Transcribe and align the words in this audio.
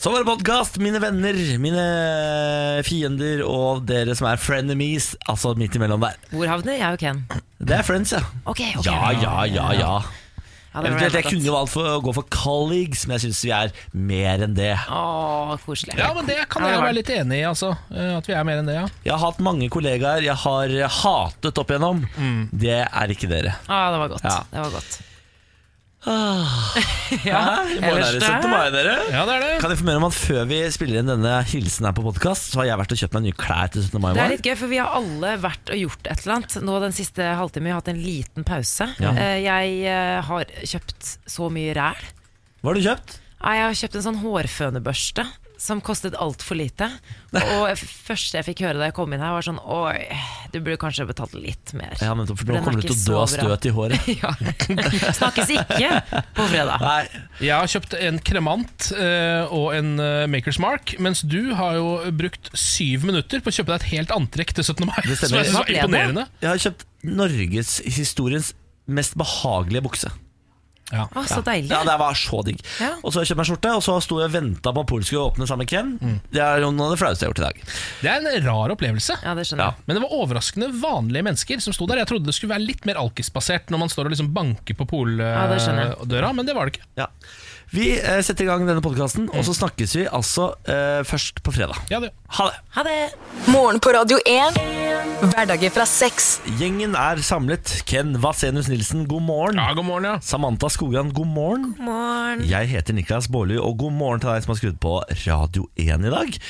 Så 0.00 0.08
var 0.10 0.22
det 0.22 0.30
podkast, 0.30 0.78
mine 0.80 0.96
venner, 1.02 1.36
mine 1.60 1.82
fiender 2.88 3.42
og 3.44 3.82
dere 3.88 4.14
som 4.16 4.30
er 4.30 4.40
frenemies. 4.40 5.10
Altså 5.28 5.52
midt 5.60 5.76
imellom 5.76 6.00
der. 6.06 6.16
Hvor 6.32 6.48
havner 6.48 6.78
jeg 6.78 6.96
og 6.96 7.02
Ken? 7.02 7.20
Det 7.60 7.76
er 7.76 7.84
friends, 7.84 8.14
ja. 8.16 8.22
Ok, 8.48 8.62
ok. 8.80 8.86
Ja, 8.88 9.10
ja, 9.20 9.34
ja, 9.44 9.66
ja. 9.76 9.90
Ja, 10.70 10.84
Eventuelt, 10.86 11.16
jeg 11.18 11.26
kunne 11.26 11.42
jo 11.44 11.52
valgt 11.56 11.72
for 11.74 11.84
å 11.90 11.98
gå 12.00 12.12
for 12.14 12.24
colleagues, 12.32 13.02
men 13.04 13.16
jeg 13.18 13.24
syns 13.26 13.40
vi 13.44 13.50
er 13.52 13.72
mer 13.92 14.44
enn 14.46 14.54
det. 14.56 14.70
Åh, 14.86 15.52
koselig. 15.66 15.96
Ja, 15.98 16.12
men 16.16 16.28
det 16.30 16.38
kan 16.48 16.64
jeg 16.64 16.78
være 16.80 16.96
litt 16.96 17.10
enig 17.18 17.40
i, 17.42 17.44
altså. 17.50 17.72
Eh, 17.90 18.12
At 18.20 18.30
vi 18.30 18.36
er 18.38 18.46
mer 18.46 18.62
enn 18.62 18.70
det, 18.70 18.78
ja. 18.78 18.86
Jeg 19.04 19.12
har 19.16 19.24
hatt 19.26 19.42
mange 19.44 19.66
kollegaer 19.74 20.22
jeg 20.24 20.38
har 20.46 20.76
hatet 21.02 21.60
opp 21.60 21.74
igjennom. 21.74 22.04
Det 22.54 22.78
er 22.86 23.12
ikke 23.18 23.28
dere. 23.34 23.58
Ah, 23.66 23.90
det 23.92 24.00
var 24.06 24.14
godt. 24.14 24.24
Ja. 24.30 24.38
Det 24.54 24.62
var 24.64 24.76
godt. 24.78 25.00
Hæ? 26.06 27.40
I 27.76 27.80
morgen 27.82 28.00
er 28.00 28.14
det 28.14 28.20
da? 28.22 28.28
17. 28.40 28.48
mai, 28.48 28.70
dere. 28.72 28.92
Ja, 29.12 29.24
det 29.28 29.34
er 29.34 29.42
det. 29.44 29.50
Kan 29.60 29.68
jeg 29.72 29.76
informere 29.76 30.00
om 30.00 30.06
at 30.08 30.16
Før 30.16 30.46
vi 30.48 30.60
spiller 30.72 31.02
inn 31.02 31.10
denne 31.12 31.32
hilsen 31.50 31.88
her 31.88 31.92
på 31.96 32.04
podkast, 32.06 32.54
har 32.56 32.68
jeg 32.70 32.80
vært 32.80 32.94
og 32.94 33.00
kjøpt 33.02 33.16
meg 33.18 33.26
nye 33.26 33.36
klær 33.36 33.72
til 33.74 33.84
17. 33.84 34.00
mai. 34.00 34.12
Det 34.16 34.22
er 34.24 34.32
litt 34.32 34.46
gøy, 34.48 34.54
for 34.62 34.72
vi 34.72 34.78
har 34.80 34.94
alle 34.96 35.34
vært 35.42 35.72
og 35.74 35.82
gjort 35.82 36.08
et 36.14 36.22
eller 36.24 36.36
annet. 36.38 36.56
Nå 36.70 36.78
den 36.86 36.96
siste 36.96 37.26
halvtimen 37.40 37.68
vi 37.68 37.74
har 37.74 37.82
hatt 37.82 37.92
en 37.92 38.00
liten 38.00 38.48
pause. 38.48 38.88
Ja. 39.02 39.12
Eh, 39.12 39.36
Jeg 39.44 39.76
eh, 39.92 40.16
har 40.30 40.54
kjøpt 40.72 41.12
så 41.36 41.50
mye 41.52 41.76
ræl. 41.76 42.08
Hva 42.62 42.72
har 42.72 42.80
du 42.80 42.86
kjøpt? 42.88 43.18
Jeg 43.40 43.64
har 43.66 43.78
kjøpt 43.82 44.00
en 44.00 44.06
sånn 44.08 44.18
hårfønebørste 44.24 45.24
som 45.60 45.80
kostet 45.84 46.14
altfor 46.16 46.56
lite. 46.56 46.86
Og 47.36 47.66
f- 47.74 47.82
første 48.08 48.38
jeg 48.40 48.46
fikk 48.48 48.62
høre 48.64 48.80
da 48.80 48.86
jeg 48.88 48.94
kom 48.96 49.12
inn 49.12 49.20
her, 49.20 49.34
var 49.36 49.44
sånn 49.44 49.58
Oi, 49.60 50.06
du 50.54 50.56
burde 50.64 50.78
kanskje 50.80 51.04
betalt 51.10 51.34
litt 51.36 51.74
mer. 51.76 51.92
Ja, 52.00 52.14
men 52.16 52.26
for 52.30 52.34
Nå 52.48 52.56
er 52.56 52.64
kommer 52.64 52.80
du 52.80 52.88
til 52.88 52.96
å 52.96 53.04
dø 53.04 53.18
av 53.20 53.28
støt 53.30 53.68
i 53.68 53.72
håret. 53.76 54.08
ja. 54.22 54.32
Snakkes 55.20 55.52
ikke 55.54 55.90
på 56.38 56.46
fredag. 56.50 56.80
Nei, 56.82 57.22
Jeg 57.44 57.52
har 57.60 57.70
kjøpt 57.74 57.98
en 58.00 58.18
kremant 58.30 58.88
eh, 58.96 59.52
og 59.52 59.68
en 59.76 59.92
eh, 60.00 60.24
Makers 60.32 60.58
Mark, 60.64 60.96
mens 61.02 61.20
du 61.28 61.52
har 61.58 61.76
jo 61.78 61.90
brukt 62.16 62.50
syv 62.56 63.04
minutter 63.10 63.44
på 63.44 63.52
å 63.52 63.58
kjøpe 63.60 63.74
deg 63.74 63.82
et 63.84 63.90
helt 63.98 64.16
antrekk 64.16 64.56
til 64.56 64.64
17. 64.66 64.88
mai. 64.88 64.96
Det 65.04 65.20
Som 65.20 65.36
jeg 65.38 65.50
synes 65.52 65.58
var 65.60 65.70
imponerende. 65.76 66.26
Jeg 66.42 66.50
har 66.54 66.64
kjøpt 66.66 66.86
Norges 67.20 67.76
historiens 68.00 68.50
mest 68.90 69.14
behagelige 69.20 69.84
bukse. 69.86 70.10
Ja. 70.90 71.04
Å, 71.14 71.22
så 71.30 71.40
deilig. 71.46 71.70
Ja, 71.70 71.82
Det 71.86 71.96
var 72.00 72.14
så 72.18 72.40
digg. 72.46 72.60
Ja. 72.80 72.92
Og 73.04 73.12
så 73.14 73.22
kjøpte 73.22 73.30
jeg 73.34 73.40
meg 73.40 73.48
skjorte, 73.50 73.74
og 73.78 73.82
så 73.86 73.96
sto 74.02 74.18
jeg 74.20 74.30
og 74.30 74.34
venta 74.34 74.72
på 74.74 74.82
at 74.84 74.88
Polen 74.90 75.06
skulle 75.06 75.28
åpne 75.30 75.46
sammen 75.46 75.66
kveld. 75.70 75.98
Ken. 76.00 76.20
Det 76.34 76.40
er 76.42 76.64
jo 76.64 76.70
noe 76.74 76.88
av 76.88 76.94
det 76.96 76.98
flaueste 76.98 77.22
jeg 77.24 77.30
har 77.30 77.34
gjort 77.34 77.42
i 77.42 77.46
dag. 77.46 77.60
Det 78.00 78.10
er 78.10 78.16
en 78.40 78.46
rar 78.48 78.72
opplevelse. 78.74 79.14
Ja, 79.22 79.34
det 79.38 79.44
skjønner 79.46 79.64
Ja. 79.64 79.70
jeg. 79.76 79.84
Men 79.86 79.96
det 79.96 80.02
var 80.02 80.16
overraskende 80.18 80.68
vanlige 80.82 81.22
mennesker 81.28 81.60
som 81.62 81.72
sto 81.76 81.86
der. 81.86 82.00
Jeg 82.02 82.10
trodde 82.10 82.26
det 82.26 82.34
skulle 82.34 82.54
være 82.56 82.66
litt 82.66 82.84
mer 82.90 82.98
alkisbasert 82.98 83.70
når 83.70 83.78
man 83.84 83.88
står 83.92 84.10
og 84.10 84.10
liksom 84.16 84.32
banker 84.34 84.74
på 84.74 84.88
Ja, 85.22 85.46
skjønner 85.62 85.86
jeg. 85.86 86.08
men 86.32 86.46
det 86.46 86.54
var 86.58 86.66
det 86.66 86.74
ikke. 86.74 86.86
Ja. 86.98 87.06
Vi 87.70 87.92
eh, 88.00 88.18
setter 88.26 88.42
i 88.42 88.48
gang 88.48 88.64
denne 88.66 88.82
podkasten, 88.82 89.28
og 89.30 89.44
så 89.46 89.52
snakkes 89.54 89.92
vi 89.94 90.02
altså 90.10 90.48
eh, 90.66 91.04
først 91.06 91.38
på 91.46 91.52
fredag. 91.54 91.78
Ja, 91.92 92.00
det. 92.02 92.08
Ha 92.34 92.48
det! 92.50 92.56
Ha 92.74 92.82
det! 92.86 92.96
Morgen 93.46 93.78
på 93.82 93.92
Radio 93.94 94.18
1. 94.26 94.58
Hverdager 95.30 95.70
fra 95.76 95.86
sex. 95.86 96.40
Gjengen 96.58 96.96
er 96.98 97.22
samlet. 97.22 97.76
Ken 97.86 98.16
Vasenus 98.24 98.66
Nilsen, 98.72 99.04
god 99.10 99.22
morgen. 99.28 99.62
ja, 99.62 99.70
god 99.78 99.86
morgen, 99.86 100.08
ja. 100.10 100.16
Samantha 100.26 100.70
Skogran, 100.74 101.12
god 101.14 101.30
morgen. 101.30 101.68
Morgen. 101.78 102.42
Jeg 102.50 102.72
heter 102.72 102.96
Niklas 102.98 103.30
Baarli, 103.30 103.60
og 103.62 103.78
god 103.84 103.94
morgen 104.00 104.24
til 104.24 104.32
deg 104.32 104.42
som 104.48 104.56
har 104.56 104.60
skrudd 104.64 104.80
på 104.82 104.96
Radio 105.28 105.68
1 105.78 106.10
i 106.10 106.14
dag. 106.16 106.40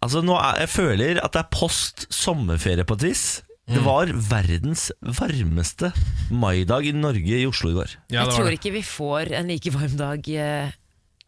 Altså, 0.00 0.24
nå 0.24 0.38
er, 0.40 0.62
Jeg 0.64 0.72
føler 0.72 1.20
at 1.20 1.36
det 1.36 1.44
er 1.44 1.52
post 1.52 2.06
sommerferie 2.14 2.88
på 2.88 2.96
et 2.96 3.10
vis. 3.10 3.26
Det 3.66 3.80
var 3.80 4.10
verdens 4.12 4.90
varmeste 5.00 5.88
maidag 6.30 6.84
i 6.84 6.92
Norge 6.92 7.38
i 7.40 7.46
Oslo 7.48 7.70
i 7.72 7.76
går. 7.78 7.94
ja 8.12 8.26
jeg 8.26 8.34
tror 8.36 8.50
ikke 8.52 8.72
vi 8.74 8.82
får 8.84 9.32
en 9.38 9.48
like 9.48 9.72
varm 9.72 9.94
dag 9.96 10.28
eh, 10.28 10.74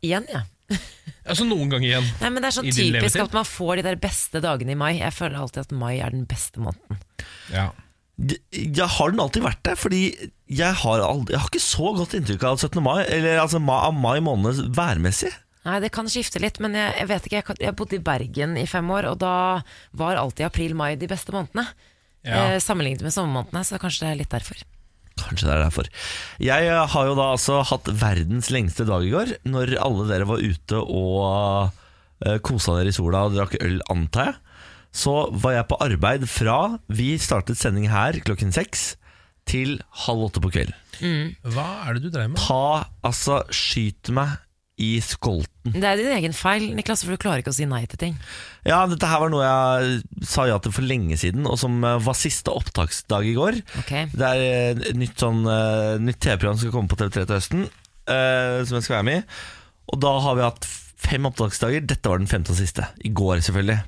igjen, 0.05 0.29
jeg. 0.33 0.43
Ja. 0.43 0.77
Altså 1.27 1.43
noen 1.43 1.67
ganger 1.73 1.89
igjen. 1.89 2.05
Nei, 2.21 2.29
men 2.31 2.43
Det 2.45 2.49
er 2.49 2.55
sånn 2.55 2.69
typisk 2.71 3.19
at 3.25 3.33
man 3.35 3.47
får 3.49 3.81
de 3.81 3.83
der 3.89 3.97
beste 3.99 4.39
dagene 4.45 4.77
i 4.77 4.79
mai. 4.79 4.93
Jeg 5.01 5.11
føler 5.17 5.41
alltid 5.43 5.65
at 5.65 5.73
mai 5.75 5.97
er 5.99 6.13
den 6.15 6.23
beste 6.31 6.63
måneden. 6.63 7.01
Ja. 7.51 7.65
Jeg 8.55 8.87
har 8.95 9.11
den 9.11 9.21
alltid 9.25 9.43
vært 9.43 9.63
det, 9.67 9.75
fordi 9.81 10.01
jeg 10.47 10.79
har, 10.85 11.03
aldri, 11.03 11.35
jeg 11.35 11.43
har 11.43 11.51
ikke 11.51 11.63
så 11.65 11.91
godt 11.99 12.15
inntrykk 12.15 12.47
av 12.47 12.61
17. 12.63 12.79
mai, 12.85 13.01
eller 13.11 13.41
altså 13.43 13.59
ma- 13.59 13.81
av 13.89 13.99
mai 13.99 14.21
måned 14.23 14.63
værmessig. 14.79 15.33
Nei, 15.67 15.81
Det 15.83 15.91
kan 15.99 16.07
skifte 16.07 16.39
litt, 16.43 16.61
men 16.63 16.79
jeg, 16.79 16.95
jeg 17.01 17.11
vet 17.11 17.27
ikke. 17.27 17.43
Jeg, 17.43 17.59
jeg 17.67 17.77
bodde 17.83 17.99
i 17.99 18.05
Bergen 18.07 18.55
i 18.63 18.67
fem 18.71 18.91
år, 18.95 19.11
og 19.11 19.19
da 19.25 19.35
var 19.99 20.17
alltid 20.23 20.47
april-mai 20.47 20.93
de 20.97 21.11
beste 21.11 21.35
månedene. 21.35 21.67
Ja. 22.27 22.57
Eh, 22.57 22.63
sammenlignet 22.63 23.05
med 23.07 23.15
sommermånedene, 23.15 23.63
så 23.67 23.81
kanskje 23.81 24.07
det 24.07 24.13
er 24.13 24.21
litt 24.23 24.35
derfor. 24.35 24.63
Kanskje 25.17 25.49
det 25.49 25.55
er 25.55 25.63
derfor. 25.65 25.91
Jeg 26.43 26.69
eh, 26.69 26.83
har 26.93 27.09
jo 27.09 27.17
da 27.19 27.31
altså 27.37 27.61
hatt 27.71 27.91
verdens 28.03 28.51
lengste 28.53 28.87
dag 28.89 29.07
i 29.07 29.13
går, 29.15 29.37
når 29.49 29.77
alle 29.83 30.09
dere 30.11 30.29
var 30.29 30.43
ute 30.43 30.81
og 30.83 31.71
uh, 32.27 32.37
kosa 32.45 32.77
dere 32.79 32.93
i 32.93 32.97
sola 32.97 33.27
og 33.29 33.37
drakk 33.39 33.57
øl, 33.63 33.81
antar 33.93 34.33
jeg. 34.33 34.41
Så 34.97 35.15
var 35.43 35.59
jeg 35.59 35.69
på 35.69 35.81
arbeid 35.85 36.25
fra 36.31 36.59
vi 36.89 37.15
startet 37.21 37.61
sending 37.61 37.91
her 37.93 38.17
klokken 38.25 38.55
seks 38.55 38.95
til 39.47 39.77
halv 40.07 40.31
åtte 40.31 40.43
på 40.43 40.51
kvelden. 40.55 40.77
Hva 41.45 41.67
er 41.85 41.97
det 41.97 42.07
du 42.07 42.09
dreier 42.09 42.31
med? 42.33 42.41
Ta, 42.41 42.89
altså, 43.05 43.43
skyt 43.53 44.09
meg 44.17 44.39
i 44.77 44.99
skolten. 45.01 45.73
Det 45.73 45.89
er 45.89 45.97
din 45.97 46.13
egen 46.13 46.35
feil, 46.37 46.67
Niklas, 46.77 47.03
for 47.05 47.17
du 47.17 47.21
klarer 47.21 47.41
ikke 47.41 47.53
å 47.55 47.57
si 47.57 47.65
nei 47.69 47.83
til 47.89 48.01
ting. 48.01 48.17
Ja, 48.69 48.83
dette 48.91 49.09
her 49.09 49.23
var 49.23 49.33
noe 49.33 49.47
jeg 49.47 50.27
sa 50.29 50.45
ja 50.51 50.59
til 50.61 50.75
for 50.77 50.85
lenge 50.85 51.17
siden, 51.21 51.49
og 51.49 51.57
som 51.61 51.79
eh, 51.81 51.97
var 52.05 52.19
siste 52.19 52.53
opptaksdag 52.53 53.29
i 53.31 53.35
går. 53.39 53.61
Okay. 53.83 54.11
Det 54.13 54.29
er 54.29 54.45
eh, 54.45 54.83
et 54.93 55.01
nytt, 55.01 55.17
sånn, 55.23 55.47
eh, 55.49 55.97
nytt 56.03 56.21
TV-program 56.21 56.59
som 56.59 56.67
skal 56.67 56.77
komme 56.77 56.93
på 56.93 57.01
TV3 57.01 57.25
til 57.25 57.39
høsten, 57.39 57.65
uh, 58.13 58.61
som 58.69 58.77
jeg 58.77 58.87
skal 58.87 58.99
være 58.99 59.09
med 59.09 59.23
i. 59.23 59.41
Og 59.95 60.03
da 60.05 60.13
har 60.27 60.37
vi 60.37 60.45
hatt 60.45 60.69
fem 61.07 61.29
opptaksdager. 61.29 61.85
Dette 61.89 62.13
var 62.13 62.21
den 62.21 62.31
femte 62.31 62.53
og 62.53 62.61
siste. 62.61 62.85
I 63.01 63.15
går, 63.17 63.41
selvfølgelig. 63.47 63.81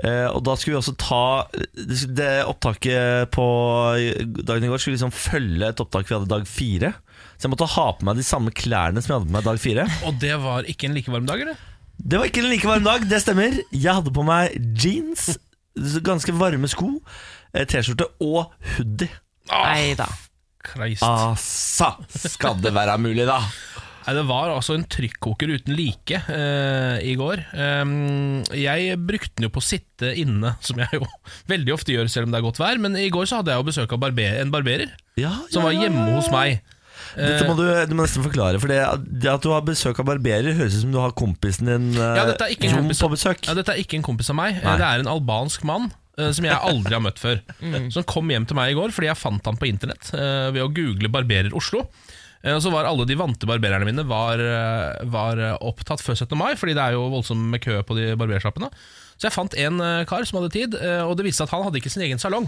Eh, 0.00 0.26
og 0.32 0.40
da 0.46 0.54
skulle 0.56 0.76
vi 0.76 0.80
også 0.80 0.94
ta 0.96 1.24
Det, 1.52 1.98
det 2.16 2.28
opptaket 2.48 3.28
på 3.34 3.44
dagen 4.40 4.64
i 4.64 4.70
går 4.70 4.80
skulle 4.80 4.96
liksom 4.96 5.12
følge 5.12 5.68
et 5.68 5.82
opptak 5.82 6.08
vi 6.08 6.16
hadde 6.16 6.30
dag 6.30 6.46
fire. 6.48 6.94
Så 7.36 7.46
jeg 7.46 7.52
måtte 7.54 7.68
ha 7.74 7.86
på 7.96 8.06
meg 8.08 8.20
de 8.20 8.24
samme 8.24 8.52
klærne 8.54 9.02
som 9.02 9.12
jeg 9.12 9.18
hadde 9.18 9.28
på 9.30 9.36
meg 9.36 9.48
dag 9.48 9.60
fire. 9.60 9.84
Og 10.08 10.16
det 10.22 10.32
var 10.40 10.68
ikke 10.68 10.88
en 10.88 10.96
like 10.96 11.12
varm 11.12 11.28
dag, 11.28 11.44
eller? 11.44 11.60
Det 12.00 12.20
var 12.20 12.30
ikke 12.30 12.42
en 12.44 12.50
like 12.52 12.68
varm 12.68 12.86
dag, 12.86 13.04
det 13.10 13.20
stemmer. 13.20 13.60
Jeg 13.72 13.98
hadde 13.98 14.12
på 14.16 14.24
meg 14.24 14.56
jeans, 14.80 15.34
ganske 16.04 16.32
varme 16.36 16.68
sko, 16.72 16.94
eh, 17.52 17.66
T-skjorte 17.68 18.08
og 18.24 18.54
hoodie. 18.76 19.10
Nei 19.50 19.92
da. 19.98 20.08
Christ. 20.64 21.04
Altså, 21.04 21.94
skal 22.28 22.60
det 22.60 22.72
være 22.76 22.96
mulig, 23.00 23.24
da? 23.28 23.40
Nei, 24.06 24.14
det 24.16 24.24
var 24.30 24.48
altså 24.54 24.74
en 24.78 24.86
trykkoker 24.90 25.52
uten 25.58 25.74
like 25.76 26.20
uh, 26.30 26.96
i 27.04 27.12
går. 27.20 27.42
Um, 27.52 28.40
jeg 28.56 28.96
brukte 29.06 29.34
den 29.36 29.48
jo 29.48 29.52
på 29.52 29.60
å 29.60 29.66
sitte 29.66 30.14
inne, 30.18 30.54
som 30.64 30.80
jeg 30.80 31.00
jo 31.00 31.04
veldig 31.52 31.74
ofte 31.76 31.92
gjør 31.94 32.08
selv 32.10 32.28
om 32.28 32.34
det 32.34 32.40
er 32.40 32.46
godt 32.48 32.60
vær. 32.62 32.80
Men 32.80 32.96
i 32.98 33.10
går 33.12 33.28
så 33.28 33.40
hadde 33.40 33.52
jeg 33.54 33.60
jo 33.60 33.68
besøk 33.70 33.92
av 33.96 34.02
barber 34.06 34.40
en 34.40 34.52
barberer 34.54 34.92
Ja, 35.20 35.34
som 35.52 35.66
var 35.68 35.76
hjemme 35.76 36.08
hos 36.16 36.30
meg. 36.32 36.62
Dette 37.16 37.46
må 37.48 37.54
du, 37.58 37.64
du 37.90 37.94
må 37.96 38.04
nesten 38.04 38.22
forklare, 38.22 38.60
for 38.62 38.70
det, 38.70 38.78
det 39.22 39.30
at 39.32 39.42
du 39.42 39.50
har 39.50 39.64
besøk 39.66 39.98
av 40.02 40.06
barberer, 40.12 40.54
høres 40.54 40.76
ut 40.78 40.84
som 40.84 40.92
du 40.94 41.00
har 41.00 41.14
kompisen 41.18 41.66
din 41.70 41.88
eh, 41.96 42.18
Ja, 42.20 42.26
kompis- 42.70 43.00
på 43.02 43.08
besøk. 43.14 43.48
Ja, 43.48 43.56
Dette 43.58 43.74
er 43.74 43.80
ikke 43.82 43.98
en 43.98 44.04
kompis 44.06 44.30
av 44.30 44.38
meg. 44.38 44.60
Nei. 44.62 44.76
Det 44.78 44.86
er 44.86 45.02
en 45.02 45.10
albansk 45.10 45.64
mann 45.68 45.88
eh, 46.20 46.30
som 46.36 46.46
jeg 46.46 46.54
aldri 46.54 46.94
har 46.94 47.02
møtt 47.02 47.18
før. 47.22 47.40
Som 47.94 48.06
kom 48.08 48.30
hjem 48.30 48.46
til 48.46 48.58
meg 48.60 48.72
i 48.74 48.78
går 48.78 48.94
fordi 48.94 49.10
jeg 49.10 49.18
fant 49.18 49.48
han 49.50 49.58
på 49.58 49.68
internett 49.70 50.12
eh, 50.14 50.48
ved 50.54 50.62
å 50.62 50.70
google 50.76 51.10
'barberer 51.10 51.56
Oslo'. 51.56 51.86
Eh, 52.44 52.54
Og 52.56 52.62
så 52.64 52.72
var 52.72 52.88
alle 52.88 53.04
de 53.08 53.16
vante 53.20 53.46
barbererne 53.48 53.84
mine 53.88 54.04
var, 54.08 54.40
eh, 54.40 55.04
var 55.12 55.38
eh, 55.38 55.56
opptatt 55.60 56.00
før 56.04 56.16
17. 56.16 56.36
mai, 56.40 56.54
fordi 56.56 56.74
det 56.78 56.82
er 56.86 56.96
jo 56.96 57.06
voldsomt 57.12 57.50
med 57.52 57.60
kø 57.64 57.80
på 57.84 57.96
de 57.98 58.12
barbersjappene. 58.20 58.70
Så 59.20 59.28
jeg 59.28 59.36
fant 59.36 59.54
en 59.60 59.80
kar 60.08 60.24
som 60.24 60.38
hadde 60.40 60.52
tid, 60.54 60.74
og 61.04 61.12
det 61.18 61.26
viste 61.26 61.42
seg 61.42 61.50
at 61.50 61.52
han 61.58 61.66
hadde 61.66 61.76
ikke 61.82 61.90
sin 61.92 62.06
egen 62.06 62.18
salong. 62.22 62.46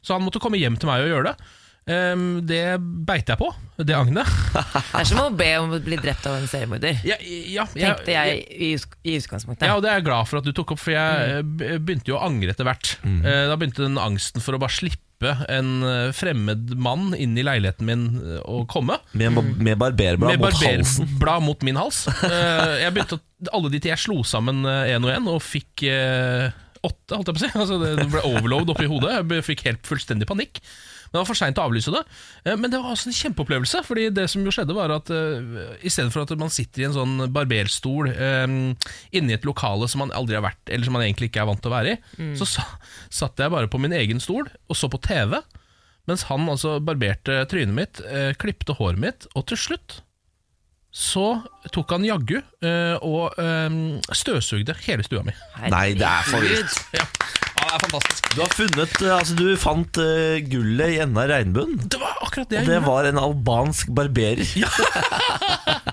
Så 0.00 0.14
han 0.16 0.22
måtte 0.24 0.40
komme 0.40 0.56
hjem 0.56 0.78
til 0.80 0.88
meg 0.88 1.02
og 1.04 1.10
gjøre 1.12 1.32
det. 1.34 1.50
Um, 1.88 2.42
det 2.44 2.62
beit 3.08 3.28
jeg 3.28 3.36
på, 3.40 3.46
det 3.80 3.94
agnet. 3.96 4.28
Det 4.92 5.00
er 5.02 5.06
som 5.08 5.20
å 5.22 5.28
be 5.36 5.46
om 5.56 5.70
å 5.72 5.78
bli 5.80 5.96
drept 6.00 6.26
av 6.28 6.34
en 6.36 6.48
seriemorder. 6.48 6.98
Ja, 7.08 7.16
ja, 7.24 7.64
Tenkte 7.72 8.12
jeg 8.12 8.42
i, 8.56 8.70
i 9.08 9.14
utgangspunktet. 9.20 9.64
Ja, 9.68 9.76
og 9.78 9.84
det 9.84 9.88
er 9.92 10.00
jeg 10.02 10.04
glad 10.08 10.28
for 10.28 10.40
at 10.42 10.48
du 10.48 10.52
tok 10.56 10.74
opp, 10.74 10.80
for 10.82 10.92
jeg 10.92 11.38
eh, 11.40 11.76
begynte 11.80 12.12
jo 12.12 12.18
å 12.18 12.24
angre 12.26 12.52
etter 12.52 12.68
hvert. 12.68 12.94
Eh, 13.04 13.44
Da 13.48 13.56
begynte 13.56 13.84
den 13.86 13.96
angsten 14.00 14.44
for 14.44 14.56
å 14.56 14.60
bare 14.60 14.74
slippe 14.76 15.00
en 15.26 15.82
eh, 15.82 16.12
fremmed 16.14 16.74
mann 16.78 17.10
inn 17.18 17.34
i 17.38 17.42
leiligheten 17.42 17.86
min 17.88 18.04
eh, 18.22 18.38
å 18.46 18.60
komme. 18.70 19.00
Med, 19.18 19.34
med 19.58 19.78
barberblad 19.80 20.36
Med 20.36 20.44
mot 20.44 20.52
halsen. 20.54 21.04
Med 21.08 21.18
barberblad 21.18 21.42
mot 21.48 21.62
min 21.66 21.80
hals. 21.80 22.04
Eh, 22.28 22.76
Jeg 22.84 22.94
begynte 22.94 23.18
Alle 23.54 23.70
de 23.72 23.80
til 23.82 23.90
jeg 23.92 24.02
slo 24.02 24.22
sammen 24.26 24.62
én 24.66 25.02
og 25.04 25.10
én, 25.14 25.28
og 25.30 25.42
fikk 25.42 25.84
åtte, 26.88 27.16
holdt 27.16 27.30
jeg 27.30 27.36
på 27.36 27.40
å 27.40 27.44
si. 27.46 27.50
Altså, 27.62 27.80
det 27.82 28.06
ble 28.12 28.22
overload 28.26 28.72
oppi 28.74 28.88
hodet. 28.90 29.18
Jeg 29.20 29.46
fikk 29.46 29.66
helt 29.68 29.88
fullstendig 29.88 30.28
panikk. 30.28 30.62
Men 31.08 31.16
det 31.16 31.20
var 31.22 31.28
for 31.30 31.40
seint 31.40 31.58
å 31.60 31.64
avlyse 31.64 31.92
det. 31.92 32.02
Eh, 32.44 32.56
Men 32.60 32.72
det 32.72 32.80
var 32.82 32.92
også 32.92 33.08
en 33.08 33.16
kjempeopplevelse. 33.16 33.82
Fordi 33.86 34.08
det 34.12 34.26
som 34.28 34.44
jo 34.44 34.52
skjedde 34.54 34.76
var 34.76 34.92
at 34.92 35.12
uh, 35.12 35.76
i 35.80 35.92
stedet 35.92 36.12
for 36.12 36.24
at 36.24 36.34
man 36.40 36.52
sitter 36.52 36.84
i 36.84 36.88
en 36.88 36.96
sånn 36.96 37.14
barberstol 37.32 38.10
uh, 38.12 38.44
inni 39.16 39.36
et 39.36 39.46
lokale 39.48 39.88
som 39.88 40.04
man 40.04 40.12
aldri 40.16 40.36
har 40.36 40.44
vært, 40.44 40.60
eller 40.68 40.88
som 40.88 40.98
man 40.98 41.06
egentlig 41.06 41.30
ikke 41.30 41.44
er 41.44 41.48
vant 41.48 41.62
til 41.64 41.72
å 41.72 41.76
være 41.76 41.94
i, 41.94 42.32
så 42.38 42.48
sa, 42.48 42.66
satt 43.20 43.40
jeg 43.40 43.52
bare 43.54 43.70
på 43.72 43.80
min 43.80 43.94
egen 43.96 44.20
stol 44.22 44.50
og 44.50 44.76
så 44.76 44.90
på 44.92 45.00
TV, 45.04 45.38
mens 46.08 46.26
han 46.28 46.44
altså 46.48 46.76
barberte 46.84 47.40
trynet 47.50 47.76
mitt, 47.76 48.02
uh, 48.04 48.34
klipte 48.40 48.76
håret 48.76 49.00
mitt, 49.00 49.28
og 49.34 49.48
til 49.48 49.60
slutt 49.60 50.00
så 50.88 51.24
tok 51.74 51.90
han 51.94 52.04
jaggu 52.06 52.38
eh, 52.38 52.96
og 53.04 53.36
eh, 53.38 53.74
støvsugde 54.16 54.74
hele 54.86 55.04
stua 55.06 55.20
mi. 55.26 55.34
Nei, 55.68 55.92
det 55.98 56.06
er 56.08 56.24
for 56.30 56.40
vilt. 56.42 56.78
Ja. 56.96 57.04
ja, 57.04 57.66
det 57.66 57.74
er 57.76 57.82
fantastisk. 57.84 58.30
Du 58.34 58.40
har 58.40 58.54
funnet, 58.56 58.96
eh, 59.04 59.12
altså 59.18 59.36
du 59.38 59.44
fant 59.60 60.00
uh, 60.00 60.38
gullet 60.48 60.94
i 60.96 60.98
enden 61.04 61.20
av 61.20 61.28
regnbuen. 61.30 61.76
Det 61.84 62.00
var 62.00 62.16
akkurat 62.24 62.48
det 62.50 62.60
jeg 62.60 62.64
Og 62.64 62.72
jeg 62.72 62.72
det 62.72 62.80
gjorde. 62.80 62.88
var 62.88 63.10
en 63.12 63.22
albansk 63.26 63.92
barberer. 63.94 64.48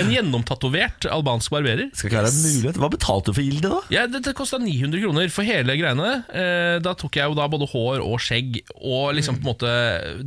En 0.00 0.08
gjennomtatovert 0.12 1.04
albansk 1.12 1.50
barberer. 1.52 1.90
Skal 1.92 2.08
ikke 2.08 2.20
være 2.22 2.30
en 2.32 2.38
mulighet 2.44 2.78
Hva 2.80 2.88
betalte 2.92 3.26
du 3.30 3.36
for 3.36 3.44
Gilde, 3.44 3.68
da? 3.68 3.80
Ja, 3.92 4.06
det, 4.08 4.22
det 4.24 4.32
kosta 4.38 4.56
900 4.58 5.02
kroner 5.02 5.28
for 5.34 5.44
hele 5.44 5.74
greiene. 5.76 6.10
Eh, 6.32 6.78
da 6.80 6.94
tok 6.96 7.18
jeg 7.20 7.28
jo 7.28 7.36
da 7.36 7.46
både 7.52 7.68
hår 7.72 8.00
og 8.04 8.16
skjegg 8.24 8.60
og 8.80 9.12
liksom 9.18 9.36
på 9.40 9.44
en 9.44 9.50
måte 9.50 9.72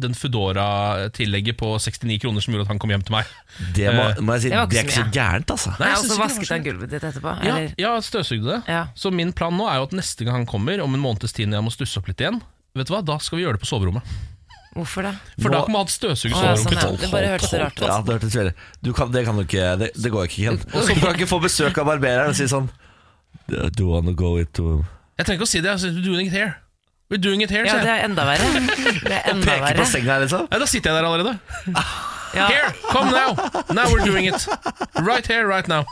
den 0.04 0.14
Foodora-tillegget 0.14 1.58
på 1.60 1.72
69 1.80 2.20
kroner 2.24 2.44
som 2.46 2.54
gjorde 2.54 2.68
at 2.68 2.74
han 2.74 2.82
kom 2.84 2.94
hjem 2.94 3.04
til 3.08 3.16
meg. 3.18 3.34
Det 3.76 3.90
må, 3.94 4.04
Eh, 4.14 4.22
må 4.22 4.34
jeg 4.38 4.42
si, 4.46 4.50
det 4.54 4.58
var 4.60 4.68
det 4.68 4.78
ikke 4.78 4.84
er 4.84 4.88
ikke 4.88 4.94
så 4.94 5.02
så 5.02 5.08
mye. 5.08 5.18
gærent, 5.18 5.52
altså. 5.58 5.74
Nei, 5.80 5.88
jeg 5.90 5.98
og 5.98 6.04
synes 6.04 6.04
så 6.04 6.04
ikke 6.04 6.14
det 6.14 6.20
var 6.20 6.28
vasket 6.30 6.48
så- 6.48 6.54
han 6.56 6.64
gulvet 6.68 6.90
ditt 6.94 7.04
etterpå? 7.04 7.32
Ja, 7.44 7.56
Eller? 7.58 7.74
ja 7.78 7.92
støvsugde 8.02 8.50
det. 8.54 8.62
Ja. 8.68 8.88
Så 8.96 9.12
min 9.14 9.34
plan 9.34 9.54
nå 9.58 9.68
er 9.70 9.76
jo 9.78 9.84
at 9.90 9.92
neste 9.98 10.26
gang 10.26 10.36
han 10.44 10.46
kommer, 10.46 10.82
om 10.84 10.94
en 10.94 11.02
måneds 11.02 11.34
tid 11.34 11.48
når 11.50 11.58
jeg 11.62 11.64
må 11.66 11.72
stusse 11.74 11.98
opp 11.98 12.08
litt 12.08 12.18
igjen, 12.22 12.42
Vet 12.76 12.88
du 12.88 12.94
hva, 12.96 13.04
da 13.06 13.20
skal 13.22 13.38
vi 13.38 13.44
gjøre 13.46 13.54
det 13.54 13.62
på 13.62 13.68
soverommet. 13.70 14.02
Hvorfor 14.74 15.06
det? 15.06 15.12
For 15.38 15.50
Nå- 15.50 15.54
da 15.54 15.60
kunne 15.66 15.74
man 15.78 15.84
hatt 15.86 15.92
støvsuge 15.94 16.34
sånn, 16.34 16.74
ja. 16.74 16.88
Det 16.98 17.10
bare 17.12 17.28
hørtes 17.36 17.52
rart 17.62 17.78
ut. 17.78 17.84
Ja, 17.86 17.98
det 18.02 18.16
hørtes 18.16 18.34
veldig 18.40 18.54
du 18.82 18.92
kan, 18.98 19.12
Det 19.14 19.22
kan 19.28 19.38
du 19.38 19.44
ikke 19.44 19.68
Det, 19.78 19.92
det 20.02 20.12
går 20.12 20.26
ikke, 20.26 20.48
Ken. 20.48 20.58
Du 20.58 21.00
kan 21.04 21.14
ikke 21.14 21.28
få 21.30 21.40
besøk 21.44 21.78
av 21.78 21.86
barbereren 21.92 22.30
og 22.34 22.36
si 22.40 22.48
sånn 22.50 22.70
Do 23.48 23.84
you 23.84 23.90
wanna 23.92 24.14
go 24.18 24.38
into 24.42 24.84
Jeg 25.20 25.26
trenger 25.28 25.42
ikke 25.44 25.46
å 25.46 25.52
si 25.54 25.62
det. 25.62 25.76
We're 25.84 26.04
doing 26.04 26.28
it 26.28 26.34
here. 26.34 26.56
We're 27.12 27.22
doing 27.22 27.42
it 27.46 27.52
here, 27.52 27.66
Ja, 27.68 27.76
det 27.84 27.92
er 27.92 28.06
enda 28.08 28.24
verre. 28.26 28.48
Det 29.04 29.12
er 29.14 29.30
enda 29.30 29.46
Peke 29.46 29.60
på 29.62 29.68
verre. 29.76 29.86
senga, 29.92 30.16
liksom? 30.24 30.48
Ja, 30.50 30.58
da 30.58 30.66
sitter 30.66 30.90
jeg 30.90 31.04
der 31.04 31.06
allerede. 31.06 31.40
Ja. 32.34 32.48
Here, 32.50 32.72
come 32.90 33.12
now. 33.12 33.36
Now 33.78 33.86
we're 33.94 34.04
doing 34.06 34.26
it. 34.26 34.48
Right 34.98 35.28
here, 35.28 35.46
right 35.46 35.68
now. 35.68 35.84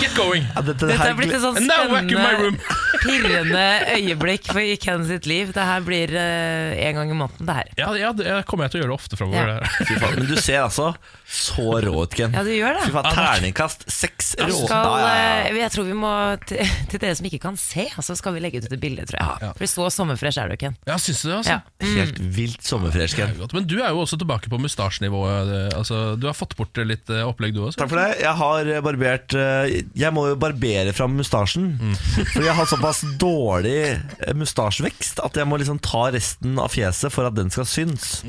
Get 0.00 0.14
going. 0.16 0.46
Ja, 0.54 0.62
dette, 0.64 0.88
Dette 0.88 0.96
her 0.96 1.12
er 1.12 1.16
blitt 1.18 1.34
et 1.36 1.42
sånn 1.42 1.58
spennende, 1.58 2.52
pirrende 3.04 3.64
øyeblikk 3.94 4.48
for 4.48 4.60
i 4.64 4.76
Ken 4.80 5.04
sitt 5.08 5.28
liv. 5.28 5.52
Det 5.56 5.64
her 5.64 5.84
blir 5.84 6.12
uh, 6.16 6.72
en 6.80 6.96
gang 6.96 7.12
i 7.12 7.16
måneden, 7.16 7.48
det 7.48 7.56
her. 7.58 7.72
Ja, 7.80 7.90
ja, 7.98 8.12
det 8.16 8.40
kommer 8.48 8.66
jeg 8.66 8.74
til 8.74 8.80
å 8.80 8.82
gjøre 8.84 8.92
det 8.92 8.96
ofte 8.96 9.18
framover. 9.20 9.52
Ja. 9.52 9.72
Fy 9.84 9.98
faen, 10.00 10.16
Men 10.16 10.30
du 10.30 10.36
ser 10.40 10.62
altså 10.64 10.90
så 11.30 11.66
rå 11.84 11.92
ut, 12.02 12.16
Ken. 12.16 12.34
Ja, 12.34 12.44
du 12.46 12.52
gjør 12.54 12.78
det. 12.78 12.86
Fy 12.88 12.94
faen, 12.96 13.10
Terningkast 13.16 13.86
seks 13.92 14.32
rå. 14.40 14.62
Skal, 14.64 14.96
eh, 15.10 15.60
jeg 15.60 15.74
tror 15.76 15.88
vi 15.90 15.98
må 15.98 16.14
til, 16.48 16.74
til 16.90 17.04
dere 17.04 17.20
som 17.20 17.28
ikke 17.30 17.42
kan 17.44 17.60
se, 17.60 17.86
så 18.00 18.16
skal 18.18 18.36
vi 18.36 18.44
legge 18.44 18.62
ut 18.62 18.68
et 18.70 18.80
bilde, 18.80 19.04
tror 19.10 19.20
jeg. 19.20 19.44
Ja. 19.44 19.52
For 19.60 19.74
så 19.74 19.90
sommerfresh 20.00 20.40
er 20.40 20.52
du, 20.52 20.56
Ken. 20.60 20.78
Ja, 20.88 20.96
syns 21.00 21.22
du 21.24 21.30
det? 21.30 21.36
altså? 21.42 21.58
Ja. 21.60 21.92
Helt 22.00 22.20
vilt 22.40 22.64
sommerfresh, 22.66 23.18
Ken. 23.18 23.36
Men 23.52 23.68
du 23.68 23.78
er 23.82 23.92
jo 23.92 24.04
også 24.06 24.18
tilbake 24.20 24.52
på 24.52 24.60
mustasjenivået. 24.60 25.76
Altså, 25.76 26.02
du 26.16 26.28
har 26.30 26.36
fått 26.36 26.56
bort 26.58 26.80
litt 26.80 27.12
eh, 27.12 27.26
opplegg, 27.28 27.54
du 27.56 27.64
også? 27.66 27.82
Takk 27.84 27.92
for 27.92 28.00
det. 28.00 28.20
Jeg 28.24 28.36
har 28.40 28.74
barbert 28.86 29.36
eh, 29.38 29.49
Jeg 29.98 30.12
må 30.16 30.26
jo 30.30 30.36
barbere 30.40 30.92
fram 30.96 31.16
mustasjen. 31.18 31.72
For 32.34 32.44
jeg 32.46 32.54
har 32.58 32.68
såpass 32.70 33.02
dårlig 33.20 33.78
eh, 33.94 34.34
mustasjevekst 34.38 35.22
at 35.24 35.36
jeg 35.40 35.48
må 35.50 35.58
liksom 35.60 35.80
ta 35.84 36.08
resten 36.14 36.58
av 36.60 36.70
fjeset 36.74 37.12
for 37.14 37.28
at 37.28 37.36
den 37.38 37.50
skal 37.54 37.66
synes. 37.68 38.20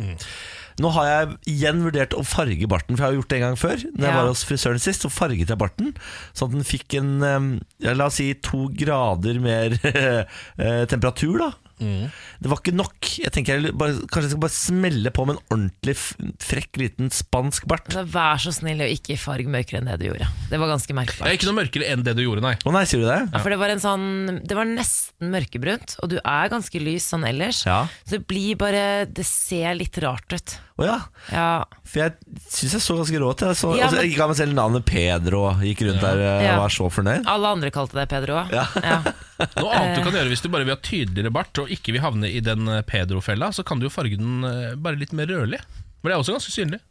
Nå 0.82 0.90
har 0.96 1.06
jeg 1.10 1.34
igjen 1.52 1.82
vurdert 1.84 2.14
å 2.18 2.24
farge 2.26 2.66
barten, 2.72 2.96
for 2.96 3.04
jeg 3.04 3.12
har 3.12 3.18
gjort 3.20 3.30
det 3.34 3.38
en 3.38 3.44
gang 3.44 3.58
før. 3.60 3.82
Når 3.92 4.06
jeg 4.08 4.14
Ja. 4.14 4.18
var 4.18 4.30
hos 4.32 4.44
frisøren 4.48 4.80
sist, 4.82 5.04
så 5.04 5.12
farget 5.14 5.52
jeg 5.52 5.60
barten. 5.60 5.92
Sånn 6.34 6.50
at 6.50 6.56
den 6.56 6.66
fikk 6.66 6.96
en 6.98 7.12
eh, 7.28 7.50
ja, 7.86 7.94
La 7.94 8.08
oss 8.08 8.18
si 8.22 8.32
to 8.42 8.70
grader 8.74 9.38
mer 9.44 9.76
eh, 9.84 10.86
temperatur, 10.90 11.38
da. 11.44 11.52
Det 11.82 12.52
var 12.52 12.62
ikke 12.62 12.74
nok. 12.76 13.10
Jeg 13.22 13.34
tenker 13.34 13.58
jeg 13.58 13.74
bare, 13.78 13.98
Kanskje 14.12 14.30
jeg 14.30 14.34
skal 14.36 14.44
bare 14.46 14.56
smelle 14.56 15.14
på 15.14 15.26
med 15.28 15.38
en 15.38 15.44
ordentlig 15.56 15.96
frekk 16.42 16.80
liten 16.82 17.12
spansk 17.14 17.68
bart. 17.70 17.90
Så 17.94 18.04
vær 18.14 18.42
så 18.42 18.54
snill 18.56 18.84
og 18.86 18.94
ikke 18.94 19.18
farg 19.22 19.50
mørkere 19.52 19.82
enn 19.82 19.90
det 19.92 20.00
du 20.02 20.08
gjorde. 20.10 20.30
Det 20.52 20.60
var 20.62 20.72
ganske 20.74 20.94
er 20.94 21.00
merkbart. 21.02 21.36
ikke 21.38 21.50
noe 21.50 21.60
mørkere 21.62 21.92
enn 21.92 22.06
det 22.08 22.16
du 22.18 22.24
gjorde, 22.26 22.46
nei. 22.46 22.56
Å 22.66 22.76
nei, 22.76 22.84
sier 22.90 23.04
du 23.04 23.08
det? 23.10 23.20
Ja, 23.32 23.42
for 23.44 23.54
det 23.54 23.60
var 23.62 23.74
en 23.74 23.84
sånn 23.84 24.10
Det 24.48 24.58
var 24.58 24.70
nesten 24.70 25.32
mørkebrunt, 25.34 25.98
og 26.02 26.12
du 26.14 26.18
er 26.22 26.52
ganske 26.54 26.82
lys 26.82 27.08
sånn 27.14 27.26
ellers. 27.28 27.64
Ja. 27.68 27.84
Så 28.06 28.18
det 28.18 28.26
blir 28.30 28.60
bare 28.60 28.84
Det 29.10 29.26
ser 29.28 29.76
litt 29.78 29.98
rart 30.04 30.36
ut. 30.36 30.58
Å 30.82 30.86
ja. 30.88 30.98
Ja. 31.32 31.48
For 31.86 32.02
jeg 32.02 32.40
syns 32.50 32.74
jeg 32.78 32.84
så 32.84 32.96
ganske 32.98 33.20
rå 33.22 33.30
ut. 33.32 33.44
Jeg, 33.46 33.58
så, 33.60 33.72
Ja, 33.78 33.90
men- 33.92 34.02
jeg 34.04 34.16
ga 34.18 34.28
meg 34.32 34.38
selv 34.40 34.56
navnet 34.58 34.86
Pedro 34.90 35.44
og 35.52 35.62
gikk 35.66 35.84
rundt 35.88 36.02
der 36.02 36.22
eh, 36.26 36.44
Ja. 36.48 36.56
og 36.58 36.64
var 36.66 36.74
så 36.74 36.90
fornøyd. 36.92 37.28
Alle 37.30 37.52
andre 37.56 37.72
kalte 37.76 38.00
deg 38.00 38.10
Pedro 38.12 38.40
òg. 38.42 38.52
Ja. 38.56 38.66
Noe 39.62 39.72
annet 39.78 39.98
du 39.98 40.04
kan 40.06 40.14
gjøre 40.20 40.30
hvis 40.34 40.44
du 40.46 40.50
bare 40.54 40.66
vil 40.68 40.76
ha 40.76 40.82
tydeligere 40.82 41.34
bart 41.34 41.58
og 41.64 41.70
ikke 41.74 41.94
vil 41.96 42.04
havne 42.04 42.30
i 42.30 42.42
den 42.46 42.68
eh, 42.68 42.82
Pedro-fella, 42.86 43.52
så 43.56 43.64
kan 43.66 43.80
du 43.82 43.88
jo 43.88 43.94
farge 43.94 44.18
den 44.20 44.44
eh, 44.48 44.76
bare 44.76 45.00
litt 45.02 45.14
mer 45.18 45.30
rødlig. 45.32 45.62
Men 46.02 46.10
det 46.10 46.16
er 46.18 46.22
også 46.24 46.36
ganske 46.38 46.54
synlig. 46.54 46.82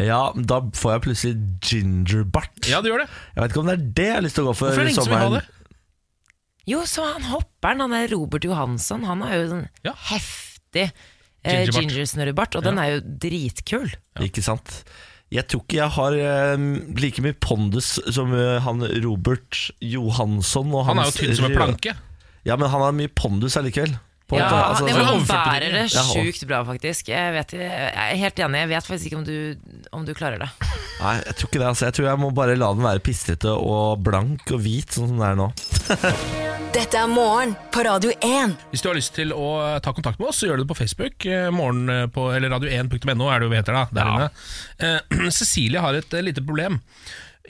Ja, 0.00 0.20
da 0.32 0.60
får 0.72 0.94
jeg 0.94 1.02
plutselig 1.04 1.34
gingerbart. 1.68 2.54
Ja, 2.70 2.78
det 2.80 2.88
gjør 2.92 3.02
det. 3.04 3.08
Jeg 3.34 3.42
vet 3.42 3.50
ikke 3.52 3.60
om 3.60 3.68
det 3.68 3.74
er 3.76 3.82
det 3.98 4.06
jeg 4.06 4.14
har 4.16 4.24
lyst 4.24 4.38
til 4.38 4.46
å 4.46 4.50
gå 4.50 4.54
for. 4.56 4.70
Hvorfor 4.70 4.80
er 4.80 4.88
det 4.88 4.94
ingen 4.94 5.04
som 5.04 5.12
vil 5.12 5.24
ha 5.26 5.32
det? 5.34 5.42
Jo, 6.70 6.80
så 6.88 7.04
han 7.12 7.26
hopperen, 7.28 7.80
han 7.84 7.94
er 7.98 8.08
Robert 8.12 8.44
Johansson, 8.46 9.04
han 9.08 9.24
har 9.26 9.34
jo 9.40 9.46
sånn 9.50 9.66
Ja. 9.84 9.92
heftig 10.12 10.86
eh, 11.44 11.64
Gingerbart. 11.64 11.80
gingersnurrebart, 11.80 12.58
og 12.58 12.66
den 12.66 12.80
er 12.82 12.96
jo 12.96 13.00
dritkul. 13.24 13.88
Ikke 14.24 14.44
sant? 14.44 14.82
Jeg 15.30 15.46
tror 15.46 15.62
ikke 15.62 15.78
jeg 15.78 15.94
har 15.94 16.16
eh, 16.18 16.68
like 16.98 17.22
mye 17.22 17.36
pondus 17.38 17.94
som 18.10 18.32
uh, 18.34 18.58
han 18.64 18.82
Robert 19.04 19.70
Johansson. 19.78 20.72
Og 20.74 20.88
Han 20.88 20.98
er 20.98 21.10
jo 21.10 21.18
tynn 21.20 21.36
som 21.38 21.46
en 21.46 21.54
planke. 21.54 21.94
Ja, 22.46 22.56
men 22.56 22.70
han 22.72 22.82
har 22.82 22.96
mye 22.96 23.12
pondus 23.14 23.56
allikevel. 23.60 23.94
På 24.30 24.38
Ja, 24.38 24.46
måte, 24.46 24.58
altså, 24.70 24.86
det, 24.86 24.94
han 25.08 25.24
bærer 25.26 25.72
det 25.74 25.84
sjukt 25.90 26.44
bra, 26.46 26.60
faktisk. 26.68 27.08
Jeg, 27.10 27.32
vet, 27.34 27.54
jeg 27.58 27.90
er 27.90 28.18
helt 28.20 28.42
enig. 28.46 28.60
Jeg 28.62 28.70
vet 28.70 28.90
faktisk 28.92 29.08
ikke 29.10 29.18
om 29.18 29.24
du, 29.26 29.80
om 29.98 30.04
du 30.06 30.12
klarer 30.14 30.38
det. 30.44 30.50
Nei, 31.00 31.16
jeg 31.24 31.34
tror 31.40 31.48
ikke 31.50 31.58
det. 31.62 31.66
Altså. 31.72 31.88
Jeg 31.88 31.96
tror 31.98 32.06
jeg 32.12 32.20
må 32.22 32.30
bare 32.36 32.54
la 32.60 32.68
den 32.76 32.86
være 32.86 33.02
pistrete 33.02 33.50
og 33.56 34.04
blank 34.06 34.52
og 34.54 34.62
hvit, 34.62 34.94
sånn 34.94 35.10
som 35.10 35.18
den 35.18 35.26
er 35.32 35.40
nå. 35.40 35.48
Dette 36.76 37.00
er 37.00 37.08
morgen 37.10 37.56
på 37.74 37.82
Radio 37.82 38.12
1. 38.22 38.52
Hvis 38.70 38.84
du 38.84 38.88
har 38.92 38.94
lyst 38.94 39.16
til 39.16 39.32
å 39.34 39.48
ta 39.82 39.90
kontakt 39.96 40.20
med 40.22 40.28
oss, 40.30 40.38
så 40.38 40.46
gjør 40.46 40.60
du 40.60 40.62
det 40.62 40.70
på 40.70 40.76
Facebook. 40.78 41.26
eh, 41.26 41.48
Morgen 41.50 41.90
eh, 41.90 42.04
på, 42.14 42.28
eller 42.36 42.52
radio1.no 42.54 43.26
er 43.26 43.42
det 43.42 43.48
jo 43.48 43.50
vi 43.50 43.58
heter 43.58 43.74
da. 43.74 43.82
Der 43.96 44.12
inne. 44.12 44.28
Eh, 44.78 45.26
Cecilie 45.40 45.82
har 45.82 45.98
et 45.98 46.14
eh, 46.14 46.22
lite 46.28 46.44
problem. 46.46 46.78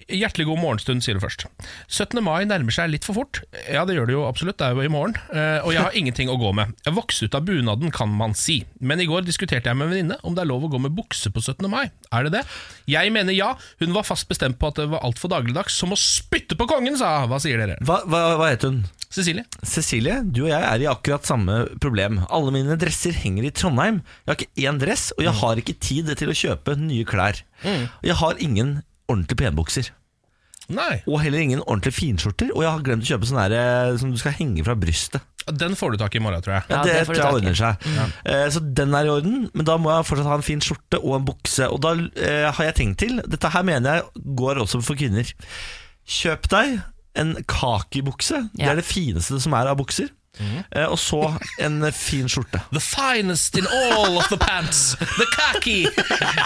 Hjertelig 0.08 0.46
god 0.48 0.58
morgenstund, 0.62 1.02
sier 1.04 1.18
du 1.18 1.22
først. 1.22 1.44
17. 1.88 2.22
mai 2.24 2.44
nærmer 2.48 2.72
seg 2.74 2.90
litt 2.92 3.04
for 3.06 3.18
fort. 3.18 3.42
Ja, 3.70 3.84
det 3.88 3.96
gjør 3.98 4.08
det 4.10 4.14
jo 4.16 4.24
absolutt, 4.28 4.58
det 4.60 4.66
er 4.70 4.78
jo 4.78 4.86
i 4.86 4.92
morgen. 4.92 5.16
Eh, 5.34 5.60
Og 5.66 5.74
jeg 5.74 5.82
har 5.82 5.96
ingenting 5.98 6.30
å 6.32 6.38
gå 6.40 6.52
med. 6.56 6.72
Jeg 6.86 6.96
vokste 6.96 7.28
ut 7.28 7.34
av 7.38 7.44
bunaden, 7.48 7.90
kan 7.94 8.08
man 8.08 8.34
si. 8.38 8.60
Men 8.80 9.00
i 9.02 9.06
går 9.10 9.26
diskuterte 9.28 9.68
jeg 9.70 9.76
med 9.76 9.88
en 9.88 9.94
venninne 9.94 10.20
om 10.24 10.34
det 10.34 10.44
er 10.44 10.50
lov 10.50 10.64
å 10.66 10.72
gå 10.72 10.80
med 10.80 10.94
bukse 10.96 11.30
på 11.34 11.42
17. 11.42 11.68
mai. 11.70 11.90
Er 12.12 12.24
det 12.26 12.32
det? 12.38 12.44
Jeg 12.90 13.12
mener 13.12 13.36
ja. 13.36 13.52
Hun 13.82 13.92
var 13.94 14.06
fast 14.08 14.28
bestemt 14.30 14.58
på 14.58 14.70
at 14.72 14.80
det 14.80 14.88
var 14.92 15.04
altfor 15.06 15.30
dagligdags. 15.34 15.76
Som 15.80 15.92
å 15.94 15.98
spytte 16.00 16.56
på 16.58 16.66
kongen, 16.70 16.96
sa 16.98 17.20
hun. 17.22 17.30
Hva 17.30 17.38
sier 17.42 17.60
dere? 17.60 17.76
Hva, 17.84 18.00
hva, 18.06 18.24
hva 18.40 18.50
heter 18.50 18.72
hun? 18.74 18.82
Cecilie? 19.10 19.42
Cecilie, 19.66 20.20
du 20.22 20.44
og 20.44 20.52
jeg 20.52 20.62
er 20.62 20.82
i 20.84 20.86
akkurat 20.86 21.26
samme 21.26 21.64
problem. 21.82 22.20
Alle 22.30 22.52
mine 22.54 22.76
dresser 22.78 23.16
henger 23.18 23.48
i 23.48 23.50
Trondheim. 23.50 23.96
Jeg 24.22 24.30
har 24.30 24.38
ikke 24.38 24.68
én 24.70 24.78
dress, 24.78 25.08
og 25.16 25.24
jeg 25.26 25.34
har 25.40 25.58
ikke 25.58 25.74
tid 25.82 26.12
til 26.20 26.30
å 26.30 26.36
kjøpe 26.38 26.76
nye 26.78 27.02
klær. 27.08 27.40
Og 27.66 28.06
Jeg 28.06 28.16
har 28.22 28.38
ingen 28.38 28.70
ordentlige 29.10 29.42
penbukser. 29.42 29.90
Nei. 30.70 31.00
Og 31.10 31.18
heller 31.24 31.42
ingen 31.42 31.62
ordentlige 31.66 31.96
finskjorter. 31.98 32.52
Og 32.54 32.62
jeg 32.62 32.70
har 32.70 32.84
glemt 32.86 33.02
å 33.04 33.10
kjøpe 33.10 33.26
sånne 33.28 33.46
her, 33.48 33.54
eh, 33.58 33.96
som 33.98 34.12
du 34.12 34.18
skal 34.20 34.36
henge 34.38 34.62
fra 34.66 34.76
brystet. 34.78 35.24
Den 35.50 35.74
får 35.74 35.94
du 35.94 35.98
tak 35.98 36.14
i 36.14 36.20
i 36.20 36.22
morgen, 36.22 36.42
tror 36.44 36.58
jeg. 36.58 36.64
Ja, 36.68 36.76
Ja, 36.76 36.82
det, 36.84 36.92
det 36.94 37.06
får 37.08 37.16
tror 37.16 37.24
jeg 37.24 37.38
ordner 37.40 37.58
seg. 37.58 37.88
Eh, 38.28 38.46
så 38.54 38.62
den 38.78 38.94
er 38.94 39.08
i 39.08 39.10
orden, 39.10 39.50
men 39.54 39.66
da 39.66 39.76
må 39.80 39.90
jeg 39.90 40.06
fortsatt 40.06 40.30
ha 40.30 40.38
en 40.38 40.46
fin 40.46 40.62
skjorte 40.62 41.00
og 41.00 41.16
en 41.16 41.26
bukse. 41.26 41.66
Og 41.66 41.80
da 41.82 41.94
eh, 41.96 42.46
har 42.52 42.68
jeg 42.70 42.76
tenkt 42.78 43.00
til 43.02 43.18
Dette 43.26 43.50
her 43.50 43.66
mener 43.66 43.98
jeg 43.98 44.24
går 44.38 44.62
også 44.62 44.82
for 44.84 45.00
kvinner. 45.00 45.26
Kjøp 46.06 46.46
deg 46.52 46.78
en 47.18 47.34
kakibukse. 47.50 48.44
Det 48.54 48.68
er 48.70 48.78
det 48.78 48.86
fineste 48.86 49.40
som 49.42 49.56
er 49.58 49.72
av 49.72 49.80
bukser. 49.80 50.12
Eh, 50.38 50.86
og 50.86 50.96
så 51.02 51.18
en 51.60 51.80
fin 51.92 52.28
skjorte. 52.30 52.60
The 52.76 52.80
finest 52.80 53.56
in 53.58 53.66
all 53.66 54.16
of 54.20 54.28
the 54.30 54.38
pants. 54.40 54.94
The 54.96 55.26
khaki. 55.34 55.80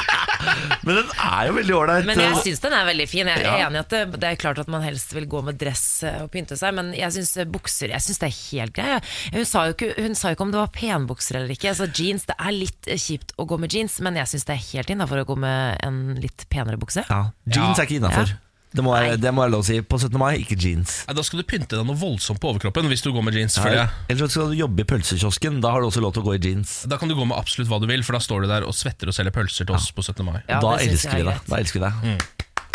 Men 0.87 0.97
den 0.99 1.11
er 1.21 1.49
jo 1.49 1.55
veldig 1.59 1.75
ålreit. 1.77 2.09
Men 2.09 2.21
jeg 2.23 2.39
syns 2.47 2.63
den 2.65 2.75
er 2.77 2.87
veldig 2.89 3.07
fin. 3.11 3.29
Jeg 3.31 3.43
er 3.45 3.45
Ja. 3.45 3.69
enig 3.69 3.79
i 3.79 3.83
at 3.85 3.93
det, 3.93 4.01
det 4.21 4.31
er 4.31 4.41
klart 4.41 4.59
at 4.63 4.71
man 4.73 4.83
helst 4.85 5.13
vil 5.15 5.27
gå 5.31 5.43
med 5.47 5.59
dress 5.61 5.85
eh, 6.09 6.23
og 6.25 6.31
pynte 6.35 6.57
seg, 6.59 6.75
men 6.77 6.93
jeg 6.97 7.13
syns 7.17 7.35
bukser 7.53 7.93
Jeg 7.95 8.03
synes 8.07 8.21
det 8.23 8.31
er 8.31 8.39
helt 8.51 8.75
greit. 8.77 9.11
Hun 9.37 9.45
sa, 9.49 9.67
jo 9.69 9.77
ikke, 9.77 9.93
hun 10.01 10.17
sa 10.19 10.33
jo 10.33 10.39
ikke 10.39 10.47
om 10.49 10.55
det 10.55 10.63
var 10.63 10.73
penbukser 10.75 11.39
eller 11.41 11.55
ikke. 11.55 11.71
Altså 11.75 11.89
jeans, 11.93 12.25
Det 12.31 12.37
er 12.41 12.57
litt 12.57 12.89
eh, 12.91 12.99
kjipt 13.01 13.37
å 13.39 13.47
gå 13.49 13.61
med 13.61 13.73
jeans, 13.77 14.01
men 14.05 14.17
jeg 14.21 14.33
syns 14.33 14.49
det 14.49 14.57
er 14.57 14.65
helt 14.73 14.95
innafor 14.97 15.23
å 15.23 15.29
gå 15.29 15.37
med 15.45 15.79
en 15.85 16.01
litt 16.25 16.49
penere 16.53 16.81
bukse. 16.81 17.05
ja, 17.09 17.23
Jeans 17.47 17.79
er 17.79 17.87
ikke 17.89 18.01
innafor. 18.01 18.33
Ja. 18.33 18.41
Det, 18.75 18.83
må 18.83 18.91
være- 18.91 19.11
Nei. 19.15 19.17
det 19.23 19.31
må 19.33 19.45
være 19.45 19.53
lov 19.55 19.63
å 19.63 19.67
si. 19.69 19.81
På 19.87 19.99
17. 20.01 20.19
mai, 20.19 20.33
ikke 20.43 20.57
jeans. 20.59 21.05
Nei, 21.07 21.15
da 21.15 21.23
skal 21.23 21.39
du 21.39 21.45
pynte 21.47 21.77
deg 21.79 21.87
noe 21.87 21.95
voldsomt 21.97 22.41
på 22.43 22.51
overkroppen 22.53 22.89
hvis 22.91 23.03
du 23.07 23.13
går 23.15 23.23
med 23.23 23.35
jeans. 23.39 23.55
føler. 23.57 23.89
Eller 24.11 24.27
så 24.27 24.31
skal 24.35 24.51
du 24.51 24.57
jobbe 24.59 24.81
i 24.83 24.89
pølsekiosken. 24.91 25.61
Da 25.63 25.71
har 25.71 25.81
du 25.81 25.87
også 25.87 26.03
lov 26.03 26.13
til 26.15 26.23
å 26.25 26.27
gå 26.27 26.35
i 26.35 26.43
jeans. 26.43 26.83
Da 26.91 26.97
kan 26.99 27.09
du 27.09 27.15
gå 27.15 27.25
med 27.27 27.39
absolutt 27.39 27.69
hva 27.71 27.81
du 27.81 27.87
vil, 27.87 28.03
for 28.03 28.13
da 28.19 28.19
står 28.19 28.43
du 28.43 28.49
der 28.49 28.67
og 28.67 28.75
svetter 28.75 29.07
og 29.07 29.15
selger 29.15 29.31
pølser 29.31 29.65
til 29.67 29.75
oss 29.77 29.91
på 29.95 30.03
17. 30.03 30.25
mai. 30.27 30.43
Ja, 30.49 30.59
da 30.61 30.75
elsker 30.83 31.23
er. 31.23 31.41
Da 31.49 31.57
elsker 31.63 31.79
vi 31.81 31.87
deg. 31.87 32.21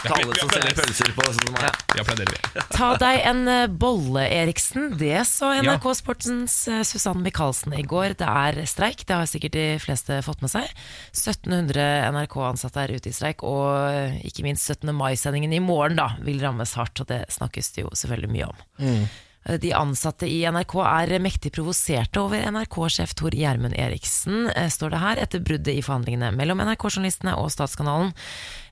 Til 0.03 0.15
alle 0.15 0.37
som 0.39 0.51
selger 0.53 0.75
pølser 0.77 1.11
på 1.15 1.25
sånn 1.27 1.37
som 1.39 1.55
meg. 1.55 1.65
Ja, 1.95 2.03
applauderer, 2.03 2.33
vi. 2.33 2.63
Ta 2.77 2.89
deg 3.01 3.21
en 3.29 3.41
eh, 3.51 3.65
bolle, 3.83 4.25
Eriksen. 4.39 4.89
Det 4.99 5.23
så 5.29 5.51
NRK 5.59 5.87
Sportens 5.99 6.57
eh, 6.71 6.81
Susanne 6.87 7.23
Michaelsen 7.25 7.75
i 7.77 7.85
går. 7.87 8.15
Det 8.19 8.29
er 8.29 8.61
streik, 8.69 9.05
det 9.09 9.17
har 9.17 9.29
sikkert 9.29 9.57
de 9.57 9.67
fleste 9.83 10.21
fått 10.25 10.43
med 10.45 10.53
seg. 10.53 10.69
1700 11.13 11.87
NRK-ansatte 12.15 12.85
er 12.85 12.95
ute 12.95 13.11
i 13.11 13.15
streik, 13.15 13.43
og 13.47 13.71
eh, 13.89 14.19
ikke 14.29 14.45
minst 14.47 14.69
17. 14.69 14.93
mai-sendingen 14.95 15.55
i 15.55 15.63
morgen 15.63 15.99
da, 15.99 16.11
vil 16.25 16.41
rammes 16.43 16.75
hardt, 16.79 17.03
og 17.03 17.09
det 17.11 17.25
snakkes 17.33 17.73
det 17.75 17.85
jo 17.85 17.95
selvfølgelig 17.97 18.33
mye 18.35 18.51
om. 18.51 18.63
Eh, 18.83 19.17
De 19.61 19.71
ansatte 19.73 20.27
i 20.27 20.41
NRK 20.51 20.73
er 20.83 21.13
mektig 21.23 21.53
provoserte 21.55 22.19
over 22.21 22.43
NRK-sjef 22.51 23.15
Tor 23.17 23.33
Gjermund 23.33 23.73
Eriksen, 23.79 24.49
eh, 24.51 24.67
står 24.69 24.91
det 24.93 24.99
her, 25.01 25.21
etter 25.23 25.43
bruddet 25.43 25.79
i 25.79 25.83
forhandlingene 25.85 26.33
mellom 26.35 26.59
NRK-journalistene 26.65 27.37
og 27.39 27.47
Statskanalen. 27.53 28.11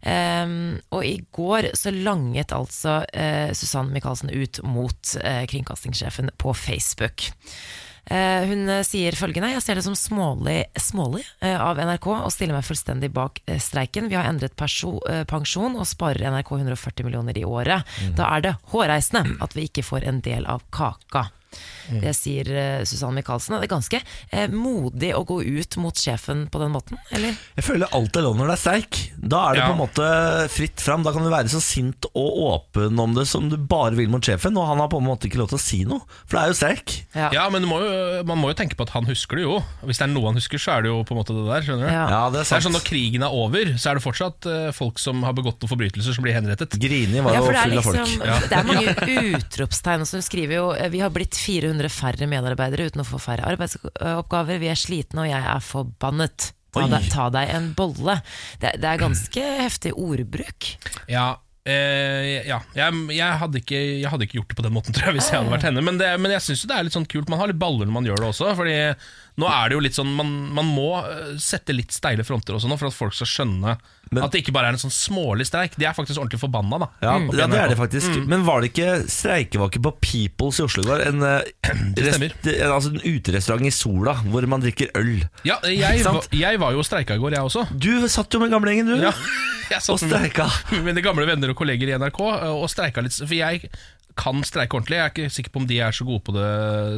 Ehm, 0.04 0.78
og 0.92 1.08
i 1.08 1.16
går 1.34 1.72
så 1.78 1.94
langet 1.96 2.54
altså 2.56 3.00
eh, 3.16 3.54
Susann 3.58 3.94
Michaelsen 3.96 4.30
ut 4.30 4.62
mot 4.68 5.16
eh, 5.24 5.46
kringkastingssjefen 5.50 6.36
på 6.38 6.54
Facebook. 6.54 7.32
Eh, 8.08 8.48
hun 8.48 8.70
eh, 8.72 8.84
sier 8.88 9.16
følgende 9.20 9.50
Jeg 9.52 9.64
ser 9.66 9.80
det 9.80 9.84
som 9.84 9.96
smålig, 9.98 10.62
smålig 10.80 11.26
eh, 11.44 11.58
av 11.60 11.80
NRK 11.80 12.08
å 12.16 12.32
stille 12.32 12.56
meg 12.56 12.66
fullstendig 12.68 13.12
bak 13.16 13.42
streiken. 13.64 14.08
Vi 14.12 14.18
har 14.18 14.30
endret 14.30 14.56
pensjon 14.58 15.76
og 15.78 15.88
sparer 15.88 16.32
NRK 16.32 16.54
140 16.62 17.08
millioner 17.08 17.38
i 17.38 17.46
året. 17.48 17.98
Da 18.18 18.32
er 18.36 18.46
det 18.46 18.56
hårreisende 18.72 19.38
at 19.44 19.58
vi 19.58 19.68
ikke 19.68 19.86
får 19.86 20.08
en 20.08 20.22
del 20.24 20.48
av 20.50 20.64
kaka. 20.74 21.28
Det 21.88 22.12
sier 22.18 22.48
uh, 22.52 22.84
Susann 22.84 23.16
Michaelsen. 23.16 23.56
Det 23.56 23.68
er 23.70 23.72
ganske 23.72 24.00
eh, 24.36 24.48
modig 24.52 25.14
å 25.16 25.22
gå 25.24 25.38
ut 25.46 25.78
mot 25.80 25.96
sjefen 25.96 26.46
på 26.52 26.60
den 26.60 26.74
måten, 26.74 26.98
eller? 27.16 27.38
Jeg 27.56 27.64
føler 27.64 27.94
alt 27.96 28.18
er 28.20 28.26
lov 28.26 28.36
når 28.36 28.50
det 28.52 28.56
er 28.58 28.62
streik. 28.64 29.00
Da 29.18 29.40
er 29.50 29.54
det 29.56 29.62
Ja. 29.64 29.68
på 29.70 29.76
en 29.78 29.82
måte 29.86 30.08
fritt 30.52 30.84
fram. 30.84 31.04
Da 31.08 31.14
kan 31.16 31.24
du 31.24 31.30
være 31.32 31.48
så 31.54 31.62
sint 31.64 32.06
og 32.12 32.42
åpen 32.44 33.00
om 33.00 33.14
det 33.16 33.24
som 33.32 33.48
du 33.50 33.56
bare 33.58 33.96
vil 33.96 34.10
mot 34.12 34.22
sjefen, 34.22 34.58
og 34.60 34.68
han 34.68 34.82
har 34.84 34.90
på 34.92 35.00
en 35.00 35.08
måte 35.08 35.30
ikke 35.30 35.40
lov 35.40 35.48
til 35.54 35.58
å 35.58 35.64
si 35.64 35.80
noe, 35.88 36.04
for 36.28 36.36
det 36.38 36.44
er 36.44 36.52
jo 36.52 36.58
streik. 36.60 36.96
Ja. 37.16 37.30
Ja, 37.38 37.46
men 37.54 37.64
du 37.64 37.70
må 37.72 37.80
jo, 37.82 37.94
man 38.28 38.38
må 38.44 38.52
jo 38.52 38.58
tenke 38.60 38.76
på 38.76 38.84
at 38.84 38.92
han 38.98 39.08
husker 39.08 39.40
det 39.40 39.48
jo. 39.48 39.62
Hvis 39.88 40.02
det 40.02 40.08
er 40.10 40.12
noe 40.12 40.28
han 40.34 40.36
husker, 40.42 40.60
så 40.60 40.76
er 40.76 40.84
det 40.84 40.92
jo 40.92 41.00
på 41.08 41.16
en 41.16 41.22
måte 41.22 41.36
det 41.38 41.48
der. 41.48 41.64
skjønner 41.70 41.88
du? 41.88 41.94
Ja. 41.96 42.06
Det 42.08 42.18
er 42.20 42.36
Det 42.36 42.44
er 42.44 42.50
sant. 42.52 42.68
sånn 42.68 42.76
Når 42.78 42.86
krigen 42.92 43.24
er 43.24 43.32
over, 43.32 43.72
så 43.80 43.92
er 43.94 43.96
det 44.02 44.04
fortsatt 44.04 44.46
eh, 44.52 44.68
folk 44.76 45.00
som 45.00 45.24
har 45.24 45.34
begått 45.38 45.64
noen 45.64 45.72
forbrytelser, 45.72 46.14
som 46.20 46.28
blir 46.28 46.36
henrettet. 46.36 46.76
Grini 46.82 47.24
var 47.24 47.40
jo 47.40 47.48
full 47.48 47.56
av 47.80 47.84
folk. 47.88 48.04
liksom 48.04 48.28
Ja. 48.28 48.38
Det 48.44 48.60
er 48.60 48.68
mange 48.68 48.94
utropstegn. 49.40 50.04
Og 50.04 50.12
hun 50.18 50.26
skriver 50.26 50.60
jo 50.60 50.68
Vi 50.92 51.00
har 51.04 51.10
blitt 51.16 51.37
400 51.38 51.92
færre 51.94 52.30
medarbeidere 52.30 52.90
uten 52.90 53.04
å 53.04 53.08
få 53.08 53.20
færre 53.22 53.48
arbeidsoppgaver. 53.54 54.62
Vi 54.62 54.72
er 54.72 54.80
slitne, 54.80 55.26
og 55.26 55.32
jeg 55.32 55.50
er 55.56 55.66
forbannet. 55.66 56.52
Ta 56.76 56.86
deg, 56.92 57.10
ta 57.10 57.28
deg 57.34 57.52
en 57.56 57.68
bolle. 57.78 58.20
Det, 58.62 58.76
det 58.82 58.90
er 58.90 59.02
ganske 59.02 59.44
heftig 59.64 59.94
ordbruk. 59.98 60.72
Ja, 61.10 61.30
eh, 61.66 62.44
ja. 62.50 62.60
Jeg, 62.78 63.06
jeg, 63.16 63.40
hadde 63.42 63.62
ikke, 63.64 63.80
jeg 64.04 64.12
hadde 64.12 64.28
ikke 64.28 64.40
gjort 64.42 64.52
det 64.52 64.60
på 64.60 64.68
den 64.68 64.76
måten, 64.76 64.98
tror 64.98 65.10
jeg, 65.10 65.18
hvis 65.20 65.32
jeg 65.32 65.42
hadde 65.42 65.56
vært 65.56 65.70
henne. 65.70 65.86
Men, 65.86 66.02
det, 66.02 66.12
men 66.22 66.36
jeg 66.36 66.46
syns 66.50 66.68
det 66.68 66.76
er 66.76 66.88
litt 66.88 66.98
sånn 66.98 67.10
kult. 67.10 67.32
Man 67.32 67.42
har 67.42 67.52
litt 67.52 67.62
baller 67.62 67.88
når 67.88 67.98
man 67.98 68.10
gjør 68.10 68.22
det 68.22 68.30
også. 68.34 68.52
Fordi 68.60 68.78
nå 69.38 69.46
er 69.52 69.70
det 69.70 69.76
jo 69.78 69.82
litt 69.86 69.94
sånn 69.98 70.10
Man, 70.18 70.32
man 70.58 70.66
må 70.66 70.88
eh, 71.04 71.36
sette 71.42 71.76
litt 71.76 71.94
steile 71.94 72.24
fronter 72.26 72.56
også 72.58 72.70
nå, 72.72 72.78
for 72.82 72.90
at 72.90 72.96
folk 72.98 73.14
skal 73.14 73.30
skjønne 73.30 73.76
Men- 74.10 74.24
at 74.24 74.32
det 74.34 74.40
ikke 74.42 74.54
bare 74.56 74.70
er 74.72 74.78
en 74.78 74.80
sånn 74.82 74.94
smålig 74.94 75.46
streik. 75.50 75.74
De 75.76 75.84
er 75.86 75.92
faktisk 75.94 76.18
ordentlig 76.22 76.40
forbanna, 76.40 76.78
da. 76.80 76.88
Ja, 77.04 77.16
mm. 77.20 77.28
ja, 77.36 77.48
det 77.52 77.58
er 77.60 77.74
det 77.74 77.76
faktisk. 77.78 78.14
Men 78.32 78.46
var 78.48 78.64
det 78.64 78.70
ikke 78.72 78.94
streikevake 79.12 79.82
på 79.84 79.92
Peoples 80.00 80.62
i 80.62 80.64
Oslo 80.64 80.86
i 80.86 80.88
går? 80.88 81.04
En, 81.10 81.26
eh, 81.28 81.50
rest, 82.08 82.24
en, 82.24 82.72
altså 82.72 82.94
en 82.96 83.04
uterestaurant 83.04 83.68
i 83.68 83.74
Sola 83.76 84.16
hvor 84.24 84.48
man 84.48 84.64
drikker 84.64 84.94
øl. 84.98 85.26
Ja, 85.44 85.60
jeg, 85.68 86.06
var, 86.08 86.24
jeg 86.32 86.62
var 86.64 86.72
jo 86.78 86.80
og 86.82 86.88
streika 86.88 87.18
i 87.20 87.22
går, 87.22 87.36
jeg 87.36 87.50
også. 87.52 87.66
Du 87.76 87.92
satt 88.08 88.32
jo 88.34 88.40
med 88.42 88.54
gamlegjengen, 88.56 88.94
du. 88.96 89.04
Ja, 89.10 89.12
jeg 89.76 89.84
Og 89.84 90.00
satt 90.00 90.08
med 90.08 90.16
streika. 90.16 90.48
mine 90.88 91.04
gamle 91.04 91.28
venner 91.28 91.52
og 91.52 91.60
kolleger 91.60 91.92
i 91.92 92.00
NRK 92.00 92.24
eh, 92.32 92.48
og 92.56 92.66
streika 92.72 93.04
litt. 93.04 93.20
For 93.20 93.36
jeg 93.38 93.68
kan 94.18 94.42
streike 94.48 94.76
ordentlig. 94.78 94.98
Jeg 94.98 95.06
er 95.06 95.14
ikke 95.14 95.34
sikker 95.38 95.54
på 95.54 95.62
om 95.62 95.68
de 95.70 95.80
er 95.86 95.96
så 95.96 96.06
gode 96.08 96.24
på 96.28 96.34
det. 96.36 96.48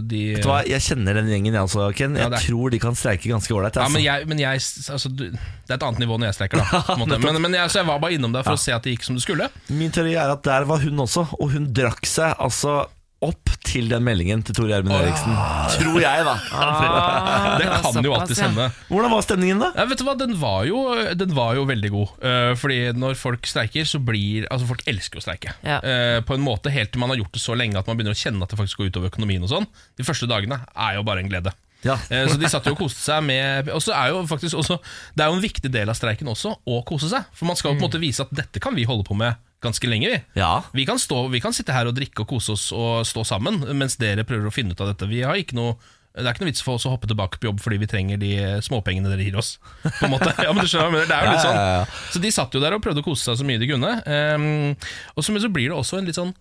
De, 0.10 0.22
Vet 0.38 0.44
du 0.46 0.50
hva, 0.50 0.60
Jeg 0.68 0.82
kjenner 0.88 1.20
den 1.20 1.28
gjengen, 1.32 1.54
jeg 1.58 1.62
også, 1.68 1.90
Ken. 1.98 2.16
Jeg 2.18 2.26
Ja, 2.26 2.32
er- 2.38 2.46
tror 2.48 2.70
de 2.74 2.80
kan 2.80 2.96
streike 3.00 3.30
ganske 3.30 3.54
ålreit. 3.54 3.76
Ja, 3.76 3.84
Altså. 3.86 3.94
men 3.98 4.04
jeg, 4.04 4.28
men 4.32 4.40
jeg 4.40 4.64
altså, 4.96 5.10
du, 5.10 5.26
Det 5.30 5.70
er 5.70 5.78
et 5.78 5.84
annet 5.84 6.00
nivå 6.06 6.18
når 6.20 6.32
jeg 6.32 6.38
streiker, 6.40 6.58
da. 6.64 6.96
Men, 7.30 7.42
men 7.42 7.54
jeg, 7.54 7.70
så 7.72 7.80
jeg 7.84 7.88
var 7.88 8.00
bare 8.00 8.14
innom 8.18 8.34
der 8.34 8.44
for 8.48 8.58
å 8.58 8.62
se 8.62 8.72
at 8.74 8.84
det 8.84 8.96
gikk 8.98 9.04
som 9.06 9.16
det 9.20 9.24
skulle. 9.24 9.50
Min 9.70 9.92
teori 9.92 10.16
er 10.18 10.32
at 10.34 10.42
der 10.44 10.66
var 10.66 10.80
hun 10.82 10.98
også, 11.06 11.28
og 11.40 11.52
hun 11.54 11.70
drakk 11.74 12.06
seg 12.10 12.34
altså 12.40 12.88
opp 13.26 13.50
til 13.68 13.90
den 13.92 14.04
meldingen 14.06 14.42
til 14.48 14.56
Tor 14.56 14.70
Gjermund 14.72 14.96
Eriksen. 14.96 15.34
Tror 15.76 15.98
jeg, 16.02 16.24
da. 16.24 16.36
Det 17.60 17.68
kan 17.84 18.06
jo 18.06 18.14
alltid 18.16 18.40
hende. 18.40 18.68
Hvordan 18.88 19.12
var 19.12 19.26
stemningen, 19.26 19.60
da? 19.62 19.70
Ja, 19.76 19.86
vet 19.90 20.00
du 20.00 20.06
hva, 20.08 20.16
Den 20.20 20.36
var 20.40 20.64
jo, 20.70 20.80
den 21.20 21.34
var 21.36 21.58
jo 21.60 21.66
veldig 21.70 21.92
god. 21.94 22.14
Eh, 22.24 22.52
fordi 22.60 22.80
når 22.96 23.18
folk 23.20 23.46
streiker, 23.50 23.84
så 23.90 24.00
blir 24.00 24.48
Altså 24.48 24.70
Folk 24.70 24.86
elsker 24.90 25.20
å 25.20 25.26
streike. 25.26 25.54
Ja. 25.68 25.82
Eh, 25.84 26.20
på 26.26 26.38
en 26.38 26.46
måte 26.46 26.72
Helt 26.74 26.94
til 26.94 27.04
man 27.04 27.12
har 27.14 27.20
gjort 27.20 27.36
det 27.36 27.44
så 27.44 27.58
lenge 27.60 27.80
at 27.82 27.90
man 27.92 28.00
begynner 28.00 28.16
å 28.16 28.20
kjenne 28.22 28.46
at 28.46 28.54
det 28.56 28.60
faktisk 28.62 28.80
går 28.82 28.94
utover 28.94 29.12
økonomien. 29.12 29.44
og 29.44 29.52
sånn 29.52 29.68
De 30.00 30.08
første 30.08 30.30
dagene 30.30 30.62
er 30.76 30.96
jo 31.00 31.04
bare 31.08 31.24
en 31.26 31.30
glede. 31.32 31.54
Ja. 31.84 31.98
Eh, 32.12 32.26
Så 32.32 32.40
de 32.40 32.48
satt 32.52 32.66
jo 32.68 32.74
og 32.76 32.82
koste 32.82 33.00
seg 33.00 33.22
med 33.24 33.70
Og 33.72 33.80
så 33.84 33.94
er 33.96 34.10
jo 34.12 34.24
faktisk 34.28 34.58
også 34.60 34.76
Det 35.16 35.24
er 35.24 35.30
jo 35.32 35.38
en 35.38 35.44
viktig 35.46 35.70
del 35.72 35.88
av 35.92 35.96
streiken 35.96 36.28
også 36.28 36.56
å 36.68 36.82
kose 36.88 37.12
seg. 37.12 37.28
For 37.36 37.48
man 37.52 37.60
skal 37.60 37.72
jo 37.74 37.80
på 37.80 37.86
en 37.86 37.90
måte 37.92 38.02
vise 38.04 38.24
at 38.26 38.34
dette 38.36 38.60
kan 38.64 38.76
vi 38.76 38.88
holde 38.88 39.04
på 39.08 39.16
med 39.20 39.36
ganske 39.62 39.88
lenge. 39.90 40.10
Vi 40.10 40.40
Ja. 40.40 40.64
Vi 40.74 40.86
kan, 40.88 41.00
stå, 41.00 41.28
vi 41.32 41.42
kan 41.44 41.54
sitte 41.54 41.74
her 41.76 41.88
og 41.90 41.96
drikke 41.98 42.24
og 42.24 42.30
kose 42.32 42.54
oss 42.56 42.70
og 42.76 43.06
stå 43.08 43.26
sammen 43.28 43.62
mens 43.78 43.98
dere 44.00 44.24
prøver 44.28 44.48
å 44.48 44.54
finne 44.56 44.72
ut 44.76 44.82
av 44.82 44.94
dette. 44.94 45.08
Vi 45.10 45.22
har 45.26 45.36
ikke 45.40 45.58
noe 45.60 45.78
det 46.10 46.26
er 46.26 46.34
ikke 46.34 46.42
noe 46.42 46.50
vits 46.50 46.64
for 46.66 46.76
oss 46.76 46.88
å 46.90 46.92
hoppe 46.92 47.08
tilbake 47.08 47.38
på 47.40 47.48
jobb 47.48 47.60
fordi 47.62 47.78
vi 47.80 47.88
trenger 47.88 48.18
de 48.20 48.30
småpengene 48.66 49.12
dere 49.12 49.24
gir 49.28 49.38
oss. 49.40 49.54
På 49.84 50.08
en 50.08 50.12
måte. 50.16 50.32
Ja, 50.44 50.52
men 50.52 50.66
du 50.66 50.72
skjønner, 50.72 51.06
det 51.08 51.16
er 51.16 51.28
jo 51.28 51.32
litt 51.36 51.46
sånn. 51.46 51.94
Så 52.12 52.20
de 52.24 52.32
satt 52.34 52.56
jo 52.58 52.60
der 52.64 52.76
og 52.76 52.82
prøvde 52.84 53.04
å 53.04 53.06
kose 53.06 53.24
seg 53.30 53.38
så 53.40 53.46
mye 53.48 53.62
de 53.62 53.70
kunne. 53.70 53.92
Um, 54.10 54.74
og 55.16 55.24
så, 55.24 55.36
så 55.40 55.52
blir 55.54 55.70
det 55.70 55.78
også 55.78 56.00
en 56.02 56.10
litt 56.10 56.18
sånn 56.18 56.34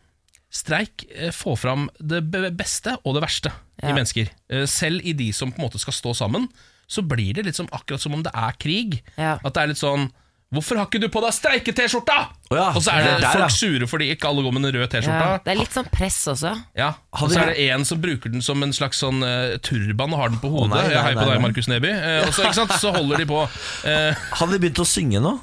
Streik 0.49 1.05
Få 1.37 1.53
fram 1.61 1.91
det 2.01 2.23
beste 2.57 2.95
og 3.05 3.19
det 3.19 3.23
verste 3.27 3.53
Ja. 3.83 3.91
i 3.91 3.93
mennesker. 3.93 4.31
Eh, 4.49 4.65
selv 4.67 5.05
i 5.05 5.13
de 5.13 5.29
som 5.37 5.53
på 5.53 5.61
en 5.61 5.69
måte 5.69 5.79
skal 5.79 5.93
stå 5.95 6.15
sammen, 6.17 6.49
så 6.89 7.05
blir 7.05 7.35
det 7.37 7.45
litt 7.45 7.55
som, 7.59 7.69
akkurat 7.71 8.01
som 8.01 8.15
om 8.17 8.23
det 8.25 8.33
er 8.35 8.57
krig. 8.59 9.03
Ja. 9.21 9.37
At 9.45 9.53
det 9.55 9.63
er 9.63 9.71
litt 9.75 9.79
sånn 9.83 10.09
Hvorfor 10.49 10.79
har 10.81 10.87
ikke 10.89 11.01
du 11.03 11.11
på 11.13 11.21
deg 11.21 11.35
streike-T-skjorta?! 11.37 12.15
Oh 12.49 12.57
ja, 12.57 12.71
og 12.73 12.81
så 12.81 12.95
er 12.95 13.03
det, 13.05 13.11
det 13.19 13.25
der, 13.27 13.35
folk 13.37 13.45
ja. 13.45 13.49
sure 13.53 13.89
fordi 13.91 14.07
ikke 14.15 14.31
alle 14.31 14.45
går 14.47 14.55
med 14.57 14.63
den 14.65 14.79
røde 14.79 14.87
T-skjorta. 14.95 15.27
Ja. 15.35 15.41
Det 15.45 15.53
er 15.53 15.59
litt 15.61 15.75
sånn 15.77 15.91
press 15.93 16.17
også. 16.33 16.53
Ja, 16.79 16.87
og 17.21 17.35
så 17.35 17.43
er 17.43 17.53
det 17.53 17.67
en 17.67 17.85
som 17.85 18.01
bruker 18.01 18.33
den 18.33 18.45
som 18.45 18.65
en 18.65 18.73
slags 18.73 19.03
sånn 19.05 19.21
uh, 19.21 19.59
turban 19.61 20.17
og 20.17 20.23
har 20.23 20.33
den 20.33 20.41
på 20.41 20.49
hodet. 20.55 20.73
nei, 20.73 20.87
nei, 20.87 20.95
Ja, 20.97 21.05
Hei 21.05 21.13
på 21.19 21.27
deg. 21.29 21.43
Markus 21.45 21.69
Neby. 21.69 21.93
Uh, 21.93 22.17
og 22.23 22.33
så, 22.33 22.47
ikke 22.47 22.61
sant, 22.63 22.73
så 22.81 22.95
holder 22.97 23.21
de 23.21 23.29
på. 23.29 23.45
Uh, 23.85 24.25
Hadde 24.41 24.57
de 24.57 24.63
begynt 24.65 24.81
å 24.81 24.89
synge 24.89 25.21
nå? 25.27 25.35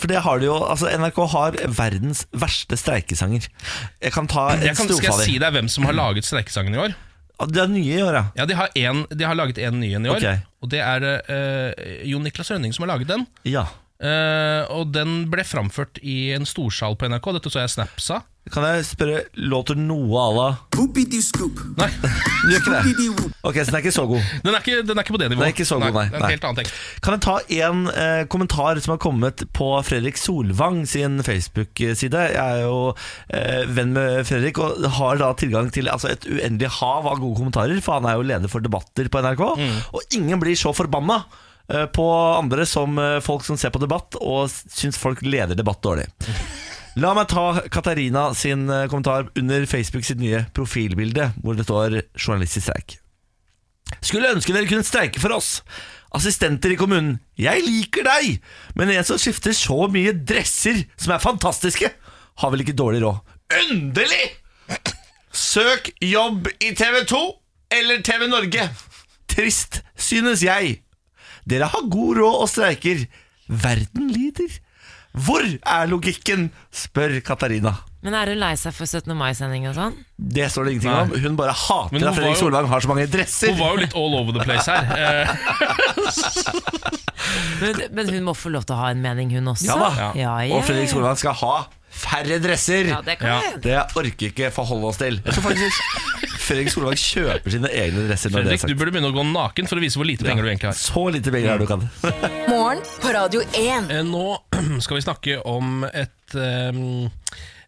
For 0.00 0.12
det 0.12 0.20
har 0.28 0.44
de 0.44 0.50
jo, 0.50 0.60
altså 0.60 0.92
NRK 0.92 1.24
har 1.38 1.56
verdens 1.80 2.26
verste 2.44 2.76
streikesanger. 2.80 3.48
Jeg 4.04 4.12
kan 4.12 4.28
ta 4.28 4.50
en 4.58 4.68
jeg 4.68 4.76
kan, 4.76 4.92
skal 4.92 5.08
jeg 5.08 5.28
si 5.32 5.40
deg 5.40 5.56
hvem 5.56 5.72
som 5.72 5.88
har 5.88 5.96
laget 5.96 6.28
streikesangen 6.28 6.76
i 6.76 6.84
år? 6.84 7.00
De 7.48 7.60
er 7.64 7.72
nye 7.72 7.96
i 7.96 8.00
år, 8.04 8.12
ja. 8.12 8.24
Ja, 8.36 8.44
De 8.44 8.56
har, 8.60 8.68
en, 8.76 9.06
de 9.08 9.24
har 9.24 9.36
laget 9.40 9.56
en 9.64 9.80
ny 9.80 9.94
en 9.96 10.04
i 10.04 10.12
år. 10.12 10.20
Okay. 10.20 10.44
Og 10.60 10.68
det 10.72 10.84
er 10.84 11.06
uh, 11.08 11.86
Jon 12.04 12.28
Niklas 12.28 12.52
Rønning 12.52 12.76
som 12.76 12.84
har 12.84 12.98
laget 12.98 13.08
den. 13.16 13.24
ja. 13.48 13.64
Eh, 14.00 14.62
og 14.72 14.94
den 14.96 15.26
ble 15.28 15.44
framført 15.44 15.98
i 16.00 16.30
en 16.32 16.46
storsal 16.48 16.96
på 16.96 17.08
NRK. 17.12 17.34
Dette 17.36 17.52
så 17.52 17.60
jeg 17.66 17.74
snaps 17.78 18.10
av. 18.16 18.26
Kan 18.50 18.64
jeg 18.64 18.86
spørre, 18.88 19.18
låter 19.36 19.76
noe 19.76 20.16
à 20.16 20.28
la. 20.32 20.46
Nei, 20.72 21.88
Du 22.00 22.48
gjør 22.54 22.62
ikke 22.64 22.72
det? 22.72 23.26
Ok, 23.44 23.58
så 23.60 23.66
den 23.68 23.76
er 23.76 23.82
ikke 23.84 23.92
så 23.92 24.06
god. 24.08 24.22
den 24.46 24.54
er, 24.56 24.62
ikke, 24.64 24.78
den 24.88 24.96
er 24.96 25.04
ikke 25.04 25.12
på 25.14 25.20
det 25.20 25.28
nivået. 25.28 25.42
Den 25.44 25.50
er 25.50 25.52
ikke 25.52 25.66
så 25.68 25.76
god, 25.82 25.92
nei. 25.98 26.06
Det 26.08 26.16
er 26.16 26.16
en 26.16 26.24
Nei. 26.24 26.30
helt 26.32 26.46
annen 26.48 26.58
tekst. 26.62 26.78
Kan 27.04 27.16
jeg 27.18 27.22
ta 27.26 27.34
en 27.68 27.82
eh, 27.92 28.22
kommentar 28.32 28.80
som 28.80 28.94
har 28.94 29.02
kommet 29.04 29.44
på 29.54 29.68
Fredrik 29.86 30.16
Solvang 30.18 30.80
sin 30.88 31.20
Facebook-side? 31.26 32.24
Jeg 32.32 32.40
er 32.40 32.64
jo 32.64 32.80
eh, 33.36 33.68
venn 33.76 33.92
med 33.94 34.24
Fredrik 34.28 34.58
og 34.64 34.80
har 34.96 35.20
da 35.20 35.30
tilgang 35.38 35.68
til 35.76 35.92
altså, 35.92 36.08
et 36.16 36.24
uendelig 36.24 36.72
hav 36.80 37.06
av 37.12 37.20
gode 37.20 37.36
kommentarer, 37.42 37.84
for 37.84 38.00
han 38.00 38.08
er 38.08 38.16
jo 38.18 38.26
leder 38.32 38.50
for 38.50 38.64
debatter 38.64 39.12
på 39.12 39.22
NRK. 39.28 39.44
Og 39.92 40.16
ingen 40.16 40.40
blir 40.42 40.56
så 40.58 40.72
forbanna 40.74 41.20
på 41.94 42.06
andre 42.38 42.66
som 42.66 42.98
eh, 42.98 43.20
folk 43.24 43.44
som 43.46 43.58
ser 43.60 43.72
på 43.74 43.82
debatt 43.82 44.18
og 44.20 44.50
syns 44.50 44.98
folk 44.98 45.22
leder 45.26 45.58
debatt 45.58 45.82
dårlig. 45.84 46.08
La 46.98 47.12
meg 47.14 47.28
ta 47.30 47.62
Katarina 47.70 48.32
sin 48.34 48.66
eh, 48.70 48.88
kommentar 48.90 49.28
under 49.38 49.66
Facebook 49.70 50.04
sitt 50.06 50.18
nye 50.18 50.42
profilbilde, 50.56 51.30
hvor 51.42 51.54
det 51.54 51.68
står 51.68 52.00
'journalist 52.18 52.58
i 52.58 52.64
streik'. 52.66 52.98
Skulle 54.02 54.32
ønske 54.34 54.54
dere 54.54 54.66
kunne 54.70 54.86
streike 54.86 55.22
for 55.22 55.34
oss. 55.34 55.60
Assistenter 56.14 56.74
i 56.74 56.78
kommunen. 56.78 57.20
Jeg 57.38 57.62
liker 57.62 58.06
deg, 58.06 58.40
men 58.74 58.90
en 58.90 59.06
som 59.06 59.18
skifter 59.18 59.54
så 59.54 59.86
mye 59.90 60.14
dresser 60.14 60.82
som 60.96 61.14
er 61.14 61.22
fantastiske, 61.22 61.90
har 62.40 62.50
vel 62.50 62.64
ikke 62.64 62.78
dårlig 62.78 63.02
råd. 63.04 63.22
Underlig! 63.70 64.26
Søk 65.30 65.92
jobb 66.02 66.48
i 66.58 66.74
TV 66.74 67.04
2 67.06 67.20
eller 67.78 68.02
TV 68.02 68.26
Norge. 68.26 68.66
Trist, 69.30 69.82
synes 69.94 70.42
jeg. 70.42 70.80
Dere 71.48 71.64
har 71.72 71.82
god 71.90 72.16
råd 72.20 72.36
og 72.44 72.48
streiker. 72.50 72.98
Verden 73.48 74.08
lider. 74.14 74.50
Hvor 75.12 75.42
er 75.42 75.86
logikken? 75.90 76.50
spør 76.70 77.16
Katarina. 77.26 77.72
Men 78.00 78.14
er 78.16 78.26
hun 78.32 78.38
lei 78.40 78.54
seg 78.56 78.72
for 78.72 78.86
17. 78.88 79.12
mai-sending 79.18 79.66
og 79.68 79.74
sånn? 79.76 79.94
Det 80.16 80.46
står 80.52 80.64
det 80.64 80.72
ingenting 80.76 80.94
Nei. 80.94 81.02
om. 81.02 81.10
Hun 81.26 81.34
bare 81.36 81.52
hater 81.52 81.98
hun 81.98 82.06
at 82.08 82.14
Fredrik 82.16 82.36
jo- 82.36 82.40
Solvang 82.46 82.66
har 82.70 82.80
så 82.80 82.88
mange 82.88 83.06
dresser. 83.12 83.48
Hun 83.52 83.60
var 83.60 83.70
jo 83.74 83.78
litt 83.82 83.94
all 83.98 84.14
over 84.20 84.32
the 84.32 84.40
place 84.46 84.66
her. 84.70 84.84
Men, 87.60 87.76
men 87.92 88.08
hun 88.08 88.22
må 88.24 88.32
få 88.34 88.48
lov 88.50 88.64
til 88.66 88.74
å 88.74 88.78
ha 88.80 88.88
en 88.94 89.02
mening, 89.04 89.30
hun 89.36 89.48
også. 89.52 89.66
Ja 89.68 89.74
da. 89.78 89.90
Ja, 90.16 90.38
ja. 90.46 90.54
Og 90.56 90.64
Fredrik 90.64 90.88
Solvang 90.90 91.16
skal 91.20 91.34
ha 91.42 91.54
færre 91.92 92.38
dresser. 92.42 92.84
Ja, 92.94 93.00
det 93.04 93.18
kan 93.20 93.28
Ja. 93.28 93.40
Det 93.60 93.76
orker 94.00 94.26
ikke 94.30 94.48
forholde 94.54 94.86
oss 94.88 94.96
til. 95.02 95.14
Jeg 95.20 95.32
tror 95.36 95.44
faktisk 95.50 95.76
Fredrik 96.50 96.70
Solvang 96.74 96.98
kjøper 96.98 97.52
sine 97.54 97.68
egne 97.70 98.08
dresser. 98.08 98.32
Fredrik, 98.34 98.64
du 98.66 98.72
burde 98.74 98.90
begynne 98.90 99.10
å 99.12 99.14
gå 99.14 99.22
naken 99.30 99.68
for 99.70 99.78
å 99.78 99.82
vise 99.84 100.00
hvor 100.00 100.08
lite 100.08 100.26
penger 100.26 100.42
du 100.42 100.48
egentlig 100.50 100.70
har. 100.72 100.78
Så 100.78 101.04
lite 101.14 101.30
penger 101.30 101.52
har 101.52 101.60
du 101.62 101.66
kan. 101.70 101.84
Morgen 102.50 102.80
på 103.04 103.12
Radio 103.14 103.44
1. 103.54 103.92
Eh, 103.94 104.00
Nå 104.08 104.24
skal 104.84 104.98
vi 104.98 105.04
snakke 105.04 105.36
om 105.46 105.84
et 105.86 106.34
um, 106.34 107.06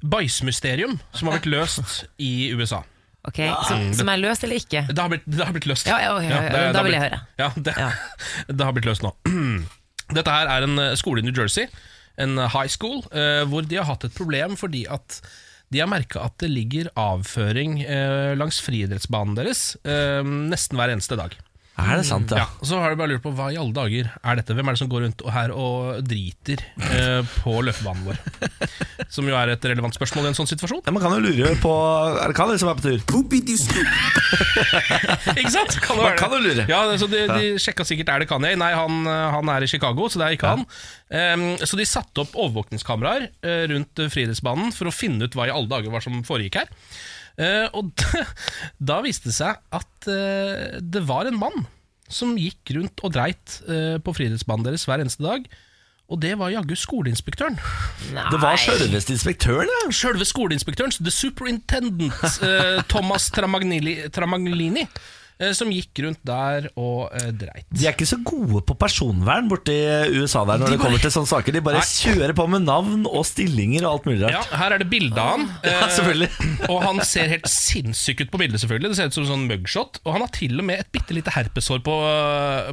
bæsjmysterium 0.03 0.97
som 1.15 1.31
har 1.31 1.39
blitt 1.39 1.47
løst 1.55 2.03
i 2.19 2.51
USA. 2.59 2.83
Ok, 3.31 3.39
som, 3.69 3.85
som 3.95 4.11
er 4.11 4.19
løst 4.19 4.43
eller 4.49 4.59
ikke? 4.59 4.83
Det 4.91 4.99
har 4.99 5.13
blitt, 5.13 5.29
det 5.31 5.47
har 5.47 5.55
blitt 5.55 5.69
løst. 5.71 5.87
Ja, 5.87 6.01
ja, 6.03 6.17
ja, 6.27 6.41
det- 6.51 6.65
da 6.75 6.83
vil 6.83 6.97
jeg 6.97 7.05
høre. 7.05 7.21
Ja, 7.39 7.53
det, 7.55 7.77
Ja. 7.79 7.93
det 8.59 8.67
har 8.67 8.75
blitt 8.75 8.89
løst 8.91 9.07
nå. 9.07 9.15
Dette 10.19 10.35
her 10.35 10.51
er 10.57 10.67
en 10.67 10.75
eh, 10.89 10.97
skole 10.99 11.23
i 11.23 11.29
New 11.29 11.39
Jersey, 11.39 11.71
en 12.21 12.35
high 12.51 12.67
school, 12.69 12.99
eh, 13.15 13.45
hvor 13.47 13.63
de 13.63 13.79
har 13.79 13.87
hatt 13.95 14.11
et 14.11 14.19
problem 14.19 14.59
fordi 14.59 14.83
at 14.91 15.23
de 15.73 15.81
har 15.81 15.91
merka 15.91 16.27
at 16.27 16.37
det 16.43 16.51
ligger 16.53 16.91
avføring 16.99 17.81
eh, 17.85 18.35
langs 18.39 18.61
friidrettsbanen 18.65 19.39
deres 19.39 19.73
eh, 19.89 20.21
nesten 20.23 20.79
hver 20.81 20.93
eneste 20.93 21.19
dag. 21.19 21.37
Er 21.81 21.97
det 21.97 22.05
sant, 22.05 22.29
Ja, 22.31 22.37
ja? 22.43 22.47
og 22.61 22.67
Så 22.69 22.77
har 22.79 22.91
du 22.93 22.97
bare 23.01 23.09
lurt 23.15 23.23
på 23.25 23.31
hva 23.33 23.47
i 23.49 23.57
alle 23.57 23.73
dager 23.73 24.11
er 24.13 24.37
dette? 24.37 24.53
Hvem 24.53 24.69
er 24.69 24.77
det 24.77 24.81
som 24.83 24.91
går 24.93 25.01
rundt 25.07 25.23
og 25.25 25.31
her 25.33 25.49
og 25.57 26.03
driter 26.05 26.61
eh, 26.85 27.23
på 27.41 27.55
løpebanen 27.65 28.05
vår? 28.11 28.19
Som 29.13 29.27
jo 29.29 29.35
er 29.37 29.49
et 29.55 29.65
relevant 29.67 29.95
spørsmål 29.97 30.29
i 30.29 30.31
en 30.31 30.37
sånn 30.37 30.49
situasjon. 30.49 30.83
Ja, 30.87 30.93
Man 30.95 31.03
kan 31.03 31.13
jo 31.17 31.21
lure 31.25 31.51
på 31.61 31.73
Er 32.23 32.31
det 32.33 32.37
kan 32.37 32.53
som 32.61 32.69
er 32.71 32.77
på 32.79 32.85
tur? 32.85 33.01
Ikke 35.41 35.53
sant? 35.53 35.77
Kan 35.83 35.97
det 35.97 36.03
Man 36.03 36.11
være 36.11 36.19
kan 36.21 36.31
det? 36.33 36.39
jo 36.39 36.43
lure. 36.47 36.65
Ja, 36.71 36.81
så 37.01 37.07
de, 37.11 37.23
de 37.33 37.45
sjekka 37.61 37.85
sikkert 37.89 38.13
er 38.15 38.19
det 38.25 38.29
Kanye. 38.31 38.55
Nei, 38.61 38.73
han, 38.77 38.95
han 39.09 39.53
er 39.57 39.65
i 39.67 39.71
Chicago, 39.71 40.09
så 40.13 40.21
det 40.23 40.29
er 40.29 40.37
ikke 40.39 40.53
han. 40.55 40.63
Um, 41.13 41.47
så 41.61 41.75
de 41.81 41.87
satte 41.89 42.23
opp 42.25 42.33
overvåkningskameraer 42.37 43.23
eh, 43.45 43.65
rundt 43.73 43.95
friidrettsbanen 44.13 44.73
for 44.77 44.89
å 44.89 44.95
finne 44.95 45.25
ut 45.29 45.35
hva 45.37 45.49
i 45.49 45.55
alle 45.55 45.71
dager 45.73 45.91
var 45.93 46.03
som 46.05 46.23
foregikk 46.27 46.55
her. 46.63 46.69
Eh, 47.41 47.67
og 47.73 47.93
da, 48.01 48.25
da 48.93 49.01
viste 49.05 49.31
det 49.31 49.37
seg 49.39 49.61
at 49.73 50.09
eh, 50.11 50.81
det 50.83 51.05
var 51.09 51.29
en 51.29 51.39
mann 51.41 51.67
som 52.13 52.35
gikk 52.37 52.75
rundt 52.77 53.01
og 53.07 53.15
dreit 53.15 53.61
eh, 53.65 53.97
på 54.03 54.13
friidrettsbanen 54.17 54.67
deres 54.67 54.85
hver 54.89 55.05
eneste 55.05 55.25
dag. 55.25 55.47
Og 56.13 56.19
det 56.21 56.35
var 56.37 56.51
jaggu 56.53 56.75
skoleinspektøren. 56.77 57.57
Nei. 58.13 58.27
Det 58.35 58.41
var 58.43 58.59
sjølveste 58.61 59.15
inspektøren, 59.15 59.71
ja. 59.71 59.85
Sjølve 59.97 60.27
skoleinspektøren, 60.29 60.93
the 61.01 61.15
superintendent 61.15 62.13
Thomas 62.93 63.31
Tramaglini, 63.33 64.83
som 65.53 65.71
gikk 65.73 65.99
rundt 66.05 66.21
der 66.25 66.69
og 66.79 67.11
eh, 67.19 67.31
dreit. 67.35 67.65
De 67.73 67.87
er 67.89 67.93
ikke 67.97 68.07
så 68.07 68.19
gode 68.25 68.61
på 68.69 68.77
personvern 68.79 69.49
borti 69.51 69.75
USA 70.19 70.45
der 70.47 70.59
når 70.63 70.67
De 70.67 70.73
det 70.77 70.81
kommer 70.83 70.99
bare- 70.99 71.03
til 71.07 71.15
sånne 71.17 71.31
saker. 71.33 71.53
De 71.53 71.61
bare 71.61 71.81
Nei. 71.81 71.89
kjører 71.89 72.35
på 72.39 72.47
med 72.49 72.63
navn 72.67 73.07
og 73.11 73.25
stillinger 73.27 73.87
og 73.87 73.93
alt 73.97 74.07
mulig 74.07 74.23
rart. 74.27 74.33
Ja, 74.53 74.59
her 74.63 74.73
er 74.77 74.79
det 74.85 74.91
bilde 74.93 75.19
av 75.19 75.31
han. 75.39 75.49
Ja, 75.65 75.79
eh, 75.87 75.89
selvfølgelig. 75.97 76.31
og 76.69 76.83
han 76.87 77.01
ser 77.09 77.29
helt 77.33 77.49
sinnssyk 77.51 78.21
ut 78.27 78.31
på 78.31 78.39
bildet, 78.45 78.61
selvfølgelig. 78.63 78.93
Det 78.93 78.97
ser 79.01 79.11
ut 79.11 79.15
som 79.19 79.25
en 79.27 79.33
sånn 79.33 79.47
mugshot. 79.51 79.99
Og 80.05 80.13
han 80.17 80.25
har 80.27 80.33
til 80.37 80.59
og 80.61 80.69
med 80.69 80.81
et 80.85 80.93
bitte 80.95 81.17
lite 81.17 81.33
herpesår 81.35 81.83
på, 81.87 81.97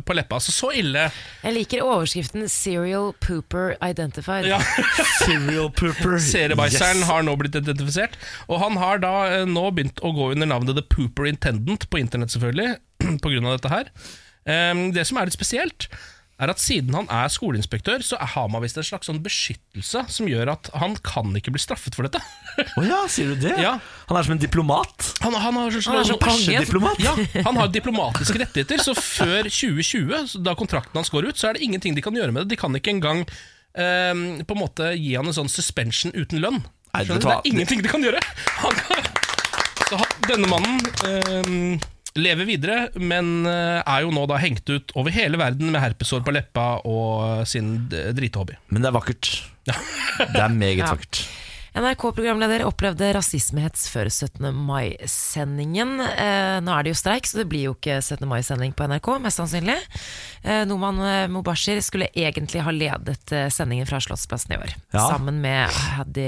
på 0.05 0.17
leppa. 0.17 0.37
Altså 0.39 0.53
så 0.53 0.71
ille. 0.77 1.07
Jeg 1.43 1.53
liker 1.55 1.83
overskriften 1.85 2.45
'Serial 2.49 3.13
Pooper 3.23 3.75
Identified'. 3.81 4.47
Ja, 4.49 4.59
Serial 5.23 5.69
pooper. 5.71 6.17
Seriebæsjeren 6.19 6.99
Yes. 7.03 7.07
har 7.09 7.23
nå 7.25 7.35
blitt 7.39 7.55
identifisert. 7.55 8.15
Og 8.49 8.59
han 8.63 8.77
har 8.81 8.99
da 9.03 9.13
eh, 9.39 9.45
nå 9.49 9.65
begynt 9.75 9.99
å 10.05 10.11
gå 10.15 10.31
under 10.33 10.47
navnet 10.49 10.75
The 10.77 10.83
Pooper 10.89 11.27
Intendant 11.29 11.85
på 11.89 11.99
internett, 12.01 12.31
selvfølgelig, 12.33 12.58
på 13.23 13.31
grunn 13.31 13.49
av 13.49 13.57
dette 13.57 13.73
her. 13.73 13.93
Det 14.95 15.03
som 15.05 15.19
er 15.19 15.27
litt 15.27 15.35
spesielt, 15.35 15.85
er 16.39 16.51
at 16.53 16.61
siden 16.63 16.95
han 16.95 17.09
er 17.11 17.27
skoleinspektør, 17.31 18.03
så 18.05 18.17
har 18.33 18.47
man 18.51 18.63
visst 18.63 18.79
en 18.79 18.85
slags 18.87 19.09
sånn 19.09 19.19
beskyttelse 19.23 20.05
som 20.11 20.29
gjør 20.29 20.53
at 20.53 20.69
han 20.79 20.95
kan 21.03 21.33
ikke 21.35 21.51
bli 21.55 21.61
straffet 21.61 21.97
for 21.97 22.07
dette. 22.07 22.21
Å 22.79 22.85
ja, 22.87 23.01
sier 23.11 23.33
du 23.33 23.43
det? 23.43 23.57
Ja. 23.59 23.75
Han 24.09 24.19
er 24.19 24.27
som 24.27 24.37
en 24.37 24.41
diplomat. 24.41 25.09
Han, 25.25 25.35
han 25.35 25.59
har 25.59 25.75
Han 25.75 25.99
er 25.99 26.07
som 26.07 26.21
kongen. 26.21 26.39
Bæsjediplomat. 26.39 27.03
Ja, 27.03 27.15
han 27.43 27.59
har 27.59 27.71
diplomatiske 27.77 28.39
rettigheter, 28.39 28.83
så 28.83 28.95
før 28.95 29.51
2020, 29.51 30.39
da 30.45 30.55
kontrakten 30.59 31.01
hans 31.01 31.11
går 31.11 31.29
ut, 31.29 31.39
så 31.39 31.51
er 31.51 31.59
det 31.59 31.67
ingenting 31.67 31.97
de 31.97 32.05
kan 32.05 32.15
gjøre 32.15 32.31
med 32.35 32.45
det. 32.45 32.55
De 32.55 32.61
kan 32.61 32.75
ikke 32.79 32.95
engang 32.95 33.25
um, 33.27 34.25
på 34.39 34.55
en 34.55 34.63
måte 34.63 34.93
gi 34.95 35.15
han 35.19 35.27
en 35.27 35.39
sånn 35.41 35.51
suspension 35.51 36.15
uten 36.15 36.39
lønn. 36.39 36.63
Nei, 36.95 37.05
du 37.05 37.17
Det 37.19 37.35
er 37.35 37.51
ingenting 37.51 37.83
de 37.83 37.91
kan 37.91 38.03
gjøre. 38.03 38.23
Han 38.63 38.79
kan, 38.79 39.11
så 39.89 39.99
denne 40.29 40.47
mannen 40.49 40.79
ehm, 41.09 41.81
lever 42.17 42.45
videre, 42.49 42.77
men 42.97 43.45
eh, 43.45 43.81
er 43.85 44.01
jo 44.05 44.09
nå 44.15 44.23
da 44.29 44.39
hengt 44.41 44.69
ut 44.69 44.91
over 44.97 45.11
hele 45.13 45.37
verden 45.37 45.69
med 45.73 45.81
herpesår 45.83 46.23
på 46.25 46.33
leppa 46.33 46.79
og 46.89 47.45
sin 47.47 47.75
drithobby. 47.89 48.57
Men 48.73 48.81
det 48.81 48.89
er 48.89 48.97
vakkert. 48.97 49.29
Det 50.33 50.41
er 50.41 50.49
meget 50.49 50.81
Ja. 50.81 50.89
vakkert. 50.95 51.21
NRK-programleder 51.79 52.63
opplevde 52.65 53.11
rasismehets 53.13 53.85
før 53.93 54.09
17. 54.09 54.49
mai-sendingen. 54.65 55.99
Eh, 56.01 56.57
nå 56.65 56.73
er 56.73 56.83
det 56.87 56.91
jo 56.95 56.97
streik, 56.97 57.29
så 57.29 57.37
det 57.39 57.45
blir 57.51 57.67
jo 57.67 57.75
ikke 57.77 57.99
17. 58.01 58.25
mai-sending 58.27 58.73
på 58.75 58.87
NRK, 58.89 59.11
mest 59.21 59.37
sannsynlig. 59.39 59.77
Eh, 60.43 60.63
Noman 60.67 60.99
eh, 61.05 61.27
Mubashir 61.31 61.79
skulle 61.85 62.09
egentlig 62.17 62.65
ha 62.65 62.73
ledet 62.73 63.31
eh, 63.37 63.47
sendingen 63.53 63.87
fra 63.87 64.01
Slottsplassen 64.01 64.57
i 64.57 64.59
år, 64.59 64.73
Ja. 64.97 65.05
sammen 65.13 65.39
med 65.45 65.69
Hadi 65.69 66.25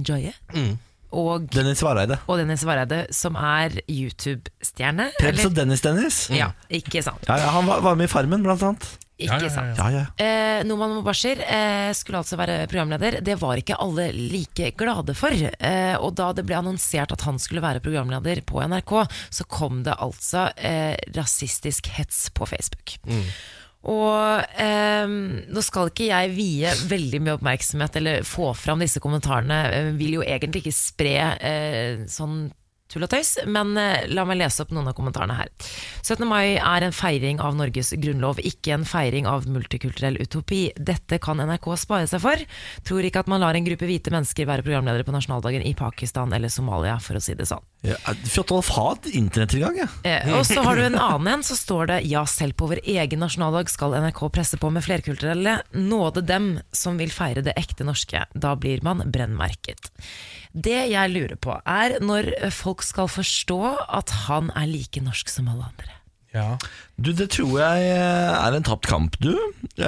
Njoye. 0.00 0.32
Njoye. 0.56 0.78
Og, 1.14 1.46
Dennis 1.54 1.80
Vareide. 1.84 2.18
og 2.26 2.40
Dennis 2.42 2.64
Vareide, 2.66 3.04
som 3.14 3.36
er 3.38 3.78
YouTube-stjerne. 3.86 5.10
Prebz 5.20 5.38
eller- 5.38 5.46
og 5.52 5.54
Dennis 5.60 5.80
Dennis. 5.84 6.18
Ja, 6.34 6.50
ikke 6.70 7.02
sant. 7.06 7.24
Ja, 7.28 7.36
ja, 7.38 7.48
han 7.54 7.66
var, 7.70 7.80
var 7.84 7.94
med 7.96 8.08
i 8.10 8.12
Farmen, 8.12 8.42
blant 8.42 8.62
annet. 8.66 8.86
Ikke 9.14 9.30
Ja, 9.30 9.38
ja, 9.38 9.46
ja, 9.46 9.50
sant. 9.54 9.78
Ja, 9.78 9.88
ja. 9.94 10.06
Eh, 10.18 10.64
Noman 10.66 10.90
Mubashir 10.96 11.38
eh, 11.46 11.92
skulle 11.94 12.18
altså 12.18 12.34
være 12.36 12.64
programleder. 12.66 13.20
Det 13.22 13.36
var 13.38 13.60
ikke 13.60 13.76
alle 13.78 14.08
like 14.12 14.72
glade 14.76 15.14
for. 15.14 15.30
Eh, 15.30 15.94
og 16.02 16.16
da 16.18 16.32
det 16.34 16.42
ble 16.48 16.56
annonsert 16.58 17.14
at 17.14 17.22
han 17.22 17.38
skulle 17.38 17.62
være 17.62 17.78
programleder 17.84 18.42
på 18.42 18.58
NRK, 18.66 18.92
så 19.30 19.46
kom 19.46 19.84
det 19.86 19.94
altså 20.02 20.48
eh, 20.58 20.96
rasistisk 21.14 21.86
hets 21.94 22.26
på 22.34 22.44
Facebook. 22.50 22.96
Og 23.90 24.58
eh, 24.60 25.14
nå 25.52 25.64
skal 25.64 25.90
ikke 25.90 26.08
jeg 26.08 26.34
vie 26.36 26.74
veldig 26.88 27.22
mye 27.24 27.38
oppmerksomhet 27.38 28.00
eller 28.00 28.26
få 28.28 28.52
fram 28.56 28.80
disse 28.84 29.02
kommentarene. 29.02 29.60
Jeg 29.74 29.96
vil 30.00 30.18
jo 30.18 30.26
egentlig 30.26 30.64
ikke 30.64 30.76
spre 30.76 31.16
eh, 31.36 32.04
sånn 32.10 32.46
tull 32.94 33.04
og 33.06 33.10
tøys, 33.10 33.34
men 33.50 33.74
eh, 33.80 34.06
la 34.12 34.24
meg 34.28 34.38
lese 34.40 34.62
opp 34.64 34.72
noen 34.74 34.88
av 34.90 34.96
kommentarene 34.96 35.36
her. 35.36 35.50
17. 36.04 36.24
mai 36.28 36.56
er 36.56 36.86
en 36.86 36.94
feiring 36.94 37.42
av 37.42 37.56
Norges 37.58 37.92
grunnlov, 38.00 38.40
ikke 38.40 38.76
en 38.76 38.88
feiring 38.88 39.28
av 39.28 39.48
multikulturell 39.50 40.20
utopi. 40.22 40.66
Dette 40.76 41.20
kan 41.22 41.42
NRK 41.42 41.70
spare 41.80 42.08
seg 42.10 42.22
for. 42.24 42.48
Tror 42.86 43.04
ikke 43.04 43.24
at 43.24 43.30
man 43.32 43.42
lar 43.44 43.58
en 43.58 43.66
gruppe 43.66 43.88
hvite 43.88 44.14
mennesker 44.14 44.48
være 44.48 44.66
programledere 44.66 45.06
på 45.06 45.16
nasjonaldagen 45.16 45.66
i 45.66 45.76
Pakistan 45.78 46.32
eller 46.36 46.52
Somalia, 46.52 46.96
for 47.02 47.18
å 47.18 47.24
si 47.24 47.36
det 47.36 47.48
sånn. 47.50 47.64
Ja 47.84 48.14
Fjotolf 48.24 48.70
har 48.74 48.96
et 48.96 49.10
internettilgang, 49.18 49.76
ja. 49.82 49.88
Eh, 50.08 50.30
og 50.38 50.46
så 50.48 50.62
har 50.64 50.78
du 50.78 50.84
en 50.86 50.96
annen 50.98 51.30
en, 51.34 51.44
så 51.46 51.56
står 51.58 51.90
det 51.92 51.98
Ja, 52.08 52.24
selv 52.28 52.56
på 52.58 52.68
vår 52.70 52.80
egen 52.84 53.20
nasjonaldag 53.20 53.68
skal 53.72 53.96
NRK 54.06 54.22
presse 54.32 54.60
på 54.60 54.70
med 54.72 54.84
flerkulturelle. 54.86 55.58
Nåde 55.76 56.24
dem 56.24 56.48
som 56.72 56.98
vil 57.00 57.12
feire 57.12 57.44
det 57.44 57.56
ekte 57.60 57.86
norske. 57.86 58.24
Da 58.32 58.54
blir 58.56 58.84
man 58.86 59.04
brennmerket. 59.12 59.92
Det 60.54 60.84
jeg 60.92 61.12
lurer 61.12 61.36
på, 61.36 61.58
er 61.66 61.98
når 62.04 62.30
folk 62.54 62.84
skal 62.86 63.10
forstå 63.10 63.60
at 64.00 64.16
han 64.28 64.52
er 64.54 64.70
like 64.70 65.02
norsk 65.04 65.32
som 65.32 65.50
alle 65.52 65.68
andre. 65.72 65.93
Ja. 66.34 66.56
Du, 66.98 67.12
Det 67.14 67.28
tror 67.30 67.52
jeg 67.60 67.86
er 67.94 68.54
en 68.56 68.64
tapt 68.66 68.86
kamp, 68.90 69.14
du. 69.22 69.30
Eh, 69.78 69.84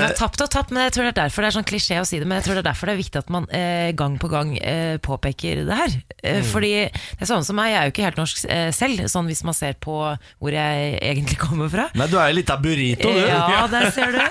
Ja, 0.00 0.08
tapt 0.16 0.40
og 0.40 0.48
tapt, 0.52 0.72
men 0.72 0.86
jeg 0.86 0.94
tror 0.96 1.04
det 1.06 1.12
er 1.14 1.18
derfor 1.22 1.44
det 1.44 1.50
er 1.50 1.56
sånn 1.58 1.66
klisjé 1.68 1.98
å 2.00 2.06
si 2.08 2.18
det. 2.20 2.26
Men 2.28 2.40
jeg 2.40 2.46
tror 2.46 2.56
det 2.58 2.62
er 2.64 2.70
derfor 2.70 2.88
det 2.88 2.94
er 2.96 3.00
viktig 3.02 3.20
at 3.20 3.30
man 3.32 3.46
eh, 3.52 3.90
gang 3.96 4.16
på 4.20 4.30
gang 4.32 4.54
eh, 4.58 4.96
påpeker 5.04 5.62
det 5.68 5.78
her. 5.80 5.96
Eh, 6.24 6.40
Fordi 6.48 6.72
det 6.88 7.20
er 7.24 7.30
sånn 7.30 7.44
som 7.44 7.56
meg, 7.60 7.72
jeg 7.74 7.80
er 7.82 7.88
jo 7.90 7.94
ikke 7.94 8.06
helt 8.08 8.20
norsk 8.20 8.44
eh, 8.48 8.68
selv, 8.76 9.04
sånn 9.12 9.28
hvis 9.28 9.44
man 9.44 9.56
ser 9.56 9.76
på 9.80 9.96
hvor 10.16 10.56
jeg 10.56 10.98
egentlig 11.04 11.38
kommer 11.46 11.68
fra. 11.72 11.88
Nei, 11.96 12.08
du 12.12 12.16
er 12.20 12.32
jo 12.32 12.38
litt 12.40 12.52
av 12.56 12.64
burrito, 12.64 13.12
du. 13.12 13.24
Ja, 13.28 13.64
der 13.76 13.90
ser 13.92 14.16
du. 14.16 14.22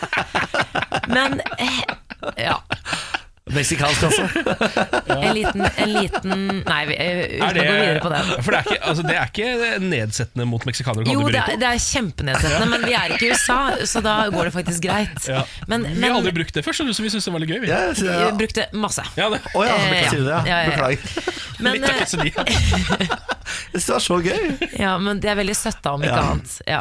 Men 1.14 1.38
eh, 1.58 1.84
ja. 2.50 2.58
Meksikansk, 3.52 4.04
også. 4.08 4.24
En 5.24 5.34
liten, 5.36 5.62
en 5.78 5.90
liten 5.94 6.44
Nei, 6.64 6.78
vi, 6.88 6.96
eh, 6.96 7.18
uten 7.42 7.60
å 7.60 7.66
gå 7.68 7.74
videre 7.76 8.00
på 8.04 8.12
den. 8.14 8.30
For 8.46 8.56
det 8.56 8.60
er, 8.62 8.70
ikke, 8.70 8.78
altså, 8.88 9.04
det 9.04 9.16
er 9.20 9.32
ikke 9.34 9.80
nedsettende 9.84 10.46
mot 10.48 10.64
meksikanere 10.68 11.12
Jo, 11.12 11.26
det 11.28 11.42
er, 11.42 11.58
det 11.60 11.68
er 11.68 11.82
kjempenedsettende, 11.84 12.70
men 12.72 12.86
vi 12.88 12.96
er 12.96 13.14
ikke 13.18 13.28
i 13.28 13.34
USA, 13.36 13.58
så 13.90 14.02
da 14.06 14.16
går 14.34 14.48
det 14.50 14.54
faktisk 14.56 14.86
greit. 14.88 15.28
Ja. 15.28 15.44
Men, 15.68 15.84
Vi 15.84 15.92
har 15.92 16.00
men 16.06 16.18
aldri 16.22 16.34
brukt 16.40 16.56
det 16.56 16.64
før, 16.66 16.78
så 16.80 16.88
vi 16.88 16.96
syns 17.12 17.28
det 17.28 17.34
var 17.36 17.44
litt 17.44 17.52
gøy. 17.52 17.60
Vi. 17.66 17.72
Ja, 17.74 17.82
så, 18.00 18.08
ja. 18.08 18.30
Vi 18.32 18.40
brukte 18.46 18.70
masse. 18.80 19.04
Ja, 19.20 19.28
det. 19.36 19.42
Oh, 19.54 19.66
ja, 19.68 19.76
Eh, 19.84 20.08
sier 20.10 20.24
det? 20.24 20.30
ja. 20.30 20.40
Ja. 20.40 20.48
Ja, 20.48 20.58
ja, 20.58 20.64
ja. 20.64 20.72
Beklager. 20.72 21.34
Men, 21.64 21.78
Litt 21.78 21.86
av 21.88 21.94
eh. 21.94 23.20
Jeg 23.74 23.82
synes 23.82 23.86
det 23.86 23.94
var 23.94 24.04
så 24.08 24.18
gøy. 24.24 24.70
ja, 24.80 24.94
men 25.04 25.20
det 25.22 25.30
er 25.30 25.36
veldig 25.38 25.56
søtt, 25.58 25.80
da, 25.84 25.94
om 25.98 26.02
ikke 26.04 26.16
Ja. 26.16 26.24
annet. 26.32 26.56
Ja. 26.68 26.80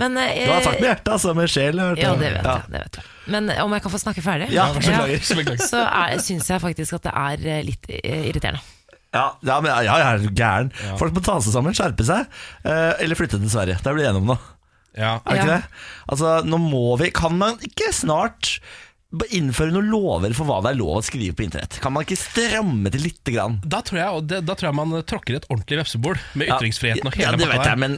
Men, 0.00 0.18
eh, 0.18 0.44
Du 0.46 0.52
har 0.52 0.62
sagt 0.66 0.80
med 0.82 0.88
hjertet, 0.90 1.12
altså. 1.14 1.34
Med 1.38 1.50
sjel. 1.52 1.80
Ja, 1.80 1.94
det 1.94 2.34
vet 2.34 2.44
Ja. 2.44 2.58
jeg. 2.58 2.70
Det 2.74 2.82
vet 2.84 2.98
jeg. 3.00 3.04
Men 3.30 3.48
om 3.62 3.72
jeg 3.76 3.82
kan 3.84 3.92
få 3.94 4.00
snakke 4.02 4.22
ferdig? 4.24 4.50
Ja, 4.54 4.68
beklager. 4.74 5.22
Så. 5.62 5.80
Syns 6.26 6.50
jeg 6.50 6.62
faktisk 6.62 6.98
at 6.98 7.08
det 7.08 7.14
er 7.14 7.46
eh, 7.56 7.62
litt 7.66 7.88
eh, 7.90 8.26
irriterende. 8.30 8.62
Ja, 9.10 9.24
ja, 9.42 9.56
men, 9.58 9.72
ja, 9.86 9.96
jeg 9.98 10.06
er 10.06 10.34
gæren. 10.38 10.68
Folk 11.00 11.14
må 11.16 11.22
ta 11.26 11.38
seg 11.42 11.50
sammen, 11.56 11.74
skjerpe 11.74 12.04
seg, 12.06 12.28
eh, 12.62 12.92
eller 13.02 13.18
flytte 13.18 13.40
til 13.42 13.50
Sverige. 13.50 13.80
Det 13.82 13.90
er 13.90 13.96
vi 13.98 14.04
enige 14.06 14.22
om 14.22 14.28
nå. 14.30 14.36
Ja. 14.98 15.16
Er 15.24 15.34
det 15.34 15.40
ikke 15.40 15.48
Ja. 15.50 15.56
det? 15.56 15.82
Altså, 16.10 16.30
nå 16.50 16.58
må 16.58 16.96
vi 16.98 17.10
Kan 17.14 17.36
man 17.38 17.58
ikke 17.62 17.92
snart 17.94 18.56
innføre 19.34 19.72
noen 19.74 19.88
lover 19.90 20.34
for 20.38 20.46
hva 20.46 20.60
det 20.62 20.70
er 20.70 20.76
lov 20.78 21.00
å 21.00 21.02
skrive 21.02 21.34
på 21.34 21.42
internett? 21.42 21.80
Kan 21.82 21.94
man 21.96 22.04
ikke 22.06 22.18
stramme 22.20 22.92
til 22.94 23.02
lite 23.02 23.32
grann? 23.34 23.56
Da 23.66 23.80
tror, 23.86 23.98
jeg, 23.98 24.22
det, 24.30 24.38
da 24.46 24.54
tror 24.54 24.68
jeg 24.70 24.78
man 24.78 24.94
tråkker 25.10 25.38
et 25.40 25.48
ordentlig 25.50 25.80
vepsebol 25.80 26.20
med 26.38 26.52
ytringsfriheten 26.54 27.10
og 27.10 27.18
ja, 27.18 27.32
hele 27.32 27.40
det 27.40 27.48
vet 27.50 27.66
jeg, 27.66 27.80
men 27.82 27.96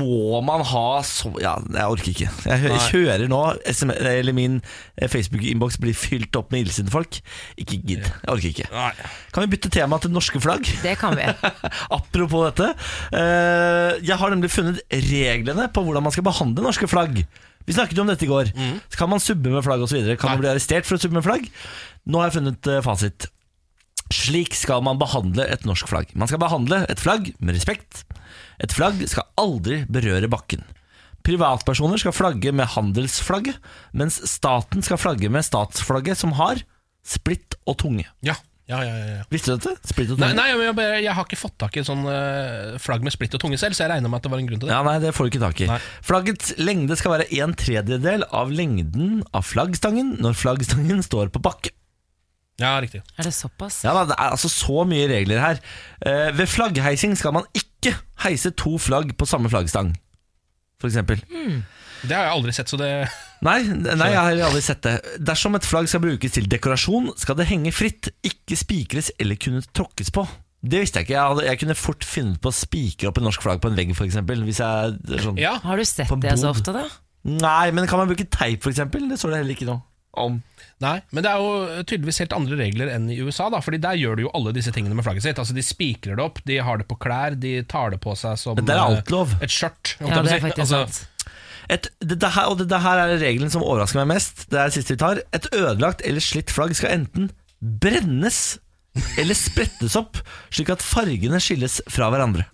må 0.00 0.40
man 0.46 0.64
ha 0.70 0.86
så 1.04 1.34
Ja, 1.42 1.56
jeg 1.60 1.92
orker 1.98 2.10
ikke. 2.14 2.30
Jeg, 2.48 2.64
jeg 2.70 2.82
kjører 2.88 3.26
nå 3.28 3.42
SM, 3.68 3.92
Eller 3.98 4.36
min 4.36 4.56
eh, 4.96 5.08
Facebook-innboks 5.12 5.76
blir 5.84 5.96
fylt 5.98 6.40
opp 6.40 6.52
med 6.54 6.64
illsinte 6.64 6.94
folk. 6.94 7.20
Ikke 7.60 7.76
gidd. 7.84 8.08
Jeg 8.08 8.32
orker 8.32 8.50
ikke. 8.54 8.68
Nei. 8.72 8.90
Kan 9.36 9.44
vi 9.44 9.52
bytte 9.56 9.72
tema 9.74 10.00
til 10.00 10.14
norske 10.16 10.40
flagg? 10.40 10.68
Det 10.84 10.96
kan 11.00 11.16
vi. 11.18 11.28
Apropos 11.98 12.48
dette. 12.48 12.72
eh, 13.12 14.00
jeg 14.00 14.16
har 14.20 14.32
nemlig 14.32 14.52
funnet 14.54 14.80
reglene 14.88 15.68
på 15.74 15.84
hvordan 15.84 16.08
man 16.08 16.14
skal 16.14 16.24
behandle 16.26 16.64
norske 16.64 16.88
flagg. 16.88 17.20
Vi 17.64 17.76
snakket 17.76 17.96
jo 17.96 18.04
om 18.04 18.10
dette 18.12 18.26
i 18.26 18.30
går. 18.30 18.52
Mm. 18.54 18.80
kan 18.96 19.10
man 19.10 19.22
subbe 19.22 19.52
med 19.52 19.64
flagg 19.64 19.82
osv.? 19.84 19.96
Kan 20.18 20.28
Nei. 20.28 20.34
man 20.36 20.42
bli 20.42 20.52
arrestert 20.52 20.88
for 20.88 20.98
å 20.98 21.00
subbe 21.00 21.18
med 21.18 21.26
flagg? 21.26 21.48
Nå 22.04 22.20
har 22.20 22.28
jeg 22.28 22.38
funnet 22.38 22.68
eh, 22.70 22.82
fasit. 22.84 23.28
Slik 24.12 24.54
skal 24.56 24.84
man 24.84 25.00
behandle 25.00 25.46
et 25.48 25.64
norsk 25.64 25.88
flagg. 25.88 26.12
Man 26.12 26.28
skal 26.28 26.42
behandle 26.42 26.82
et 26.92 27.00
flagg 27.00 27.32
med 27.40 27.56
respekt. 27.56 28.04
Et 28.60 28.72
flagg 28.72 29.00
skal 29.08 29.28
aldri 29.40 29.82
berøre 29.88 30.28
bakken. 30.30 30.64
Privatpersoner 31.24 32.00
skal 32.00 32.12
flagge 32.12 32.52
med 32.52 32.68
handelsflagget, 32.74 33.56
mens 33.96 34.20
staten 34.28 34.84
skal 34.84 35.00
flagge 35.00 35.30
med 35.32 35.46
statsflagget 35.46 36.20
som 36.20 36.36
har 36.36 36.60
splitt 37.04 37.56
og 37.64 37.78
tunge. 37.80 38.04
Ja, 38.24 38.36
ja, 38.64 38.78
ja, 38.80 38.92
ja, 38.96 39.06
ja. 39.18 39.24
Visste 39.28 39.52
du 39.52 39.60
dette? 39.60 39.74
Splitt 39.90 40.14
og 40.14 40.16
tunge? 40.16 40.32
nei 40.38 40.46
men 40.56 40.64
jeg, 40.64 40.74
bare, 40.78 41.00
jeg 41.04 41.12
har 41.12 41.26
ikke 41.26 41.36
fått 41.36 41.56
tak 41.60 41.74
i 41.76 41.82
en 41.82 41.86
sånn 41.88 42.06
eh, 42.08 42.78
flagg 42.80 43.04
med 43.04 43.12
splitt 43.12 43.34
og 43.36 43.42
tunge 43.42 43.58
selv, 43.60 43.76
så 43.76 43.84
jeg 43.84 43.92
regner 43.92 44.08
med 44.08 44.22
at 44.22 44.24
det 44.24 44.32
var 44.32 44.40
en 44.40 44.48
grunn 44.48 44.62
til 44.62 44.70
det. 44.70 44.72
Ja, 44.72 44.80
nei, 44.86 44.94
det 45.02 45.12
får 45.12 45.28
du 45.28 45.32
ikke 45.34 45.42
tak 45.42 45.60
i. 45.60 45.68
Nei. 45.68 45.76
Flaggets 46.08 46.54
lengde 46.62 46.96
skal 46.96 47.12
være 47.18 47.26
en 47.44 47.52
tredjedel 47.60 48.24
av 48.32 48.54
lengden 48.56 49.18
av 49.36 49.44
flaggstangen 49.44 50.14
når 50.24 50.38
flaggstangen 50.40 51.04
står 51.04 51.28
på 51.34 51.44
bakke. 51.44 51.74
Ja, 52.62 52.76
riktig. 52.80 53.02
Er 53.18 53.26
det 53.26 53.34
såpass? 53.34 53.82
Ja, 53.84 53.92
da, 53.98 54.06
Det 54.12 54.16
er 54.16 54.30
altså 54.32 54.48
så 54.48 54.84
mye 54.88 55.08
regler 55.10 55.42
her. 55.42 55.60
Eh, 56.06 56.30
ved 56.38 56.48
flaggheising 56.48 57.18
skal 57.18 57.34
man 57.36 57.48
ikke 57.52 57.92
heise 58.24 58.54
to 58.56 58.78
flagg 58.80 59.12
på 59.18 59.26
samme 59.28 59.50
flaggstang, 59.52 59.92
for 60.80 60.88
eksempel. 60.88 61.20
Det 62.04 62.14
har 62.16 62.28
jeg 62.30 62.36
aldri 62.36 62.52
sett, 62.54 62.70
så 62.70 62.78
det 62.80 62.90
Nei, 63.44 63.58
nei, 63.68 64.08
jeg 64.08 64.20
har 64.20 64.38
aldri 64.48 64.62
sett 64.64 64.80
det. 64.86 64.94
Dersom 65.20 65.56
et 65.58 65.66
flagg 65.68 65.88
skal 65.90 66.00
brukes 66.04 66.32
til 66.32 66.46
dekorasjon, 66.48 67.10
skal 67.20 67.36
det 67.36 67.48
henge 67.50 67.72
fritt, 67.76 68.08
ikke 68.24 68.56
spikres 68.56 69.12
eller 69.20 69.36
kunne 69.40 69.60
tråkkes 69.76 70.10
på. 70.14 70.24
Det 70.64 70.80
visste 70.80 71.02
jeg 71.02 71.10
ikke. 71.10 71.16
Jeg, 71.18 71.28
hadde, 71.34 71.44
jeg 71.50 71.60
kunne 71.60 71.76
fort 71.76 72.06
funnet 72.08 72.40
på 72.40 72.48
å 72.48 72.56
spikre 72.56 73.10
opp 73.10 73.20
en 73.20 73.26
norsk 73.28 73.42
flagg 73.44 73.60
på 73.60 73.68
en 73.68 73.76
vegg, 73.76 73.92
f.eks. 73.92 74.16
Hvis 74.48 74.62
jeg 74.64 75.24
sånn. 75.26 75.40
Ja, 75.40 75.58
Har 75.60 75.76
du 75.76 75.84
sett 75.84 76.08
det 76.24 76.38
så 76.40 76.54
ofte, 76.54 76.72
da? 76.72 76.86
Nei, 77.24 77.68
men 77.76 77.88
kan 77.88 78.00
man 78.00 78.08
bruke 78.08 78.24
teip, 78.32 78.64
f.eks.? 78.64 78.80
Det 78.88 79.20
står 79.20 79.34
det 79.36 79.42
heller 79.42 79.56
ikke 79.58 79.68
noe 79.68 79.84
om. 80.20 80.38
Nei, 80.82 80.98
men 81.14 81.24
det 81.24 81.30
er 81.30 81.42
jo 81.42 81.82
tydeligvis 81.86 82.20
helt 82.22 82.34
andre 82.36 82.58
regler 82.58 82.90
enn 82.94 83.08
i 83.12 83.16
USA, 83.22 83.46
da 83.52 83.60
Fordi 83.64 83.80
der 83.82 83.96
gjør 83.98 84.18
de 84.18 84.24
jo 84.26 84.32
alle 84.36 84.52
disse 84.54 84.72
tingene 84.74 84.96
med 84.96 85.06
flagget 85.06 85.26
sitt. 85.26 85.40
Altså 85.42 85.56
De 85.56 85.64
spikrer 85.64 86.18
det 86.18 86.24
opp, 86.24 86.40
de 86.46 86.58
har 86.62 86.80
det 86.80 86.86
på 86.90 86.98
klær, 87.00 87.36
de 87.40 87.56
tar 87.70 87.94
det 87.94 88.00
på 88.02 88.14
seg 88.18 88.38
som 88.40 88.58
er 88.58 88.74
eh, 88.74 88.82
alt 88.84 89.12
lov. 89.14 89.34
et 89.42 89.52
skjørt. 89.54 89.96
Ja, 90.00 90.22
det 90.22 90.36
er 90.38 90.44
faktisk 90.44 90.64
Altså, 90.66 90.84
sant. 90.86 91.13
Et, 91.72 91.88
det, 92.00 92.18
her, 92.34 92.50
og 92.50 92.58
det, 92.60 92.68
det 92.70 92.82
her 92.84 93.00
er 93.00 93.16
regelen 93.22 93.52
som 93.52 93.64
overrasker 93.64 94.02
meg 94.02 94.16
mest. 94.16 94.44
Det 94.50 94.60
er 94.60 94.68
det 94.68 94.76
siste 94.76 94.96
vi 94.96 95.00
tar. 95.00 95.22
Et 95.36 95.48
ødelagt 95.54 96.04
eller 96.04 96.24
slitt 96.24 96.52
flagg 96.52 96.74
skal 96.76 96.96
enten 96.98 97.30
brennes 97.80 98.58
eller 99.18 99.34
sprettes 99.34 99.96
opp, 99.98 100.20
slik 100.54 100.70
at 100.70 100.84
fargene 100.84 101.40
skilles 101.42 101.80
fra 101.90 102.10
hverandre. 102.12 102.46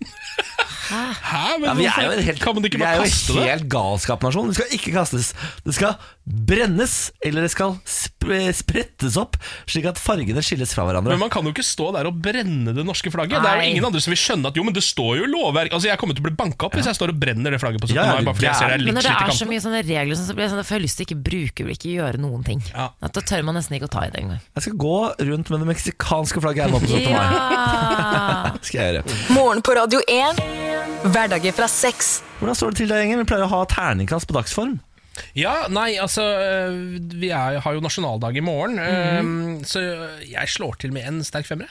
Hæ? 0.91 1.43
Men 1.61 1.67
Ja, 1.69 1.73
vi 1.79 1.85
er 1.87 2.05
jo 2.07 2.11
en 2.17 2.23
helt, 2.27 2.41
kan 2.43 2.55
man 2.57 2.67
ikke 2.67 2.77
vi 2.81 2.83
er 2.85 2.87
bare 2.91 3.01
jo 3.01 3.09
kaste 3.09 3.35
det? 3.37 3.45
helt 3.49 3.67
galskapnasjon. 3.71 4.51
Det 4.51 4.57
skal 4.59 4.75
ikke 4.77 4.93
kastes. 4.95 5.31
Det 5.65 5.75
skal 5.77 5.95
brennes, 6.27 6.95
eller 7.25 7.47
det 7.47 7.51
skal 7.53 7.77
sp 7.87 8.19
sprettes 8.53 9.15
opp, 9.17 9.33
slik 9.65 9.87
at 9.89 9.97
fargene 9.97 10.43
skilles 10.45 10.69
fra 10.75 10.83
hverandre. 10.85 11.09
Men 11.15 11.23
man 11.23 11.31
kan 11.33 11.41
jo 11.47 11.49
ikke 11.55 11.65
stå 11.65 11.87
der 11.95 12.05
og 12.05 12.19
brenne 12.21 12.69
det 12.75 12.83
norske 12.85 13.09
flagget. 13.11 13.41
Det 13.41 13.49
er 13.49 13.63
jo 13.63 13.71
ingen 13.73 13.87
andre 13.87 14.01
som 14.03 14.13
vil 14.13 14.19
skjønne 14.21 14.51
at 14.51 14.59
jo, 14.59 14.63
men 14.67 14.75
det 14.75 14.83
står 14.85 15.17
jo 15.23 15.25
lovverk 15.31 15.73
Altså 15.73 15.89
Jeg 15.89 15.97
kommer 15.97 16.13
til 16.13 16.21
å 16.21 16.27
bli 16.29 16.35
banka 16.37 16.67
opp 16.67 16.75
hvis 16.77 16.85
jeg 16.85 16.97
står 16.99 17.13
og 17.15 17.17
brenner 17.21 17.55
det 17.55 17.59
flagget 17.63 17.81
på 17.81 17.89
17. 17.89 17.95
Ja, 17.97 18.03
ja, 18.05 18.13
mai. 18.19 18.27
Bare 18.29 18.37
fordi 18.37 18.47
jeg 18.47 18.59
ser 18.59 18.69
det 18.69 18.77
er 18.77 18.85
Men 18.85 18.97
når 18.99 19.07
det 19.07 19.15
er 19.15 19.33
så 19.39 19.47
mye 19.49 19.63
sånne 19.65 19.81
regler, 19.87 20.19
så 20.21 20.35
blir 20.37 20.45
jeg 20.45 20.53
sånn, 20.53 20.61
da 20.61 20.67
får 20.69 20.77
jeg 20.77 20.85
lyst 20.85 20.99
til 21.01 21.03
å 21.03 21.09
ikke 21.09 21.19
bruke 21.31 21.65
eller 21.65 21.73
ikke 21.79 21.95
gjøre 21.95 22.21
noen 22.21 22.45
ting. 22.47 22.61
Ja. 22.69 22.87
At 23.01 23.17
Da 23.17 23.25
tør 23.33 23.43
man 23.49 23.57
nesten 23.57 23.77
ikke 23.79 23.89
å 23.89 23.93
ta 23.97 24.05
i 24.05 24.11
det 24.13 24.21
engang. 24.21 24.39
Jeg 24.55 24.67
skal 24.67 24.77
gå 24.85 24.95
rundt 25.31 25.49
med 25.55 25.65
det 25.65 25.69
meksikanske 25.73 26.45
flagget 26.45 26.67
her 26.67 26.75
nå 26.75 26.83
på 26.85 26.91
17. 26.93 27.09
mai. 27.09 27.25
Ja. 27.33 28.53
Skal 28.67 28.79
jeg 28.81 29.01
gjøre. 29.01 29.19
Morgen 29.33 29.65
på 29.65 29.75
Radio 29.81 29.99
1. 30.07 30.80
Hverdager 30.85 31.53
fra 31.55 31.67
sex. 31.69 32.21
Hvordan 32.39 32.57
står 32.57 32.73
det 32.73 32.79
til 32.81 32.89
deg, 32.91 33.03
gjengen? 33.03 33.21
Vi 33.21 33.27
pleier 33.29 33.45
å 33.45 33.51
ha 33.51 33.59
terningkast 33.69 34.27
på 34.29 34.35
dagsform. 34.37 34.77
Ja, 35.35 35.67
nei, 35.69 35.97
altså 36.01 36.23
øh, 36.23 36.77
Vi 37.19 37.29
er, 37.35 37.57
har 37.61 37.75
jo 37.75 37.81
nasjonaldag 37.83 38.37
i 38.39 38.43
morgen, 38.45 38.79
mm. 38.79 39.29
øh, 39.59 39.65
så 39.67 39.81
jeg 40.23 40.49
slår 40.53 40.77
til 40.81 40.93
med 40.95 41.05
en 41.09 41.19
sterk 41.27 41.49
femmer. 41.49 41.69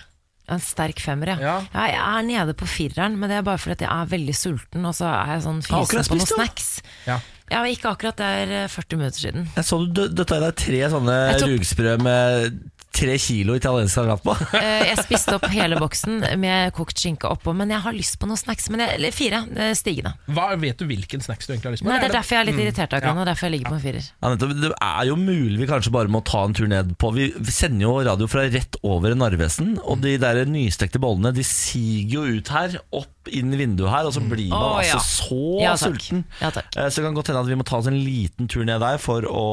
En 0.51 0.61
sterk 0.63 0.99
femmer, 1.03 1.33
ja. 1.33 1.39
Ja. 1.41 1.55
ja. 1.73 1.85
Jeg 1.95 2.01
er 2.03 2.27
nede 2.29 2.55
på 2.59 2.67
fireren, 2.69 3.17
men 3.19 3.31
det 3.31 3.39
er 3.41 3.47
bare 3.47 3.59
fordi 3.63 3.79
at 3.79 3.85
jeg 3.87 3.91
er 4.05 4.11
veldig 4.13 4.35
sulten, 4.37 4.87
og 4.91 4.97
så 4.99 5.07
er 5.11 5.37
jeg 5.37 5.45
sånn 5.47 5.63
fysen 5.67 6.11
på 6.11 6.19
noen 6.21 6.31
snacks. 6.35 6.71
Ja. 7.09 7.21
Ja, 7.51 7.63
men 7.65 7.73
ikke 7.75 7.91
akkurat, 7.95 8.19
det 8.21 8.27
er 8.45 8.53
eh, 8.65 8.69
40 8.71 9.01
minutter 9.01 9.25
siden. 9.25 9.49
Jeg 9.57 9.67
så 9.67 9.79
du 9.83 9.89
dø- 9.97 10.11
døtta 10.21 10.39
i 10.39 10.45
deg 10.45 10.59
tre 10.61 10.83
sånne 10.93 11.17
tok- 11.41 11.55
rugsprø 11.57 11.97
med 12.05 12.61
tre 12.93 13.15
kilo 13.23 13.55
italiensk 13.59 13.95
salat 13.95 14.23
på. 14.25 14.35
Eh, 14.61 14.89
Jeg 14.91 15.05
spiste 15.05 15.37
opp 15.37 15.47
hele 15.53 15.77
boksen 15.81 16.21
med 16.41 16.73
kokt 16.77 16.99
skinke 17.01 17.29
oppå, 17.31 17.53
men 17.57 17.71
jeg 17.71 17.81
har 17.85 17.95
lyst 17.97 18.17
på 18.21 18.27
noen 18.29 18.39
snacks. 18.41 18.67
Men 18.73 18.83
jeg, 18.85 18.97
eller 18.99 19.15
fire, 19.15 19.43
stigende. 19.79 20.15
Hva 20.31 20.49
Vet 20.61 20.81
du 20.81 20.85
hvilken 20.89 21.23
snacks 21.25 21.47
du 21.47 21.53
egentlig 21.55 21.69
har 21.71 21.75
lyst 21.77 21.85
på? 21.85 21.89
Nei, 21.91 21.99
Det 22.03 22.09
er 22.11 22.17
derfor 22.19 22.37
jeg 22.37 22.43
er 22.43 22.49
litt 22.51 22.61
irritert 22.65 22.97
akkurat 22.99 23.17
nå, 23.21 23.25
derfor 23.29 23.47
jeg 23.49 23.55
ligger 23.55 23.71
på 23.71 23.79
en 23.79 23.85
firer. 23.85 24.09
Ja, 24.21 24.33
det 24.35 24.73
er 24.75 25.05
jo 25.09 25.17
mulig 25.21 25.61
vi 25.63 25.69
kanskje 25.71 25.93
bare 25.95 26.11
må 26.13 26.21
ta 26.27 26.43
en 26.49 26.57
tur 26.57 26.69
ned 26.71 26.93
på 27.01 27.13
Vi, 27.15 27.31
sender 27.53 27.87
jo 27.87 27.95
radio 28.11 28.29
fra 28.31 28.45
rett 28.51 28.77
over 28.87 29.15
Narvesen, 29.19 29.77
og 29.85 30.03
de 30.05 30.17
der 30.21 30.43
nystekte 30.51 31.01
bollene 31.03 31.33
De 31.37 31.45
siger 31.47 32.11
jo 32.19 32.27
ut 32.41 32.51
her, 32.53 32.77
opp 32.97 33.31
inn 33.31 33.55
i 33.55 33.61
vinduet 33.61 33.93
her, 33.93 34.09
og 34.09 34.15
så 34.17 34.23
blir 34.25 34.51
man 34.53 34.83
ja. 34.85 34.95
altså 34.97 35.27
så 35.29 35.41
Ja, 35.63 35.75
sulten. 35.79 36.25
Ja. 36.41 36.51
Eh, 36.51 36.89
Så 36.91 37.01
det 37.01 37.07
kan 37.09 37.15
godt 37.19 37.31
hende 37.33 37.43
at 37.45 37.51
vi 37.53 37.59
må 37.61 37.67
ta 37.69 37.79
oss 37.81 37.89
en 37.91 38.01
liten 38.03 38.49
tur 38.51 38.65
ned 38.67 38.81
der 38.83 38.99
for 39.03 39.25
å 39.29 39.47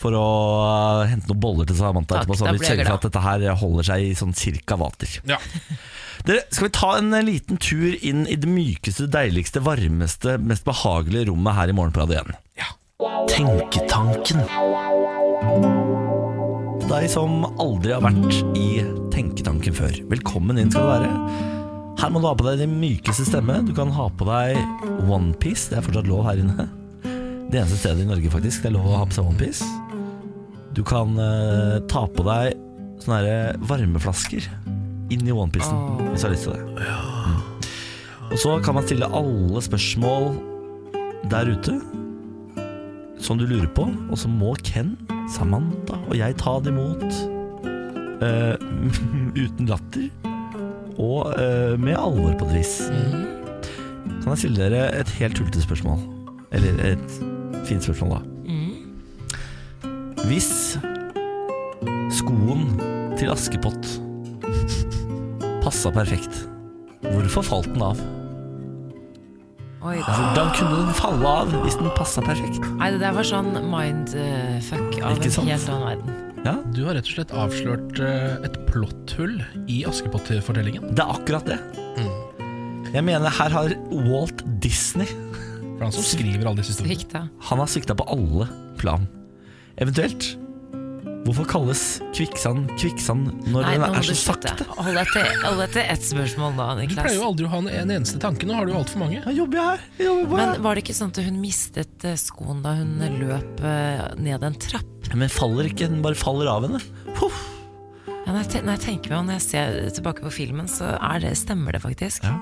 For 0.00 0.16
å 0.16 0.26
hente 1.04 1.28
noen 1.28 1.40
boller 1.42 1.68
til 1.68 1.76
Samantha 1.76 2.14
Takk, 2.16 2.24
etterpå, 2.24 2.38
så 2.40 2.54
vi 2.56 2.64
sørger 2.64 2.88
for 2.88 2.96
at 2.96 3.06
dette 3.08 3.24
her 3.24 3.46
holder 3.60 3.88
seg 3.90 4.04
i 4.06 4.14
sånn 4.16 4.32
cirka 4.36 4.78
vater. 4.80 5.18
Ja. 5.28 5.36
Dere, 6.24 6.44
skal 6.52 6.66
vi 6.66 6.72
ta 6.76 6.90
en 6.98 7.12
eh, 7.16 7.24
liten 7.24 7.60
tur 7.60 7.94
inn 7.96 8.26
i 8.28 8.36
det 8.40 8.48
mykeste, 8.48 9.08
deiligste, 9.12 9.62
varmeste, 9.64 10.36
mest 10.40 10.66
behagelige 10.68 11.30
rommet 11.30 11.56
her 11.56 11.72
i 11.72 11.76
Morgen 11.76 11.94
på 11.96 12.02
Radio 12.02 12.20
1? 12.24 12.40
Ja. 12.60 12.68
Tenketanken. 13.30 14.42
Deg 16.90 17.06
som 17.12 17.46
aldri 17.62 17.94
har 17.94 18.04
vært 18.04 18.56
i 18.58 18.82
Tenketanken 19.14 19.76
før. 19.76 19.96
Velkommen 20.10 20.60
inn 20.60 20.72
skal 20.72 20.88
du 20.88 20.92
være. 20.96 21.48
Her 22.00 22.12
må 22.12 22.20
du 22.20 22.28
ha 22.28 22.36
på 22.36 22.46
deg 22.48 22.62
din 22.64 22.76
mykeste 22.80 23.26
stemme. 23.28 23.60
Du 23.68 23.72
kan 23.76 23.92
ha 23.96 24.08
på 24.12 24.28
deg 24.28 24.56
onepiece. 25.04 25.68
Det 25.70 25.80
er 25.80 25.86
fortsatt 25.88 26.08
lov 26.08 26.24
her 26.28 26.40
inne. 26.40 26.68
Det 27.50 27.58
eneste 27.60 27.80
stedet 27.80 28.04
i 28.04 28.10
Norge 28.10 28.32
faktisk 28.32 28.64
det 28.64 28.70
er 28.70 28.76
lov 28.76 28.88
å 28.88 29.00
ha 29.00 29.06
på 29.08 29.16
seg 29.16 29.30
onepiece. 29.32 29.89
Du 30.76 30.82
kan 30.86 31.16
uh, 31.18 31.78
ta 31.90 32.04
på 32.06 32.24
deg 32.26 32.58
sånne 33.00 33.20
her 33.20 33.62
varmeflasker 33.66 34.46
inn 35.10 35.26
i 35.26 35.34
onepiecen 35.34 35.74
oh. 35.74 36.02
hvis 36.12 36.22
du 36.22 36.28
har 36.28 36.34
lyst 36.34 36.46
til 36.46 36.54
det. 36.54 36.86
Mm. 36.86 37.38
Og 38.30 38.36
så 38.38 38.56
kan 38.62 38.76
man 38.76 38.86
stille 38.86 39.08
alle 39.10 39.62
spørsmål 39.66 40.28
der 41.30 41.50
ute 41.50 41.80
som 43.20 43.36
du 43.36 43.44
lurer 43.44 43.68
på, 43.76 43.84
og 43.84 44.16
så 44.16 44.30
må 44.32 44.54
Ken, 44.64 44.94
Samantha 45.30 45.98
og 46.06 46.16
jeg 46.16 46.38
ta 46.40 46.56
det 46.62 46.72
imot 46.72 47.04
uh, 48.22 48.54
uten 49.44 49.68
latter 49.68 50.08
og 51.00 51.34
uh, 51.34 51.74
med 51.80 51.96
alvor 51.96 52.36
på 52.38 52.48
et 52.50 52.56
vis. 52.60 52.74
Kan 54.20 54.32
jeg 54.34 54.42
stille 54.44 54.70
dere 54.70 54.88
et 55.00 55.12
helt 55.18 55.38
tullete 55.38 55.62
spørsmål? 55.64 56.00
Eller 56.52 56.80
et 56.92 57.20
fint 57.68 57.82
spørsmål, 57.82 58.18
da. 58.18 58.39
Hvis 60.28 60.76
skoen 62.14 62.64
til 63.18 63.30
Askepott 63.32 63.88
passa 65.64 65.92
perfekt, 65.94 66.42
hvorfor 67.04 67.44
falt 67.46 67.68
den 67.72 67.84
av? 67.84 68.00
Oi 69.80 69.96
da. 70.04 70.12
Hvordan 70.12 70.50
kunne 70.58 70.80
den 70.82 70.96
falle 70.98 71.30
av 71.42 71.52
hvis 71.64 71.78
den 71.80 71.88
passa 71.96 72.22
perfekt? 72.24 72.60
Nei, 72.76 72.90
det 72.92 73.00
der 73.00 73.14
var 73.16 73.24
sånn 73.26 73.48
mindfuck 73.72 74.98
av 75.00 75.14
Ikke 75.16 75.30
en 75.30 75.36
sant? 75.38 75.48
helt 75.48 75.70
annen 75.72 75.86
verden. 75.88 76.18
Ja, 76.44 76.54
Du 76.72 76.82
har 76.86 76.96
rett 76.96 77.08
og 77.08 77.14
slett 77.16 77.32
avslørt 77.36 77.98
eh, 78.00 78.36
et 78.48 78.54
plotthull 78.68 79.38
i 79.68 79.82
Askepott-fortellingen. 79.88 80.92
det 80.96 81.04
er 81.04 81.14
akkurat 81.16 81.48
det. 81.48 81.58
Jeg 82.90 83.04
mener 83.06 83.30
her 83.30 83.52
har 83.54 83.72
Walt 84.08 84.40
Disney 84.64 85.06
For 85.06 85.84
han 85.84 85.92
som 85.94 86.02
skriver 86.02 86.48
alle 86.48 86.58
disse 86.58 86.72
historiene. 86.74 86.96
Svikta. 86.96 87.20
Han 87.52 87.60
har 87.62 87.68
svikta 87.70 87.94
på 87.96 88.06
alle 88.10 88.48
plan. 88.80 89.04
Eventuelt 89.80 90.34
Hvorfor 91.20 91.44
kalles 91.44 91.80
kvikksand 92.16 92.70
kvikksand 92.80 93.28
når 93.52 93.66
Nei, 93.66 93.72
den 93.76 93.96
er 93.98 94.06
så 94.08 94.14
sakte? 94.16 94.64
Hold 94.78 94.96
deg 94.96 95.10
til, 95.12 95.26
hold 95.44 95.60
deg 95.60 95.74
til 95.74 95.82
ett 95.92 96.06
spørsmål 96.08 96.54
da, 96.56 96.68
Du 96.80 96.94
pleier 96.96 97.18
jo 97.18 97.26
aldri 97.28 97.44
å 97.46 97.50
ha 97.52 97.60
en, 97.60 97.68
en 97.82 97.92
eneste 97.98 98.20
tanke. 98.22 98.48
Nå 98.48 98.56
har 98.56 98.66
du 98.66 98.72
jo 98.72 98.78
altfor 98.80 99.02
mange. 99.02 99.20
Jeg 99.20 99.36
jobber 99.36 99.60
her? 99.60 99.84
Jeg 100.00 100.08
jobber 100.08 100.30
på 100.30 100.38
Men 100.40 100.52
her. 100.54 100.62
var 100.64 100.78
det 100.78 100.84
ikke 100.86 100.96
sånn 100.96 101.12
at 101.12 101.20
hun 101.28 101.38
mistet 101.42 102.06
eh, 102.08 102.16
skoen 102.18 102.64
da 102.64 102.72
hun 102.78 102.96
løp 103.20 103.62
eh, 103.68 104.02
ned 104.16 104.48
en 104.48 104.56
trapp? 104.64 105.10
Men 105.12 105.32
faller 105.32 105.68
ikke, 105.68 105.90
den 105.92 106.00
bare 106.04 106.18
faller 106.18 106.50
av 106.50 106.66
henne. 106.66 106.80
Huff. 107.20 107.44
Ja, 108.08 108.32
når, 108.32 108.40
jeg 108.46 108.64
når 108.64 108.78
jeg 108.78 108.84
tenker 108.86 109.12
meg 109.12 109.20
om, 109.20 109.28
når 109.30 109.38
jeg 109.38 109.46
ser 109.50 109.78
tilbake 110.00 110.24
på 110.24 110.32
filmen, 110.40 110.72
så 110.72 110.94
er 110.96 111.20
det, 111.22 111.36
stemmer 111.38 111.76
det 111.76 111.84
faktisk. 111.84 112.24
Ja. 112.24 112.38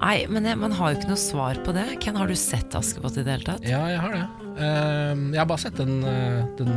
Nei, 0.00 0.24
men 0.32 0.46
jeg, 0.48 0.56
man 0.56 0.72
har 0.72 0.92
jo 0.94 0.98
ikke 1.00 1.10
noe 1.10 1.20
svar 1.20 1.58
på 1.64 1.74
det. 1.76 1.86
Ken, 2.00 2.16
har 2.16 2.30
du 2.30 2.36
sett 2.38 2.72
Askepott 2.78 3.18
i 3.20 3.24
det 3.26 3.34
hele 3.34 3.44
tatt? 3.44 3.66
Ja, 3.68 3.82
jeg 3.92 4.00
har 4.00 4.14
det. 4.16 4.22
Uh, 4.56 5.26
jeg 5.34 5.40
har 5.42 5.48
bare 5.50 5.60
sett 5.60 5.76
den, 5.76 5.98
uh, 6.04 6.40
den 6.56 6.70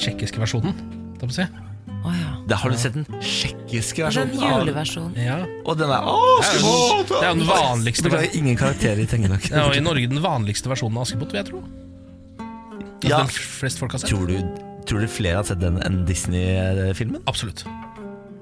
tsjekkiske 0.00 0.40
versjonen. 0.40 0.72
Da 1.20 1.28
må 1.28 1.34
jeg 1.34 1.42
si. 1.42 1.68
Oh, 2.02 2.14
ja. 2.16 2.30
Da 2.50 2.56
har 2.58 2.72
du 2.72 2.78
sett 2.80 2.96
den 2.96 3.04
tsjekkiske 3.22 4.02
versjonen. 4.08 4.32
Den 4.34 4.48
juleversjonen. 4.48 5.12
Ja. 5.20 5.36
Og 5.68 5.76
den 5.78 5.92
er 5.92 6.08
Å, 6.08 6.16
Det 6.40 6.48
er 6.48 6.56
jo 6.58 6.72
Askepott! 6.72 7.12
den- 7.12 7.20
det 7.20 7.28
er 7.28 7.36
den 7.36 7.46
vanligste 7.52 8.08
Beklager, 8.08 8.36
ingen 8.40 8.56
karakterer 8.58 9.04
i 9.04 9.06
Tengedag. 9.06 9.46
Ja, 9.52 9.68
og 9.68 9.76
I 9.78 9.84
Norge 9.84 10.08
den 10.10 10.22
vanligste 10.24 10.72
versjonen 10.72 10.96
av 10.98 11.04
Askepott, 11.06 11.30
vil 11.36 11.42
jeg 11.44 11.50
tro. 11.52 11.62
Altså, 11.62 13.08
Ja. 13.12 13.18
Den 13.22 13.28
flest 13.36 13.78
folk 13.82 13.92
har 13.92 13.98
sett. 14.02 14.10
Tror 14.10 14.26
du, 14.26 14.38
tror 14.86 15.00
du 15.04 15.06
flere 15.10 15.36
har 15.42 15.46
sett 15.46 15.60
den 15.62 15.78
enn 15.86 16.04
Disney-filmen? 16.08 17.22
Absolutt. 17.30 17.64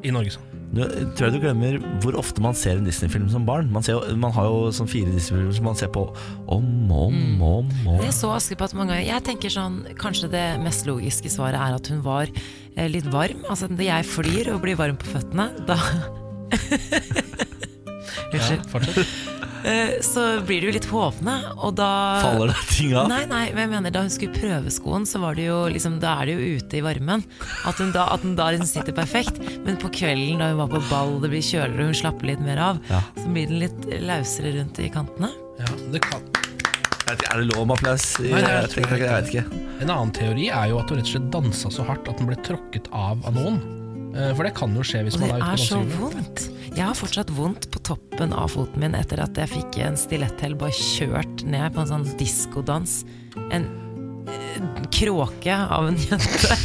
I 0.04 0.10
Norge, 0.14 0.32
sånn. 0.38 0.49
Nå 0.70 0.87
tror 1.18 1.26
jeg 1.26 1.35
du 1.35 1.40
glemmer 1.42 1.78
hvor 2.02 2.14
ofte 2.20 2.42
man 2.44 2.54
ser 2.54 2.78
en 2.78 2.87
Disney-film 2.87 3.26
som 3.33 3.46
barn. 3.48 3.72
Man, 3.74 3.83
ser 3.83 3.96
jo, 3.96 4.16
man 4.20 4.30
har 4.37 4.46
jo 4.46 4.68
sånn 4.74 4.90
fire 4.90 5.11
Disney-filmer 5.11 5.56
som 5.56 5.66
man 5.66 5.78
ser 5.78 5.90
på 5.94 6.04
om 6.46 6.68
og 6.94 7.09
om 7.09 7.42
og 7.42 7.56
om. 7.64 7.72
Jeg 8.04 8.14
så 8.14 8.30
Askepott 8.37 8.76
mange 8.78 8.94
ganger. 8.94 9.09
Jeg 9.09 9.26
tenker 9.26 9.54
sånn, 9.54 9.80
Kanskje 10.00 10.30
det 10.30 10.44
mest 10.62 10.87
logiske 10.87 11.33
svaret 11.33 11.59
er 11.59 11.74
at 11.80 11.90
hun 11.90 12.04
var 12.06 12.30
eh, 12.30 12.87
litt 12.90 13.09
varm. 13.11 13.42
Altså 13.50 13.66
jeg 13.74 14.09
flyr 14.12 14.52
og 14.54 14.62
blir 14.62 14.78
varm 14.78 14.98
på 15.00 15.11
føttene, 15.11 15.50
da 15.66 15.78
Ja, 18.30 18.46
fortsett. 18.70 19.39
Eh, 19.64 20.01
Så 20.05 20.40
blir 20.46 20.61
det 20.61 20.68
jo 20.70 20.73
litt 20.79 20.88
hovne, 20.90 21.35
og 21.59 21.75
da 21.79 21.88
Faller 22.23 22.49
det 22.53 22.62
ting 22.70 22.94
av? 22.96 23.09
Nei, 23.09 23.25
nei, 23.31 23.44
men 23.53 23.61
jeg 23.66 23.70
mener 23.75 23.90
Da 23.94 24.01
hun 24.05 24.11
skulle 24.11 24.35
prøve 24.35 24.70
skoen, 24.75 25.07
så 25.07 25.20
var 25.20 25.35
det 25.38 25.46
jo 25.49 25.59
liksom, 25.73 25.99
da 26.01 26.16
er 26.23 26.27
det 26.31 26.35
jo 26.38 26.57
ute 26.61 26.79
i 26.81 26.83
varmen. 26.85 27.25
At 27.66 27.79
hun 27.83 27.92
da, 27.92 28.07
at 28.14 28.20
hun 28.27 28.37
da 28.37 28.51
liksom 28.55 28.66
sitter 28.70 28.92
perfekt. 28.96 29.38
Men 29.66 29.77
på 29.81 29.90
kvelden 29.92 30.38
da 30.38 30.51
hun 30.53 30.59
var 30.62 30.68
på 30.68 30.83
ball, 30.90 31.20
det 31.20 31.31
blir 31.33 31.42
kjøligere 31.44 31.81
og 31.87 31.92
hun 31.92 32.01
slapper 32.03 32.27
litt 32.33 32.40
mer 32.44 32.59
av, 32.59 32.79
Ja. 32.90 33.01
så 33.16 33.27
blir 33.33 33.46
den 33.49 33.59
litt 33.61 33.87
lausere 34.05 34.53
rundt 34.59 34.79
i 34.79 34.88
kantene. 34.88 35.31
Ja, 35.61 35.66
det 35.92 36.01
kan. 36.03 36.20
Ikke, 37.11 37.27
Er 37.35 37.40
det 37.42 37.57
lov 37.57 37.66
med 37.66 37.77
applaus? 37.77 38.20
i- 38.20 38.31
Nei, 38.31 38.40
det 38.40 38.51
er- 38.51 38.68
jeg, 38.70 39.01
jeg 39.01 39.11
vet 39.11 39.29
ikke. 39.35 39.44
En 39.83 39.90
annen 39.90 40.12
teori 40.14 40.49
er 40.49 40.68
jo 40.68 40.79
at 40.79 40.88
hun 40.90 40.99
rett 40.99 41.07
og 41.09 41.11
slett 41.11 41.31
dansa 41.33 41.68
så 41.75 41.85
hardt 41.85 42.09
at 42.09 42.16
den 42.18 42.27
ble 42.29 42.37
tråkket 42.37 42.87
av 42.92 43.18
av 43.27 43.35
noen. 43.35 43.59
Eh, 44.14 44.33
For 44.35 44.42
det 44.44 44.55
kan 44.55 44.73
jo 44.75 44.81
skje 44.83 45.03
hvis 45.07 45.14
Og 45.14 45.20
man 45.23 45.31
er 45.31 45.35
ute 45.37 45.42
på 45.42 45.57
dansegulvet. 45.57 45.90
Det 45.90 45.90
er 45.90 45.99
så 45.99 46.01
vondt. 46.01 46.51
Jeg 46.70 46.87
har 46.87 46.94
fortsatt 46.94 47.30
vondt 47.35 47.66
på 47.74 47.80
toppen 47.83 48.33
av 48.37 48.52
foten 48.52 48.83
min 48.83 48.94
etter 48.94 49.20
at 49.24 49.37
jeg 49.42 49.50
fikk 49.50 49.78
en 49.85 49.96
stiletthæl 49.98 50.54
bare 50.59 50.74
kjørt 50.76 51.42
ned 51.48 51.74
på 51.74 51.83
en 51.83 51.90
sånn 51.90 52.06
diskodans. 52.20 53.00
En 53.50 53.66
eh, 54.30 54.61
kråke 54.94 55.56
av 55.56 55.90
en 55.90 55.98
jente. 55.98 56.54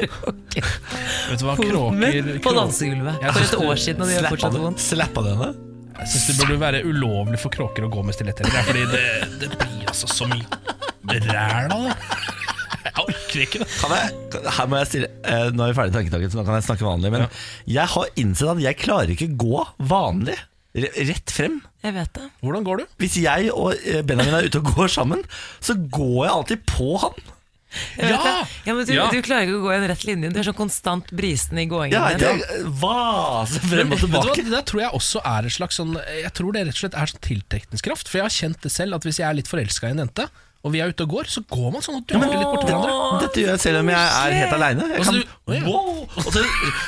Vet 0.00 1.40
du 1.40 1.44
hva, 1.44 1.56
kråker 1.60 2.30
på 2.42 2.54
dansegulvet. 2.56 3.20
For 3.20 3.42
et 3.44 3.56
år 3.60 3.82
siden, 3.84 4.02
og 4.02 4.08
det 4.08 4.16
gjør 4.16 4.30
fortsatt 4.32 4.58
vondt. 4.64 4.84
Slappa 4.88 5.26
du 5.26 5.30
henne? 5.34 5.52
Jeg 6.00 6.12
syns 6.14 6.26
det 6.30 6.36
burde 6.40 6.60
være 6.62 6.80
ulovlig 6.88 7.38
for 7.42 7.52
kråker 7.52 7.84
å 7.84 7.92
gå 7.92 8.04
med 8.06 8.16
stiletter. 8.16 8.48
Er 8.48 8.64
fordi 8.64 8.86
det, 8.88 9.06
det 9.42 9.50
blir 9.52 9.84
altså 9.90 10.08
så 10.08 10.28
mye 10.30 11.20
ræl 11.28 11.74
av 11.76 11.90
det. 11.90 12.39
Jeg 12.90 13.06
orker 13.06 13.42
ikke 13.46 13.62
det. 13.62 13.68
Kan 13.80 13.94
jeg, 13.96 14.44
her 14.58 14.66
må 14.70 14.78
jeg 14.80 14.90
stille 14.90 15.08
eh, 15.24 15.48
Nå 15.54 15.64
er 15.64 15.72
vi 15.72 15.78
ferdig 15.80 15.92
i 15.94 15.96
tanketaket, 15.98 16.32
så 16.34 16.40
nå 16.40 16.44
kan 16.48 16.58
jeg 16.58 16.66
snakke 16.68 16.86
vanlig. 16.88 17.12
Men 17.14 17.26
jeg 17.70 17.86
har 17.96 18.12
innsett 18.20 18.52
at 18.54 18.62
jeg 18.66 18.78
klarer 18.82 19.12
ikke 19.16 19.30
gå 19.40 19.64
vanlig. 19.90 20.36
re- 20.74 20.94
Rett 21.10 21.30
frem. 21.34 21.60
Jeg 21.82 21.94
vet 21.96 22.12
det. 22.18 22.28
Hvordan 22.44 22.64
går 22.66 22.82
du? 22.82 22.88
Hvis 23.00 23.16
jeg 23.22 23.50
og 23.54 23.72
eh, 23.80 24.02
Benjamin 24.06 24.34
er 24.40 24.48
ute 24.50 24.60
og 24.62 24.72
går 24.76 24.90
sammen, 24.92 25.22
så 25.64 25.74
går 25.78 26.24
jeg 26.26 26.34
alltid 26.34 26.66
på 26.68 26.90
han. 27.06 27.20
Jeg 27.94 28.02
vet 28.02 28.10
Ja! 28.10 28.20
det. 28.26 28.54
ja 28.66 28.72
men 28.74 28.86
du, 28.88 28.92
Ja. 28.96 29.04
du 29.14 29.20
klarer 29.22 29.46
ikke 29.46 29.58
å 29.60 29.62
gå 29.62 29.70
i 29.70 29.76
en 29.78 29.84
rett 29.92 30.04
linje. 30.08 30.30
Du 30.34 30.38
er 30.42 30.46
sånn 30.48 30.56
konstant 30.58 31.12
brisen 31.14 31.58
i 31.62 31.68
gåingen. 31.70 31.94
Ja, 31.94 32.08
din. 32.18 32.40
jeg 32.42 32.64
vaser 32.82 33.62
frem 33.70 33.92
og 33.94 34.00
Vet 34.00 34.02
du 34.02 34.10
hva, 34.10 34.22
tilbake. 34.24 34.44
det 34.48 34.54
der 34.56 34.64
tror 34.66 34.82
jeg 34.82 34.90
også 34.98 35.22
er 35.22 35.46
et 35.46 35.54
slags 35.54 35.78
sånn 35.78 35.92
Jeg 35.94 36.32
tror 36.34 36.56
det 36.56 36.64
rett 36.66 36.74
og 36.74 36.80
slett 36.82 36.96
er 36.98 37.12
sånn 37.12 37.22
tiltrekningskraft. 37.28 38.10
For 38.10 38.18
jeg 38.18 38.26
har 38.26 38.34
kjent 38.40 38.60
det 38.66 38.72
selv, 38.74 38.98
at 38.98 39.06
hvis 39.06 39.20
jeg 39.22 39.28
er 39.30 39.38
litt 39.38 39.50
forelska 39.52 39.86
i 39.86 39.94
en 39.94 40.02
jente, 40.02 40.26
og 40.60 40.72
vi 40.74 40.80
er 40.84 40.90
ute 40.92 41.04
og 41.06 41.12
går, 41.14 41.28
så 41.32 41.40
går 41.48 41.70
man 41.72 41.80
sånn 41.84 41.98
og 42.00 42.04
dukker 42.10 42.34
litt 42.36 42.50
borti 42.50 42.66
hverandre. 42.68 43.20
Dette 43.24 43.40
gjør 43.40 43.54
jeg 43.54 43.62
selv 43.62 43.80
om 43.80 43.88
jeg 43.88 44.08
er 44.20 44.34
helt 44.36 44.56
aleine. 44.58 44.88
Du- 45.10 45.36
ja. 45.50 45.64
wow, 45.66 46.04
og 46.06 46.26
så, 46.30 46.42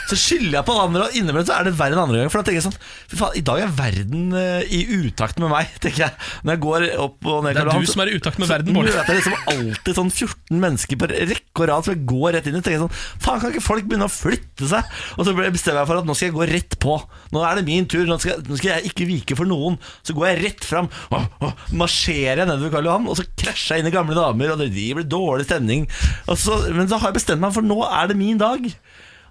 så 0.07 0.17
skylder 0.21 0.59
jeg 0.61 0.67
på 0.69 0.75
alle 0.77 0.83
andre, 0.87 1.07
og 1.09 1.17
innimellom 1.19 1.47
så 1.49 1.55
er 1.57 1.65
det 1.67 1.73
verre 1.79 1.97
enn 1.97 2.03
andre 2.05 2.19
ganger. 2.21 2.31
For 2.31 2.39
da 2.43 2.47
tenker 2.47 2.61
jeg 2.61 2.67
sånn 2.69 2.77
Fy 3.11 3.17
faen, 3.19 3.39
i 3.41 3.43
dag 3.49 3.63
er 3.65 3.73
verden 3.75 4.37
eh, 4.39 4.69
i 4.77 4.83
utakt 5.09 5.41
med 5.43 5.51
meg, 5.51 5.73
tenker 5.83 6.05
jeg. 6.05 6.29
Når 6.47 6.55
jeg 6.55 6.63
går 6.67 6.85
opp 7.07 7.27
og 7.33 7.41
ned 7.49 7.57
Det 7.59 7.65
er 7.65 7.81
du 7.81 7.89
som 7.91 8.05
er 8.05 8.13
i 8.13 8.19
utakt 8.21 8.39
med 8.39 8.47
så 8.47 8.55
verden, 8.55 8.77
Bård. 8.77 8.91
Det 8.93 9.03
er 9.03 9.19
liksom 9.19 9.35
alltid 9.55 9.99
sånn 9.99 10.13
14 10.13 10.63
mennesker 10.67 11.01
på 11.01 11.09
rekke 11.11 11.65
og 11.65 11.69
rad 11.73 11.89
som 11.89 11.95
jeg 11.97 12.05
går 12.13 12.37
rett 12.37 12.47
inn 12.53 12.61
i. 12.61 12.63
Tenker 12.63 12.77
jeg 12.77 12.85
sånn 12.85 12.95
Faen, 13.25 13.43
kan 13.43 13.51
ikke 13.57 13.65
folk 13.67 13.89
begynne 13.89 14.07
å 14.07 14.15
flytte 14.15 14.69
seg? 14.71 14.95
Og 15.17 15.27
så 15.27 15.35
bestemmer 15.41 15.81
jeg 15.83 15.91
for 15.91 16.03
at 16.05 16.07
nå 16.13 16.19
skal 16.21 16.29
jeg 16.31 16.37
gå 16.39 16.47
rett 16.53 16.79
på. 16.87 16.99
Nå 17.35 17.43
er 17.49 17.59
det 17.59 17.67
min 17.67 17.89
tur. 17.91 18.05
Nå 18.07 18.21
skal, 18.23 18.45
nå 18.47 18.61
skal 18.61 18.77
jeg 18.77 18.93
ikke 18.93 19.09
vike 19.11 19.39
for 19.41 19.49
noen. 19.49 19.81
Så 20.07 20.15
går 20.17 20.31
jeg 20.35 20.43
rett 20.45 20.69
fram. 20.69 20.93
Marsjerer 21.75 22.45
jeg 22.45 22.51
nedover 22.53 22.77
Karl 22.77 22.89
Johan, 22.93 23.09
og 23.11 23.19
så 23.19 23.27
krasjer 23.33 23.61
jeg 23.71 23.83
inn 23.83 23.89
i 23.91 23.95
gamle 23.95 24.17
damer, 24.19 24.53
og 24.55 24.61
det 24.63 24.71
blir 24.75 25.07
dårlig 25.07 25.47
stemning. 25.47 25.87
Så, 26.27 26.59
men 26.75 26.91
så 26.91 26.99
har 26.99 27.13
jeg 27.13 27.21
bestemt 27.21 27.43
meg 27.45 27.55
for 27.55 27.67
nå 27.67 27.79
er 27.87 28.11
det 28.11 28.19
min 28.19 28.41
dag. 28.43 28.67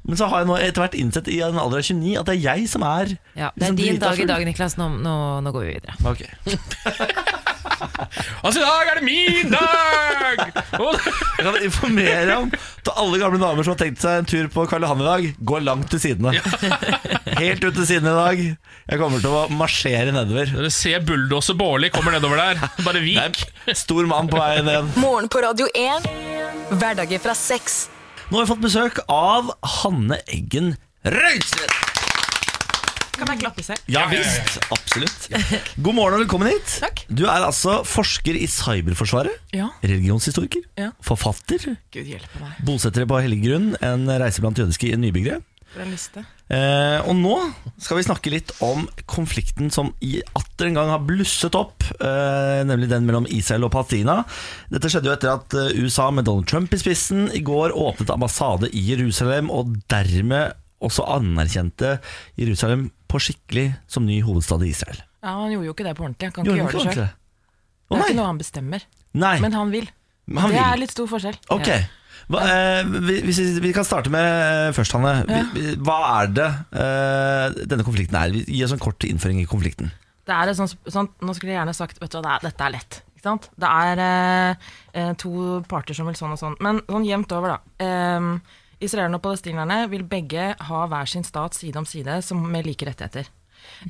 Men 0.01 0.17
så 0.17 0.25
har 0.31 0.41
jeg 0.41 0.49
nå 0.49 0.55
etter 0.57 0.81
hvert 0.81 0.95
innsett 0.97 1.27
i 1.29 1.41
en 1.45 1.59
alder 1.61 1.83
av 1.83 1.85
29 1.85 2.15
at 2.17 2.29
det 2.29 2.33
er 2.39 2.45
jeg 2.47 2.69
som 2.71 2.85
er 2.87 3.11
Ja, 3.37 3.51
det 3.53 3.67
er 3.67 3.75
liksom 3.75 3.77
din 3.77 3.99
dag 4.01 4.23
i 4.23 4.25
dag, 4.31 4.45
Niklas. 4.47 4.77
Nå, 4.79 4.87
nå, 4.97 5.17
nå 5.45 5.53
går 5.53 5.67
vi 5.67 5.75
videre. 5.75 5.99
Ok 6.09 6.25
Altså, 8.45 8.61
i 8.61 8.65
dag 8.65 8.89
er 8.91 8.99
det 8.99 9.05
min 9.05 9.51
dag! 9.53 10.41
Jeg 10.71 11.45
kan 11.45 11.57
informere 11.65 12.37
om 12.41 12.49
til 12.51 12.95
alle 12.97 13.19
gamle 13.21 13.39
damer 13.41 13.65
som 13.65 13.75
har 13.75 13.79
tenkt 13.81 14.01
seg 14.03 14.21
en 14.21 14.29
tur 14.29 14.49
på 14.53 14.65
Karl 14.69 14.85
Johan 14.85 15.03
i 15.03 15.07
dag. 15.07 15.27
Gå 15.51 15.59
langt 15.63 15.91
til 15.93 16.01
sidene. 16.01 16.33
Helt 17.41 17.63
ut 17.65 17.77
til 17.77 17.87
sidene 17.89 18.13
i 18.13 18.17
dag. 18.19 18.43
Jeg 18.91 19.01
kommer 19.01 19.21
til 19.23 19.35
å 19.37 19.43
marsjere 19.53 20.13
nedover. 20.15 20.49
dere 20.57 20.73
ser 20.73 21.05
bulldoser 21.05 21.57
Bårli 21.59 21.91
kommer 21.93 22.15
nedover 22.17 22.41
der. 22.41 22.61
Bare 22.85 23.03
vik. 23.05 23.43
stor 23.77 24.09
mann 24.09 24.29
på 24.31 24.41
vei 24.41 24.61
ned. 24.65 24.93
Morgen 25.01 25.29
på 25.31 25.43
Radio 25.45 25.69
1. 25.77 26.09
Hverdager 26.73 27.21
fra 27.23 27.37
sex. 27.37 27.83
Nå 28.31 28.39
har 28.39 28.45
vi 28.47 28.53
fått 28.53 28.65
besøk 28.65 29.01
av 29.11 29.53
Hanne 29.81 30.21
Eggen 30.31 30.73
Røiseth. 31.05 32.00
Kan 33.21 33.35
jeg 33.35 33.43
klappe 33.43 33.61
selv? 33.61 33.89
Ja 33.91 34.07
visst, 34.09 34.55
absolutt. 34.73 35.27
God 35.85 35.93
morgen 35.93 36.15
og 36.17 36.23
velkommen 36.23 36.49
hit. 36.49 36.71
Takk. 36.81 37.03
Du 37.05 37.27
er 37.27 37.45
altså 37.45 37.83
forsker 37.85 38.33
i 38.33 38.47
Cyberforsvaret. 38.49 39.35
Ja. 39.53 39.67
Religionshistoriker. 39.85 40.63
Ja. 40.79 40.89
Forfatter. 41.05 41.75
Gud 41.93 42.09
hjelpe 42.09 42.41
meg. 42.41 42.57
Bosetter 42.65 43.05
på 43.05 43.19
hellig 43.21 43.43
grunn. 43.43 43.67
En 43.85 44.09
reise 44.09 44.41
blant 44.41 44.57
jødiske 44.57 44.89
nybyggere. 44.97 45.37
For 45.71 45.83
en 45.85 45.93
liste. 45.93 46.23
Eh, 46.51 46.97
og 47.05 47.13
nå 47.15 47.35
skal 47.79 47.99
vi 47.99 48.07
snakke 48.07 48.33
litt 48.33 48.49
om 48.65 48.87
konflikten 49.07 49.69
som 49.71 49.93
i 50.03 50.17
atter 50.35 50.67
en 50.67 50.79
gang 50.81 50.89
har 50.91 51.05
blusset 51.05 51.53
opp, 51.55 51.85
eh, 52.01 52.63
nemlig 52.67 52.89
den 52.91 53.05
mellom 53.07 53.29
Israel 53.31 53.69
og 53.69 53.71
Palestina. 53.77 54.17
Dette 54.73 54.89
skjedde 54.91 55.07
jo 55.07 55.13
etter 55.13 55.31
at 55.37 55.55
eh, 55.61 55.77
USA 55.77 56.09
med 56.11 56.25
Donald 56.27 56.49
Trump 56.49 56.73
i 56.73 56.81
spissen 56.81 57.29
i 57.37 57.43
går 57.45 57.77
åpnet 57.77 58.11
ambassade 58.17 58.73
i 58.73 58.83
Jerusalem, 58.89 59.53
og 59.53 59.77
dermed 59.93 60.57
også 60.81 61.05
anerkjente 61.17 61.95
Jerusalem 62.39 62.87
på 63.11 63.19
skikkelig 63.21 63.67
som 63.91 64.05
ny 64.07 64.21
hovedstad 64.25 64.63
i 64.65 64.71
Israel. 64.73 64.99
Ja, 65.21 65.35
Han 65.37 65.51
gjorde 65.53 65.67
jo 65.69 65.73
ikke 65.75 65.85
det 65.87 65.95
på 65.97 66.05
ordentlig. 66.07 66.29
Han 66.31 66.35
kan 66.37 66.45
Gjorde 66.47 66.61
ikke 66.65 66.71
gjøre 66.77 66.85
det 66.89 66.95
sjøl. 66.97 67.09
Det 67.91 67.97
er 67.99 68.05
ikke 68.07 68.19
noe 68.21 68.29
han 68.31 68.37
bestemmer, 68.39 68.85
nei. 69.19 69.33
men 69.43 69.51
han 69.57 69.71
vil. 69.73 69.89
Han 70.31 70.49
det 70.49 70.55
vil. 70.55 70.63
er 70.63 70.79
litt 70.79 70.93
stor 70.93 71.09
forskjell. 71.11 71.35
Ok. 71.51 71.67
Hva, 72.31 72.41
eh, 72.47 72.83
vi- 72.87 73.21
vi, 73.25 73.33
vi 73.59 73.71
kan 73.75 73.83
starte 73.83 74.09
med 74.13 74.23
eh, 74.23 74.71
først, 74.77 74.93
Hanne. 74.95 75.25
Ja. 75.27 75.41
Vi- 75.53 75.75
Hva 75.75 75.97
er 76.21 76.27
det 76.31 76.47
eh, 76.71 77.65
denne 77.67 77.83
konflikten 77.83 78.15
er? 78.15 78.31
Gi 78.47 78.63
oss 78.63 78.71
en 78.71 78.79
kort 78.79 79.03
innføring 79.03 79.41
i 79.41 79.45
konflikten. 79.49 79.91
Det 80.25 80.31
er 80.37 80.53
sånn, 80.55 80.69
sånt, 80.87 81.11
nå 81.19 81.33
skulle 81.35 81.51
jeg 81.51 81.59
gjerne 81.59 81.75
sagt 81.75 81.99
vet 81.99 82.11
du 82.13 82.17
hva, 82.19 82.23
det 82.23 82.31
er, 82.37 82.45
dette 82.49 82.63
er 82.69 82.75
lett. 82.77 83.01
Det 83.21 83.67
er 83.69 83.99
eh, 84.01 84.55
eh, 84.97 85.13
to 85.19 85.61
parter 85.69 85.93
som 85.97 86.07
vil 86.07 86.15
sånn 86.17 86.31
og 86.33 86.39
sånn. 86.39 86.55
Men 86.63 86.79
sånn 86.87 87.05
jevnt 87.05 87.31
over, 87.35 87.57
da. 87.57 87.85
Um, 88.17 88.41
Israelerne 88.81 89.19
og 89.19 89.25
palestinerne 89.25 89.83
vil 89.91 90.03
begge 90.09 90.51
ha 90.57 90.85
hver 90.89 91.09
sin 91.09 91.25
stat 91.27 91.57
side 91.57 91.77
om 91.79 91.85
side 91.85 92.21
med 92.41 92.65
like 92.65 92.87
rettigheter. 92.87 93.29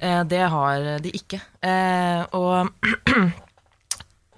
Eh, 0.01 0.23
det 0.27 0.43
har 0.51 0.99
de 0.99 1.13
ikke. 1.15 1.39
Eh, 1.63 2.25
og 2.35 2.69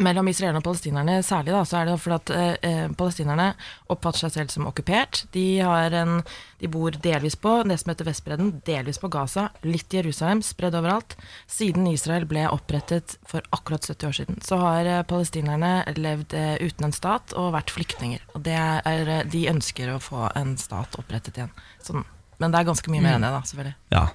mellom 0.01 0.27
israelerne 0.29 0.57
og 0.57 0.65
palestinerne 0.65 1.19
særlig, 1.25 1.53
da, 1.53 1.61
så 1.67 1.77
er 1.79 1.89
det 1.89 1.97
fordi 2.01 2.15
at 2.15 2.31
eh, 2.33 2.53
eh, 2.65 2.93
palestinerne 2.97 3.51
oppfatter 3.93 4.23
seg 4.23 4.33
selv 4.33 4.53
som 4.53 4.65
okkupert. 4.69 5.23
De, 5.35 5.45
har 5.61 5.93
en, 5.99 6.23
de 6.61 6.69
bor 6.71 6.95
delvis 7.03 7.37
på 7.37 7.59
det 7.69 7.77
som 7.81 7.91
heter 7.91 8.07
Vestbredden, 8.07 8.49
delvis 8.65 8.97
på 9.01 9.11
Gaza, 9.13 9.49
litt 9.67 9.93
i 9.93 9.99
Jerusalem, 10.01 10.41
spredd 10.45 10.77
overalt. 10.79 11.13
Siden 11.51 11.85
Israel 11.91 12.25
ble 12.29 12.47
opprettet 12.49 13.17
for 13.29 13.45
akkurat 13.53 13.85
70 13.85 14.09
år 14.09 14.17
siden, 14.17 14.41
så 14.45 14.57
har 14.63 14.89
eh, 14.89 15.03
palestinerne 15.09 15.75
levd 15.99 16.33
eh, 16.39 16.55
uten 16.63 16.89
en 16.89 16.97
stat 16.97 17.37
og 17.37 17.53
vært 17.53 17.75
flyktninger. 17.75 18.25
Og 18.33 18.41
det 18.49 18.57
er, 18.57 19.05
eh, 19.19 19.23
de 19.29 19.45
ønsker 19.53 19.93
å 19.93 20.01
få 20.01 20.25
en 20.39 20.57
stat 20.57 20.97
opprettet 20.97 21.37
igjen. 21.37 21.53
Sånn. 21.85 22.01
Men 22.41 22.49
det 22.49 22.63
er 22.63 22.71
ganske 22.71 22.89
mye 22.89 23.05
mer 23.05 23.19
enn 23.19 23.27
det, 23.27 23.31
da, 23.35 23.45
selvfølgelig. 23.45 23.77
Ja. 23.93 24.07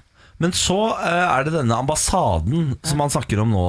Men 0.43 0.53
så 0.55 0.77
eh, 0.99 1.23
er 1.23 1.47
det 1.47 1.55
denne 1.55 1.79
ambassaden 1.79 2.75
som 2.83 2.99
man 2.99 3.11
snakker 3.15 3.39
om 3.45 3.55
nå 3.55 3.65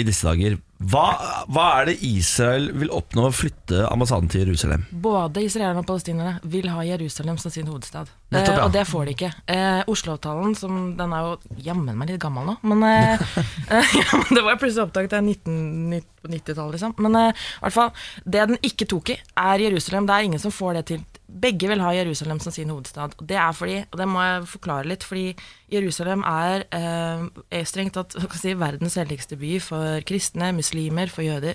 i 0.00 0.04
disse 0.08 0.24
dager. 0.24 0.56
Hva, 0.80 1.10
hva 1.52 1.64
er 1.82 1.90
det 1.90 1.98
Israel 2.08 2.70
vil 2.80 2.88
oppnå 2.96 3.26
å 3.28 3.32
flytte 3.36 3.82
ambassaden 3.90 4.30
til 4.32 4.46
Jerusalem? 4.46 4.86
Både 5.04 5.42
israelerne 5.44 5.82
og 5.82 5.88
palestinerne 5.90 6.38
vil 6.48 6.70
ha 6.72 6.84
Jerusalem 6.88 7.36
som 7.40 7.52
sin 7.52 7.68
hovedstad. 7.68 8.08
Nettopp, 8.32 8.54
ja. 8.54 8.62
eh, 8.62 8.64
og 8.64 8.72
det 8.72 8.84
får 8.88 9.04
de 9.04 9.14
ikke. 9.16 9.30
Eh, 9.52 9.82
Oslo-avtalen, 9.92 10.54
som 10.56 10.78
den 10.96 11.12
er 11.12 11.26
jo 11.26 11.58
jammen 11.66 11.98
meg 12.00 12.14
litt 12.14 12.22
gammel 12.22 12.48
nå, 12.48 12.56
men 12.72 12.86
eh, 12.88 13.26
eh, 13.68 13.92
ja, 14.00 14.22
Det 14.30 14.40
var 14.40 14.54
jeg 14.54 14.62
plutselig 14.62 14.86
oppdaget 14.86 15.12
det 15.12 15.20
er 15.20 15.28
1990 15.34 16.08
på 16.20 16.32
90-tallet, 16.32 16.74
liksom. 16.78 16.96
Men 17.04 17.20
eh, 17.20 17.44
i 17.44 17.64
hvert 17.66 17.76
fall, 17.76 17.92
det 18.24 18.48
den 18.54 18.64
ikke 18.70 18.88
tok 18.88 19.12
i, 19.12 19.20
er 19.44 19.66
Jerusalem. 19.66 20.08
Det 20.08 20.16
er 20.16 20.30
ingen 20.30 20.42
som 20.42 20.54
får 20.54 20.80
det 20.80 20.86
til. 20.94 21.04
Begge 21.30 21.68
vil 21.70 21.80
ha 21.80 21.92
Jerusalem 21.94 22.40
som 22.42 22.52
sin 22.52 22.70
hovedstad. 22.72 23.14
Og 23.18 23.28
det 23.28 23.36
er 23.38 23.52
fordi, 23.54 23.76
og 23.90 23.98
det 23.98 24.08
må 24.08 24.22
jeg 24.24 24.48
forklare 24.50 24.88
litt, 24.90 25.04
fordi 25.06 25.36
Jerusalem 25.72 26.24
er, 26.26 26.64
eh, 26.74 27.64
strengt 27.64 27.94
tatt 27.94 28.16
si, 28.34 28.54
verdens 28.54 28.98
helligste 28.98 29.36
by 29.36 29.58
for 29.60 30.00
kristne, 30.06 30.52
muslimer, 30.52 31.08
for 31.08 31.22
jøder. 31.22 31.54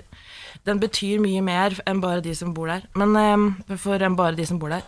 Den 0.65 0.79
betyr 0.79 1.19
mye 1.19 1.41
mer 1.41 1.75
enn 1.85 2.01
bare 2.01 2.21
de 2.21 2.35
som 2.35 2.53
bor 2.53 2.67
der. 2.67 2.87
Men 2.95 3.15
eh, 3.15 3.77
for 3.77 3.99
enn 3.99 4.15
bare 4.15 4.35
de 4.35 4.45
som 4.45 4.59
bor 4.59 4.69
der. 4.69 4.83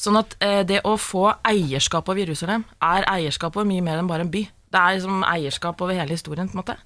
Sånn 0.00 0.16
at 0.16 0.36
eh, 0.40 0.62
det 0.64 0.80
å 0.88 0.96
få 0.96 1.28
eierskap 1.44 2.08
over 2.08 2.22
Jerusalem 2.22 2.64
er 2.80 3.04
eierskap 3.04 3.56
over 3.56 3.68
mye 3.68 3.84
mer 3.84 4.00
enn 4.00 4.08
bare 4.08 4.24
en 4.24 4.32
by. 4.32 4.46
Det 4.70 4.78
er 4.78 4.96
liksom 4.96 5.24
eierskap 5.26 5.80
over 5.82 5.96
hele 5.98 6.14
historien, 6.14 6.48
på 6.48 6.54
en 6.54 6.60
måte. 6.60 6.76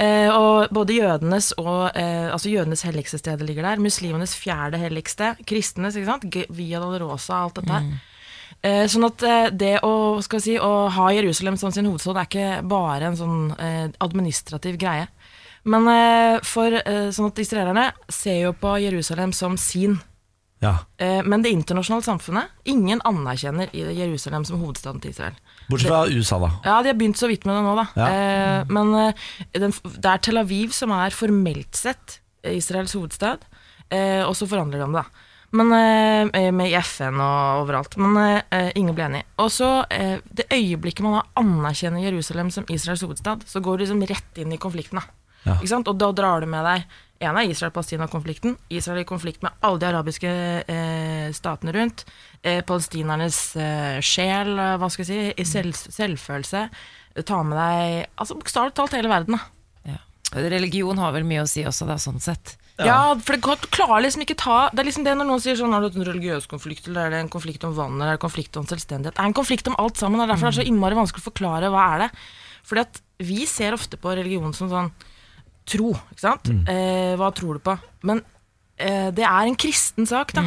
Eh, 0.00 0.28
og 0.32 0.70
både 0.72 0.96
jødenes 0.96 1.50
og 1.60 1.90
eh, 1.92 2.30
Altså 2.32 2.48
jødenes 2.48 2.84
helligste 2.86 3.20
sted 3.20 3.42
ligger 3.44 3.66
der. 3.68 3.82
Muslimenes 3.82 4.32
fjerde 4.40 4.80
helligste. 4.80 5.34
Kristenes, 5.46 5.98
ikke 5.98 6.14
sant. 6.14 6.38
Via 6.56 6.80
Dolorosa, 6.80 7.44
alt 7.44 7.60
dette 7.60 7.82
Mm. 7.84 7.98
Eh, 8.66 8.84
sånn 8.92 9.06
at 9.06 9.22
eh, 9.24 9.46
det 9.56 9.76
å, 9.86 10.20
skal 10.20 10.40
vi 10.40 10.44
si, 10.44 10.54
å 10.60 10.90
ha 10.92 11.06
Jerusalem 11.16 11.56
som 11.56 11.70
sin 11.72 11.86
hovedstad 11.88 12.18
er 12.20 12.26
ikke 12.28 12.48
bare 12.68 13.06
en 13.08 13.16
sånn 13.16 13.38
eh, 13.56 13.86
administrativ 14.04 14.76
greie. 14.76 15.06
Men 15.64 15.88
eh, 15.88 16.42
for 16.44 16.76
sånn 17.14 17.30
at 17.30 17.40
israelerne 17.40 17.86
ser 18.12 18.42
jo 18.42 18.52
på 18.60 18.74
Jerusalem 18.82 19.32
som 19.36 19.56
sin. 19.60 19.96
Ja. 20.60 20.74
Eh, 21.00 21.22
men 21.24 21.42
det 21.42 21.54
internasjonale 21.56 22.04
samfunnet, 22.04 22.52
ingen 22.68 23.00
anerkjenner 23.08 23.72
Jerusalem 23.72 24.44
som 24.44 24.60
hovedstaden 24.60 25.00
til 25.00 25.14
Israel. 25.14 25.38
Bortsett 25.70 25.90
fra 25.92 26.02
USA, 26.10 26.38
da. 26.42 26.50
Ja, 26.66 26.76
de 26.82 26.92
har 26.92 26.98
begynt 26.98 27.20
så 27.20 27.30
vidt 27.30 27.46
med 27.48 27.56
det 27.56 27.64
nå, 27.66 27.74
da. 27.78 27.86
Ja. 27.96 28.10
Eh, 28.10 28.70
men 28.74 28.92
eh, 28.98 29.24
den, 29.56 29.74
det 29.96 30.12
er 30.12 30.22
Tel 30.26 30.40
Aviv 30.42 30.74
som 30.76 30.92
er 30.96 31.14
formelt 31.14 31.78
sett 31.78 32.18
Israels 32.50 32.94
hovedstad, 32.96 33.44
eh, 33.92 34.22
og 34.26 34.34
så 34.38 34.48
forhandler 34.50 34.80
de 34.82 34.88
om 34.88 34.96
det, 34.96 35.04
da. 35.04 35.26
Men 35.50 35.72
eh, 35.74 36.50
Med 36.54 36.70
i 36.70 36.76
FN 36.78 37.18
og 37.18 37.64
overalt. 37.64 37.96
Men 37.98 38.18
eh, 38.22 38.70
ingen 38.78 38.94
ble 38.94 39.08
enig. 39.08 39.24
Og 39.42 39.50
så, 39.50 39.70
eh, 39.90 40.20
det 40.30 40.46
øyeblikket 40.54 41.02
man 41.02 41.24
anerkjenner 41.38 42.04
Jerusalem 42.06 42.52
som 42.54 42.68
Israels 42.70 43.02
hovedstad, 43.02 43.42
så 43.50 43.62
går 43.64 43.80
du 43.80 43.84
liksom 43.84 44.04
rett 44.06 44.38
inn 44.38 44.54
i 44.54 44.60
konflikten. 44.62 45.00
da. 45.02 45.16
Ja. 45.48 45.56
Og 45.80 45.96
da 45.98 46.12
drar 46.12 46.44
du 46.44 46.46
med 46.52 46.66
deg 46.68 46.84
En 47.20 47.36
er 47.36 47.50
Israel-Palestina-konflikten. 47.52 48.54
Israel 48.72 49.02
er 49.02 49.04
i 49.04 49.08
konflikt 49.08 49.42
med 49.44 49.52
alle 49.66 49.80
de 49.82 49.88
arabiske 49.90 50.30
eh, 50.72 51.26
statene 51.36 51.74
rundt. 51.76 52.06
Eh, 52.40 52.62
palestinernes 52.64 53.40
eh, 53.60 53.98
sjel, 54.00 54.54
eh, 54.56 54.76
hva 54.80 54.88
skal 54.88 55.04
jeg 55.04 55.10
si, 55.10 55.34
i 55.36 55.44
selv, 55.44 55.76
selvfølelse. 55.76 56.62
Ta 57.28 57.42
med 57.44 57.58
deg 57.60 58.06
altså 58.16 58.38
bokstavelig 58.40 58.72
talt 58.78 58.96
hele 58.96 59.10
verden. 59.12 59.36
da. 59.36 59.92
Ja. 59.92 60.00
Religion 60.48 60.96
har 61.02 61.12
vel 61.12 61.26
mye 61.28 61.44
å 61.44 61.50
si 61.50 61.66
også, 61.68 61.84
da, 61.90 61.98
sånn 62.00 62.22
sett. 62.24 62.54
Ja, 62.80 63.12
for 63.20 63.36
det 63.36 63.42
går- 63.44 63.66
klarer 63.68 64.00
liksom 64.06 64.22
ikke 64.24 64.38
ta 64.40 64.70
Det 64.72 64.80
er 64.80 64.86
liksom 64.88 65.04
det 65.04 65.12
når 65.18 65.26
noen 65.28 65.40
sier 65.44 65.58
sånn 65.58 65.74
Er 65.76 65.82
det 65.84 65.98
en 65.98 66.06
religiøs 66.06 66.46
konflikt, 66.48 66.86
eller 66.88 67.10
er 67.10 67.10
det 67.12 67.18
en 67.20 67.28
konflikt 67.28 67.66
om 67.68 67.74
vann, 67.76 67.98
eller 68.00 68.14
er 68.14 68.16
det 68.16 68.22
en 68.22 68.30
konflikt 68.30 68.56
om 68.56 68.64
selvstendighet? 68.64 69.12
Det 69.18 69.20
er 69.20 69.28
en 69.28 69.36
konflikt 69.36 69.68
om 69.68 69.76
alt 69.76 70.00
sammen, 70.00 70.22
og 70.24 70.30
derfor 70.32 70.48
er 70.48 70.54
det 70.54 70.62
så 70.62 70.68
innmari 70.70 70.96
vanskelig 70.96 71.20
å 71.20 71.28
forklare 71.28 71.68
hva 71.68 71.82
er 71.92 71.98
det. 72.06 72.10
Fordi 72.64 72.80
at 72.86 73.02
vi 73.20 73.44
ser 73.44 73.76
ofte 73.76 74.00
på 74.00 74.16
religion 74.16 74.54
som 74.56 74.70
sånn 74.72 74.88
tro, 75.70 75.94
ikke 76.12 76.24
sant? 76.24 76.50
Eh, 76.68 77.14
hva 77.20 77.30
tror 77.36 77.58
du 77.58 77.64
på? 77.64 77.76
Men 78.08 78.22
eh, 78.76 79.08
det 79.14 79.26
er 79.26 79.46
en 79.46 79.58
kristen 79.58 80.08
sak, 80.10 80.34
da. 80.36 80.44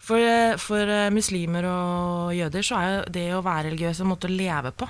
For, 0.00 0.16
eh, 0.16 0.56
for 0.60 0.88
eh, 0.88 1.10
muslimer 1.12 1.68
og 1.68 2.32
jøder 2.32 2.64
så 2.64 2.80
er 2.80 2.90
jo 2.90 3.00
det 3.18 3.28
å 3.36 3.44
være 3.44 3.68
religiøs 3.68 4.00
en 4.00 4.12
måte 4.14 4.30
å 4.30 4.32
leve 4.32 4.72
på. 4.72 4.88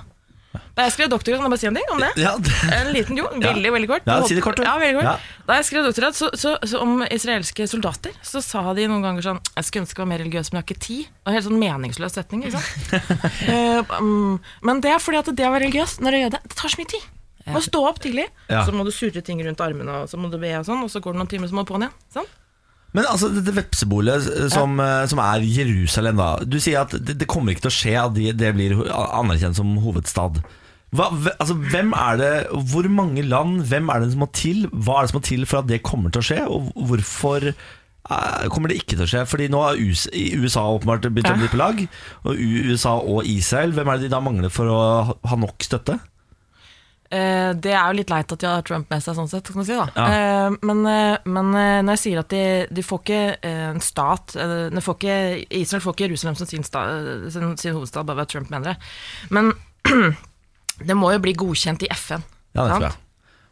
Da 0.74 0.86
jeg 0.86 0.94
skrev 0.96 1.10
doktorgrad, 1.12 1.38
kan 1.38 1.46
jeg 1.46 1.52
bare 1.52 1.62
si 1.62 1.68
en 1.68 1.76
ting 1.78 1.90
om 1.94 2.00
det? 2.02 2.08
Ja, 2.18 2.30
det, 2.42 2.54
En 2.74 2.88
liten 2.94 3.18
jo, 3.18 3.26
veldig, 3.42 3.70
veldig 3.74 3.88
kort. 3.90 4.08
Ja, 4.08 4.16
si 4.26 4.34
det 4.34 4.42
kort. 4.42 4.62
Ja, 4.64 4.72
veldig 4.80 4.98
kort. 4.98 5.06
Ja. 5.06 5.44
Da 5.46 5.58
jeg 5.60 5.66
skrev 5.68 5.86
doktorgrad 5.86 6.18
så, 6.18 6.30
så, 6.38 6.56
så 6.66 6.80
om 6.82 7.04
israelske 7.06 7.66
soldater, 7.70 8.16
så 8.26 8.42
sa 8.42 8.64
de 8.74 8.88
noen 8.90 9.04
ganger 9.04 9.26
sånn 9.26 9.40
Jeg 9.52 9.68
skulle 9.68 9.84
ønske 9.84 10.00
jeg 10.00 10.06
var 10.06 10.10
mer 10.10 10.22
religiøs, 10.24 10.50
men 10.50 10.60
jeg 10.60 10.64
har 10.64 10.68
ikke 10.68 10.86
tid. 10.86 11.14
Og 11.22 11.36
helt 11.36 11.46
sånn 11.46 11.62
meningsløs 11.62 12.18
setning. 12.18 12.44
Ikke 12.46 12.58
sant? 12.58 13.14
uh, 13.46 13.94
um, 14.02 14.36
men 14.66 14.82
det 14.82 14.94
er 14.94 15.02
fordi 15.02 15.22
at 15.22 15.30
det 15.30 15.46
å 15.46 15.54
være 15.54 15.68
religiøs 15.68 15.98
når 16.02 16.10
du 16.10 16.18
er 16.18 16.24
jøde, 16.26 16.42
det 16.46 16.58
tar 16.58 16.74
så 16.74 16.82
mye 16.82 16.92
tid. 16.96 17.08
Må 17.54 17.62
stå 17.64 17.80
opp 17.88 17.98
tidlig, 18.02 18.26
Ja. 18.48 18.64
så 18.66 18.72
må 18.72 18.84
du 18.84 18.90
surre 18.94 19.22
ting 19.22 19.40
rundt 19.46 19.60
armene, 19.60 20.02
og 20.02 20.08
så 20.10 20.18
må 20.18 20.30
du 20.30 20.38
be 20.38 20.52
og 20.58 20.64
sånn, 20.66 20.82
og 20.84 20.90
så 20.92 21.00
går 21.02 21.12
det 21.16 21.20
noen 21.22 21.28
timer, 21.32 21.48
så 21.50 21.54
må 21.58 21.64
du 21.66 21.72
på'n 21.72 21.84
igjen. 21.86 21.96
Sånn? 22.14 22.30
Men 22.92 23.04
altså, 23.06 23.28
dette 23.30 23.52
vepsebolet 23.54 24.24
eh, 24.36 24.48
som, 24.50 24.72
eh, 24.82 25.04
som 25.06 25.20
er 25.22 25.44
Jerusalem, 25.46 26.16
da. 26.18 26.30
Du 26.42 26.58
sier 26.58 26.80
at 26.82 26.90
det, 26.98 27.18
det 27.20 27.28
kommer 27.30 27.52
ikke 27.54 27.68
til 27.68 27.70
å 27.70 27.76
skje 27.76 27.94
at 28.04 28.14
de, 28.16 28.32
det 28.34 28.54
blir 28.56 28.74
ho- 28.80 28.88
anerkjent 29.20 29.54
som 29.60 29.76
hovedstad. 29.78 30.40
Hva, 30.90 31.06
hve- 31.14 31.36
altså, 31.38 31.54
hvem 31.70 31.92
er 31.94 32.16
det, 32.18 32.32
Hvor 32.72 32.88
mange 32.90 33.22
land, 33.22 33.60
hvem 33.70 33.92
er 33.94 34.00
det 34.02 34.10
som 34.10 34.24
må 34.24 34.30
til? 34.34 34.64
Hva 34.74 34.96
er 34.98 35.06
det 35.06 35.12
som 35.12 35.20
må 35.20 35.22
til 35.28 35.46
for 35.46 35.60
at 35.62 35.68
det 35.70 35.84
kommer 35.86 36.10
til 36.10 36.18
å 36.18 36.26
skje? 36.26 36.40
Og 36.50 36.72
hvorfor 36.90 37.46
eh, 37.52 38.48
kommer 38.50 38.72
det 38.72 38.80
ikke 38.82 38.96
til 38.98 39.06
å 39.06 39.10
skje? 39.12 39.22
Fordi 39.30 39.46
nå 39.54 39.62
har 39.62 39.78
US, 39.78 40.08
i 40.10 40.32
USA 40.34 40.66
åpenbart 40.74 41.06
begynt 41.14 41.30
å 41.30 41.38
bli 41.38 41.46
på 41.52 41.60
lag. 41.62 41.78
Og 42.26 42.34
U- 42.34 42.72
USA 42.74 42.96
og 42.98 43.22
Israel, 43.30 43.70
hvem 43.76 43.86
er 43.86 44.00
det 44.02 44.08
de 44.10 44.14
da 44.16 44.18
mangler 44.24 44.50
for 44.50 44.66
å 44.66 44.80
ha, 45.06 45.14
ha 45.30 45.38
nok 45.38 45.62
støtte? 45.62 46.00
Eh, 47.10 47.52
det 47.58 47.72
er 47.74 47.88
jo 47.90 47.96
litt 47.98 48.10
leit 48.12 48.30
at 48.30 48.38
de 48.38 48.46
har 48.46 48.62
Trump 48.66 48.92
med 48.92 49.02
seg, 49.02 49.16
sånn 49.18 49.30
sett. 49.30 49.48
Kan 49.50 49.58
man 49.58 49.66
si, 49.66 49.74
da. 49.74 49.88
Ja. 49.96 50.06
Eh, 50.14 50.56
men, 50.62 50.84
eh, 50.86 51.16
men 51.26 51.50
når 51.50 51.96
jeg 51.96 52.02
sier 52.04 52.22
at 52.22 52.30
de, 52.30 52.42
de 52.70 52.84
får 52.86 53.02
ikke 53.02 53.22
en 53.50 53.82
stat 53.82 54.36
de 54.70 54.82
får 54.84 54.98
ikke, 54.98 55.18
Israel 55.58 55.82
får 55.82 55.96
ikke 55.96 56.06
Jerusalem 56.06 56.38
som 56.38 56.46
sin, 56.46 56.66
sta, 56.66 56.86
sin, 57.34 57.56
sin 57.58 57.74
hovedstad 57.74 58.06
bare 58.06 58.20
ved 58.20 58.28
at 58.28 58.34
Trump 58.36 58.52
mener 58.54 58.72
det. 58.72 58.90
Men 59.34 59.50
det 60.88 60.96
må 60.98 61.10
jo 61.16 61.22
bli 61.24 61.34
godkjent 61.38 61.82
i 61.86 61.90
FN. 61.96 62.22
Ja, 62.54 62.66
det 62.66 62.76
tror 62.76 62.90
jeg. 62.92 62.98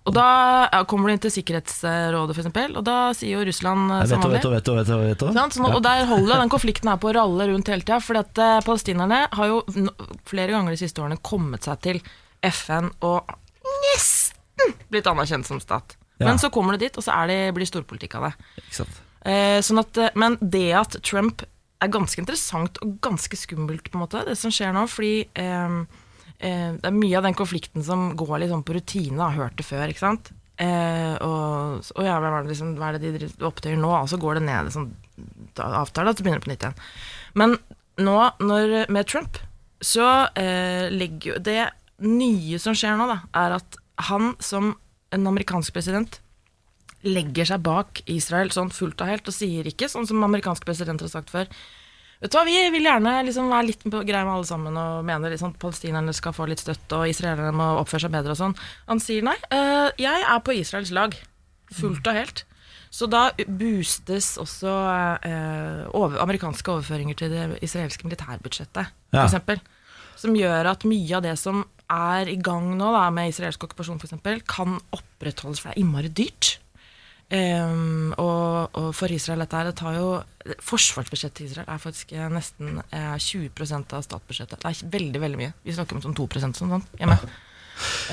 Og 0.08 0.14
da 0.16 0.28
ja, 0.70 0.78
kommer 0.88 1.10
du 1.10 1.12
inn 1.12 1.20
til 1.20 1.32
Sikkerhetsrådet, 1.34 2.38
eksempel, 2.38 2.78
og 2.80 2.84
da 2.86 3.10
sier 3.16 3.34
jo 3.34 3.42
Russland 3.44 3.90
som 4.08 4.22
og 4.22 4.30
vanlig 4.30 4.38
vet 4.38 4.46
og 4.48 4.54
vet 4.54 4.70
og 4.70 4.78
vet, 4.78 4.92
og 4.94 5.02
vet, 5.02 5.26
og. 5.74 5.82
Der 5.84 6.06
holder 6.08 6.40
den 6.40 6.52
konflikten 6.54 6.88
her 6.88 7.02
på 7.02 7.10
å 7.10 7.16
ralle 7.18 7.50
rundt 7.50 7.68
hele 7.68 7.84
tida. 7.84 7.98
For 8.00 8.22
palestinerne 8.64 9.20
har 9.34 9.50
jo 9.50 9.58
flere 10.30 10.54
ganger 10.54 10.72
de 10.72 10.80
siste 10.80 11.02
årene 11.02 11.20
kommet 11.20 11.68
seg 11.68 11.82
til 11.84 12.00
FN 12.46 12.88
og 13.04 13.36
nesten 13.88 14.74
blitt 14.92 15.08
anerkjent 15.10 15.48
som 15.48 15.60
stat. 15.62 15.96
Ja. 16.18 16.26
Men 16.26 16.40
så 16.42 16.50
kommer 16.50 16.74
det 16.74 16.88
dit, 16.88 16.98
og 16.98 17.04
så 17.06 17.14
det, 17.30 17.38
blir 17.54 17.68
storpolitikk 17.68 18.16
av 18.18 18.28
det. 18.28 18.32
Eh, 19.28 19.60
sånn 19.62 19.82
at, 19.82 20.00
eh, 20.02 20.14
men 20.18 20.36
det 20.40 20.72
at 20.74 20.98
Trump 21.06 21.44
er 21.78 21.92
ganske 21.94 22.18
interessant 22.18 22.80
og 22.82 22.96
ganske 23.04 23.38
skummelt, 23.38 23.86
på 23.90 23.98
en 23.98 24.02
måte, 24.02 24.24
det 24.26 24.34
som 24.38 24.50
skjer 24.54 24.74
nå, 24.74 24.86
fordi 24.90 25.28
eh, 25.38 25.78
eh, 26.42 26.74
det 26.74 26.90
er 26.90 26.96
mye 26.96 27.20
av 27.20 27.28
den 27.28 27.38
konflikten 27.38 27.86
som 27.86 28.10
går 28.18 28.42
litt 28.42 28.52
sånn 28.54 28.66
på 28.66 28.74
rutine, 28.74 29.22
har 29.22 29.38
hørt 29.38 29.58
det 29.60 29.66
før, 29.68 29.86
ikke 29.92 30.06
sant? 30.06 30.32
Eh, 30.58 31.14
og, 31.22 31.86
og 31.94 32.02
ja, 32.02 32.16
hva 32.18 32.32
er 32.32 32.42
det, 32.42 32.50
liksom, 32.50 32.74
hva 32.80 32.90
er 32.90 32.98
det 32.98 33.12
de 33.14 33.30
opptøyer 33.46 33.78
nå? 33.78 33.92
Og 33.94 34.08
så 34.10 34.18
går 34.18 34.40
det 34.40 34.46
ned 34.48 34.72
da- 35.54 35.68
avtale, 35.84 36.16
så 36.16 36.24
begynner 36.26 36.42
det 36.42 36.48
på 36.48 36.50
nytt 36.50 36.66
igjen. 36.66 36.80
Men 37.38 37.54
nå, 38.02 38.16
når, 38.42 38.74
med 38.90 39.06
Trump, 39.06 39.38
så 39.78 40.26
eh, 40.34 40.90
ligger 40.90 41.36
jo 41.36 41.42
det 41.46 41.60
nye 42.04 42.58
som 42.62 42.76
skjer 42.78 42.96
nå, 42.98 43.06
da, 43.10 43.20
er 43.34 43.56
at 43.58 43.76
han 44.08 44.34
som 44.44 44.74
en 45.14 45.26
amerikansk 45.26 45.72
president 45.74 46.20
legger 47.06 47.46
seg 47.46 47.62
bak 47.62 48.02
Israel 48.10 48.50
sånn 48.54 48.70
fullt 48.74 49.00
og 49.04 49.10
helt, 49.10 49.28
og 49.30 49.34
sier 49.34 49.66
ikke, 49.70 49.88
sånn 49.90 50.06
som 50.08 50.22
amerikanske 50.26 50.66
presidenter 50.66 51.06
har 51.08 51.14
sagt 51.20 51.30
før 51.34 51.46
Vet 52.18 52.32
du 52.32 52.34
hva, 52.34 52.42
Vi 52.48 52.70
vil 52.74 52.82
gjerne 52.82 53.12
liksom 53.28 53.46
være 53.46 53.66
litt 53.68 53.84
på 53.86 54.00
greie 54.02 54.24
med 54.26 54.32
alle 54.34 54.46
sammen 54.48 54.74
og 54.74 55.04
mener 55.06 55.30
liksom 55.30 55.52
palestinerne 55.62 56.10
skal 56.16 56.34
få 56.34 56.48
litt 56.50 56.58
støtte 56.58 56.98
og 56.98 57.06
israelerne 57.12 57.52
må 57.54 57.68
oppføre 57.78 58.02
seg 58.08 58.10
bedre 58.10 58.34
og 58.34 58.40
sånn. 58.40 58.56
Han 58.88 58.98
sier 58.98 59.22
nei, 59.22 59.36
eh, 59.54 59.92
jeg 60.02 60.24
er 60.26 60.40
på 60.42 60.56
Israels 60.58 60.90
lag. 60.90 61.14
Fullt 61.78 62.10
og 62.10 62.18
helt. 62.18 62.42
Så 62.90 63.06
da 63.06 63.28
boostes 63.46 64.32
også 64.42 64.74
eh, 65.30 65.86
over, 65.94 66.18
amerikanske 66.24 66.74
overføringer 66.74 67.14
til 67.22 67.30
det 67.30 67.62
israelske 67.62 68.02
militærbudsjettet, 68.10 68.90
Ja. 69.14 69.22
eksempel. 69.22 69.62
Som 70.18 70.34
gjør 70.34 70.72
at 70.72 70.82
mye 70.90 71.14
av 71.14 71.22
det 71.22 71.38
som 71.38 71.62
er 71.90 72.28
i 72.30 72.36
gang 72.44 72.72
nå, 72.76 72.92
da, 72.94 73.06
med 73.14 73.32
israelsk 73.32 73.64
okkupasjon 73.68 74.00
f.eks., 74.00 74.16
kan 74.48 74.78
opprettholdes, 74.94 75.60
for 75.62 75.70
det 75.70 75.76
er 75.76 75.82
innmari 75.84 76.10
dyrt. 76.12 76.58
Um, 77.28 78.14
og, 78.16 78.70
og 78.72 78.86
for 78.96 79.12
Israel 79.12 79.42
dette 79.44 79.58
her, 79.58 79.66
det 79.68 79.74
tar 79.76 79.98
jo 79.98 80.06
Forsvarsbudsjettet 80.64 81.42
til 81.42 81.50
Israel 81.50 81.66
er 81.68 81.80
faktisk 81.82 82.14
eh, 82.16 82.24
nesten 82.32 82.78
eh, 82.88 83.18
20% 83.20 83.92
av 83.98 84.06
statsbudsjettet. 84.06 84.62
Det 84.62 84.70
er 84.70 84.94
veldig 84.94 85.20
veldig 85.20 85.40
mye. 85.42 85.52
Vi 85.66 85.74
snakker 85.76 85.98
om 85.98 86.06
sånn 86.06 86.16
2% 86.16 86.56
sånn, 86.56 86.72
sånn 86.72 86.86
hjemme. 86.96 87.18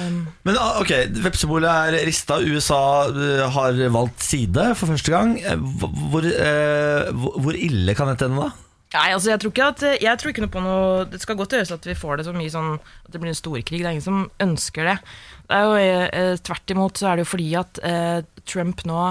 Um, 0.02 0.18
Men 0.46 0.60
ah, 0.60 0.82
ok, 0.82 0.92
vepsebolet 1.24 1.96
er 1.96 2.06
rista. 2.06 2.42
USA 2.44 3.08
eh, 3.08 3.46
har 3.56 3.80
valgt 3.96 4.26
side 4.28 4.68
for 4.76 4.92
første 4.92 5.16
gang. 5.16 5.38
Eh, 5.40 5.56
Hvor, 6.12 6.28
eh, 6.28 7.08
hvor 7.16 7.40
hvor 7.46 7.56
ille 7.56 7.96
kan 7.96 8.12
dette 8.12 8.28
ende, 8.28 8.50
da? 8.50 8.65
Nei, 8.96 9.10
altså 9.12 9.34
jeg 9.34 9.42
tror 9.42 9.52
ikke 9.52 9.70
at 9.74 9.82
Jeg 10.00 10.20
tror 10.22 10.32
ikke 10.32 10.44
noe 10.46 10.54
på 10.54 10.64
noe 10.64 11.06
Det 11.12 11.20
skal 11.20 11.38
godt 11.40 11.56
gjøres 11.58 11.74
at 11.76 11.88
vi 11.88 11.98
får 12.00 12.20
det 12.22 12.28
så 12.30 12.34
mye 12.36 12.54
sånn 12.54 12.74
At 12.80 13.12
det 13.12 13.20
blir 13.22 13.34
en 13.34 13.38
storkrig. 13.38 13.82
Det 13.82 13.90
er 13.90 13.96
ingen 13.98 14.06
som 14.06 14.26
ønsker 14.44 14.88
det. 14.88 14.98
Det 15.50 15.58
er 15.58 15.66
jo 15.66 15.80
eh, 15.80 16.34
Tvert 16.46 16.76
imot 16.76 17.02
så 17.02 17.12
er 17.12 17.20
det 17.20 17.26
jo 17.26 17.32
fordi 17.34 17.50
at 17.60 17.82
eh, 17.84 18.20
Trump 18.48 18.86
nå 18.88 19.02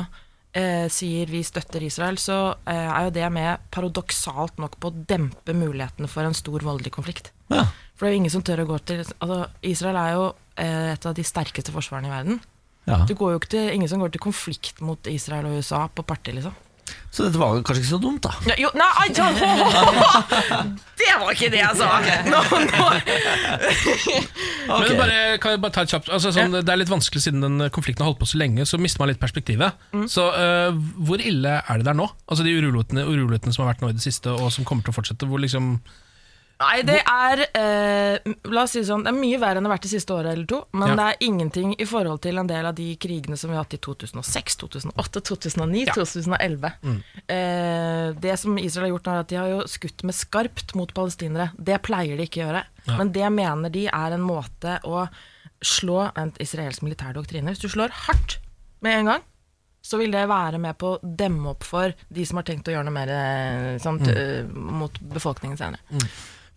eh, 0.54 0.86
sier 0.92 1.30
vi 1.30 1.42
støtter 1.46 1.84
Israel, 1.84 2.18
så 2.22 2.38
eh, 2.70 2.88
er 2.88 3.08
jo 3.08 3.14
det 3.14 3.28
med 3.34 3.64
paradoksalt 3.74 4.60
nok 4.62 4.78
på 4.80 4.90
å 4.90 4.96
dempe 5.10 5.56
mulighetene 5.56 6.10
for 6.10 6.26
en 6.26 6.36
stor 6.36 6.64
voldelig 6.64 6.94
konflikt. 6.94 7.32
Ja. 7.52 7.66
For 7.94 8.06
det 8.06 8.10
er 8.10 8.16
jo 8.16 8.22
ingen 8.24 8.34
som 8.34 8.44
tør 8.46 8.64
å 8.64 8.68
gå 8.72 8.80
til 8.88 9.04
Altså 9.04 9.44
Israel 9.66 10.00
er 10.00 10.12
jo 10.16 10.26
eh, 10.60 10.92
et 10.94 11.06
av 11.06 11.14
de 11.16 11.26
sterkeste 11.26 11.74
forsvarene 11.74 12.10
i 12.10 12.14
verden. 12.14 12.42
Ja. 12.88 13.00
Det 13.08 13.16
går 13.16 13.34
jo 13.34 13.40
ikke 13.40 13.54
til, 13.54 13.70
ingen 13.72 13.90
som 13.90 14.02
går 14.02 14.12
til 14.14 14.24
konflikt 14.24 14.82
mot 14.84 15.08
Israel 15.08 15.48
og 15.48 15.58
USA 15.58 15.86
på 15.88 16.04
parti, 16.06 16.34
liksom. 16.36 16.56
Så 17.14 17.22
dette 17.28 17.38
var 17.38 17.60
kanskje 17.62 17.84
ikke 17.84 17.92
så 17.92 17.98
dumt, 18.02 18.24
da. 18.26 18.32
Ja, 18.50 18.54
jo, 18.58 18.70
nei, 18.74 18.88
ai, 18.98 19.06
ja, 19.14 19.26
Det 20.98 21.12
var 21.20 21.30
ikke 21.30 21.50
det 21.52 21.60
jeg 21.60 21.76
sa! 21.78 21.90
Nå, 22.26 22.40
nå. 22.64 22.88
Okay. 24.64 24.88
Men 24.88 24.98
bare, 24.98 25.18
kan 25.42 25.54
jeg 25.54 25.60
bare 25.62 25.74
ta 25.76 25.84
et 25.84 25.92
kjapt 25.92 26.08
altså, 26.08 26.32
sånn, 26.34 26.56
Det 26.64 26.72
er 26.72 26.80
litt 26.80 26.90
vanskelig 26.90 27.22
siden 27.26 27.44
den 27.44 27.68
konflikten 27.74 28.02
har 28.02 28.10
holdt 28.10 28.22
på 28.22 28.30
så 28.32 28.40
lenge, 28.40 28.66
så 28.66 28.80
mister 28.80 29.02
man 29.02 29.12
litt 29.12 29.22
perspektivet. 29.22 29.76
Mm. 29.94 30.06
Så 30.10 30.24
uh, 30.32 30.74
hvor 31.06 31.22
ille 31.22 31.58
er 31.60 31.82
det 31.82 31.86
der 31.86 31.98
nå? 31.98 32.08
Altså 32.26 32.46
De 32.46 32.54
urolighetene, 32.56 33.06
urolighetene 33.06 33.54
som 33.54 33.66
har 33.66 33.74
vært 33.74 33.84
nå 33.84 33.92
i 33.92 33.98
det 33.98 34.02
siste, 34.02 34.32
og 34.34 34.50
som 34.54 34.66
kommer 34.66 34.86
til 34.86 34.94
å 34.94 34.98
fortsette. 34.98 35.28
Hvor 35.30 35.42
liksom 35.44 35.76
Nei, 36.64 36.78
det 36.88 36.96
er 37.04 37.42
eh, 37.58 38.32
La 38.52 38.62
oss 38.64 38.72
si 38.74 38.80
det 38.80 38.88
sånn, 38.88 39.02
det 39.04 39.10
er 39.12 39.16
mye 39.18 39.38
verre 39.42 39.60
enn 39.60 39.66
det 39.66 39.70
har 39.70 39.74
vært 39.76 39.86
det 39.86 39.92
siste 39.92 40.14
året 40.16 40.32
eller 40.32 40.46
to. 40.48 40.60
Men 40.72 40.92
Ja. 40.92 40.94
det 41.00 41.06
er 41.10 41.26
ingenting 41.28 41.74
i 41.78 41.86
forhold 41.88 42.22
til 42.24 42.38
en 42.40 42.48
del 42.48 42.66
av 42.70 42.74
de 42.78 42.86
krigene 42.96 43.36
som 43.40 43.50
vi 43.52 43.56
har 43.58 43.64
hatt 43.66 43.76
i 43.76 43.80
2006, 43.84 44.56
2008, 44.62 45.20
2009, 45.28 45.84
Ja. 45.86 45.92
2011. 45.98 46.72
Eh, 47.28 48.12
det 48.24 48.38
som 48.40 48.56
Israel 48.58 48.88
har 48.88 48.94
gjort 48.98 49.04
nå, 49.10 49.12
er 49.18 49.20
at 49.24 49.28
de 49.28 49.36
har 49.42 49.48
jo 49.52 49.60
skutt 49.70 50.04
med 50.08 50.14
skarpt 50.16 50.74
mot 50.78 50.92
palestinere. 50.96 51.50
Det 51.58 51.80
pleier 51.82 52.16
de 52.16 52.26
ikke 52.28 52.42
å 52.42 52.48
gjøre. 52.48 52.64
Men 52.98 53.12
det 53.12 53.30
mener 53.32 53.70
de 53.72 53.86
er 53.88 54.12
en 54.16 54.24
måte 54.24 54.78
å 54.84 55.06
slå 55.64 56.10
en 56.16 56.32
israelsk 56.40 56.82
militær 56.84 57.14
doktrine. 57.16 57.48
Hvis 57.54 57.60
du 57.64 57.68
slår 57.72 57.90
hardt 58.08 58.38
med 58.84 58.98
en 59.00 59.06
gang, 59.06 59.22
så 59.84 59.98
vil 60.00 60.10
det 60.12 60.26
være 60.28 60.58
med 60.60 60.78
på 60.80 60.94
å 60.94 61.00
demme 61.16 61.50
opp 61.50 61.64
for 61.64 61.92
de 62.12 62.24
som 62.24 62.38
har 62.40 62.44
tenkt 62.48 62.68
å 62.68 62.72
gjøre 62.72 62.84
noe 62.88 62.94
mer 62.96 63.10
eh, 63.12 63.78
sånt, 63.84 64.06
eh, 64.08 64.44
mot 64.48 64.92
befolkningen 65.12 65.58
senere. 65.60 65.80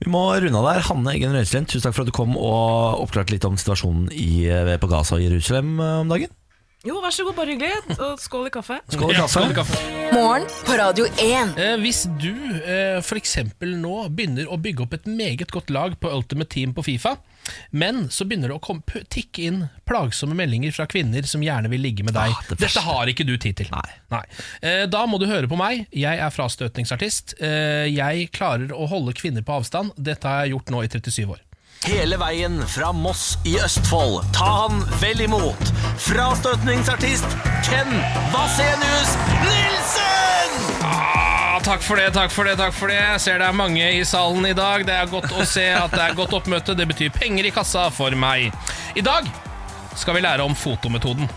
Vi 0.04 0.12
må 0.14 0.24
runde 0.30 0.60
av 0.60 0.68
der. 0.70 0.84
Hanne 0.92 1.14
Eggen 1.16 1.34
Røiselien, 1.34 1.66
tusen 1.70 1.88
takk 1.88 1.96
for 1.98 2.06
at 2.06 2.12
du 2.12 2.16
kom 2.16 2.36
og 2.38 3.02
oppklarte 3.02 3.34
litt 3.34 3.48
om 3.48 3.58
situasjonen 3.58 4.12
i, 4.14 4.46
på 4.78 4.90
Gaza 4.92 5.18
og 5.18 5.24
Jerusalem 5.26 5.78
eh, 5.82 6.02
om 6.04 6.14
dagen. 6.14 6.34
Jo, 6.88 7.02
vær 7.04 7.12
så 7.12 7.26
god, 7.28 7.36
bare 7.36 7.52
hyggelig. 7.52 7.98
Og 8.00 8.20
skål 8.24 8.48
i 8.48 8.52
kaffe. 8.54 8.78
Skål 8.94 9.10
i 9.12 9.16
Ja, 9.18 9.26
kaffe. 9.26 9.34
skål 9.42 9.52
i 9.52 9.56
kaffe. 9.58 9.80
Morgen 10.14 10.46
på 10.64 10.76
Radio 10.80 11.06
1. 11.20 11.58
Eh, 11.60 11.74
hvis 11.84 12.06
du 12.22 12.30
eh, 12.64 13.00
f.eks. 13.04 13.34
nå 13.60 13.96
begynner 14.16 14.48
å 14.48 14.56
bygge 14.62 14.86
opp 14.86 14.94
et 14.96 15.10
meget 15.10 15.52
godt 15.52 15.70
lag 15.76 15.98
på 16.00 16.12
Ultimate 16.16 16.48
Team 16.54 16.72
på 16.78 16.86
Fifa, 16.88 17.18
men 17.76 18.06
så 18.12 18.24
begynner 18.28 18.54
det 18.54 18.56
å 18.56 18.64
komme, 18.64 19.04
tikke 19.12 19.44
inn 19.50 19.60
plagsomme 19.88 20.36
meldinger 20.40 20.72
fra 20.76 20.88
kvinner 20.88 21.28
som 21.28 21.44
gjerne 21.44 21.68
vil 21.72 21.84
ligge 21.84 22.06
med 22.08 22.16
deg. 22.16 22.32
Ah, 22.32 22.48
det 22.54 22.60
Dette 22.64 22.84
har 22.88 23.12
ikke 23.12 23.28
du 23.28 23.36
tid 23.36 23.60
til. 23.60 23.74
Nei. 24.14 24.24
Eh, 24.62 24.86
da 24.88 25.04
må 25.12 25.20
du 25.20 25.28
høre 25.28 25.48
på 25.52 25.60
meg. 25.60 25.90
Jeg 25.92 26.24
er 26.24 26.32
frastøtningsartist. 26.32 27.36
Eh, 27.44 27.90
jeg 27.92 28.30
klarer 28.36 28.72
å 28.76 28.88
holde 28.88 29.16
kvinner 29.18 29.44
på 29.44 29.60
avstand. 29.60 29.92
Dette 30.00 30.28
har 30.28 30.46
jeg 30.48 30.56
gjort 30.56 30.72
nå 30.72 30.86
i 30.88 30.92
37 30.96 31.28
år. 31.36 31.44
Hele 31.86 32.18
veien 32.18 32.58
fra 32.68 32.90
Moss 32.92 33.38
i 33.46 33.58
Østfold. 33.62 34.24
Ta 34.36 34.48
han 34.64 34.82
vel 35.02 35.22
imot. 35.28 35.70
Frastøtningsartist 36.02 37.28
Ken 37.68 37.92
Vasenius 38.34 39.14
Nilsen! 39.44 40.58
Ah, 40.88 41.60
takk 41.64 41.84
for 41.86 42.00
det, 42.02 42.10
takk 42.18 42.34
for 42.34 42.50
det, 42.50 42.58
takk 42.60 42.74
for 42.76 42.92
det. 42.92 42.98
Jeg 42.98 43.24
ser 43.24 43.42
det 43.42 43.50
er 43.50 43.60
mange 43.62 43.92
i 43.94 44.04
salen 44.08 44.46
i 44.50 44.56
dag. 44.58 44.86
Det 44.88 44.96
er 44.96 45.12
godt 45.12 45.32
å 45.38 45.46
se 45.48 45.68
at 45.78 45.94
det 45.94 46.04
er 46.08 46.18
godt 46.18 46.34
oppmøte. 46.40 46.76
Det 46.78 46.88
betyr 46.90 47.14
penger 47.14 47.48
i 47.48 47.54
kassa 47.54 47.88
for 47.94 48.16
meg. 48.18 48.50
I 48.98 49.06
dag 49.06 49.30
skal 49.98 50.18
vi 50.18 50.26
lære 50.26 50.46
om 50.46 50.58
fotometoden. 50.58 51.30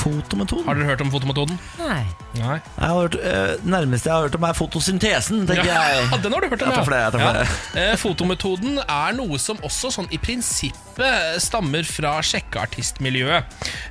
Fotometoden? 0.00 0.64
Har 0.64 0.78
dere 0.78 0.86
hørt 0.88 1.02
om 1.04 1.10
fotometoden? 1.12 1.58
Nei. 1.78 2.04
Nei. 2.38 2.56
Jeg 2.56 2.86
har 2.88 2.96
hørt, 3.00 3.16
eh, 3.20 3.52
nærmeste 3.68 4.08
jeg 4.08 4.14
har 4.14 4.26
hørt 4.28 4.36
om, 4.38 4.44
er 4.48 4.56
fotosyntesen, 4.56 5.42
tenker 5.48 5.68
jeg. 5.68 5.98
Ja, 6.10 6.16
den 6.22 6.32
har 6.32 6.40
du 6.40 6.48
hørt 6.48 6.62
om, 6.62 6.70
Jeg 6.70 6.78
tar 6.78 6.86
for 6.86 6.94
det, 6.94 7.02
takk 7.12 7.24
for 7.26 7.38
det. 7.40 7.82
Eh, 7.82 7.96
Fotometoden 8.00 8.78
er 8.86 9.12
noe 9.18 9.38
som 9.42 9.60
også 9.66 9.90
sånn 9.96 10.08
i 10.14 10.18
prinsippet 10.22 11.40
stammer 11.44 11.84
fra 11.84 12.14
sjekkeartistmiljøet. 12.22 13.44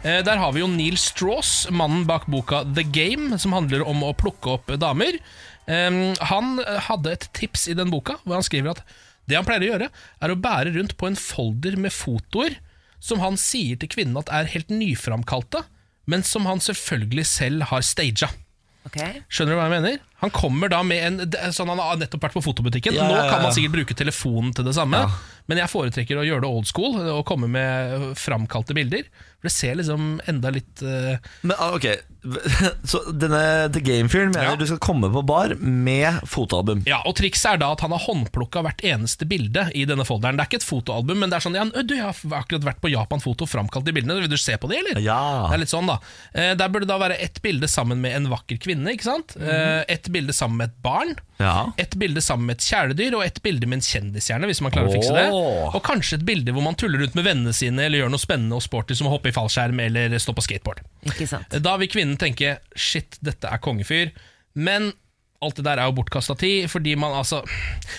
Eh, 0.04 0.22
Der 0.24 0.38
har 0.38 0.52
vi 0.56 0.60
jo 0.64 0.68
Neil 0.68 0.98
Strauss, 0.98 1.68
mannen 1.70 2.06
bak 2.10 2.26
boka 2.28 2.64
The 2.74 2.84
Game, 2.84 3.38
som 3.38 3.52
handler 3.54 3.86
om 3.88 4.02
å 4.04 4.14
plukke 4.16 4.56
opp 4.58 4.68
damer. 4.80 5.20
Eh, 5.68 6.16
Han 6.32 6.58
hadde 6.90 7.12
et 7.12 7.30
tips 7.34 7.68
i 7.68 7.74
den 7.78 7.90
boka, 7.92 8.18
hvor 8.26 8.34
han 8.40 8.44
skriver 8.44 8.72
at 8.72 8.82
det 9.30 9.36
han 9.38 9.46
pleier 9.46 9.62
å 9.62 9.74
gjøre, 9.78 9.90
er 10.26 10.30
å 10.34 10.40
bære 10.42 10.74
rundt 10.74 10.98
på 10.98 11.06
en 11.06 11.16
folder 11.16 11.76
med 11.78 11.92
fotoer 11.94 12.56
som 13.00 13.20
han 13.22 13.38
sier 13.38 13.78
til 13.78 13.88
kvinnen 13.88 14.18
at 14.18 14.28
er 14.34 14.50
helt 14.50 14.70
nyframkalte, 14.74 15.62
men 16.10 16.26
som 16.26 16.48
han 16.50 16.62
selvfølgelig 16.64 17.26
selv 17.30 17.68
har 17.70 17.86
staga. 17.86 18.32
Okay. 18.90 19.22
Skjønner 19.30 19.54
du 19.54 19.60
hva 19.60 19.68
jeg 19.68 19.76
mener? 19.76 20.06
Han 20.20 20.34
kommer 20.36 20.72
da 20.72 20.82
med 20.84 21.22
en 21.22 21.54
sånn 21.56 21.70
Han 21.72 21.80
har 21.80 22.00
nettopp 22.02 22.26
vært 22.28 22.36
på 22.36 22.44
fotobutikken. 22.44 22.96
Ja, 22.98 23.08
ja, 23.08 23.24
Nå 23.24 23.32
kan 23.32 23.44
man 23.46 23.56
sikkert 23.56 23.78
bruke 23.78 23.96
telefonen 23.98 24.54
til 24.58 24.68
det 24.68 24.76
samme, 24.76 25.06
men 25.50 25.62
jeg 25.62 25.72
foretrekker 25.72 26.20
å 26.20 26.28
gjøre 26.28 26.44
det 26.46 26.50
old 26.52 26.68
school 26.70 27.00
og 27.16 27.24
komme 27.30 27.48
med 27.52 28.12
framkalte 28.20 28.76
bilder. 28.78 29.08
For 29.40 29.48
det 29.48 29.56
ser 29.56 29.78
liksom 29.80 30.18
enda 30.28 30.52
litt 30.52 30.82
uh... 30.84 31.16
Men 31.48 31.56
ah, 31.56 31.72
ok, 31.78 31.86
så 32.92 33.00
denne 33.16 33.70
The 33.72 33.80
Game-fyren 33.80 34.34
mener 34.34 34.50
Ja. 34.52 34.56
du 34.60 34.66
skal 34.68 34.82
komme 34.84 35.08
på 35.14 35.22
bar 35.24 35.54
med 35.62 36.20
fotoalbum. 36.28 36.82
Ja, 36.90 37.00
og 37.08 37.16
Trikset 37.16 37.54
er 37.54 37.62
da 37.62 37.70
at 37.72 37.84
han 37.86 37.94
har 37.96 38.04
håndplukka 38.04 38.64
hvert 38.66 38.84
eneste 38.84 39.24
bilde 39.30 39.70
i 39.80 39.86
denne 39.88 40.04
folderen. 40.08 40.36
Det 40.36 40.44
er 40.44 40.50
ikke 40.52 40.60
et 40.60 40.68
fotoalbum, 40.68 41.22
men 41.24 41.32
det 41.32 41.40
er 41.40 41.46
sånn 41.48 41.56
ja, 41.56 41.64
du, 41.72 41.96
jeg 41.96 42.04
har 42.04 42.36
akkurat 42.42 42.68
vært 42.68 42.82
på 42.84 42.92
Japan 42.92 43.24
Foto 43.24 43.48
og 43.48 43.52
framkalt 43.54 43.88
de 43.88 43.96
bildene. 43.96 44.20
Vil 44.20 44.32
du 44.32 44.38
se 44.40 44.58
på 44.60 44.68
de, 44.72 44.82
eller? 44.82 45.00
Ja. 45.04 45.20
Det 45.48 45.56
er 45.56 45.64
litt 45.64 45.72
sånn 45.72 45.88
da 45.90 45.96
eh, 46.34 46.52
Der 46.60 46.68
burde 46.68 46.84
det 46.86 46.92
da 46.92 47.00
være 47.02 47.20
ett 47.24 47.40
bilde 47.46 47.72
sammen 47.72 48.04
med 48.04 48.18
en 48.20 48.28
vakker 48.34 48.60
kvinne. 48.62 48.92
Ikke 48.98 49.08
sant? 49.08 49.38
Eh, 49.40 49.82
ett 50.10 50.14
bilde 50.14 50.34
sammen 50.34 50.58
med 50.58 50.70
et 50.72 50.78
barn. 50.84 51.16
Ja. 51.38 51.72
Et 51.78 51.96
bilde 51.96 52.22
sammen 52.22 52.50
med 52.50 52.58
et 52.58 52.66
kjæledyr 52.68 53.18
og 53.18 53.26
et 53.26 53.42
bilde 53.46 53.70
med 53.70 53.80
en 53.80 53.86
kjendishjerne. 53.86 54.50
Hvis 54.50 54.62
man 54.66 54.74
klarer 54.74 54.90
å 54.90 54.96
fikse 54.98 55.14
det 55.16 55.28
Og 55.32 55.84
kanskje 55.86 56.20
et 56.20 56.26
bilde 56.28 56.56
hvor 56.56 56.66
man 56.66 56.78
tuller 56.80 57.04
rundt 57.04 57.18
med 57.18 57.28
vennene 57.28 57.54
sine 57.56 57.86
eller 57.86 58.04
gjør 58.04 58.16
noe 58.16 58.22
spennende 58.22 58.58
og 58.58 58.66
sporty 58.66 58.98
som 58.98 59.10
å 59.10 59.14
hoppe 59.14 59.32
i 59.32 59.36
fallskjerm 59.36 59.80
eller 59.86 60.18
stå 60.20 60.36
på 60.36 60.46
skateboard. 60.48 60.82
Ikke 61.08 61.30
sant. 61.30 61.60
Da 61.64 61.78
vil 61.80 61.92
kvinnen 61.92 62.18
tenke 62.20 62.58
shit, 62.76 63.20
dette 63.24 63.48
er 63.48 63.62
kongefyr. 63.64 64.12
Men 64.58 64.92
alt 65.40 65.56
det 65.60 65.66
der 65.68 65.80
er 65.80 65.88
jo 65.88 65.96
bortkasta 66.00 66.36
tid. 66.40 66.68
Fordi 66.72 66.96
man 67.00 67.16
altså 67.16 67.42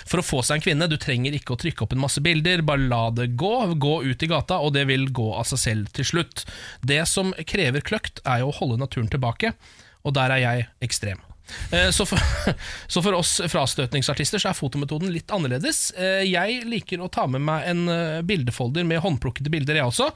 For 0.08 0.20
å 0.20 0.26
få 0.26 0.42
seg 0.44 0.58
en 0.58 0.64
kvinne, 0.66 0.90
du 0.90 0.98
trenger 1.00 1.36
ikke 1.36 1.54
å 1.54 1.60
trykke 1.60 1.86
opp 1.86 1.94
en 1.96 2.02
masse 2.02 2.22
bilder. 2.24 2.64
Bare 2.66 2.88
la 2.90 3.06
det 3.14 3.30
gå. 3.40 3.54
Gå 3.80 3.94
ut 4.04 4.26
i 4.26 4.30
gata, 4.30 4.60
og 4.60 4.74
det 4.76 4.86
vil 4.90 5.08
gå 5.14 5.30
av 5.36 5.48
seg 5.48 5.62
selv 5.64 5.94
til 5.96 6.08
slutt. 6.12 6.44
Det 6.84 7.00
som 7.08 7.32
krever 7.48 7.84
kløkt, 7.86 8.22
er 8.28 8.44
jo 8.44 8.50
å 8.50 8.58
holde 8.60 8.80
naturen 8.82 9.10
tilbake, 9.10 9.54
og 10.04 10.16
der 10.16 10.36
er 10.36 10.44
jeg 10.44 10.68
ekstrem. 10.84 11.20
Eh, 11.72 11.90
Så 11.94 12.06
for, 12.06 12.18
så 12.92 13.02
for 13.02 13.18
oss 13.18 13.36
frastøtningsartister 13.50 14.42
så 14.42 14.50
er 14.52 14.58
fotometoden 14.58 15.12
litt 15.14 15.30
annerledes. 15.34 15.90
Eh, 15.96 16.24
Jeg 16.30 16.64
liker 16.68 17.00
å 17.04 17.10
ta 17.12 17.26
med 17.30 17.44
meg 17.46 17.68
en 17.70 17.86
eh, 17.88 18.20
bildefolder 18.26 18.84
med 18.86 19.02
håndplukkede 19.04 19.50
bilder, 19.52 19.80
jeg 19.80 19.90
også. 19.90 20.10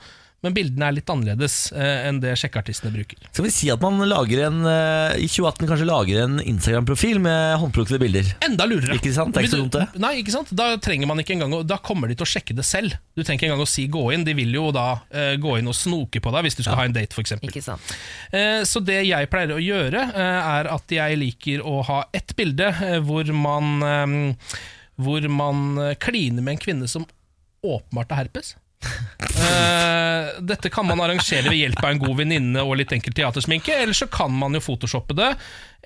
Men 0.44 0.52
bildene 0.56 0.90
er 0.90 0.94
litt 0.98 1.08
annerledes 1.08 1.54
eh, 1.72 2.04
enn 2.10 2.18
det 2.20 2.34
sjekkeartistene 2.36 2.92
bruker. 2.92 3.16
Skal 3.30 3.46
vi 3.46 3.52
si 3.54 3.70
at 3.72 3.80
man 3.80 3.96
lager 4.10 4.42
en 4.50 4.58
eh, 4.68 5.14
i 5.24 5.28
2018 5.30 5.70
kanskje 5.70 5.86
lager 5.88 6.20
en 6.26 6.34
Instagram-profil 6.42 7.20
med 7.24 7.56
håndplukkede 7.62 8.00
bilder? 8.02 8.28
Enda 8.44 8.66
lurere. 8.68 8.98
Ikke 8.98 9.14
sant? 9.16 9.32
Det 9.32 9.40
er 9.40 9.48
ikke 9.48 9.54
så 9.54 9.62
dumt, 9.62 9.78
det. 9.78 10.02
Nei, 10.04 10.12
ikke 10.20 10.34
sant? 10.36 10.52
Da 10.52 10.66
trenger 10.84 11.08
man 11.08 11.22
ikke 11.24 11.34
engang 11.38 11.54
å, 11.56 11.62
Da 11.64 11.78
kommer 11.80 12.12
de 12.12 12.18
til 12.20 12.26
å 12.26 12.30
sjekke 12.34 12.56
det 12.58 12.66
selv. 12.68 12.98
Du 13.16 13.22
trenger 13.24 13.40
ikke 13.40 13.48
engang 13.50 13.64
å 13.64 13.70
si 13.72 13.86
'gå 13.88 14.04
inn'. 14.14 14.26
De 14.28 14.34
vil 14.36 14.52
jo 14.54 14.68
da 14.74 14.86
eh, 15.10 15.34
gå 15.40 15.56
inn 15.58 15.70
og 15.72 15.78
snoke 15.78 16.20
på 16.20 16.32
deg 16.36 16.44
hvis 16.44 16.58
du 16.60 16.62
skal 16.66 16.76
ha 16.82 16.84
en 16.90 16.96
date, 16.96 17.16
f.eks. 17.16 17.38
Ikke 17.40 17.64
sant. 17.64 17.96
Eh, 18.30 18.60
Så 18.68 18.84
det 18.84 19.00
jeg 19.08 19.30
pleier 19.32 19.56
å 19.56 19.62
gjøre, 19.62 20.04
eh, 20.12 20.40
er 20.60 20.68
at 20.76 20.92
jeg 20.92 21.18
liker 21.18 21.64
å 21.64 21.80
ha 21.88 22.02
ett 22.12 22.36
bilde 22.36 22.68
eh, 22.68 22.98
hvor 23.00 23.24
man 23.32 23.72
eh, 23.82 24.60
Hvor 25.00 25.24
man 25.26 25.96
kliner 25.98 26.42
med 26.44 26.52
en 26.54 26.60
kvinne 26.62 26.86
som 26.86 27.02
åpenbart 27.64 28.12
har 28.12 28.20
herpes. 28.24 28.52
Eh, 29.24 30.40
dette 30.44 30.70
kan 30.72 30.86
man 30.86 31.00
arrangere 31.02 31.48
ved 31.48 31.58
hjelp 31.58 31.82
av 31.82 31.92
en 31.92 32.02
god 32.02 32.18
venninne 32.22 32.64
og 32.64 32.78
litt 32.80 32.92
enkel 32.94 33.14
teatersminke, 33.16 33.76
eller 33.82 33.96
så 33.96 34.08
kan 34.10 34.32
man 34.34 34.56
jo 34.56 34.62
photoshoppe 34.64 35.16
det. 35.18 35.32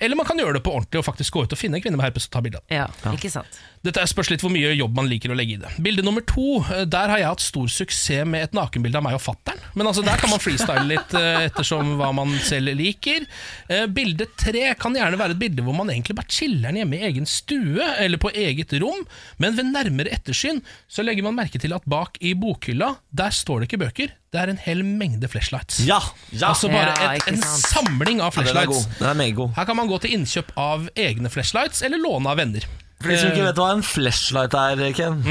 Eller 0.01 0.19
man 0.19 0.27
kan 0.29 0.39
gjøre 0.39 0.59
det 0.59 0.65
på 0.67 0.73
ordentlig 0.75 1.01
og 1.01 1.07
faktisk 1.07 1.35
gå 1.35 1.45
ut 1.47 1.55
og 1.55 1.59
finne 1.59 1.79
en 1.79 1.83
kvinne 1.85 1.99
med 1.99 2.07
herpes 2.07 2.29
og 2.29 2.35
ta 2.37 2.43
bilde 2.45 2.61
av. 2.61 2.67
Ja, 2.73 2.87
ikke 3.13 3.31
sant. 3.33 3.59
Dette 3.87 4.03
spørs 4.11 4.31
litt 4.33 4.43
hvor 4.43 4.53
mye 4.53 4.73
jobb 4.75 4.97
man 4.99 5.09
liker 5.11 5.33
å 5.33 5.37
legge 5.39 5.57
i 5.57 5.61
det. 5.63 5.71
Bilde 5.83 6.03
nummer 6.07 6.25
to, 6.27 6.61
eh, 6.75 6.85
der 6.91 7.13
har 7.13 7.21
jeg 7.23 7.31
hatt 7.31 7.45
stor 7.45 7.71
suksess 7.73 8.27
med 8.29 8.49
et 8.49 8.57
nakenbilde 8.57 8.99
av 8.99 9.05
meg 9.07 9.19
og 9.19 9.23
fattern. 9.23 9.61
Men 9.79 9.91
altså, 9.91 10.05
der 10.07 10.19
kan 10.21 10.31
man 10.33 10.43
freestyle 10.43 10.87
litt 10.89 11.15
eh, 11.19 11.47
ettersom 11.49 11.97
hva 12.01 12.11
man 12.17 12.35
selv 12.47 12.75
liker. 12.79 13.27
Eh, 13.69 13.87
Bilde 13.91 14.29
tre 14.39 14.73
kan 14.79 14.97
gjerne 14.97 15.19
være 15.21 15.37
et 15.37 15.43
bilde 15.43 15.65
hvor 15.67 15.77
man 15.77 15.91
egentlig 15.93 16.17
bare 16.19 16.33
chiller'n 16.33 16.79
hjemme 16.81 16.99
i 16.99 17.05
egen 17.11 17.29
stue 17.29 17.85
eller 17.99 18.21
på 18.23 18.33
eget 18.35 18.75
rom, 18.83 19.05
men 19.43 19.57
ved 19.59 19.71
nærmere 19.73 20.13
ettersyn 20.15 20.63
så 20.91 21.05
legger 21.07 21.27
man 21.27 21.39
merke 21.39 21.61
til 21.63 21.75
at 21.77 21.87
bak 21.89 22.19
i 22.25 22.35
bokhylla, 22.39 22.95
der 23.11 23.35
står 23.35 23.63
det 23.63 23.71
ikke 23.71 23.83
bøker, 23.87 24.15
det 24.33 24.41
er 24.43 24.51
en 24.53 24.59
hel 24.61 24.83
mengde 24.85 25.29
flashlights. 25.33 25.79
Ja! 25.89 25.99
ja. 26.35 26.51
Altså 26.51 26.69
bare 26.69 26.93
Ja, 27.01 27.13
et, 27.17 27.29
en 27.31 27.39
samling 27.41 28.21
av 28.21 28.35
Ja, 28.37 28.43
den 28.45 28.51
er 28.51 28.53
flashlights. 28.53 28.87
god. 28.99 29.07
Den 29.07 29.23
er 29.25 29.35
god. 29.39 29.55
Her 29.57 29.65
kan 29.71 29.77
man 29.79 29.89
gå 29.89 29.99
til 30.05 30.13
innkjøp 30.19 30.53
av 30.61 30.89
egne 30.97 31.31
flashlights 31.33 31.81
eller 31.87 32.03
låne 32.03 32.29
av 32.29 32.37
venner. 32.43 32.67
For 33.01 33.09
de 33.13 33.17
som 33.21 33.31
ikke 33.33 33.47
vet 33.47 33.61
hva 33.63 33.69
en 33.77 33.85
flashlight 33.87 34.57
er, 34.59 34.83
Ken. 34.99 35.23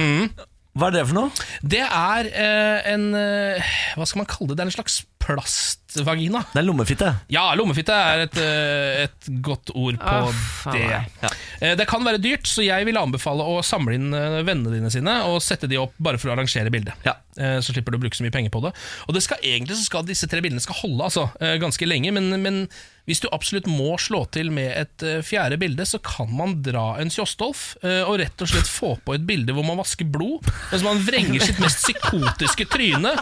Hva 0.77 0.87
er 0.89 0.93
det 0.97 1.05
for 1.09 1.17
noe? 1.17 1.45
Det 1.65 1.81
er 1.83 2.27
eh, 2.31 2.89
en 2.93 3.07
eh, 3.17 3.69
Hva 3.97 4.05
skal 4.05 4.21
man 4.23 4.29
kalle 4.29 4.51
det? 4.53 4.57
Det 4.59 4.65
er 4.65 4.69
en 4.71 4.75
slags 4.77 4.99
plastvagina. 5.19 6.41
Det 6.53 6.61
er 6.61 6.65
lommefitte. 6.67 7.09
Ja, 7.33 7.45
lommefitte 7.57 7.93
er 7.95 8.23
et, 8.25 8.37
eh, 8.41 9.03
et 9.07 9.29
godt 9.43 9.71
ord 9.75 9.97
på 10.01 10.15
Å, 10.29 10.33
det. 10.73 10.83
meg. 10.87 11.37
Eh, 11.61 11.75
Det 11.75 11.87
kan 11.89 12.03
være 12.05 12.21
dyrt, 12.21 12.47
så 12.47 12.63
jeg 12.65 12.85
vil 12.87 12.97
anbefale 12.99 13.43
å 13.43 13.61
samle 13.65 13.95
inn 13.97 14.13
eh, 14.13 14.41
vennene 14.47 14.73
dine 14.77 14.91
sine 14.93 15.17
og 15.27 15.41
sette 15.43 15.67
de 15.69 15.77
opp 15.81 15.93
bare 15.99 16.17
for 16.21 16.29
å 16.31 16.35
arrangere 16.37 16.71
bildet. 16.73 16.93
Ja. 17.05 17.15
Eh, 17.37 17.59
Så 17.61 17.73
slipper 17.73 17.91
du 17.91 17.97
å 17.97 18.03
bruke 18.05 18.15
så 18.17 18.23
mye 18.25 18.33
penger 18.35 18.53
på 18.53 18.61
det. 18.63 18.73
Og 19.07 19.13
det 19.17 19.23
skal 19.25 19.37
egentlig 19.43 19.77
så 19.79 19.85
skal 19.89 20.05
disse 20.07 20.27
tre 20.29 20.41
bildene 20.41 20.61
skal 20.63 20.79
holde 20.83 21.03
altså, 21.09 21.27
ganske 21.59 21.85
lenge, 21.87 22.11
men, 22.13 22.29
men 22.41 22.67
hvis 23.07 23.21
du 23.23 23.27
absolutt 23.31 23.67
må 23.71 23.95
slå 24.01 24.25
til 24.35 24.49
med 24.51 24.67
et 24.75 25.03
fjerde 25.23 25.57
bilde, 25.61 25.85
så 25.87 25.99
kan 26.03 26.27
man 26.35 26.57
dra 26.61 26.97
en 26.99 27.09
Kjostolf 27.13 27.77
og 27.83 28.17
rett 28.19 28.41
og 28.43 28.49
slett 28.51 28.67
få 28.67 28.97
på 29.05 29.15
et 29.15 29.23
bilde 29.27 29.53
hvor 29.55 29.63
man 29.63 29.79
vasker 29.79 30.03
blod, 30.11 30.43
mens 30.73 30.83
man 30.83 30.99
vrenger 31.07 31.39
sitt 31.45 31.61
mest 31.63 31.85
psykotiske 31.85 32.67
tryne, 32.67 33.13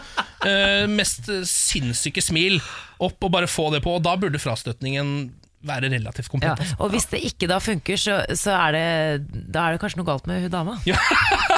eh, 0.46 0.86
mest 0.92 1.30
sinnssyke 1.50 2.24
smil, 2.24 2.62
opp 3.04 3.26
og 3.28 3.34
bare 3.34 3.50
få 3.52 3.72
det 3.76 3.84
på. 3.86 3.98
Og 3.98 4.06
da 4.06 4.16
burde 4.20 4.42
frastøtningen 4.42 5.18
være 5.66 5.90
relativt 5.90 6.30
komplett. 6.30 6.62
Ja. 6.62 6.78
Og 6.84 6.92
hvis 6.94 7.08
det 7.12 7.22
ikke 7.26 7.48
da 7.50 7.58
funker, 7.64 7.98
så, 8.00 8.20
så 8.38 8.54
er 8.54 8.76
det 8.76 9.44
Da 9.54 9.66
er 9.66 9.76
det 9.76 9.82
kanskje 9.82 9.98
noe 10.02 10.08
galt 10.08 10.28
med 10.30 10.46
hun 10.46 10.54
dama. 10.54 10.78
Ja. 10.86 11.00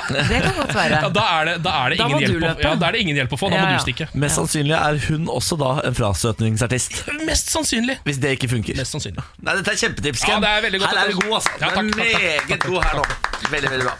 Det 0.08 0.38
kan 0.40 0.54
godt 0.56 0.72
være. 0.72 1.00
Ja, 1.04 1.10
da 1.12 1.24
er 1.36 1.50
det, 1.50 1.54
da 1.66 1.72
er 1.84 1.92
det 1.92 1.98
Da 2.00 2.06
må 2.08 2.22
ingen 2.22 2.32
du 2.32 2.46
hjelp 2.46 2.62
å, 2.62 2.64
ja, 2.64 2.70
da 2.80 2.88
er 2.88 2.96
det 2.96 3.02
ingen 3.04 3.18
hjelp 3.20 3.36
å 3.36 3.40
få. 3.42 3.50
Da 3.52 3.60
Ja, 3.60 3.66
må 3.68 3.76
du 3.76 3.84
stikke. 3.84 4.08
Mest 4.16 4.40
sannsynlig 4.40 4.78
er 4.78 5.02
hun 5.10 5.28
også 5.34 5.60
da 5.60 5.74
en 5.84 5.98
frastøtningsartist. 6.00 7.02
Mest 7.28 7.52
sannsynlig. 7.52 8.00
Hvis 8.08 8.22
det 8.24 8.38
ikke 8.38 8.54
funker. 8.56 8.80
Mest 8.80 8.96
sannsynlig. 8.96 9.28
Nei, 9.44 9.60
Dette 9.60 9.76
er 9.76 9.82
kjempetips, 9.84 10.24
Ja, 10.32 10.40
det 10.40 10.54
er 10.56 10.68
veldig 10.70 10.84
godt. 10.86 10.96
Her 10.96 11.04
er 11.04 11.12
du 11.12 11.20
god, 11.20 11.40
altså. 11.42 11.56
Ja, 11.60 11.68
er 11.68 11.76
takk, 11.76 11.96
takk, 12.00 12.12
takk, 12.16 12.52
meget 12.54 12.70
god 12.72 12.84
her 12.88 13.02
nå. 13.02 13.08
Veldig, 13.52 13.74
veldig 13.76 13.90
bra. 13.92 13.98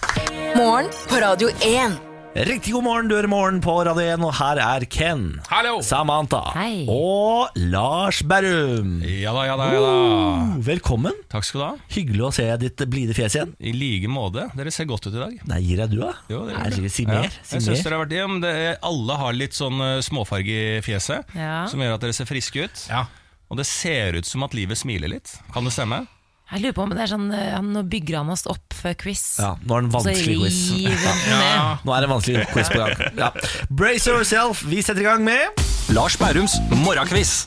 Morgen 0.56 0.94
på 1.12 1.26
Radio 1.28 1.52
1. 1.60 2.17
Riktig 2.36 2.74
god 2.76 2.84
morgen, 2.86 3.08
du 3.10 3.16
hører 3.16 3.28
Morgen 3.32 3.56
på 3.64 3.74
Radio 3.88 4.04
1, 4.14 4.22
og 4.28 4.34
her 4.38 4.60
er 4.62 4.84
Ken. 4.94 5.22
Hallo. 5.50 5.80
Samantha. 5.82 6.44
Hei. 6.54 6.84
Og 6.92 7.56
Lars 7.58 8.20
Berrum. 8.30 9.00
Ja 9.02 9.32
da, 9.34 9.46
ja 9.48 9.56
da, 9.58 9.68
ja 9.74 9.80
da. 9.82 9.94
Oh, 9.96 10.52
velkommen. 10.68 11.16
Takk 11.32 11.48
skal 11.48 11.62
du 11.62 11.66
ha. 11.66 11.72
Hyggelig 11.96 12.26
å 12.28 12.30
se 12.38 12.46
ditt 12.62 12.84
blide 12.92 13.16
fjes 13.18 13.40
igjen. 13.40 13.56
I 13.58 13.74
like 13.74 14.12
måte. 14.14 14.46
Dere 14.60 14.74
ser 14.76 14.86
godt 14.92 15.08
ut 15.10 15.16
i 15.16 15.22
dag. 15.24 15.40
Nei, 15.50 15.62
gir 15.66 15.82
jeg 15.82 15.94
du, 15.96 15.98
da? 16.04 16.12
Jo, 16.30 16.44
det 16.46 16.54
gjør 16.54 16.62
Nei, 16.62 16.70
det. 16.86 16.92
Si 16.94 17.08
Ja. 17.08 17.24
Si 17.42 17.56
Jeg 17.58 17.66
syns 17.72 17.82
dere 17.88 17.98
har 17.98 18.04
vært 18.06 18.16
hjem. 18.20 18.38
Det, 18.46 18.54
alle 18.92 19.18
har 19.24 19.34
litt 19.40 19.58
sånn 19.58 19.82
eh, 19.88 19.96
småfarge 20.06 20.60
i 20.78 20.82
fjeset, 20.86 21.34
Ja. 21.34 21.64
som 21.72 21.82
gjør 21.82 21.98
at 21.98 22.06
dere 22.06 22.14
ser 22.20 22.30
friske 22.30 22.68
ut. 22.68 22.86
Ja. 22.92 23.08
Og 23.50 23.58
det 23.58 23.66
ser 23.66 24.14
ut 24.20 24.30
som 24.30 24.44
at 24.46 24.54
livet 24.54 24.78
smiler 24.78 25.10
litt. 25.10 25.40
Kan 25.56 25.66
det 25.66 25.74
stemme? 25.74 26.04
Jeg 26.48 26.62
lurer 26.64 26.76
på 26.78 26.84
om 26.86 26.92
det 26.96 27.02
er 27.04 27.10
sånn 27.12 27.26
eh, 27.36 27.58
Nå 27.60 27.82
bygger 27.92 28.22
han 28.22 28.30
oss 28.32 28.46
opp 28.48 28.72
før 28.78 28.94
quiz. 29.02 29.24
Ja, 29.42 29.50
nå 29.68 29.76
er 29.78 29.84
det 29.84 29.90
en 29.90 29.92
så 29.92 30.00
vanskelig 30.00 30.38
quiz. 30.46 30.60
river 30.78 31.08
han 31.12 31.24
ned. 31.28 31.84
Nå 31.84 31.96
er 31.96 32.00
det 32.06 32.08
en 32.08 32.14
vanskelig 32.16 32.46
quiz 32.54 32.72
på 32.72 32.80
gang. 32.84 33.06
Ja. 33.24 33.32
Brace 33.70 34.08
yourself. 34.14 34.62
Vi 34.70 34.80
setter 34.86 35.04
i 35.04 35.08
gang 35.10 35.26
med 35.28 35.66
Lars 35.96 36.16
Bærums 36.20 36.56
morgenquiz. 36.86 37.42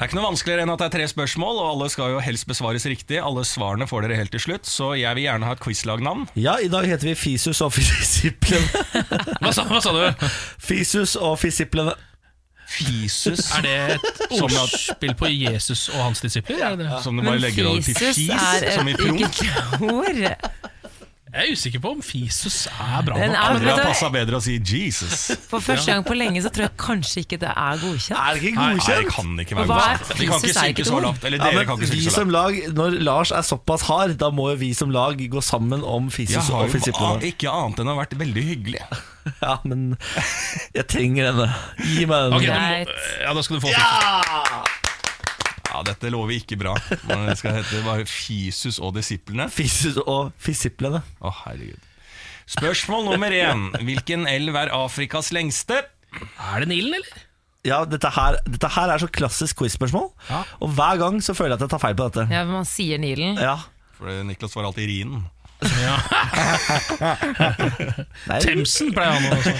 Det 0.00 0.06
er 0.06 0.08
ikke 0.08 0.16
noe 0.16 0.30
vanskeligere 0.30 0.64
enn 0.64 0.70
at 0.72 0.80
det 0.80 0.86
er 0.86 0.92
tre 0.94 1.06
spørsmål, 1.12 1.58
og 1.60 1.66
alle 1.74 1.86
skal 1.92 2.14
jo 2.14 2.20
helst 2.24 2.46
besvares 2.48 2.86
riktig. 2.88 3.18
Alle 3.20 3.42
svarene 3.44 3.84
får 3.90 4.06
dere 4.06 4.16
helt 4.16 4.32
til 4.32 4.40
slutt, 4.40 4.64
så 4.64 4.94
jeg 4.96 5.12
vil 5.18 5.26
gjerne 5.26 5.44
ha 5.44 5.52
et 5.52 5.60
quizlagnavn. 5.60 6.22
Ja, 6.40 6.54
i 6.56 6.70
dag 6.72 6.86
heter 6.88 7.10
vi 7.10 7.16
Fisus 7.20 7.60
og 7.60 7.74
Fisiplene. 7.76 8.64
Hva, 9.44 9.52
sa, 9.52 9.66
hva 9.68 9.82
sa 9.84 9.92
du? 9.92 10.24
Fisus 10.64 11.18
og 11.20 11.36
Fisiplene. 11.42 11.92
Fisus. 12.70 13.40
Er 13.56 13.62
det 13.66 13.74
et 13.94 14.42
ordspill 14.42 15.14
på 15.18 15.26
Jesus 15.30 15.88
og 15.88 16.04
hans 16.04 16.20
disipler? 16.22 16.60
Er 16.64 16.76
det 16.76 16.86
det? 16.86 17.00
Som 17.04 17.16
du 17.16 17.22
bare 17.22 17.32
Men 17.38 17.40
legger 17.42 17.66
over 17.68 17.82
til 17.82 17.94
fis, 17.94 18.20
som 18.74 18.88
i 18.88 18.94
et 18.94 19.00
promp. 19.00 19.20
ukentlig 19.20 19.50
ord. 19.80 20.50
Jeg 21.30 21.46
er 21.46 21.52
usikker 21.54 21.78
på 21.84 21.90
om 21.94 22.00
fisus 22.02 22.66
er 22.66 23.02
bra 23.06 23.14
Den 23.14 23.30
nok. 23.30 23.36
er- 23.38 23.50
Andre 23.54 23.70
har 23.70 23.84
passa 23.86 24.08
bedre 24.10 24.38
å 24.38 24.42
si 24.42 24.56
Jesus. 24.58 25.30
For 25.48 25.60
første 25.62 25.86
gang 25.92 26.02
på 26.02 26.16
lenge 26.18 26.42
så 26.42 26.50
tror 26.50 26.66
jeg 26.66 26.72
kanskje 26.76 27.22
ikke 27.22 27.38
det 27.38 27.52
er 27.54 27.78
godkjent. 27.78 28.18
Er 28.18 28.34
det 28.34 28.42
ikke 28.50 28.56
Nei, 28.58 28.74
det 28.74 28.80
godkjent? 28.80 29.12
kan 29.14 29.38
ikke 29.44 29.54
Og 29.54 29.60
være 29.60 29.68
hva 29.70 29.84
er 29.92 29.98
godkjent. 30.00 30.18
Vi 30.18 30.26
kan 30.26 30.40
ikke 30.40 30.50
Er 30.50 30.58
synke 30.58 30.74
ikke 30.74 30.88
så 30.90 30.96
det 30.98 31.04
lavt. 31.06 31.24
Eller 31.24 31.38
Ja, 31.38 31.44
dere 31.44 31.54
men 31.60 31.66
kan 31.66 31.76
ikke 31.78 31.86
vi 31.86 32.00
synke 32.00 32.10
så 32.10 32.14
som 32.18 32.30
lavt. 32.34 32.58
lag, 32.66 32.74
Når 32.74 32.98
Lars 33.04 33.30
er 33.30 33.42
såpass 33.46 33.82
hard, 33.82 34.16
da 34.18 34.30
må 34.30 34.50
jo 34.50 34.56
vi 34.56 34.72
som 34.74 34.90
lag 34.90 35.16
gå 35.30 35.40
sammen 35.42 35.84
om 35.84 36.08
Jeg 36.10 36.26
Fisus 36.28 36.48
har 36.50 36.64
og 36.64 36.66
jo 36.68 36.78
Fisiplene. 36.78 37.22
ikke 37.22 37.46
annet 37.54 37.78
enn 37.78 37.86
å 37.86 37.94
ha 37.94 38.02
vært 38.04 38.18
veldig 38.18 38.44
hyggelig. 38.50 38.82
Ja, 39.42 39.58
men 39.64 39.98
jeg 40.74 40.86
trenger 40.88 41.28
denne. 41.30 41.54
Gi 41.78 42.06
meg 42.06 42.30
den. 42.32 42.40
Greit. 42.40 42.88
må- 42.88 43.20
ja, 43.22 43.34
da 43.34 43.42
skal 43.42 43.60
du 43.60 43.66
få 43.66 43.68
fisus. 43.68 44.79
Ja, 45.70 45.82
dette 45.86 46.10
lover 46.10 46.34
ikke 46.34 46.58
bra. 46.58 46.74
Det 47.06 47.36
skal 47.38 47.60
hete 47.60 47.80
bare 47.86 48.04
Fisus 48.10 48.80
og 48.82 48.96
disiplene. 48.98 49.46
Fisus 49.54 50.00
og 50.02 50.32
Fisiplene. 50.42 51.00
Å, 51.22 51.32
herregud. 51.44 51.86
Spørsmål 52.50 53.06
nummer 53.12 53.30
én. 53.30 53.68
Hvilken 53.86 54.26
elv 54.26 54.56
er 54.58 54.72
Afrikas 54.74 55.30
lengste? 55.34 55.84
Er 56.18 56.64
det 56.64 56.70
Nilen, 56.72 56.96
eller? 56.98 57.26
Ja, 57.66 57.82
dette 57.84 58.08
her, 58.16 58.38
dette 58.48 58.70
her 58.72 58.90
er 58.90 59.02
så 59.02 59.06
klassisk 59.12 59.60
quiz-spørsmål. 59.60 60.08
Ja. 60.30 60.40
Og 60.64 60.72
hver 60.74 60.98
gang 61.02 61.20
så 61.22 61.36
føler 61.36 61.54
jeg 61.54 61.60
at 61.60 61.66
jeg 61.68 61.72
tar 61.76 61.82
feil 61.84 61.98
på 61.98 62.08
dette. 62.08 62.24
Ja, 62.32 62.42
men 62.48 62.56
Man 62.62 62.68
sier 62.68 62.98
Nilen. 62.98 63.38
Ja. 63.38 63.58
For 63.98 64.24
Niklas 64.26 64.56
var 64.56 64.66
alltid 64.70 64.88
Rhinen. 64.90 65.26
Nei. 68.30 68.38
Themsen 68.40 68.94
pleier 68.96 69.12
han 69.12 69.24
å 69.28 69.36
si. 69.44 69.52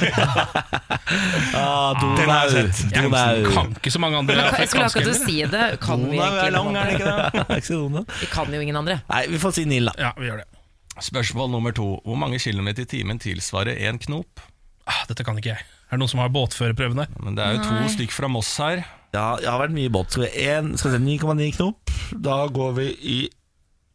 Ah, 1.57 1.91
Donau. 2.01 2.49
Donau. 2.95 3.37
Kan 3.53 3.67
ikke 3.77 3.91
så 3.93 3.99
mange 4.03 4.17
andre 4.23 4.35
Jeg 4.39 4.69
skulle 4.71 4.87
akkurat 4.89 5.05
til 5.05 5.13
å 5.13 5.15
si 5.19 5.37
det. 5.51 5.67
Kan 5.83 5.99
vi 6.07 6.17
Donau 6.17 6.31
er 6.31 6.33
egentlig 6.39 6.55
lang, 6.57 6.69
er 6.77 6.85
det 6.87 6.93
ikke 6.97 7.11
det? 7.11 7.17
Det 7.51 7.57
er 7.59 7.63
Donau. 7.75 8.05
Vi 8.21 8.27
kan 8.33 8.47
jo 8.55 8.61
ingen 8.65 8.79
andre. 8.81 8.97
Nei, 9.11 9.23
vi 9.33 9.39
får 9.43 9.51
si 9.59 9.65
Nil, 9.69 9.85
da. 9.91 9.95
Ja, 10.09 10.13
vi 10.19 10.25
gjør 10.31 10.39
det. 10.43 10.49
Spørsmål 11.01 11.49
nummer 11.53 11.73
to. 11.77 11.89
Hvor 12.05 12.17
mange 12.21 12.39
kilometer 12.43 12.83
i 12.85 12.87
timen 12.89 13.19
tilsvarer 13.23 13.75
én 13.89 13.97
knop? 14.03 14.31
Ah, 14.89 15.03
dette 15.09 15.25
kan 15.27 15.39
ikke 15.41 15.53
jeg. 15.55 15.63
Er 15.91 15.95
det 15.99 16.03
noen 16.03 16.13
som 16.13 16.23
har 16.23 16.31
båtførerprøvene? 16.33 17.05
Men 17.25 17.33
det 17.37 17.43
er 17.45 17.51
jo 17.57 17.61
to 17.67 17.75
stykk 17.97 18.13
fra 18.15 18.29
Moss 18.31 18.51
her. 18.63 18.79
Ja, 19.11 19.35
jeg 19.43 19.51
har 19.51 19.59
vært 19.59 19.75
mye 19.75 19.89
i 19.89 19.93
båt. 19.93 20.13
Skal 20.15 20.25
vi 20.29 20.45
en, 20.53 20.67
skal 20.79 20.93
vi 20.93 20.99
se, 20.99 21.03
9,9 21.27 21.49
knop. 21.57 21.95
Da 22.15 22.37
går 22.55 22.71
vi 22.77 22.87
i 23.11 23.17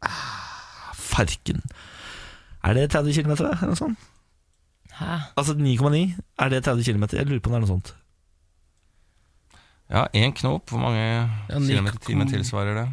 ah, 0.04 0.92
Farken. 1.00 1.62
Er 2.66 2.74
det 2.78 2.88
30 2.94 3.14
km, 3.14 3.36
eller 3.38 3.68
noe 3.70 3.78
sånt? 3.80 4.10
Hæ? 4.96 5.20
Altså 5.38 5.54
9,9, 5.60 6.02
er 6.40 6.50
det 6.54 6.64
30 6.66 6.88
km? 6.88 7.06
Jeg 7.14 7.28
lurer 7.30 7.44
på 7.44 7.52
om 7.52 7.56
det 7.56 7.60
er 7.62 7.66
noe 7.68 7.74
sånt. 7.76 7.94
Ja, 9.92 10.08
én 10.18 10.34
knop. 10.34 10.72
Hvor 10.72 10.82
mange 10.82 11.02
ja, 11.04 11.28
kilometer 11.60 12.00
i 12.02 12.06
timen 12.08 12.32
tilsvarer 12.32 12.80
det? 12.80 12.86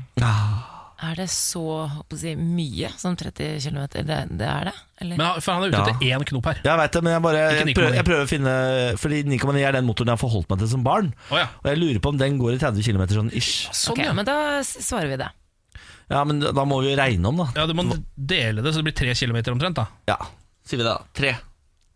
Er 1.03 1.17
det 1.19 1.25
så 1.33 1.63
å 1.89 2.19
si, 2.19 2.35
mye 2.39 2.91
som 3.01 3.17
30 3.19 3.57
km? 3.65 3.81
Det, 4.07 4.19
det 4.39 4.47
er 4.47 4.69
det? 4.69 4.75
Eller? 5.03 5.17
Men 5.19 5.41
for 5.43 5.57
han 5.57 5.65
er 5.65 5.73
ute 5.73 5.81
Ja. 5.81 5.95
etter 5.97 6.13
én 6.13 6.27
knop 6.29 6.47
her. 6.51 6.61
Jeg 6.63 6.79
veit 6.79 6.93
det, 6.95 7.03
men 7.03 7.13
jeg, 7.17 7.23
bare, 7.25 7.41
Ikke 7.49 7.65
jeg, 7.67 7.77
prøver, 7.79 7.91
9,9. 7.91 7.97
jeg 7.97 8.07
prøver 8.07 8.23
å 8.23 8.31
finne 8.31 8.55
Fordi 9.03 9.23
9,9 9.33 9.65
er 9.67 9.73
den 9.79 9.89
motoren 9.89 10.13
jeg 10.13 10.19
har 10.19 10.23
forholdt 10.23 10.53
meg 10.53 10.63
til 10.63 10.71
som 10.77 10.85
barn. 10.87 11.11
Oh, 11.33 11.39
ja. 11.41 11.49
Og 11.65 11.71
jeg 11.73 11.81
lurer 11.81 11.99
på 12.05 12.13
om 12.13 12.21
den 12.21 12.39
går 12.39 12.55
i 12.55 12.61
30 12.63 12.87
km 12.87 13.07
sånn 13.17 13.33
ish. 13.35 13.71
Sånn, 13.73 13.97
okay, 13.97 14.11
ja. 14.11 14.13
men 14.15 14.29
da 14.29 14.37
svarer 14.63 15.11
vi 15.11 15.19
det. 15.25 15.31
Ja, 16.13 16.23
men 16.29 16.41
da 16.45 16.65
må 16.69 16.79
vi 16.85 16.91
jo 16.93 16.97
regne 17.01 17.29
om, 17.33 17.41
da. 17.43 17.47
ja. 17.57 17.67
Du 17.67 17.75
må 17.79 17.87
dele 18.17 18.61
det, 18.65 18.73
så 18.75 18.83
det 18.83 18.91
blir 18.91 18.97
tre 19.01 19.15
kilometer 19.19 19.55
omtrent. 19.55 19.79
da 19.81 19.87
Ja, 20.13 20.19
sier 20.69 20.83
vi 20.83 20.85
det, 20.85 20.93
da. 20.93 20.99
Tre. 21.17 21.35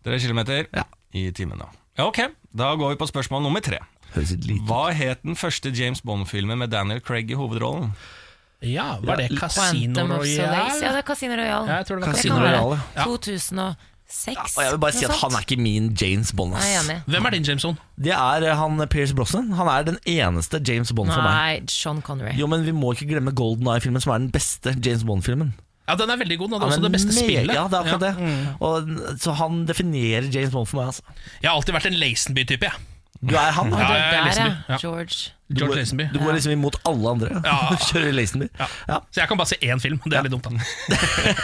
Tre 0.07 0.19
kilometer 0.23 0.67
Ja. 0.75 0.85
i 1.12 1.29
timen, 1.37 1.59
da. 1.61 1.69
Ja, 1.99 2.07
ok, 2.09 2.23
da 2.57 2.75
går 2.77 2.95
vi 2.95 3.01
på 3.05 3.09
spørsmål 3.11 3.43
nummer 3.45 3.61
tre. 3.64 3.79
Høres 4.14 4.31
litt 4.33 4.47
lite 4.49 4.64
Hva 4.69 4.93
het 4.95 5.23
den 5.27 5.35
første 5.37 5.73
James 5.77 6.01
Bond-filmen 6.01 6.59
med 6.59 6.71
Daniel 6.73 7.01
Craig 7.05 7.31
i 7.31 7.35
hovedrollen? 7.37 7.93
Ja, 8.64 8.97
Var 9.05 9.17
det 9.21 9.29
Casino 9.39 9.93
Quantum 9.95 10.11
of 10.17 10.25
Solace. 10.25 10.37
Ja, 10.37 10.51
Royale? 10.51 10.81
det 10.81 10.99
er 10.99 11.03
Casino 11.03 11.35
Royale. 11.37 11.67
Ja, 11.69 11.77
jeg 11.77 11.87
tror 11.87 11.99
det 12.01 12.07
var 12.07 12.14
Casino 12.14 12.39
Royale 12.41 12.77
Det 12.77 13.05
kan 13.05 13.11
være 13.61 13.77
Ja. 14.27 14.43
Og 14.57 14.63
jeg 14.63 14.73
vil 14.73 14.79
bare 14.79 14.93
si 14.95 15.05
at 15.05 15.15
han 15.19 15.35
er 15.35 15.43
ikke 15.43 15.57
min 15.61 15.89
James 16.01 16.33
Bond. 16.33 16.55
Er 16.55 16.63
Ass. 16.79 16.91
Hvem 17.11 17.25
er 17.27 17.31
din 17.35 17.43
James 17.49 17.65
Bond? 17.67 17.77
Det 17.99 18.13
er 18.15 18.47
eh, 18.47 18.57
han 18.57 18.89
Pierce 18.89 19.15
Brosnan. 19.19 19.53
Han 19.59 19.67
er 19.73 19.83
den 19.89 19.99
eneste 20.07 20.61
James 20.69 20.93
Bond 20.95 21.11
for 21.11 21.23
meg. 21.27 21.35
Nei, 21.35 21.67
Sean 21.69 22.03
Connery. 22.07 22.37
Jo, 22.39 22.47
men 22.47 22.63
vi 22.67 22.71
må 22.77 22.93
ikke 22.95 23.09
glemme 23.11 23.35
Golden 23.35 23.67
Eye-filmen, 23.73 24.01
som 24.01 24.13
er 24.15 24.19
den 24.23 24.31
beste 24.31 24.77
James 24.79 25.05
Bond-filmen. 25.05 25.55
Ja, 25.89 25.95
Den 25.95 26.11
er 26.11 26.17
veldig 26.19 26.39
god. 26.39 26.49
Den 26.51 26.63
er 26.63 26.67
også 26.67 26.83
det 26.83 26.93
beste 26.93 27.13
spillet. 27.15 27.55
Ja, 27.55 27.67
det 27.71 27.79
er 27.79 27.85
akkurat 27.85 28.03
Ja. 28.03 28.13
det. 28.13 28.57
Og, 28.61 29.19
så 29.23 29.33
han 29.39 29.67
definerer 29.69 30.31
James 30.35 30.51
Bond 30.51 30.67
for 30.67 30.81
meg. 30.81 30.87
Altså. 30.87 31.03
Jeg 31.43 31.51
har 31.51 31.57
alltid 31.57 31.75
vært 31.75 31.87
en 31.87 31.99
Lazenby-type. 32.01 32.63
jeg 32.71 32.73
Du 33.23 33.35
er 33.35 33.51
han. 33.57 33.71
Da. 33.73 33.81
Ja, 33.81 33.95
jeg 33.95 34.19
er 34.21 34.25
Lazenby, 34.29 34.51
ja. 34.51 34.75
ja. 34.75 34.79
George. 34.83 35.33
Du 35.47 35.61
George 35.61 35.69
går, 35.71 35.79
Lazenby. 35.79 36.05
du 36.11 36.19
går 36.19 36.33
liksom 36.35 36.53
imot 36.57 36.77
alle 36.91 37.11
andre. 37.14 37.29
Ja. 37.45 37.57
Kjører 37.89 38.12
Lazenby. 38.17 38.49
Ja. 38.59 38.67
Ja. 38.89 38.97
Så 39.14 39.21
jeg 39.21 39.29
kan 39.31 39.39
bare 39.39 39.51
se 39.53 39.59
én 39.62 39.81
film. 39.83 40.01
Det 40.05 40.17
er 40.19 40.27
litt 40.27 40.35
dumt, 40.35 40.49
da. 40.51 40.51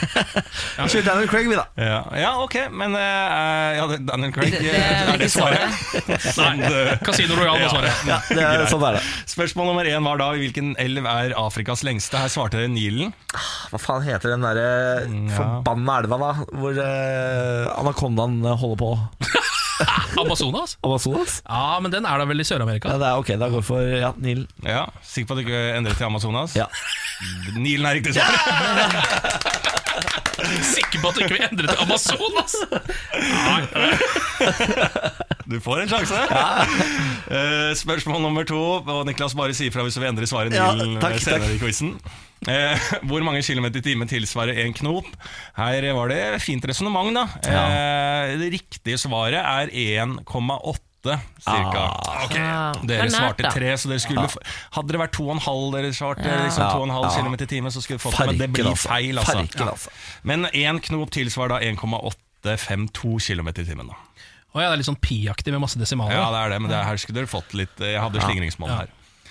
Kjører 0.90 1.04
Daniel 1.06 1.28
Craig, 1.30 1.46
vi, 1.50 1.54
da. 1.58 1.64
Ja, 1.78 2.00
ja 2.18 2.32
ok, 2.42 2.56
men 2.74 2.96
uh, 2.98 3.68
ja, 3.78 3.86
Daniel 4.08 4.34
Craig 4.34 4.56
Det- 4.56 4.64
det 4.64 4.72
eh, 4.74 5.04
er 5.04 5.12
Er 5.14 5.22
det 5.22 5.30
svaret? 5.30 5.78
Nei. 6.42 6.96
Casino 7.06 7.38
Royal 7.38 7.62
var 7.62 7.70
svaret. 7.76 8.02
Ja, 8.10 8.18
det 8.28 8.42
er, 8.42 8.66
sånn 8.72 8.86
er 8.90 8.98
det. 8.98 9.04
Spørsmål 9.30 9.70
nummer 9.70 9.86
én 9.92 10.02
var 10.10 10.18
da 10.20 10.32
hvilken 10.34 10.74
elv 10.82 11.06
er 11.06 11.36
Afrikas 11.38 11.84
lengste. 11.86 12.18
Her 12.24 12.32
svarte 12.32 12.58
dere 12.58 12.72
Nilen. 12.74 13.14
Hva 13.70 13.80
faen 13.80 14.02
heter 14.06 14.34
den 14.34 14.42
derre 14.44 14.66
ja. 15.06 15.30
forbanna 15.38 16.00
elva, 16.02 16.18
da? 16.26 16.32
Hvor 16.50 16.82
uh, 16.82 17.72
anakondaen 17.78 18.42
holder 18.50 18.82
på? 18.82 18.92
Amazonas? 20.22 20.76
Amazonas? 20.84 21.40
Ja, 21.48 21.78
men 21.82 21.94
den 21.94 22.06
er 22.08 22.22
da 22.22 22.28
vel 22.28 22.42
i 22.42 22.46
Sør-Amerika? 22.46 22.92
Ja, 22.94 23.00
det 23.02 23.10
er 23.10 23.22
ok, 23.22 23.34
da 23.40 23.50
går 23.52 23.62
vi 23.62 23.68
for 23.68 23.92
ja, 23.96 24.12
Nilen. 24.22 24.48
Ja, 24.66 24.86
Sikker 25.02 25.30
på 25.30 25.38
at 25.38 25.42
du 25.42 25.46
ikke 25.46 25.62
endret 25.78 26.00
til 26.00 26.08
Amazonas? 26.08 26.56
Ja. 26.58 26.68
Nilen 27.56 27.86
er 27.86 28.00
riktig 28.00 28.16
svar. 28.16 29.78
Sikker 30.72 31.02
på 31.02 31.10
at 31.10 31.14
du 31.18 31.22
ikke 31.24 31.36
vil 31.36 31.46
endre 31.46 31.68
til 31.68 31.82
Amazonas? 31.84 32.54
Du 35.52 35.58
får 35.62 35.82
en 35.82 35.90
sjanse. 35.90 36.18
Uh, 37.28 37.72
spørsmål 37.76 38.22
nummer 38.24 38.46
to. 38.48 38.60
Og 38.80 39.02
Niklas 39.08 39.34
bare 39.38 39.54
sier 39.56 39.72
fra 39.74 39.84
hvis 39.86 39.98
du 39.98 40.02
vil 40.02 40.10
endre 40.12 40.28
svaret 40.30 40.54
Ja, 40.56 40.70
takk, 41.02 41.18
eh, 41.18 41.24
senere 41.24 41.48
takk. 41.48 41.56
i 41.56 41.62
quizen. 41.62 41.96
Eh, 42.48 42.86
hvor 43.06 43.22
mange 43.26 43.42
kilometer 43.46 43.82
i 43.82 43.86
timen 43.86 44.10
tilsvarer 44.10 44.58
en 44.64 44.74
knop? 44.74 45.06
Her 45.58 45.86
var 45.94 46.10
det 46.10 46.22
fint 46.42 46.64
resonnement, 46.66 47.12
da. 47.14 47.26
Eh, 47.46 48.32
det 48.40 48.52
riktige 48.56 48.98
svaret 48.98 49.38
er 49.38 49.70
1,8 49.70 50.91
cirka. 51.02 51.82
Ah. 51.90 52.24
Okay. 52.24 52.86
Dere 52.86 53.06
er 53.06 53.10
nært, 53.10 53.16
svarte 53.16 53.50
tre, 53.52 53.72
så 53.76 53.88
dere 53.90 54.02
skulle 54.04 54.22
ja. 54.22 54.52
Hadde 54.76 54.94
det 54.94 55.00
vært 55.02 55.16
2,5 55.18 55.72
dere 55.74 55.90
svarte 55.96 56.24
Ja. 56.28 56.38
liksom 56.44 56.62
Ja. 56.62 56.70
2,5 56.76 57.02
Ja. 57.02 57.22
km 57.22 57.34
i 57.34 57.46
timen, 57.46 57.70
så 57.74 57.82
skulle 57.82 57.98
dere 57.98 58.06
fått 58.06 58.18
det. 58.18 58.26
Men 58.26 58.38
det 58.38 58.50
blir 58.52 58.70
altså. 58.70 58.88
feil, 58.88 59.18
altså. 59.18 59.32
Farken, 59.42 59.68
altså. 59.68 59.90
Men 60.22 60.46
én 60.52 60.80
knop 60.80 61.10
tilsvarer 61.10 61.48
da 61.48 61.58
1,852 61.60 63.18
km 63.26 63.48
i 63.48 63.64
timen. 63.64 63.86
da 63.88 63.94
Å 64.54 64.60
ja, 64.60 64.68
det 64.68 64.72
er 64.72 64.76
litt 64.82 64.86
sånn 64.86 65.00
pi-aktig 65.00 65.50
med 65.52 65.60
masse 65.60 65.78
desimaler. 65.80 66.12
Ja, 66.12 66.30
det 66.30 66.38
er 66.44 66.48
det, 66.50 66.60
men 66.60 66.70
det, 66.70 66.84
her 66.84 66.96
skulle 66.96 67.22
dere 67.22 67.26
fått 67.26 67.54
litt 67.54 67.72
Jeg 67.78 67.98
hadde 68.00 68.20
slingringsmål 68.20 68.68
her. 68.68 68.88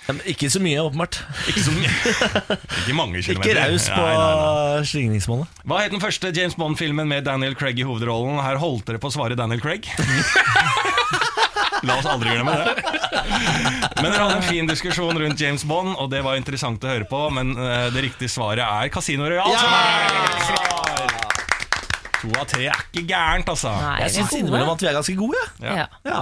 Men 0.08 0.18
Ikke 0.26 0.50
så 0.50 0.58
mye, 0.58 0.80
åpenbart. 0.82 1.20
Ikke 1.46 1.62
så 1.62 1.70
mye. 1.70 1.88
Ikke 2.82 2.94
mange 2.98 3.22
kilometer. 3.22 3.50
Ikke 3.54 3.70
raus 3.70 3.84
på 3.86 4.02
Nei, 4.02 4.16
nei, 4.18 4.34
nei. 4.34 4.82
slingringsmålet. 4.90 5.46
Hva 5.64 5.78
het 5.78 5.92
den 5.94 6.00
første 6.02 6.32
James 6.34 6.56
Bond-filmen 6.58 7.06
med 7.06 7.22
Daniel 7.24 7.54
Craig 7.54 7.78
i 7.78 7.86
hovedrollen? 7.86 8.42
Her 8.42 8.58
holdt 8.58 8.84
dere 8.90 8.98
på 8.98 9.12
å 9.12 9.14
svare 9.14 9.38
Daniel 9.38 9.62
Craig. 9.62 9.86
La 11.82 11.96
oss 11.98 12.06
aldri 12.06 12.30
glemme 12.30 12.52
det. 12.54 12.84
Men 13.98 14.06
dere 14.12 14.22
hadde 14.22 14.36
en 14.38 14.44
fin 14.46 14.68
diskusjon 14.70 15.18
rundt 15.18 15.40
James 15.42 15.64
Bond, 15.66 15.96
og 15.98 16.10
det 16.12 16.20
var 16.24 16.36
interessant 16.38 16.82
å 16.86 16.90
høre 16.92 17.08
på. 17.10 17.22
Men 17.34 17.54
eh, 17.58 17.88
det 17.94 18.04
riktige 18.06 18.30
svaret 18.30 18.62
er 18.62 18.92
Casino 18.94 19.26
Royal. 19.26 19.50
svar. 19.58 20.82
To 22.22 22.30
av 22.38 22.46
tre 22.46 22.68
er 22.70 22.84
ikke 22.86 23.02
gærent, 23.08 23.48
altså. 23.50 23.72
Nei, 23.82 23.96
Jeg 24.04 24.14
syns 24.20 24.36
innimellom 24.38 24.70
at 24.76 24.84
vi 24.84 24.86
er 24.92 24.94
ganske 24.94 25.16
gode. 25.18 25.40
Ja. 25.64 25.74
Ja, 25.82 25.88
Ja. 26.06 26.20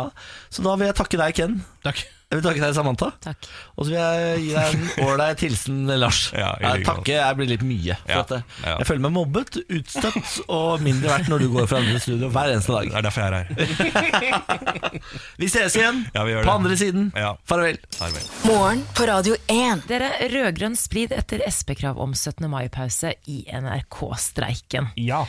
Så 0.49 0.65
da 0.65 0.73
vil 0.81 0.89
jeg 0.89 0.97
takke 0.97 1.21
deg, 1.21 1.37
Ken. 1.37 1.59
Takk. 1.85 2.01
Jeg 2.31 2.39
vil 2.39 2.45
takke 2.47 2.61
deg, 2.63 2.75
Samantha. 2.77 3.07
takk. 3.25 3.47
Og 3.75 3.87
så 3.87 3.91
vil 3.91 3.97
jeg 3.99 4.43
gi 4.45 4.51
deg 4.55 4.75
en 4.77 5.09
ålreit 5.09 5.41
hilsen, 5.43 5.79
Lars. 5.99 6.21
Ja, 6.37 6.53
jeg 6.63 6.85
takke 6.87 7.17
jeg 7.17 7.37
blir 7.41 7.49
litt 7.51 7.65
mye. 7.67 7.97
For 8.05 8.13
Ja, 8.13 8.21
at 8.23 8.31
jeg, 8.37 8.45
ja. 8.63 8.75
jeg 8.79 8.87
føler 8.87 9.03
meg 9.09 9.13
mobbet, 9.17 9.59
utstøtt 9.67 10.37
og 10.47 10.85
mindre 10.85 11.11
verdt 11.11 11.31
når 11.33 11.43
du 11.43 11.49
går 11.57 11.67
fra 11.73 11.81
andre 11.83 11.99
studio 12.05 12.29
hver 12.31 12.53
eneste 12.55 12.77
dag. 12.77 12.87
Det 12.87 13.01
er 13.01 13.07
derfor 13.09 13.21
jeg 13.21 13.31
er 13.31 13.37
her. 13.41 15.01
Vi 15.43 15.49
ses 15.51 15.75
igjen 15.81 16.05
Ja, 16.15 16.23
vi 16.25 16.37
gjør 16.37 16.45
på 16.45 16.47
det. 16.47 16.55
andre 16.55 16.77
siden. 16.79 17.11
Ja. 17.19 17.33
Farvel. 17.51 17.79
Farvel. 17.99 18.27
Morgen 18.47 18.85
på 18.95 19.07
Radio 19.11 19.35
1. 19.51 19.83
Dere, 19.91 20.13
rød-grønn 20.31 20.77
splid 20.79 21.11
etter 21.17 21.43
SP-krav 21.51 21.99
om 21.99 22.15
17. 22.15 22.47
mai-pause 22.53 23.15
i 23.27 23.43
NRK-streiken. 23.59 24.93
Ja. 25.03 25.25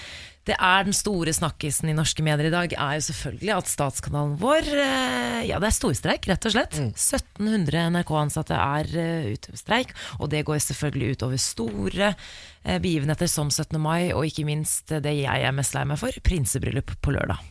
Det 0.48 0.56
er 0.58 0.86
den 0.88 0.96
store 0.96 1.34
snakkisen 1.36 1.92
i 1.92 1.94
norske 1.94 2.24
medier 2.26 2.50
i 2.50 2.54
dag, 2.54 2.74
er 2.74 2.98
jo 2.98 3.04
selvfølgelig 3.12 3.54
at 3.60 3.70
statskanalen 3.70 4.40
vår 4.42 4.72
eh, 4.74 5.42
Ja, 5.46 5.60
det 5.62 5.70
er 5.70 5.76
storstreik, 5.76 6.26
rett 6.30 6.48
og 6.50 6.56
slett. 6.56 6.78
1700 6.82 7.92
NRK-ansatte 7.94 8.58
er 8.58 8.90
eh, 8.98 9.30
ute 9.36 9.54
på 9.54 9.62
streik, 9.62 9.94
og 10.18 10.32
det 10.34 10.42
går 10.48 10.64
selvfølgelig 10.66 11.18
utover 11.20 11.42
store 11.42 12.12
eh, 12.16 12.82
begivenheter 12.82 13.30
som 13.30 13.54
17. 13.54 13.78
mai, 13.82 14.10
og 14.16 14.26
ikke 14.26 14.48
minst 14.50 14.90
det 14.90 15.14
jeg 15.20 15.46
er 15.46 15.54
mest 15.56 15.78
lei 15.78 15.86
meg 15.86 16.02
for, 16.02 16.22
prinsebryllup 16.26 16.98
på 17.06 17.14
lørdag. 17.14 17.42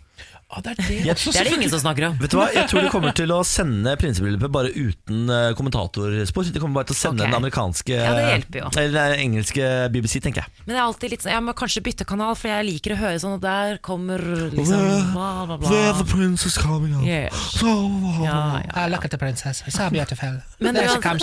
Ah, 0.50 0.58
det 0.66 0.72
er 0.72 0.78
det 0.80 0.94
jeg, 1.06 1.14
Det 1.14 1.38
er 1.38 1.46
det 1.46 1.52
ingen 1.54 1.70
som 1.70 1.78
snakker 1.78 2.08
om. 2.08 2.16
Vet 2.18 2.32
du 2.32 2.36
hva, 2.40 2.48
Jeg 2.50 2.66
tror 2.70 2.82
de 2.82 2.90
kommer 2.90 3.14
til 3.14 3.30
å 3.30 3.38
sende 3.46 3.92
prinsebryllupet 4.00 4.50
bare 4.50 4.72
uten 4.74 5.30
uh, 5.30 5.52
kommentatorspor. 5.54 6.48
De 6.50 6.62
kommer 6.62 6.80
bare 6.80 6.88
til 6.90 6.96
å 6.96 6.98
sende 6.98 7.22
okay. 7.22 7.30
den 7.30 7.38
amerikanske 7.38 7.94
Ja, 7.94 8.10
det 8.16 8.24
hjelper 8.32 8.62
jo. 8.64 8.70
Eller 8.82 8.96
den 9.14 9.22
engelske 9.28 9.68
BBC, 9.94 10.18
tenker 10.24 10.42
jeg. 10.42 10.64
Men 10.64 10.74
det 10.74 10.80
er 10.80 10.88
alltid 10.88 11.14
litt 11.14 11.22
sånn, 11.22 11.34
jeg 11.36 11.46
må 11.46 11.54
kanskje 11.60 11.84
bytte 11.86 12.08
kanal, 12.10 12.34
for 12.40 12.50
jeg 12.50 12.66
liker 12.66 12.96
å 12.96 12.98
høre 12.98 13.22
sånn 13.22 13.36
at 13.38 13.44
der 13.46 13.78
kommer 13.86 14.26
liksom 14.56 15.14
bla, 15.14 15.30
bla, 15.46 15.60
bla. 15.62 16.06
princess 16.10 16.58
coming 16.58 16.98
out. 16.98 17.06
Yes. 17.06 17.60
Ja, 17.62 18.34
ja. 18.64 18.74
Ah, 18.74 18.88
look 18.90 19.06
at 19.06 19.14
the 19.14 19.22
princess. 19.22 19.62
So 19.68 19.86
beautiful. 19.94 20.42
Men 20.58 20.74
There 20.74 20.88
she 20.88 20.98
comes 20.98 21.22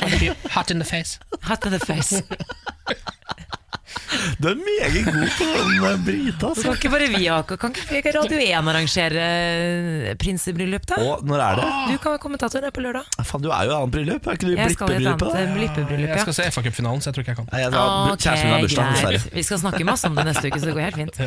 hot 0.56 0.72
in 0.72 0.80
the 0.80 0.88
face. 0.88 1.20
Hot 1.42 1.66
in 1.66 1.72
the 1.72 1.80
face. 1.80 2.24
Du 4.42 4.48
er 4.52 4.58
meget 4.60 5.06
god 5.08 5.30
på 5.38 5.46
den 5.48 5.86
eh, 5.88 5.98
Brita, 6.06 6.40
Så 6.40 6.48
altså. 6.50 6.64
kan 6.68 6.76
ikke 6.78 6.90
bare 6.94 7.08
vi 7.14 7.26
ha 7.28 7.38
Kan 7.48 7.74
ikke 7.98 8.12
Radio 8.16 8.38
1 8.38 8.70
arrangere 8.72 9.24
eh, 9.28 10.16
prinsebryllup, 10.22 10.86
da? 10.90 11.00
Og 11.04 11.24
når 11.28 11.44
er 11.48 11.60
det? 11.62 11.68
Du 11.92 11.98
kan 12.04 12.14
være 12.16 12.22
kommentator 12.24 12.62
der 12.64 12.74
på 12.76 12.84
lørdag. 12.86 13.08
Faen, 13.26 13.44
du 13.44 13.50
er 13.52 13.68
jo 13.68 13.74
i 13.74 13.78
annet 13.78 13.94
bryllup. 13.96 14.28
Er 14.28 14.38
ikke 14.38 14.48
du 14.48 14.54
i 14.54 14.58
blippebryllup? 14.60 15.24
eh, 15.32 15.54
blippebryllup, 15.58 16.10
Jeg 16.14 16.26
skal 16.28 16.38
se 16.38 16.48
FA-cupfinalen, 16.54 17.02
så 17.04 17.10
jeg 17.12 17.18
tror 17.18 17.26
ikke 17.26 17.34
jeg 17.34 17.40
kan. 17.42 17.50
Ja, 17.52 17.58
jeg 17.66 17.72
skal, 17.74 17.82
Ok, 18.14 18.26
min 18.44 18.54
har 18.54 18.62
bursdag, 18.66 18.84
greit. 18.84 18.98
dessverre. 18.98 19.36
Vi 19.38 19.46
skal 19.50 19.62
snakke 19.64 19.88
masse 19.88 20.12
om 20.12 20.16
det 20.20 20.26
neste 20.30 20.46
uke, 20.52 20.60
så 20.62 20.70
det 20.70 20.76
går 20.78 20.86
helt 20.88 21.02
fint. 21.02 21.22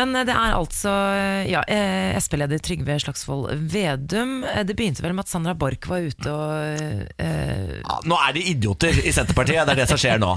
Men 0.00 0.16
det 0.20 0.34
er 0.34 0.56
altså 0.58 0.94
ja, 1.50 1.62
eh, 1.68 2.16
SP-leder 2.20 2.62
Trygve 2.64 2.98
Slagsvold 3.04 3.52
Vedum. 3.74 4.34
Det 4.64 4.76
begynte 4.78 5.04
vel 5.04 5.14
med 5.16 5.26
at 5.26 5.32
Sandra 5.34 5.54
Borch 5.58 5.88
var 5.90 6.04
ute 6.08 6.32
og 6.32 6.54
eh, 7.18 7.78
Ja, 7.84 7.98
nå 8.08 8.18
er 8.28 8.36
de 8.38 8.46
idioter 8.54 9.00
i 9.04 9.12
Senterpartiet. 9.14 9.64
Det 9.68 9.76
er 9.76 9.82
det 9.84 9.88
som 9.92 10.00
skjer 10.00 10.20
nå. 10.22 10.32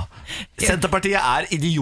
Senterpartiet 0.60 1.20
er 1.22 1.48
idioter. 1.54 1.77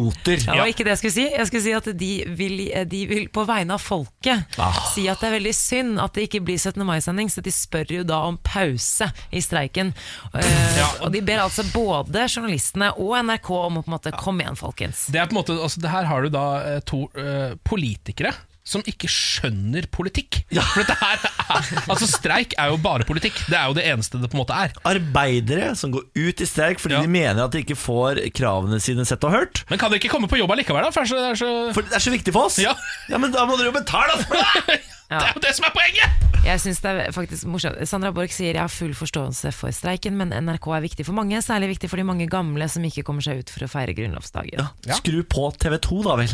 Det 0.53 0.59
var 0.59 0.69
ikke 0.71 0.83
det 0.87 0.93
jeg 0.95 1.01
skulle 1.01 1.15
si. 1.15 1.25
Jeg 1.31 1.47
skulle 1.49 1.63
si 1.65 1.73
at 1.77 1.89
de 1.99 2.09
vil, 2.39 2.57
de 2.91 3.01
vil 3.09 3.27
på 3.33 3.45
vegne 3.47 3.75
av 3.77 3.81
folket 3.83 4.45
Ah. 4.59 4.77
si 4.93 5.07
at 5.11 5.19
det 5.21 5.29
er 5.29 5.35
veldig 5.39 5.53
synd 5.55 5.99
at 6.01 6.13
det 6.17 6.27
ikke 6.29 6.41
blir 6.45 6.57
17. 6.59 6.83
mai-sending, 6.85 7.29
så 7.31 7.41
de 7.45 7.51
spør 7.51 7.91
jo 7.99 8.03
da 8.07 8.21
om 8.29 8.37
pause 8.43 9.07
i 9.31 9.41
streiken. 9.43 9.93
Eh, 10.33 10.81
Og 11.01 11.11
de 11.13 11.21
ber 11.21 11.41
altså 11.43 11.63
både 11.73 12.25
journalistene 12.29 12.91
og 12.97 13.15
NRK 13.25 13.49
om 13.51 13.77
å 13.79 13.83
på 13.85 13.89
en 13.91 13.95
måte 13.97 14.11
komme 14.17 14.43
igjen, 14.45 14.57
folkens. 14.59 15.05
Det 15.11 15.19
er 15.21 15.27
på 15.29 15.35
en 15.35 15.41
måte, 15.41 15.55
altså 15.61 15.81
det 15.81 15.89
Her 15.91 16.03
har 16.09 16.21
du 16.25 16.29
da 16.29 16.45
eh, 16.75 16.79
to 16.85 17.05
uh, 17.17 17.55
politikere 17.63 18.33
som 18.65 18.81
ikke 18.89 19.05
skjønner 19.11 19.85
politikk. 19.93 20.39
For 20.49 20.81
dette 20.81 20.95
her 20.97 21.19
er, 21.21 21.67
altså 21.85 22.07
Streik 22.09 22.55
er 22.57 22.71
jo 22.73 22.79
bare 22.81 23.05
politikk. 23.05 23.37
Det 23.45 23.57
er 23.59 23.67
jo 23.69 23.75
det 23.77 23.83
eneste 23.91 24.17
det 24.17 24.31
på 24.31 24.39
en 24.39 24.41
måte 24.41 24.57
er. 24.57 24.73
Arbeidere 24.89 25.75
som 25.77 25.93
går 25.93 26.07
ut 26.17 26.41
i 26.41 26.47
streik 26.49 26.81
fordi 26.81 26.97
Ja. 26.97 27.03
de 27.05 27.11
mener 27.13 27.43
at 27.45 27.53
de 27.53 27.61
ikke 27.61 27.77
får 27.77 28.23
kravene 28.33 28.79
sine 28.81 29.05
sett 29.05 29.23
og 29.23 29.31
hørt. 29.37 29.61
Men 29.69 29.77
kan 29.77 29.91
dere 29.93 30.01
ikke 30.01 30.09
komme 30.15 30.27
på 30.31 30.39
jobb 30.41 30.51
allikevel, 30.57 30.81
da? 30.81 30.89
For 30.95 31.05
det 31.05 31.21
er 31.29 31.37
så, 31.37 31.51
For 31.77 31.85
det 31.85 31.93
er 31.93 32.05
så 32.07 32.13
viktig 32.15 32.33
for 32.33 32.49
oss. 32.49 32.57
Ja. 32.59 32.73
men 33.17 33.31
da 33.31 33.45
må 33.45 33.57
dere 33.57 33.69
jo 33.69 33.77
betale 33.77 34.17
oss 34.17 34.25
for 34.25 34.41
det! 34.41 34.81
Det 35.05 35.19
er 35.21 35.35
jo 35.35 35.41
det 35.43 35.51
som 35.53 35.65
er 35.67 35.73
poenget! 35.75 36.23
Jeg 36.47 36.59
synes 36.63 36.79
det 36.81 36.89
er 36.91 37.11
faktisk 37.13 37.45
morsomt. 37.45 37.77
Sandra 37.85 38.09
Borch 38.11 38.33
sier 38.33 38.55
jeg 38.57 38.61
har 38.63 38.71
full 38.73 38.95
forståelse 38.97 39.51
for 39.53 39.69
streiken, 39.69 40.17
men 40.17 40.33
NRK 40.33 40.65
er 40.73 40.81
viktig 40.81 41.05
for 41.05 41.13
mange, 41.13 41.37
særlig 41.45 41.69
viktig 41.75 41.91
for 41.91 42.01
de 42.01 42.05
mange 42.09 42.25
gamle 42.25 42.65
som 42.73 42.81
ikke 42.89 43.03
kommer 43.05 43.21
seg 43.21 43.43
ut 43.43 43.53
for 43.53 43.67
å 43.67 43.69
feire 43.69 43.93
grunnlovsdagen. 43.93 44.57
Ja, 44.89 44.97
Skru 44.97 45.21
på 45.29 45.45
TV2, 45.61 45.99
da 46.09 46.15
vel. 46.23 46.33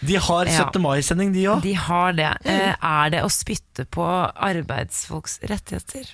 De 0.00 0.16
har 0.20 0.46
Ja. 0.50 0.70
mai-sending, 0.80 1.32
de 1.32 1.44
òg. 1.48 1.62
De 1.62 1.72
har 1.74 2.12
det. 2.12 2.32
Eh, 2.44 2.74
Er 2.82 3.10
det 3.10 3.22
å 3.22 3.30
spytte 3.30 3.86
på 3.86 4.04
arbeidsfolks 4.34 5.40
rettigheter? 5.48 6.04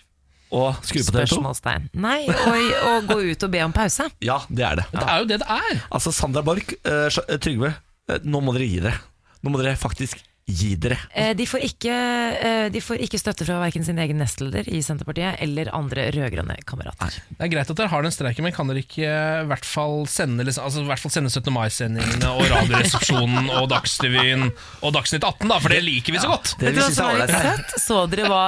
Og 0.52 0.74
skru 0.82 0.98
på 0.98 1.12
TV2. 1.14 1.26
Spørsmålstegn. 1.26 1.88
Nei, 1.94 2.24
og, 2.26 2.72
og 2.90 3.06
gå 3.06 3.18
ut 3.30 3.42
og 3.46 3.50
be 3.50 3.60
om 3.62 3.72
pause. 3.72 4.08
Ja, 4.20 4.40
det 4.50 4.64
er 4.66 4.80
det. 4.80 4.86
Det 4.92 5.04
er 5.06 5.18
jo 5.22 5.28
det 5.30 5.38
det 5.44 5.48
er. 5.48 5.82
Altså, 5.92 6.12
Sandra 6.12 6.42
Borch, 6.42 6.72
uh, 6.84 7.36
Trygve, 7.38 7.74
uh, 8.10 8.18
nå 8.26 8.42
må 8.42 8.54
dere 8.56 8.66
gi 8.66 8.80
dere. 8.80 8.98
Nå 9.42 9.50
må 9.54 9.60
dere 9.62 9.76
faktisk 9.78 10.18
gi 10.48 10.74
dere. 10.80 10.96
Eh, 11.14 11.32
De 11.36 11.46
får 11.46 11.60
ikke, 11.66 11.94
eh, 11.94 12.68
de 12.72 12.80
får 12.82 13.02
ikke 13.04 13.18
støtte 13.20 13.46
fra 13.46 13.60
verken 13.62 13.84
sin 13.86 13.98
egen 14.02 14.18
nestleder 14.18 14.66
i 14.68 14.80
Senterpartiet 14.82 15.38
eller 15.44 15.70
andre 15.76 16.08
rød-grønne 16.14 16.56
kamerater. 16.66 17.18
Det 17.30 17.46
er 17.46 17.52
greit 17.52 17.70
at 17.70 17.76
dere 17.76 17.88
har 17.92 18.02
den 18.02 18.14
streiken, 18.14 18.42
men 18.46 18.52
kan 18.56 18.66
dere 18.70 18.82
ikke 18.82 19.04
i 19.06 19.46
hvert 19.50 19.64
fall 19.68 20.06
sende, 20.10 20.44
liksom, 20.44 20.64
altså, 20.66 20.82
i 20.82 20.90
hvert 20.90 21.02
fall 21.04 21.14
sende 21.14 21.30
17. 21.30 21.52
mai-sendingene 21.54 22.32
og 22.34 22.50
Radioresepsjonen 22.50 23.50
og 23.60 23.68
Dagsrevyen 23.70 24.48
og 24.82 24.92
Dagsnytt 24.96 25.24
18, 25.24 25.48
da, 25.48 25.58
for 25.62 25.68
det 25.76 25.82
liker 25.86 26.16
vi 26.16 26.22
så 26.22 26.32
godt. 26.34 26.56
Det 26.58 26.70
Vet 26.70 26.74
du 26.74 26.80
vi 26.80 26.86
synes 26.88 26.98
som 26.98 27.06
er 27.06 27.22
ålreit. 27.22 27.78
Så 27.86 28.02
dere 28.10 28.28
hva, 28.30 28.42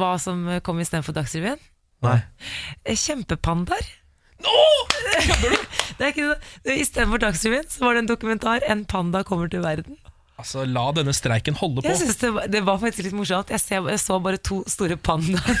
hva 0.00 0.12
som 0.22 0.44
kom 0.66 0.82
istedenfor 0.82 1.16
Dagsrevyen? 1.16 1.60
Nei. 2.02 2.18
Eh, 2.84 2.96
Kjempepandaer. 2.96 3.96
Åh! 4.40 4.94
Det 6.00 6.14
er. 6.16 6.30
Istedenfor 6.64 7.20
Dagsrevyen 7.20 7.66
så 7.68 7.84
var 7.84 7.94
det 7.94 8.00
en 8.06 8.08
dokumentar 8.08 8.62
'En 8.64 8.86
panda 8.88 9.20
kommer 9.22 9.50
til 9.52 9.60
verden'. 9.60 9.98
Altså, 10.40 10.64
La 10.68 10.86
denne 10.96 11.14
streiken 11.16 11.56
holde 11.60 11.84
på. 11.84 11.88
Jeg 11.90 12.02
synes 12.02 12.20
det, 12.20 12.32
var, 12.36 12.50
det 12.50 12.64
var 12.66 12.80
faktisk 12.82 13.10
litt 13.10 13.16
morsomt. 13.16 13.52
Jeg, 13.52 13.62
ser, 13.62 13.88
jeg 13.92 14.02
så 14.02 14.20
bare 14.22 14.40
to 14.40 14.62
store 14.70 14.96
pandaer. 15.00 15.60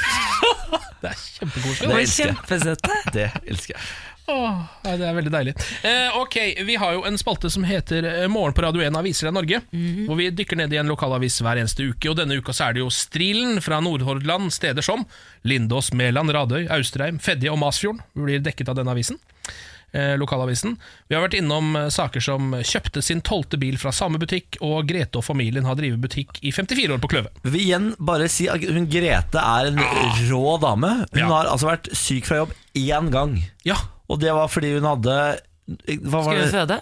Det 1.00 1.08
er 1.08 1.16
kjempekoselig. 1.16 1.94
Det, 1.96 2.08
kjempesøte. 2.12 2.96
Det 3.14 3.22
elsker 3.48 3.72
jeg. 3.72 3.84
Åh, 4.30 4.58
det 4.84 5.06
er 5.08 5.14
veldig 5.16 5.32
deilig. 5.32 5.54
Eh, 5.82 6.18
ok, 6.20 6.36
Vi 6.66 6.76
har 6.78 6.92
jo 6.94 7.04
en 7.08 7.16
spalte 7.18 7.50
som 7.50 7.64
heter 7.66 8.04
eh, 8.06 8.26
Morgen 8.30 8.54
på 8.54 8.62
Radio 8.62 8.84
1 8.84 8.98
Aviser 9.00 9.30
av 9.30 9.34
Norge. 9.34 9.62
Hvor 10.06 10.18
vi 10.20 10.28
dykker 10.30 10.60
ned 10.60 10.74
i 10.76 10.78
en 10.80 10.90
lokalavis 10.92 11.40
hver 11.42 11.62
eneste 11.62 11.88
uke. 11.88 12.12
Og 12.12 12.18
Denne 12.20 12.36
uka 12.38 12.54
så 12.54 12.68
er 12.68 12.76
det 12.76 12.84
jo 12.84 12.92
Strilen 12.94 13.58
fra 13.64 13.80
Nordhordland, 13.82 14.52
steder 14.54 14.84
som 14.86 15.06
Lindås, 15.48 15.90
Mæland, 15.96 16.34
Radøy, 16.36 16.68
Austrheim, 16.76 17.18
Fedje 17.22 17.50
og 17.50 17.58
Masfjorden 17.64 18.04
blir 18.14 18.44
dekket 18.44 18.70
av 18.70 18.78
denne 18.78 18.94
avisen. 18.94 19.18
Eh, 19.92 20.12
lokalavisen. 20.20 20.76
Vi 21.08 21.16
har 21.16 21.24
vært 21.24 21.34
innom 21.40 21.72
eh, 21.74 21.88
saker 21.90 22.22
som 22.22 22.52
kjøpte 22.62 23.02
sin 23.02 23.18
tolvte 23.26 23.58
bil 23.58 23.74
fra 23.80 23.90
samme 23.90 24.20
butikk, 24.22 24.54
og 24.62 24.86
Grete 24.86 25.18
og 25.18 25.24
familien 25.26 25.66
har 25.66 25.74
drevet 25.74 25.98
butikk 25.98 26.38
i 26.46 26.52
54 26.54 26.94
år 26.94 27.00
på 27.02 27.10
Kløve. 27.10 27.32
Vi 27.42 27.50
vil 27.56 27.64
igjen 27.64 27.88
bare 27.98 28.28
si 28.30 28.46
at 28.46 28.62
hun 28.70 28.86
Grete 28.86 29.42
er 29.42 29.72
en 29.72 29.80
rå 30.30 30.54
dame. 30.62 30.92
Hun 31.10 31.18
Ja. 31.24 31.26
har 31.32 31.50
altså 31.50 31.72
vært 31.72 31.90
syk 31.98 32.24
fra 32.30 32.36
jobb 32.44 32.54
én 32.78 33.10
gang. 33.10 33.34
Ja, 33.66 33.74
Og 34.10 34.18
det 34.22 34.30
var 34.34 34.46
fordi 34.50 34.72
hun 34.78 34.86
hadde 34.86 35.40
hva 36.02 36.22
var 36.22 36.34
Skulle 36.34 36.50
føde? 36.54 36.80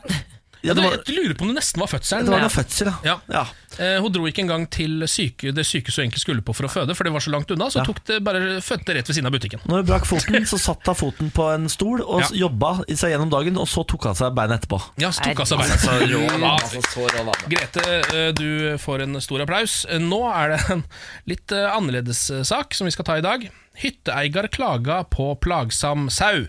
Ja, 0.62 0.74
det, 0.74 0.82
var, 0.82 0.96
jeg 1.06 1.14
lurer 1.14 1.34
på 1.38 1.44
om 1.46 1.52
det 1.52 1.60
nesten 1.60 1.80
var 1.80 1.86
fødselen. 1.86 2.24
det 2.26 2.32
var 2.34 2.40
noe 2.42 2.50
fødsel, 2.50 2.88
ja. 2.90 2.96
Ja. 3.04 3.16
ja. 3.30 3.44
Eh, 3.78 4.00
hun 4.02 4.10
dro 4.10 4.24
ikke 4.26 4.42
engang 4.42 4.64
til 4.74 5.04
syke, 5.06 5.52
det 5.54 5.62
sykehuset 5.68 6.00
hun 6.00 6.04
egentlig 6.08 6.22
skulle 6.24 6.42
på 6.42 6.54
for 6.56 6.66
å 6.66 6.70
føde, 6.72 6.96
for 6.98 7.04
det 7.06 7.12
var 7.14 7.22
så 7.22 7.30
langt 7.30 7.50
unna. 7.54 7.68
Så 7.70 7.78
Ja. 7.78 7.84
tok 7.86 8.00
det 8.10 8.16
bare 8.26 8.40
fødte 8.64 8.96
rett 8.96 9.06
ved 9.06 9.14
siden 9.14 9.26
av 9.30 9.32
butikken. 9.36 9.60
Når 9.70 9.82
hun 9.84 9.86
brakk 9.86 10.08
foten, 10.08 10.42
så 10.50 10.58
satt 10.58 10.82
hun 10.90 10.98
foten 10.98 11.30
på 11.30 11.46
en 11.54 11.68
stol 11.70 12.02
og 12.02 12.22
Ja. 12.24 12.30
jobba 12.48 12.72
seg 12.90 13.12
gjennom 13.14 13.30
dagen, 13.30 13.56
og 13.62 13.68
så 13.70 13.86
tok 13.86 14.04
hun 14.10 14.14
seg 14.18 14.34
beinet 14.34 14.58
etterpå. 14.64 14.80
Ja, 14.98 15.10
så 15.14 15.22
tok 15.28 15.38
hun 15.44 15.46
seg 15.46 15.58
Altså, 15.62 15.94
beinet. 15.94 16.42
altså, 16.42 16.82
så 16.90 17.06
rå 17.06 17.16
dame. 17.16 17.32
Grete, 17.54 17.86
eh, 18.14 18.32
du 18.32 18.76
får 18.82 19.02
en 19.06 19.20
stor 19.20 19.40
applaus. 19.46 19.84
Eh, 19.88 19.98
Nå 20.02 20.24
er 20.34 20.56
det 20.56 20.60
en 20.70 20.84
litt 21.26 21.52
eh, 21.52 21.70
annerledes 21.70 22.26
sak 22.42 22.74
som 22.74 22.84
vi 22.86 22.90
skal 22.90 23.04
ta 23.04 23.16
i 23.18 23.20
dag. 23.22 23.48
Hytteeier 23.78 24.48
klaga 24.50 25.04
på 25.08 25.36
plagsam 25.38 26.08
sau. 26.10 26.48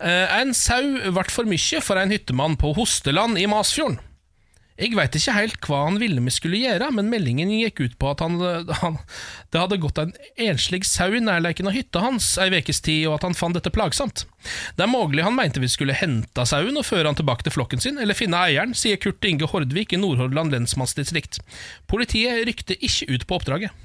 Eh, 0.00 0.38
En 0.40 0.54
sau 0.56 0.82
ble 1.12 1.26
for 1.32 1.48
mye 1.48 1.82
for 1.84 2.00
en 2.00 2.14
hyttemann 2.14 2.56
på 2.60 2.74
Hosteland 2.76 3.38
i 3.40 3.48
Masfjorden. 3.50 4.00
Jeg 4.80 4.94
veit 4.96 5.12
ikke 5.12 5.34
helt 5.36 5.66
hva 5.68 5.78
han 5.84 5.98
ville 6.00 6.22
vi 6.24 6.32
skulle 6.32 6.56
gjøre, 6.62 6.86
men 6.96 7.10
meldingen 7.12 7.50
gikk 7.52 7.82
ut 7.84 7.96
på 8.00 8.14
at 8.14 8.22
han, 8.24 8.38
han, 8.80 8.94
det 9.52 9.60
hadde 9.60 9.76
gått 9.82 10.00
en 10.00 10.14
enslig 10.40 10.86
sau 10.88 11.10
i 11.12 11.20
nærleiken 11.20 11.68
av 11.68 11.76
hytta 11.76 12.00
hans 12.00 12.30
ei 12.40 12.48
ukes 12.48 12.80
tid, 12.86 13.02
og 13.10 13.18
at 13.18 13.26
han 13.28 13.36
fant 13.36 13.58
dette 13.58 13.72
plagsomt. 13.74 14.24
Det 14.78 14.86
er 14.86 14.88
mulig 14.88 15.26
han 15.26 15.36
mente 15.36 15.60
vi 15.60 15.68
skulle 15.68 15.98
hente 15.98 16.46
sauen 16.48 16.80
og 16.80 16.88
føre 16.88 17.12
han 17.12 17.18
tilbake 17.18 17.44
til 17.44 17.58
flokken 17.58 17.84
sin, 17.84 18.00
eller 18.00 18.16
finne 18.16 18.40
eieren, 18.40 18.72
sier 18.72 18.96
Kurt 18.96 19.28
Inge 19.28 19.50
Hordvik 19.52 19.92
i 19.92 20.00
Nordhordland 20.00 20.56
lensmannsdistrikt. 20.56 21.42
Politiet 21.90 22.46
rykte 22.48 22.80
ikke 22.80 23.12
ut 23.12 23.28
på 23.28 23.36
oppdraget. 23.36 23.76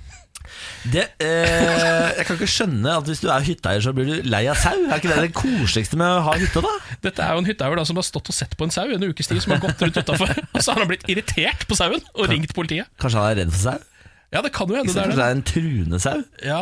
Det, 0.94 1.06
eh, 1.24 2.12
jeg 2.20 2.26
kan 2.28 2.38
ikke 2.40 2.50
skjønne 2.52 2.94
at 3.00 3.10
hvis 3.10 3.22
du 3.24 3.30
er 3.34 3.46
hytteeier, 3.48 3.82
så 3.86 3.94
blir 3.96 4.10
du 4.10 4.30
lei 4.30 4.44
av 4.52 4.60
sau. 4.62 4.76
Er 4.88 5.00
ikke 5.02 5.12
det 5.14 5.24
det 5.28 5.34
koseligste 5.38 6.00
med 6.00 6.10
å 6.20 6.22
ha 6.28 6.36
hytte, 6.42 6.64
da? 6.66 6.74
Dette 7.06 7.26
er 7.26 7.36
jo 7.36 7.44
en 7.44 7.50
hytteeier 7.50 7.84
som 7.90 8.00
har 8.02 8.08
stått 8.08 8.32
og 8.32 8.38
sett 8.38 8.56
på 8.60 8.68
en 8.68 8.74
sau 8.76 8.86
en 8.92 9.08
ukes 9.10 9.28
tid, 9.32 9.42
som 9.44 9.56
har 9.56 9.64
gått 9.66 9.82
rundt 9.86 10.00
utafor, 10.02 10.32
og 10.56 10.62
så 10.62 10.74
har 10.76 10.84
han 10.84 10.92
blitt 10.92 11.06
irritert 11.12 11.68
på 11.70 11.78
sauen 11.80 12.04
og 12.16 12.30
ringt 12.32 12.54
politiet. 12.58 12.90
Kanskje 13.02 13.22
han 13.22 13.32
er 13.34 13.40
redd 13.44 13.54
for 13.56 13.66
sau? 13.70 13.92
Ja, 14.34 14.42
det 14.44 14.52
kan 14.56 14.68
jo 14.68 14.76
hende 14.76 14.92
det 14.92 14.98
Kanskje 15.00 15.16
det 15.16 15.22
det. 15.22 15.26
er 15.30 15.36
en 15.38 15.46
truende 15.48 16.00
sau? 16.04 16.18
Ja, 16.44 16.62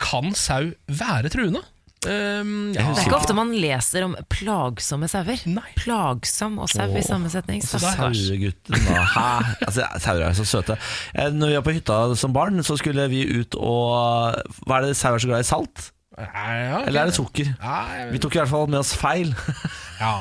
kan 0.00 0.30
sau 0.38 0.70
være 1.00 1.28
truende? 1.32 1.60
Ehm, 2.08 2.72
ja. 2.72 2.86
Det 2.94 3.02
er 3.02 3.06
ikke 3.10 3.18
ofte 3.18 3.34
man 3.36 3.50
leser 3.52 4.06
om 4.06 4.14
plagsomme 4.32 5.08
sauer. 5.10 5.42
Plagsom 5.76 6.56
og 6.62 6.70
sau 6.72 6.86
i 6.96 7.02
samme 7.04 7.28
setning. 7.32 7.60
Så. 7.60 7.76
Sauegutten 7.82 8.86
da. 8.86 9.02
Hæ? 9.04 9.26
Altså, 9.66 9.84
sauer 10.00 10.24
er 10.30 10.36
så 10.38 10.46
søte. 10.48 10.78
Eh, 11.14 11.28
Når 11.36 11.52
vi 11.52 11.58
var 11.58 11.66
på 11.66 11.74
hytta 11.76 11.98
som 12.16 12.32
barn, 12.32 12.62
så 12.64 12.78
skulle 12.80 13.04
vi 13.12 13.26
ut 13.42 13.54
og 13.60 14.32
Hva 14.64 14.80
er 14.80 14.88
det 14.88 14.96
sauer 14.96 15.18
er 15.20 15.24
så 15.26 15.28
glad 15.28 15.44
i? 15.44 15.50
Salt? 15.50 15.90
Ja, 16.20 16.78
okay. 16.78 16.88
Eller 16.88 17.00
er 17.02 17.10
det 17.10 17.16
sukker? 17.16 17.50
Vi 18.10 18.20
tok 18.22 18.36
i 18.36 18.40
hvert 18.40 18.50
fall 18.50 18.68
med 18.70 18.80
oss 18.82 18.92
feil. 18.98 19.32
ja. 20.00 20.12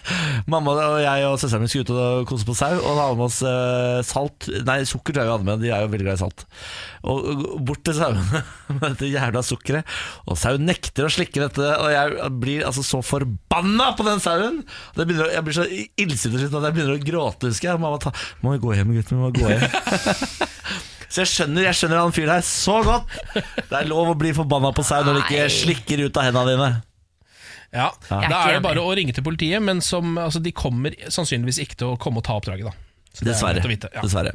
Mamma 0.50 0.74
og 0.74 0.98
jeg 1.02 1.26
og 1.28 1.36
søsteren 1.40 1.64
min 1.64 1.70
skulle 1.70 1.86
ut 1.86 1.92
og 1.94 2.26
kose 2.30 2.46
på 2.48 2.56
sau, 2.58 2.72
og 2.80 3.00
hadde 3.00 3.18
med 3.18 3.26
oss 3.26 3.40
eh, 3.48 4.00
salt 4.06 4.48
Nei, 4.66 4.80
sukker 4.88 5.14
tror 5.14 5.22
jeg 5.22 5.30
vi 5.30 5.34
hadde 5.34 5.48
med, 5.48 5.62
de 5.64 5.72
er 5.72 5.84
jo 5.84 5.90
veldig 5.92 6.06
glad 6.08 6.18
i 6.18 6.22
salt. 6.24 6.46
Og 7.04 7.44
bort 7.68 7.84
til 7.86 7.98
sauene 7.98 8.42
med 8.76 8.86
dette 8.86 9.10
jævla 9.10 9.44
sukkeret. 9.46 9.94
Og 10.28 10.40
sauen 10.40 10.66
nekter 10.68 11.08
å 11.08 11.12
slikke 11.12 11.44
dette, 11.44 11.68
og 11.76 11.92
jeg 11.92 12.32
blir 12.42 12.66
altså 12.68 12.86
så 12.86 13.02
forbanna 13.04 13.92
på 13.98 14.08
den 14.08 14.22
sauen! 14.24 14.62
Jeg 14.96 15.08
blir 15.46 15.56
så 15.56 15.68
illsint 15.68 16.38
at 16.40 16.48
jeg 16.50 16.74
begynner 16.74 16.96
å 16.96 17.04
gråte, 17.04 17.52
husker 17.52 17.72
jeg. 17.72 17.82
Mamma 17.82 18.00
ta, 18.02 18.14
må 18.42 18.56
vi 18.56 18.64
gå 18.64 18.74
hjem, 18.78 18.96
gutten, 18.96 19.20
min, 19.20 19.28
må 19.28 19.34
gå 19.34 19.54
hjem. 19.54 20.90
Så 21.14 21.22
jeg 21.22 21.30
skjønner, 21.30 21.62
jeg 21.68 21.76
skjønner 21.78 22.00
han 22.02 22.14
fyren 22.16 22.32
her 22.34 22.42
så 22.46 22.80
godt. 22.82 23.12
Det 23.70 23.76
er 23.78 23.86
lov 23.86 24.08
å 24.10 24.16
bli 24.18 24.32
forbanna 24.34 24.72
på 24.74 24.82
sau 24.86 25.04
når 25.06 25.20
du 25.20 25.22
ikke 25.22 25.44
slikker 25.60 26.00
ut 26.08 26.16
av 26.18 26.26
hendene 26.26 26.54
dine. 26.56 26.70
ja. 27.70 27.86
Er 28.10 28.26
Da 28.32 28.40
er 28.48 28.56
det 28.58 28.64
bare 28.66 28.82
å 28.82 28.90
ringe 28.98 29.14
til 29.14 29.22
politiet, 29.26 29.62
men 29.62 29.78
som, 29.84 30.16
altså, 30.18 30.42
de 30.42 30.50
kommer 30.50 30.96
sannsynligvis 31.06 31.60
ikke 31.62 31.78
til 31.78 31.92
å 31.94 32.00
komme 32.02 32.18
og 32.18 32.26
ta 32.26 32.34
oppdraget. 32.40 32.66
da 32.66 32.74
Så 33.14 33.22
det 33.22 33.30
er 33.30 33.32
Dessverre. 33.36 33.68
vite, 33.70 33.92
ja. 33.94 34.02
Dessverre. 34.02 34.34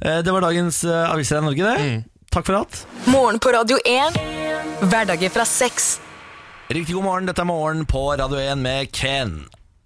Eh, 0.00 0.22
Det 0.22 0.32
var 0.36 0.46
dagens 0.46 0.84
eh, 0.86 1.10
Aviser 1.10 1.42
i 1.42 1.46
Norge, 1.48 1.74
det. 1.74 2.04
Takk 2.32 2.46
for 2.46 2.60
alt. 2.62 2.84
Morgen 3.10 3.42
på 3.42 3.50
Radio 3.52 3.76
1. 3.84 4.14
Hverdager 4.86 5.28
fra 5.34 5.44
seks. 5.44 5.98
Riktig 6.70 6.94
god 6.94 7.04
morgen, 7.04 7.26
dette 7.28 7.42
er 7.42 7.50
Morgen 7.50 7.82
på 7.84 8.06
Radio 8.16 8.38
1 8.38 8.62
med 8.62 8.92
Ken. 8.94 9.40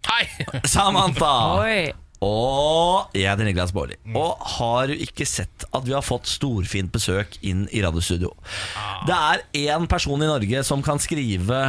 Hei! 0.06 0.28
Samantha. 0.68 1.32
Oi. 1.64 1.92
Og 2.26 3.16
jeg 3.16 3.28
heter 3.30 3.46
Niklas 3.46 3.72
Baarli. 3.76 3.98
Og 4.16 4.42
har 4.56 4.90
du 4.90 4.94
ikke 5.06 5.26
sett 5.28 5.66
at 5.70 5.86
vi 5.86 5.94
har 5.94 6.04
fått 6.04 6.28
storfint 6.30 6.92
besøk 6.94 7.38
inn 7.46 7.66
i 7.70 7.82
radiostudio? 7.84 8.32
Det 9.06 9.16
er 9.16 9.44
én 9.76 9.86
person 9.90 10.22
i 10.22 10.30
Norge 10.30 10.64
som 10.66 10.82
kan 10.84 11.00
skrive 11.02 11.60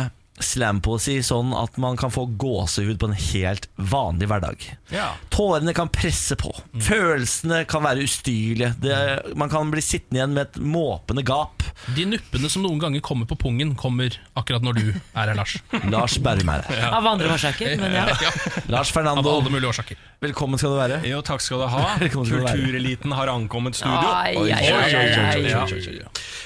slampoesi 0.44 1.18
sånn 1.26 1.54
at 1.58 1.78
man 1.82 1.98
kan 1.98 2.12
få 2.14 2.26
gåsehud 2.40 3.00
på 3.02 3.10
en 3.10 3.16
helt 3.18 3.66
vanlig 3.76 4.28
hverdag. 4.30 4.66
Ja. 4.94 5.08
Tårene 5.34 5.74
kan 5.78 5.90
presse 5.94 6.38
på. 6.40 6.52
Følelsene 6.84 7.64
kan 7.70 7.84
være 7.86 8.06
ustyrlige. 8.06 8.74
Det, 8.82 8.98
man 9.40 9.50
kan 9.50 9.72
bli 9.74 9.82
sittende 9.82 10.20
igjen 10.22 10.36
med 10.38 10.44
et 10.48 10.60
måpende 10.62 11.24
gap. 11.26 11.66
De 11.96 12.06
nuppene 12.10 12.50
som 12.54 12.64
noen 12.66 12.80
ganger 12.82 13.04
kommer 13.06 13.30
på 13.30 13.38
pungen, 13.40 13.74
kommer 13.80 14.14
akkurat 14.38 14.66
når 14.66 14.78
du 14.80 14.86
er 14.92 15.02
her, 15.18 15.34
Lars. 15.38 15.58
Lars 15.94 16.18
Berrum 16.24 16.54
er 16.54 16.66
her. 16.70 16.86
Av 17.00 17.10
andre 17.16 17.34
årsaker, 17.34 17.76
men 17.82 17.98
ja. 17.98 18.06
Ja, 18.28 18.32
Lars 18.72 18.94
Av 18.98 19.08
alle 19.08 19.50
mulige 19.50 19.70
årsaker. 19.70 19.98
velkommen 20.22 20.58
skal 20.62 20.74
du 20.74 20.78
være. 20.80 21.02
Jo, 21.08 21.22
takk 21.26 21.42
skal 21.42 21.66
du 21.66 21.68
ha. 21.74 21.84
Kultureliten 22.14 23.12
har 23.18 23.28
ankommet 23.34 23.76
studio. 23.78 24.14
Ai, 24.14 24.36
ai, 24.54 24.72
ai. 24.74 25.44
Ja. 25.50 25.66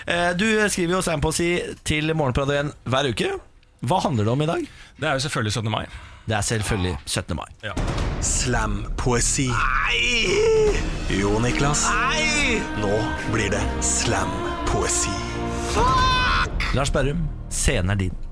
Eh, 0.07 0.31
Du 0.37 0.47
skriver 0.69 0.97
jo 0.97 1.01
slampoesi 1.05 1.51
til 1.87 2.13
Morgen 2.15 2.33
på 2.35 2.45
Radio 2.45 2.61
1 2.71 2.75
hver 2.91 3.11
uke. 3.11 3.31
Hva 3.81 3.97
handler 4.03 4.27
det 4.27 4.31
om 4.31 4.41
i 4.41 4.45
dag? 4.45 4.65
Det 5.01 5.07
er 5.09 5.13
jo 5.17 5.19
selvfølgelig 5.25 5.53
17. 5.53 5.71
mai. 5.73 5.85
Det 6.29 6.35
er 6.37 6.41
selvfølgelig 6.45 6.97
17. 7.05 7.35
mai. 7.35 7.71
Slam 8.21 8.75
poesi 8.97 9.47
Nei 9.49 10.75
Jo, 11.17 11.39
Niklas. 11.41 11.87
Nei! 11.89 12.59
Nå 12.77 12.91
blir 13.33 13.49
det 13.49 13.61
slam-poesi. 13.81 15.15
Lars 16.77 16.93
Berrum, 16.93 17.25
scenen 17.49 17.89
er 17.95 18.03
din. 18.05 18.30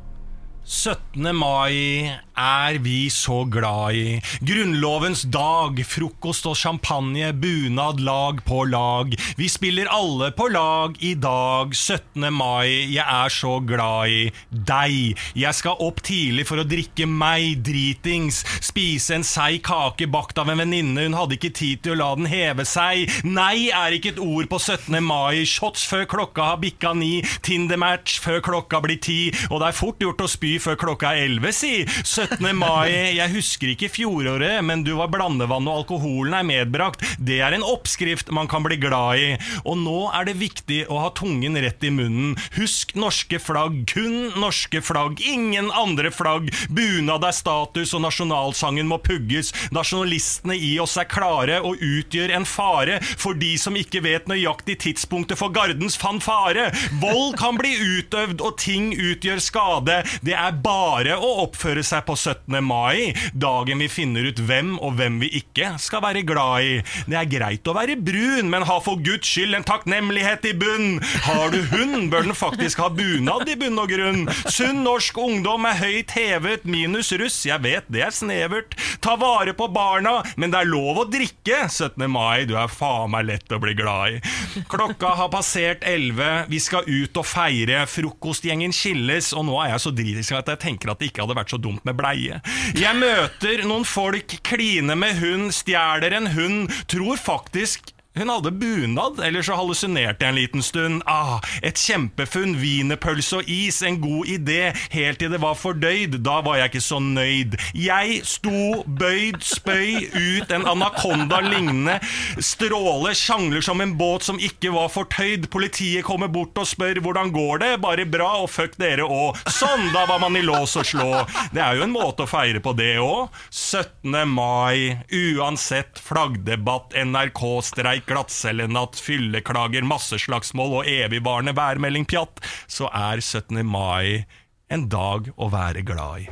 17. 0.70 1.34
mai 1.34 2.14
er 2.38 2.78
vi 2.80 3.10
så 3.10 3.42
glad 3.50 3.96
i. 3.98 4.20
Grunnlovens 4.46 5.24
dag, 5.34 5.80
frokost 5.82 6.46
og 6.46 6.56
champagne, 6.56 7.32
bunad 7.34 8.00
lag 8.06 8.44
på 8.46 8.62
lag. 8.70 9.16
Vi 9.40 9.48
spiller 9.50 9.90
alle 9.90 10.30
på 10.38 10.46
lag 10.54 10.94
i 11.02 11.16
dag, 11.18 11.74
17. 11.74 12.30
mai. 12.30 12.86
Jeg 12.94 13.02
er 13.02 13.34
så 13.34 13.56
glad 13.66 14.14
i 14.14 14.22
deg. 14.54 15.18
Jeg 15.34 15.58
skal 15.58 15.82
opp 15.82 16.04
tidlig 16.06 16.46
for 16.48 16.62
å 16.62 16.68
drikke 16.70 17.10
meg 17.10 17.66
dritings. 17.66 18.44
Spise 18.62 19.18
en 19.18 19.26
seig 19.26 19.64
kake 19.66 20.06
bakt 20.14 20.38
av 20.38 20.54
en 20.54 20.62
venninne. 20.62 21.08
Hun 21.10 21.18
hadde 21.18 21.40
ikke 21.40 21.54
tid 21.64 21.82
til 21.82 21.98
å 21.98 22.00
la 22.04 22.12
den 22.22 22.30
heve 22.30 22.68
seg. 22.70 23.10
Nei 23.26 23.72
er 23.74 23.98
ikke 23.98 24.14
et 24.14 24.22
ord 24.22 24.52
på 24.54 24.62
17. 24.62 25.02
mai. 25.02 25.42
Shots 25.50 25.90
før 25.90 26.06
klokka 26.14 26.54
har 26.54 26.62
bikka 26.62 26.94
ni. 26.94 27.24
Tinder-match 27.42 28.22
før 28.22 28.46
klokka 28.52 28.86
blir 28.86 29.02
ti. 29.02 29.20
Og 29.50 29.64
det 29.64 29.74
er 29.74 29.82
fort 29.82 30.06
gjort 30.06 30.22
å 30.24 30.30
spy 30.30 30.59
før 30.64 30.78
klokka 30.80 31.14
er 31.14 31.28
elleve, 31.28 31.52
si. 31.56 31.86
17. 32.04 32.44
mai, 32.58 33.16
jeg 33.18 33.34
husker 33.34 33.74
ikke 33.74 33.92
fjoråret, 33.92 34.60
men 34.66 34.84
du 34.86 34.94
var 35.00 35.12
blandevann 35.14 35.68
og 35.70 35.84
alkoholen 35.84 36.36
er 36.38 36.48
medbrakt. 36.48 37.04
Det 37.20 37.40
er 37.44 37.56
en 37.56 37.66
oppskrift 37.66 38.32
man 38.36 38.50
kan 38.52 38.66
bli 38.66 38.80
glad 38.82 39.20
i. 39.20 39.30
Og 39.64 39.80
nå 39.80 39.98
er 40.16 40.30
det 40.30 40.40
viktig 40.40 40.82
å 40.92 41.00
ha 41.04 41.12
tungen 41.18 41.58
rett 41.60 41.84
i 41.86 41.92
munnen. 41.94 42.36
Husk 42.58 42.96
norske 43.00 43.40
flagg, 43.42 43.82
kun 43.90 44.36
norske 44.40 44.82
flagg, 44.86 45.22
ingen 45.24 45.72
andre 45.76 46.12
flagg. 46.14 46.50
Bunad 46.70 47.26
er 47.28 47.36
status, 47.36 47.94
og 47.96 48.04
nasjonalsangen 48.06 48.90
må 48.90 49.00
pugges. 49.04 49.54
Nasjonalistene 49.76 50.58
i 50.58 50.76
oss 50.82 50.98
er 51.00 51.10
klare 51.10 51.60
og 51.66 51.82
utgjør 51.84 52.36
en 52.38 52.48
fare 52.48 53.00
for 53.20 53.38
de 53.40 53.54
som 53.60 53.78
ikke 53.80 54.04
vet 54.06 54.30
nøyaktig 54.30 54.80
tidspunktet 54.86 55.40
for 55.40 55.54
gardens 55.56 55.98
fanfare. 56.00 56.70
Vold 57.02 57.38
kan 57.40 57.60
bli 57.60 57.76
utøvd, 57.78 58.42
og 58.46 58.58
ting 58.62 58.92
utgjør 58.94 59.42
skade. 59.44 60.02
Det 60.26 60.36
er 60.36 60.49
er 60.50 60.58
bare 60.64 61.16
å 61.20 61.30
oppføre 61.46 61.84
seg 61.86 62.06
på 62.08 62.16
17. 62.18 62.58
mai, 62.66 63.14
dagen 63.38 63.82
vi 63.84 63.90
finner 63.92 64.26
ut 64.30 64.40
hvem 64.42 64.76
og 64.78 64.96
hvem 64.98 65.20
vi 65.22 65.30
ikke 65.42 65.76
skal 65.82 66.04
være 66.06 66.24
glad 66.28 66.66
i. 66.66 66.76
Det 67.10 67.18
er 67.20 67.30
greit 67.30 67.70
å 67.70 67.76
være 67.78 67.98
brun, 68.02 68.50
men 68.52 68.66
ha 68.68 68.80
for 68.84 69.02
guds 69.06 69.30
skyld 69.30 69.58
en 69.58 69.68
takknemlighet 69.68 70.48
i 70.50 70.56
bunn. 70.58 71.00
Har 71.28 71.54
du 71.54 71.60
hund, 71.74 72.10
bør 72.12 72.26
den 72.26 72.38
faktisk 72.38 72.82
ha 72.82 72.90
bunad 72.94 73.50
i 73.52 73.58
bunn 73.60 73.80
og 73.82 73.92
grunn. 73.92 74.26
Sunn 74.50 74.82
norsk 74.86 75.18
ungdom 75.22 75.68
er 75.70 75.78
høyt 75.84 76.16
hevet, 76.18 76.66
minus 76.70 77.12
russ, 77.20 77.42
jeg 77.48 77.62
vet 77.66 77.90
det 77.94 78.04
er 78.08 78.16
snevert. 78.16 78.78
Ta 79.04 79.16
vare 79.20 79.54
på 79.58 79.70
barna, 79.74 80.20
men 80.40 80.54
det 80.54 80.64
er 80.64 80.72
lov 80.72 81.04
å 81.04 81.08
drikke. 81.10 81.66
17. 81.70 82.08
mai, 82.10 82.46
du 82.50 82.56
er 82.60 82.72
faen 82.72 83.14
meg 83.14 83.28
lett 83.30 83.54
å 83.54 83.62
bli 83.62 83.76
glad 83.78 84.18
i. 84.18 84.64
Klokka 84.72 85.14
har 85.20 85.32
passert 85.34 85.86
11, 85.88 86.50
vi 86.50 86.62
skal 86.64 86.88
ut 86.88 87.20
og 87.20 87.28
feire. 87.28 87.86
Frokostgjengen 87.90 88.74
skilles, 88.76 89.32
og 89.38 89.46
nå 89.50 89.60
er 89.64 89.74
jeg 89.76 89.86
så 89.86 89.94
dritisk 90.30 90.38
at 90.38 90.50
jeg 90.54 90.62
tenker 90.62 90.92
at 90.92 91.00
det 91.00 91.10
ikke 91.10 91.24
hadde 91.24 91.38
vært 91.38 91.54
så 91.54 91.60
dumt 91.60 91.86
med 91.86 91.98
bleie. 91.98 92.42
Jeg 92.78 92.96
møter 92.98 93.66
noen 93.68 93.86
folk, 93.86 94.40
kline 94.44 94.96
med 94.96 95.18
hund, 95.20 95.52
stjeler 95.54 96.14
en 96.14 96.30
hund, 96.36 96.70
tror 96.88 97.18
faktisk 97.18 97.94
hun 98.18 98.30
hadde 98.30 98.52
bunad, 98.52 99.20
eller 99.22 99.44
så 99.46 99.54
hallusinerte 99.56 100.26
jeg 100.26 100.34
en 100.34 100.38
liten 100.40 100.64
stund. 100.66 101.04
Ah, 101.08 101.38
et 101.62 101.78
kjempefunn, 101.78 102.56
wienerpølse 102.60 103.40
og 103.40 103.50
is, 103.52 103.84
en 103.86 104.00
god 104.02 104.28
idé, 104.34 104.74
helt 104.92 105.22
til 105.22 105.30
det 105.32 105.40
var 105.44 105.56
fordøyd. 105.56 106.18
Da 106.26 106.40
var 106.44 106.58
jeg 106.58 106.72
ikke 106.72 106.82
så 106.84 106.98
nøyd. 107.04 107.56
Jeg 107.78 108.20
sto 108.28 108.82
bøyd, 108.84 109.38
spøy 109.46 110.10
ut 110.10 110.52
en 110.56 110.66
anakonda 110.68 111.40
lignende 111.46 112.00
stråle, 112.44 113.14
sjangler 113.16 113.64
som 113.64 113.80
en 113.86 113.94
båt 114.00 114.26
som 114.26 114.42
ikke 114.42 114.74
var 114.74 114.90
fortøyd. 114.92 115.48
Politiet 115.54 116.08
kommer 116.08 116.32
bort 116.34 116.58
og 116.60 116.68
spør 116.68 117.00
hvordan 117.06 117.32
går 117.36 117.64
det, 117.64 117.72
bare 117.86 118.08
bra, 118.10 118.32
og 118.42 118.50
fuck 118.52 118.76
dere 118.82 119.06
òg. 119.06 119.38
Sånn, 119.54 119.92
da 119.94 120.08
var 120.10 120.20
man 120.26 120.36
i 120.40 120.44
lås 120.44 120.76
og 120.82 120.90
slå. 120.90 121.24
Det 121.54 121.62
er 121.64 121.78
jo 121.78 121.86
en 121.86 121.96
måte 121.96 122.26
å 122.26 122.30
feire 122.30 122.60
på 122.64 122.74
det 122.78 122.96
òg. 123.04 123.30
17. 123.54 124.18
mai, 124.34 124.98
uansett 125.14 126.02
flaggdebatt, 126.04 126.98
NRK-streik, 127.06 127.99
glattcellenatt, 128.08 129.00
fylleklager, 129.04 129.84
masseslagsmål 129.88 130.80
og 130.82 130.90
evigvarende 130.90 131.56
værmelding-pjatt, 131.58 132.44
så 132.72 132.90
er 132.94 133.20
17. 133.24 133.64
mai 133.68 134.26
en 134.70 134.88
dag 134.92 135.32
å 135.36 135.50
være 135.52 135.82
glad 135.88 136.26
i. 136.26 136.30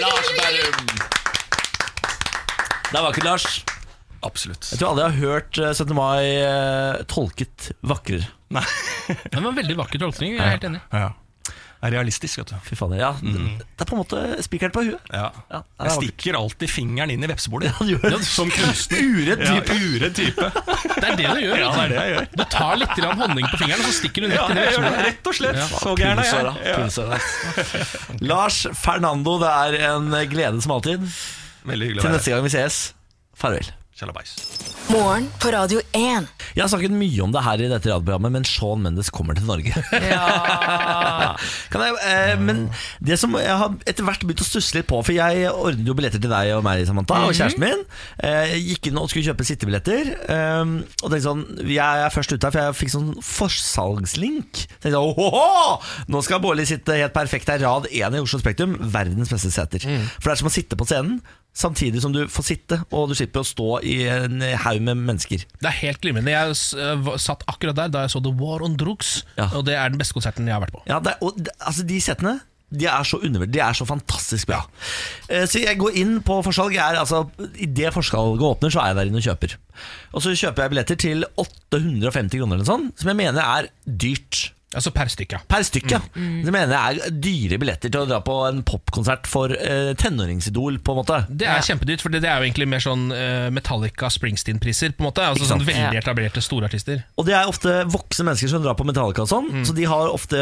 Lars 0.00 0.30
Berrum. 0.38 0.86
Det 2.90 3.00
er 3.00 3.06
vakkert, 3.08 3.24
Lars. 3.26 3.46
Absolutt. 4.24 4.70
Jeg 4.70 4.80
tror 4.80 4.92
aldri 4.92 5.02
jeg 5.04 5.10
har 5.10 5.32
hørt 5.34 5.58
eh, 5.60 5.72
17. 5.74 5.94
mai 5.98 6.22
eh, 6.38 7.02
tolket 7.10 7.72
vakrere. 7.84 8.30
Det 8.54 9.34
var 9.40 9.50
en 9.50 9.58
veldig 9.58 9.76
vakker 9.80 10.00
tolkning. 10.00 10.36
Jeg 10.36 10.44
er 10.44 10.54
helt 10.54 10.66
enig. 10.70 10.80
Ja. 10.94 11.08
Det 11.10 11.23
er 11.84 11.92
realistisk, 11.94 12.38
vet 12.40 12.50
du. 12.50 12.56
Fy 12.64 12.76
faen, 12.78 12.94
Ja, 12.98 13.10
Det 13.20 13.82
er 13.82 13.88
på 13.90 13.96
en 13.96 14.00
måte 14.00 14.20
spikeren 14.44 14.72
på 14.74 14.82
huet. 14.86 15.00
Ja. 15.12 15.28
Ja, 15.52 15.60
Jeg 15.84 15.92
stikker 15.98 16.38
alltid 16.38 16.70
fingeren 16.72 17.10
inn 17.14 17.24
i 17.26 17.28
vepsebolet. 17.30 17.70
Ja, 17.74 17.86
gjør 17.92 18.14
det. 18.16 18.20
Som 18.28 18.50
kunstner. 18.54 19.04
Uredd 19.14 19.44
Ja, 19.44 19.54
type. 19.60 19.76
uredd 19.76 20.14
type. 20.18 20.48
Det 20.94 21.04
er 21.10 21.16
det 21.20 21.28
du 21.28 21.40
gjør. 21.44 21.58
Ja, 21.60 21.70
det 21.74 21.84
er 21.84 21.92
det 21.94 22.00
jeg 22.00 22.14
gjør. 22.14 22.28
Du 22.40 22.44
tar 22.56 22.74
litt 22.80 22.94
grann 22.98 23.20
honning 23.24 23.46
på 23.52 23.60
fingeren, 23.62 23.84
og 23.84 23.90
så 23.90 23.96
stikker 24.00 24.24
du 24.24 24.28
ned 24.30 24.36
Ja, 24.38 24.46
rett 24.48 24.58
inn 24.58 24.64
i 24.64 24.66
vepsebolet. 24.66 25.06
rett 25.08 25.30
og 25.32 25.38
slett. 25.40 25.60
Ja. 25.60 25.68
Så 25.84 25.94
gæren 26.00 26.24
er 26.24 26.28
jeg. 27.14 28.28
Lars 28.28 28.62
Fernando, 28.80 29.38
det 29.42 29.50
er 29.54 29.78
en 29.92 30.10
glede 30.30 30.60
som 30.64 30.76
alltid. 30.76 31.04
Veldig 31.64 31.86
hyggelig 31.90 32.04
Til 32.04 32.12
neste 32.16 32.34
gang 32.34 32.44
vi 32.44 32.52
sees, 32.52 32.80
farvel. 33.38 33.70
Tjalabais. 33.94 34.30
Morgen 34.90 35.28
på 35.38 35.52
Radio 35.54 35.78
1. 35.94 36.24
Jeg 36.56 36.58
har 36.58 36.70
snakket 36.72 36.94
mye 36.98 37.20
om 37.22 37.30
det 37.30 37.42
her 37.46 37.60
i 37.62 37.68
dette 37.70 37.92
radioprogrammet, 37.92 38.32
men 38.34 38.46
Sean 38.48 38.80
Mendes 38.82 39.06
kommer 39.14 39.36
til 39.38 39.46
Norge. 39.46 39.70
kan 41.70 41.84
jeg, 41.84 42.00
eh, 42.02 42.32
men 42.42 42.64
det 42.98 43.20
som 43.22 43.36
jeg 43.38 43.54
har 43.60 43.76
etter 43.86 44.02
hvert 44.02 44.24
begynt 44.26 44.42
å 44.42 44.46
stusse 44.48 44.74
litt 44.74 44.88
på 44.90 44.98
For 45.06 45.14
jeg 45.14 45.46
ordnet 45.52 45.86
jo 45.86 45.94
billetter 45.94 46.18
til 46.18 46.32
deg 46.32 46.50
og 46.56 46.64
meg, 46.66 46.82
Samantha, 46.88 47.20
og 47.28 47.38
kjæresten 47.38 47.62
min. 47.62 47.84
Eh, 48.18 48.56
gikk 48.72 48.90
inn 48.90 48.98
og 48.98 49.06
skulle 49.12 49.28
kjøpe 49.28 49.46
sittebilletter. 49.46 50.10
Eh, 50.26 50.74
og 50.74 51.06
tenkte 51.06 51.22
sånn 51.28 51.46
Jeg 51.62 52.02
er 52.08 52.16
først 52.16 52.34
ute 52.34 52.50
her, 52.50 52.56
for 52.56 52.64
jeg 52.64 52.78
fikk 52.80 52.92
sånn 52.96 53.14
forsalgslink. 53.30 54.64
Tenkte 54.74 54.96
sånn, 54.96 55.14
Ohoho! 55.14 55.78
Nå 56.10 56.24
skal 56.26 56.42
Bårli 56.42 56.66
sitte 56.66 56.98
helt 56.98 57.14
perfekt 57.14 57.54
her, 57.54 57.62
rad 57.62 57.86
1 57.92 58.18
i 58.18 58.26
Oslo 58.26 58.42
Spektrum. 58.42 58.74
Verdens 58.90 59.30
beste 59.30 59.54
seter. 59.54 59.86
For 60.18 60.32
det 60.32 60.34
er 60.34 60.42
som 60.42 60.50
å 60.50 60.56
sitte 60.58 60.82
på 60.82 60.90
scenen. 60.90 61.22
Samtidig 61.54 62.00
som 62.02 62.10
du 62.14 62.24
får 62.26 62.44
sitte, 62.48 62.80
og 62.90 63.08
du 63.08 63.14
slipper 63.14 63.44
å 63.44 63.46
stå 63.46 63.68
i 63.86 64.00
en 64.10 64.40
haug 64.64 64.80
med 64.82 64.98
mennesker. 65.06 65.44
Det 65.62 65.68
er 65.70 65.76
helt 65.84 66.00
glimrende. 66.02 66.32
Jeg 66.34 66.56
eh, 66.82 67.12
satt 67.22 67.44
akkurat 67.46 67.76
der 67.78 67.92
da 67.94 68.02
jeg 68.08 68.10
så 68.16 68.22
The 68.24 68.32
War 68.40 68.64
on 68.66 68.74
Drugs, 68.80 69.20
Ja. 69.38 69.46
og 69.54 69.62
det 69.68 69.76
er 69.78 69.88
den 69.94 70.00
beste 70.02 70.16
konserten 70.18 70.46
jeg 70.50 70.56
har 70.56 70.64
vært 70.66 70.74
på. 70.74 70.82
Ja, 70.90 70.98
det, 70.98 71.14
er- 71.14 71.22
og, 71.22 71.38
altså 71.60 71.86
De 71.86 72.00
setene 72.02 72.40
de 72.74 72.88
er 72.90 73.04
så 73.06 73.20
undervurdert, 73.22 73.52
de 73.54 73.60
er 73.62 73.76
så 73.78 73.84
fantastisk 73.86 74.48
bra. 74.50 74.56
Ja. 75.30 75.44
Så 75.46 75.60
jeg 75.62 75.78
går 75.78 75.94
inn 76.00 76.16
på 76.26 76.40
forsalg. 76.42 76.74
Jeg 76.74 76.82
er, 76.82 76.98
altså, 76.98 77.20
Idet 77.62 77.92
forsalget 77.94 78.42
åpner, 78.42 78.72
så 78.74 78.80
er 78.82 78.88
jeg 78.90 78.96
der 78.98 79.10
inne 79.12 79.20
og 79.20 79.26
kjøper. 79.28 79.54
Og 80.10 80.24
så 80.24 80.32
kjøper 80.34 80.64
jeg 80.64 80.72
billetter 80.72 80.98
til 80.98 81.22
850 81.38 82.34
kroner, 82.40 82.56
eller 82.58 82.66
sånt, 82.66 82.96
som 82.98 83.12
jeg 83.12 83.20
mener 83.20 83.38
er 83.44 83.68
dyrt. 83.86 84.40
Altså 84.74 84.90
per 84.94 85.10
stykke. 85.12 85.40
Per 85.50 85.64
stykke. 85.66 86.00
Det 86.14 86.52
mener 86.54 86.74
jeg 86.74 87.00
er 87.04 87.14
dyre 87.24 87.58
billetter 87.62 87.92
til 87.94 88.02
å 88.04 88.08
dra 88.10 88.20
på 88.24 88.34
en 88.48 88.62
popkonsert 88.66 89.28
for 89.30 89.52
eh, 89.54 89.92
tenåringsidol, 90.00 90.78
på 90.84 90.94
en 90.94 91.00
måte. 91.00 91.20
Det 91.30 91.46
er 91.50 91.62
kjempedyrt, 91.64 92.02
for 92.04 92.14
det 92.14 92.22
det 92.24 92.30
er 92.32 92.40
jo 92.40 92.48
egentlig 92.48 92.68
mer 92.70 92.82
sånn 92.84 93.06
eh, 93.14 93.48
Metallica 93.54 94.08
Springsteen-priser. 94.12 94.94
på 94.96 95.04
en 95.04 95.08
måte 95.10 95.24
Altså 95.24 95.48
sånn 95.48 95.62
Veldig 95.64 95.98
etablerte 96.00 96.42
store 96.44 96.68
artister. 96.70 97.02
Og 97.20 97.26
det 97.28 97.34
er 97.36 97.48
ofte 97.50 97.74
voksne 97.90 98.26
mennesker 98.28 98.50
som 98.52 98.62
drar 98.64 98.76
på 98.78 98.86
Metallica 98.88 99.24
og 99.24 99.30
sånn, 99.30 99.50
så 99.66 99.74
de 99.76 99.84
har 99.88 100.10
ofte 100.12 100.38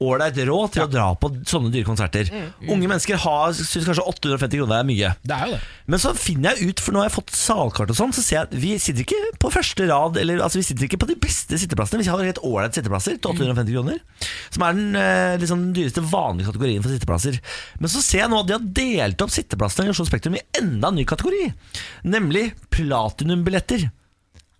ålreit 0.00 0.38
råd 0.48 0.72
til 0.74 0.84
å 0.86 0.90
dra 0.90 1.06
på 1.20 1.30
sånne 1.48 1.70
dyre 1.74 1.86
konserter. 1.88 2.30
Unge 2.66 2.88
mennesker 2.88 3.18
har, 3.20 3.52
syns 3.56 3.86
kanskje 3.88 4.04
850 4.08 4.60
kroner 4.62 4.80
er 4.80 4.88
mye. 4.88 5.12
Det 5.22 5.36
er 5.36 5.50
jo 5.50 5.56
det. 5.56 5.60
Men 5.90 5.98
så 6.02 6.12
finner 6.16 6.54
jeg 6.56 6.70
ut, 6.70 6.80
for 6.80 6.94
nå 6.94 7.02
har 7.02 7.08
jeg 7.10 7.16
fått 7.18 7.32
salkart 7.34 7.90
og 7.92 7.98
sånn, 7.98 8.12
så 8.14 8.22
ser 8.24 8.36
jeg 8.38 8.48
at 8.48 8.54
vi 8.62 8.72
sitter 8.80 9.04
ikke 9.04 9.20
på 9.42 9.50
første 9.52 9.86
rad, 9.90 10.16
eller 10.20 10.40
altså 10.44 10.60
vi 10.60 10.66
sitter 10.68 10.86
ikke 10.86 11.00
på 11.02 11.08
de 11.10 11.16
beste 11.20 11.58
sitteplassene. 11.60 12.00
Vi 12.00 12.08
har 12.08 12.22
helt 12.24 12.40
ålreite 12.46 12.78
sitteplasser 12.80 13.18
til 13.18 13.34
850 13.34 13.59
kroner, 13.68 14.00
som 14.48 14.64
er 14.64 14.76
den 14.78 14.96
eh, 14.96 15.36
liksom 15.42 15.66
den 15.66 15.76
dyreste 15.76 16.04
vanlige 16.08 16.48
kategorien 16.48 16.82
for 16.84 16.94
sitteplasser. 16.94 17.36
Men 17.78 17.92
så 17.92 18.02
ser 18.04 18.24
jeg 18.24 18.32
nå 18.32 18.40
at 18.40 18.48
de 18.48 18.56
har 18.56 18.66
delt 18.80 19.24
opp 19.26 19.32
sitteplassene 19.34 19.90
i 19.90 19.92
Oslo 19.92 20.08
Spektrum 20.08 20.38
i 20.40 20.44
enda 20.58 20.88
en 20.88 20.96
ny 20.96 21.04
kategori, 21.08 21.50
nemlig 22.08 22.50
platinumbilletter. 22.72 23.90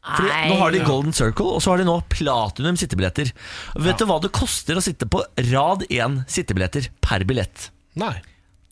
Fordi 0.00 0.28
Nå 0.48 0.56
har 0.56 0.72
de 0.72 0.80
Golden 0.84 1.12
Circle, 1.12 1.56
og 1.56 1.60
så 1.60 1.74
har 1.74 1.82
de 1.82 1.84
nå 1.88 1.98
platinum 2.12 2.78
sittebilletter. 2.80 3.32
Vet 3.76 3.84
Vet 3.90 4.00
du 4.00 4.06
hva 4.08 4.16
det 4.24 4.30
koster 4.32 4.78
å 4.78 4.84
sitte 4.84 5.08
på 5.10 5.20
rad 5.50 5.84
1 5.90 6.22
sittebilletter 6.30 6.88
per 7.04 7.26
billett? 7.28 7.68
Nei. 8.00 8.14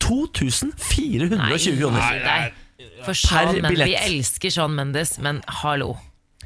2420 0.01 1.29
kroner. 1.29 2.01
Nei, 2.01 2.19
nei. 2.25 2.41
For 3.05 3.13
Sean 3.13 3.53
Mendes, 3.53 3.69
billett. 3.69 3.91
vi 3.91 3.95
elsker 3.99 4.53
Sean 4.53 4.73
Mendes, 4.75 5.17
men 5.21 5.43
hallo. 5.61 5.93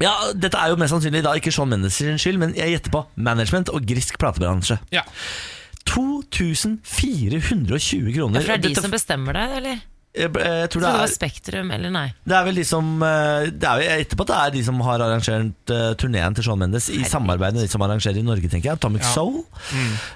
Ja, 0.02 0.10
Dette 0.34 0.58
er 0.58 0.72
jo 0.72 0.76
mest 0.80 0.90
sannsynlig 0.90 1.20
da 1.22 1.36
ikke 1.38 1.52
Sean 1.54 1.68
Mendes 1.70 1.94
sin 2.00 2.16
skyld, 2.18 2.38
men 2.42 2.50
jeg 2.58 2.72
gjetter 2.74 2.90
på 2.90 3.04
management 3.14 3.68
og 3.70 3.84
grisk 3.86 4.18
platebransje. 4.18 4.80
Ja. 4.90 5.04
2420 5.86 8.10
kroner. 8.16 8.40
For 8.40 8.48
det 8.48 8.56
er 8.56 8.62
de 8.64 8.68
Dette- 8.74 8.82
som 8.82 8.90
bestemmer 8.90 9.32
det, 9.36 9.44
eller? 9.58 9.76
Jeg, 10.14 10.30
jeg 10.30 10.68
tror 10.70 10.78
Så 10.78 10.84
det 10.84 10.90
det 10.94 10.98
var 11.00 11.08
er 11.08 11.10
Spektrum, 11.10 11.70
eller 11.74 11.90
nei? 11.90 12.04
det 12.22 12.34
er 12.38 12.44
vel 12.46 12.58
de 12.60 12.64
som 12.66 12.90
eh, 13.02 13.48
det 13.50 13.66
er, 13.66 13.80
Jeg 13.82 14.04
gjetter 14.04 14.18
på 14.20 14.26
at 14.26 14.30
det 14.30 14.36
er 14.38 14.52
de 14.54 14.62
som 14.68 14.78
har 14.86 15.02
arrangert 15.02 15.72
uh, 15.74 15.88
turneen 15.98 16.36
til 16.38 16.46
Shawn 16.46 16.60
Mendes, 16.62 16.86
i 16.94 17.00
samarbeid 17.08 17.56
med 17.56 17.64
de 17.66 17.70
som 17.72 17.82
arrangerer 17.82 18.20
i 18.20 18.24
Norge, 18.26 18.46
tenker 18.52 18.70
jeg. 18.70 18.78
Atomic 18.78 19.02
Soul. 19.10 19.40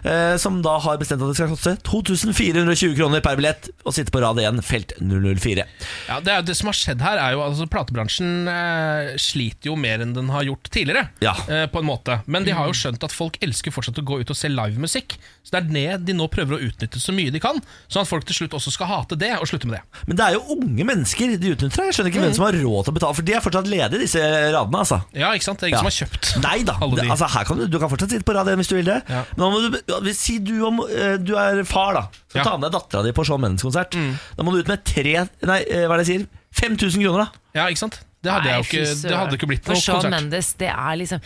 eh, 0.06 0.36
som 0.38 0.60
da 0.62 0.76
har 0.84 1.00
bestemt 1.00 1.24
at 1.24 1.32
det 1.32 1.38
skal 1.38 1.50
koste 1.50 1.74
2420 1.88 2.94
kroner 2.98 3.24
per 3.24 3.38
billett 3.40 3.70
å 3.82 3.94
sitte 3.94 4.14
på 4.14 4.22
rad 4.22 4.38
1, 4.42 4.62
felt 4.66 4.94
004. 5.02 5.66
Ja, 6.08 6.20
det, 6.22 6.34
er, 6.36 6.46
det 6.46 6.56
som 6.58 6.70
har 6.70 6.78
skjedd 6.78 7.02
her, 7.02 7.18
er 7.22 7.34
jo 7.34 7.42
altså 7.44 7.66
Platebransjen 7.70 8.46
uh, 8.46 9.16
sliter 9.20 9.72
jo 9.72 9.76
mer 9.80 10.04
enn 10.04 10.14
den 10.16 10.30
har 10.34 10.46
gjort 10.46 10.70
tidligere. 10.74 11.08
Ja. 11.24 11.34
Uh, 11.50 11.66
på 11.72 11.82
en 11.82 11.88
måte 11.90 12.20
Men 12.30 12.46
de 12.46 12.54
har 12.54 12.70
jo 12.70 12.76
skjønt 12.76 13.02
at 13.04 13.14
folk 13.14 13.38
elsker 13.44 13.74
fortsatt 13.74 13.98
å 13.98 14.06
gå 14.06 14.20
ut 14.22 14.30
og 14.34 14.38
se 14.38 14.50
livemusikk. 14.52 15.18
Så 15.48 15.54
det 15.54 15.60
er 15.80 15.96
det 15.96 16.04
de 16.04 16.12
nå 16.12 16.26
prøver 16.28 16.58
å 16.58 16.60
utnytte 16.68 17.00
så 17.00 17.12
mye 17.16 17.32
de 17.32 17.40
kan, 17.40 17.56
sånn 17.88 18.02
at 18.04 18.08
folk 18.10 18.26
til 18.28 18.36
slutt 18.36 18.52
også 18.58 18.68
skal 18.74 18.86
hate 18.90 19.16
det 19.16 19.30
og 19.40 19.46
slutte 19.48 19.64
med 19.64 19.78
det. 19.78 20.02
Men 20.10 20.18
det 20.20 20.24
er 20.26 20.34
jo 20.36 20.42
unge 20.58 20.84
mennesker 20.84 21.32
de 21.40 21.52
utnytter. 21.54 21.86
Jeg 21.88 21.96
skjønner 21.96 22.12
ikke 22.12 22.20
hvem 22.26 22.34
som 22.36 22.44
har 22.44 22.58
råd 22.60 22.84
til 22.84 22.92
å 22.92 22.96
betale, 22.98 23.16
for 23.16 23.22
de 23.24 23.32
er 23.38 23.40
fortsatt 23.46 23.70
ledige, 23.72 24.00
disse 24.04 24.20
radene. 24.52 24.82
altså 24.84 24.98
Ja, 25.16 25.32
ikke 25.32 25.48
sant? 25.48 25.58
Det 25.62 25.64
er 25.64 25.72
ingen 25.72 25.80
Ja. 25.80 25.88
som 25.88 25.88
har 25.88 25.96
kjøpt 25.98 26.42
Nei 26.44 26.58
da, 26.68 26.74
de. 26.76 27.08
altså, 27.08 27.30
her 27.32 27.44
kan 27.48 27.56
du, 27.56 27.66
du 27.66 27.78
kan 27.80 27.88
fortsatt 27.88 28.10
sitte 28.12 28.24
på 28.28 28.34
rad 28.36 28.52
hvis 28.60 28.68
du 28.68 28.76
vil 28.76 28.84
det. 28.92 28.98
Ja. 29.08 29.24
Men 29.36 29.40
da 29.40 29.48
må 29.48 30.02
du, 30.04 30.12
si 30.12 30.38
du, 30.38 30.52
om, 30.68 30.82
eh, 30.84 31.16
du 31.16 31.32
er 31.40 31.64
far, 31.64 31.94
da. 31.94 32.02
Så 32.28 32.36
Ja. 32.42 32.44
ta 32.44 32.56
med 32.58 32.68
deg 32.70 32.76
dattera 32.80 33.02
di 33.08 33.12
på 33.16 33.24
Shawn 33.24 33.40
Mendes-konsert. 33.40 33.96
Da 34.36 34.42
må 34.44 34.52
du 34.52 34.60
ut 34.60 34.68
med 34.68 34.84
tre 34.84 35.16
Nei, 35.48 35.62
eh, 35.64 35.86
hva 35.88 35.94
er 35.96 36.04
det 36.04 36.06
jeg 36.06 36.20
sier? 36.20 36.26
5000 36.60 37.02
kroner, 37.04 37.24
da. 37.24 37.30
Ja, 37.54 37.66
ikke 37.72 37.78
sant? 37.88 38.00
Det 38.28 38.34
hadde, 38.36 38.52
Nei, 38.52 38.62
ikke, 38.66 38.84
det 39.08 39.16
hadde 39.16 39.36
ikke 39.38 39.48
blitt 39.50 39.64
For 39.64 39.72
noe 39.78 39.82
Shawn 39.86 40.00
konsert. 40.02 40.14
Mendes, 40.18 40.52
det 40.60 40.68
er 40.74 40.96
liksom 41.00 41.20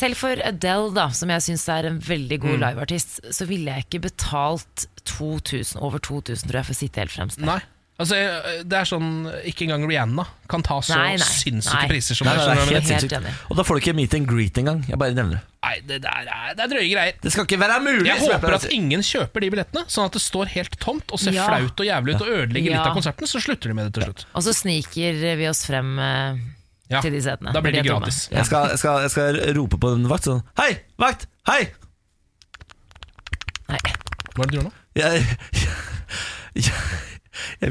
Selv 0.00 0.18
for 0.18 0.42
Adele, 0.50 0.90
da, 0.98 1.08
som 1.14 1.30
jeg 1.30 1.46
syns 1.46 1.68
er 1.70 1.88
en 1.94 2.00
veldig 2.02 2.40
god 2.42 2.56
Mm. 2.58 2.62
liveartist, 2.66 3.20
så 3.32 3.46
ville 3.46 3.70
jeg 3.70 3.86
ikke 3.86 4.00
betalt 4.10 4.86
2000, 5.06 5.78
over 5.80 5.98
2000 6.02 6.48
tror 6.50 6.58
jeg, 6.60 6.66
for 6.66 6.74
å 6.74 6.80
sitte 6.80 7.00
helt 7.04 7.14
fremst. 7.14 7.38
Nei. 7.40 7.60
Altså, 8.00 8.16
eh, 8.16 8.60
det 8.64 8.76
er 8.78 8.86
sånn 8.88 9.08
Ikke 9.50 9.66
engang 9.66 9.82
Rihanna 9.84 10.24
kan 10.48 10.62
ta 10.64 10.78
så 10.80 10.96
Nei, 10.96 11.10
nei, 11.20 11.26
sinnssyke 11.26 11.82
nei. 11.82 11.88
priser 11.90 12.16
som 12.16 12.26
Nei, 12.30 12.32
det. 12.38 12.46
er 12.54 12.70
helt? 12.70 12.92
Helt 12.96 13.14
enig. 13.18 13.32
Og 13.52 13.58
da 13.58 13.64
får 13.68 13.76
du 13.76 13.82
ikke 13.84 13.94
meet 13.98 14.14
and 14.16 14.26
greet 14.30 14.56
engang. 14.62 14.80
Jeg 14.88 14.98
bare 15.02 15.12
nevner 15.18 15.36
det. 15.36 15.42
Nei, 15.66 15.74
det, 15.86 15.98
der 16.06 16.30
er, 16.32 16.54
det 16.56 16.64
er 16.64 16.70
drøye 16.72 16.86
greier. 16.94 17.18
Det 17.20 17.32
skal 17.34 17.44
ikke 17.44 17.58
være 17.60 17.76
mulig! 17.84 18.06
Jeg 18.08 18.22
håper 18.24 18.56
at 18.56 18.64
ingen 18.72 19.04
kjøper 19.04 19.44
de 19.44 19.50
billettene, 19.52 19.82
sånn 19.92 20.08
at 20.08 20.16
det 20.16 20.22
står 20.24 20.50
helt 20.54 20.78
tomt 20.80 21.12
og 21.12 21.20
ser 21.20 21.36
Ja. 21.36 21.44
flaut 21.50 21.82
og 21.84 21.86
jævlig 21.90 22.16
ut 22.16 22.24
og 22.24 22.32
ødelegger 22.38 22.72
litt 22.74 22.80
av 22.88 22.96
konserten. 22.96 23.28
Så 23.30 23.42
slutter 23.44 23.68
de 23.70 23.76
med 23.76 23.90
det 23.90 23.94
til 24.00 24.08
slutt. 24.08 24.24
Og 24.32 24.46
så 24.48 24.56
sniker 24.56 25.20
vi 25.38 25.50
oss 25.52 25.60
frem 25.68 25.92
eh, 26.00 26.40
Ja, 26.90 27.04
til 27.04 27.12
de 27.14 27.20
setene. 27.28 27.52
Da 27.54 27.60
blir 27.62 27.76
det 27.76 27.84
De 27.84 27.92
gratis. 27.92 28.22
Jeg 28.32 28.48
skal, 28.48 28.72
jeg, 28.72 28.80
skal, 28.82 29.04
jeg 29.04 29.12
skal 29.14 29.42
rope 29.60 29.78
på 29.84 29.92
en 29.98 30.08
vakt 30.10 30.26
sånn 30.30 30.40
Hei, 30.58 30.72
vakt! 30.98 31.28
Hei! 31.52 31.60
Nei. 33.70 33.78
Hva 34.34 34.42
er 34.42 34.48
det 34.48 34.50
du 34.50 34.58
gjør 34.58 34.66
nå? 34.66 34.72
Jeg, 34.98 35.22
jeg, 36.58 36.64
jeg 36.64 37.19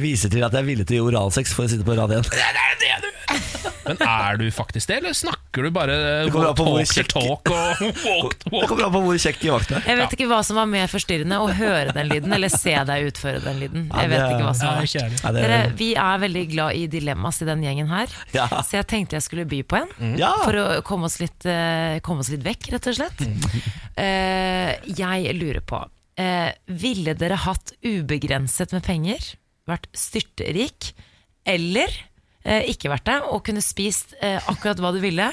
viser 0.01 0.29
til 0.31 0.43
at 0.45 0.53
jeg 0.55 0.63
er 0.63 0.67
villig 0.67 0.85
til 0.87 0.99
å 0.99 1.09
gi 1.09 1.13
oralsex 1.13 1.53
for 1.55 1.67
å 1.67 1.71
sitte 1.71 1.83
på 1.87 1.95
rad 1.97 2.11
1. 2.15 2.29
Men 3.89 3.97
er 4.05 4.37
du 4.37 4.45
faktisk 4.53 4.89
det, 4.89 4.97
eller 4.99 5.13
snakker 5.17 5.65
du 5.65 5.69
bare 5.73 5.93
Det 6.25 6.31
kommer 6.33 6.53
hvor 6.57 6.81
kjekk- 6.85 7.09
talk 7.11 7.49
og 7.49 7.81
walk 7.81 8.35
to 8.39 8.49
Det 8.49 8.53
walk? 8.53 8.67
kommer 8.69 8.85
an 8.87 8.93
på 8.93 9.01
hvor 9.05 9.19
kjekk 9.21 9.43
vakten 9.49 9.77
er. 9.79 9.85
Jeg 9.89 9.99
vet 9.99 10.13
ikke 10.17 10.27
hva 10.29 10.39
som 10.45 10.59
var 10.59 10.69
mer 10.69 10.89
forstyrrende, 10.91 11.39
å 11.41 11.47
høre 11.57 11.93
den 11.95 12.09
lyden 12.11 12.33
eller 12.37 12.51
se 12.53 12.73
deg 12.89 13.09
utføre 13.09 13.41
den 13.43 13.59
lyden. 13.63 13.87
Jeg 13.89 14.11
vet 14.13 14.23
ikke 14.25 14.45
hva 14.47 14.53
som 14.57 14.69
var 14.71 14.79
verst. 14.83 14.99
det, 15.25 15.33
Dere, 15.39 15.59
vi 15.79 15.89
er 15.97 16.21
veldig 16.25 16.45
glad 16.53 16.79
i 16.79 16.85
dilemmas 16.91 17.41
i 17.43 17.49
den 17.49 17.65
gjengen 17.65 17.89
her, 17.91 18.13
Ja. 18.35 18.47
så 18.61 18.79
jeg 18.79 18.87
tenkte 18.93 19.17
jeg 19.19 19.25
skulle 19.25 19.45
by 19.49 19.61
på 19.63 19.81
en. 19.81 20.15
ja. 20.21 20.33
For 20.45 20.53
å 20.61 20.67
komme 20.85 21.09
oss 21.09 21.19
litt, 21.21 21.45
eh, 21.49 21.99
komme 22.05 22.21
oss 22.25 22.29
litt 22.33 22.45
vekk, 22.45 22.71
rett 22.75 22.89
og 22.93 22.97
slett. 23.01 23.25
Eh, 23.99 24.73
jeg 24.95 25.33
lurer 25.39 25.61
på 25.65 25.81
eh, 26.19 26.51
Ville 26.67 27.13
dere 27.17 27.35
hatt 27.45 27.73
ubegrenset 27.85 28.73
med 28.75 28.83
penger? 28.85 29.33
Vært 29.69 29.87
styrtrik? 29.97 30.91
Eller 31.49 31.93
eh, 32.43 32.65
ikke 32.73 32.89
vært 32.91 33.05
det 33.09 33.19
og 33.29 33.43
kunne 33.47 33.61
spist 33.63 34.15
eh, 34.21 34.39
akkurat 34.49 34.81
hva 34.81 34.91
du 34.95 34.99
ville, 35.03 35.29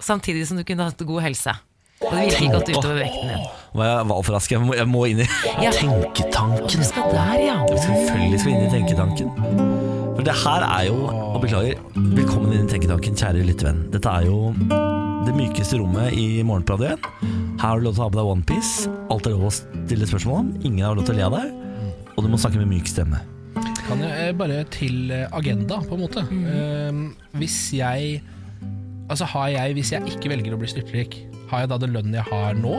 samtidig 0.00 0.46
som 0.48 0.60
du 0.60 0.64
kunne 0.68 0.86
hatt 0.88 1.02
god 1.08 1.24
helse? 1.26 1.56
Og 2.00 2.14
det 2.16 2.20
ville 2.30 2.36
ikke 2.38 2.54
gått 2.54 2.70
utover 2.72 2.96
vekten 3.02 3.28
din. 3.28 3.42
Hva 3.76 3.86
jeg 3.90 4.04
var 4.08 4.22
for 4.24 4.32
rask? 4.38 4.52
Jeg 4.54 4.62
må, 4.64 4.72
jeg 4.78 4.88
må 4.88 5.02
inn 5.10 5.18
i 5.20 5.26
Ja. 5.60 5.72
tenketanken. 5.76 6.80
Du 6.80 6.86
skal 6.88 7.10
der, 7.12 7.34
ja. 7.44 7.56
Skal 7.68 7.82
selvfølgelig 7.84 8.40
skal 8.40 8.54
inn 8.54 8.62
i 8.64 8.70
tenketanken. 8.72 9.34
For 10.16 10.24
det 10.26 10.34
her 10.42 10.64
er 10.66 10.86
jo 10.88 10.96
Og 11.10 11.36
beklager, 11.44 11.76
velkommen 12.16 12.54
inn 12.56 12.64
i 12.64 12.70
tenketanken, 12.72 13.14
kjære 13.20 13.44
lyttevenn. 13.46 13.82
Dette 13.92 14.08
er 14.16 14.24
jo 14.26 14.38
det 15.28 15.34
mykeste 15.36 15.76
rommet 15.80 16.16
i 16.16 16.40
Morgenbladet 16.48 16.88
igjen. 16.88 17.36
Her 17.60 17.68
har 17.68 17.78
du 17.80 17.84
lov 17.84 17.94
til 17.94 18.02
å 18.02 18.06
ha 18.06 18.12
på 18.14 18.18
deg 18.18 18.30
onepiece. 18.32 18.88
Alt 19.12 19.28
er 19.28 19.36
lov 19.36 19.50
å 19.50 19.52
stille 19.54 20.08
spørsmål 20.08 20.38
om. 20.40 20.48
Ingen 20.64 20.86
har 20.88 20.96
lov 20.96 21.04
til 21.06 21.14
å 21.14 21.18
le 21.20 21.26
av 21.28 21.36
deg. 21.36 21.52
Og 22.16 22.24
du 22.24 22.30
må 22.32 22.40
snakke 22.40 22.58
med 22.64 22.72
myk 22.72 22.88
stemme. 22.88 23.20
Kan 23.90 24.04
jeg 24.06 24.28
eh, 24.30 24.34
bare 24.38 24.60
til 24.72 25.10
eh, 25.14 25.26
agenda, 25.36 25.80
på 25.86 25.96
en 25.98 26.04
måte. 26.04 26.22
Eh, 26.30 27.00
hvis 27.40 27.58
jeg 27.76 28.20
Altså 29.10 29.26
har 29.26 29.48
jeg, 29.50 29.72
hvis 29.74 29.88
jeg 29.90 30.06
ikke 30.06 30.30
velger 30.30 30.54
å 30.54 30.58
bli 30.60 30.68
styrtrik, 30.70 31.16
har 31.50 31.64
jeg 31.64 31.70
da 31.72 31.78
den 31.82 31.90
lønnen 31.96 32.14
jeg 32.14 32.22
har 32.28 32.54
nå? 32.54 32.76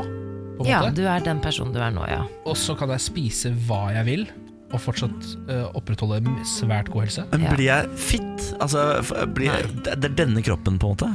På 0.56 0.64
en 0.64 0.70
Ja, 0.70 0.78
måte? 0.86 0.94
du 0.96 1.02
er 1.12 1.20
den 1.26 1.42
personen 1.44 1.74
du 1.76 1.82
er 1.84 1.92
nå, 1.92 2.06
ja. 2.08 2.22
Og 2.48 2.56
så 2.56 2.72
kan 2.80 2.88
jeg 2.94 3.04
spise 3.04 3.52
hva 3.68 3.90
jeg 3.98 4.06
vil, 4.08 4.24
og 4.72 4.80
fortsatt 4.80 5.28
uh, 5.50 5.66
opprettholde 5.76 6.22
svært 6.48 6.88
god 6.94 7.04
helse? 7.04 7.26
Men 7.34 7.44
blir 7.52 7.68
jeg 7.68 7.90
fit? 8.00 8.46
Altså, 8.64 8.86
blir 9.36 9.50
jeg, 9.52 9.68
det 9.84 9.98
det 10.06 10.12
er 10.14 10.18
denne 10.22 10.40
kroppen, 10.46 10.80
på 10.80 10.94
en 10.94 10.96
måte? 10.96 11.12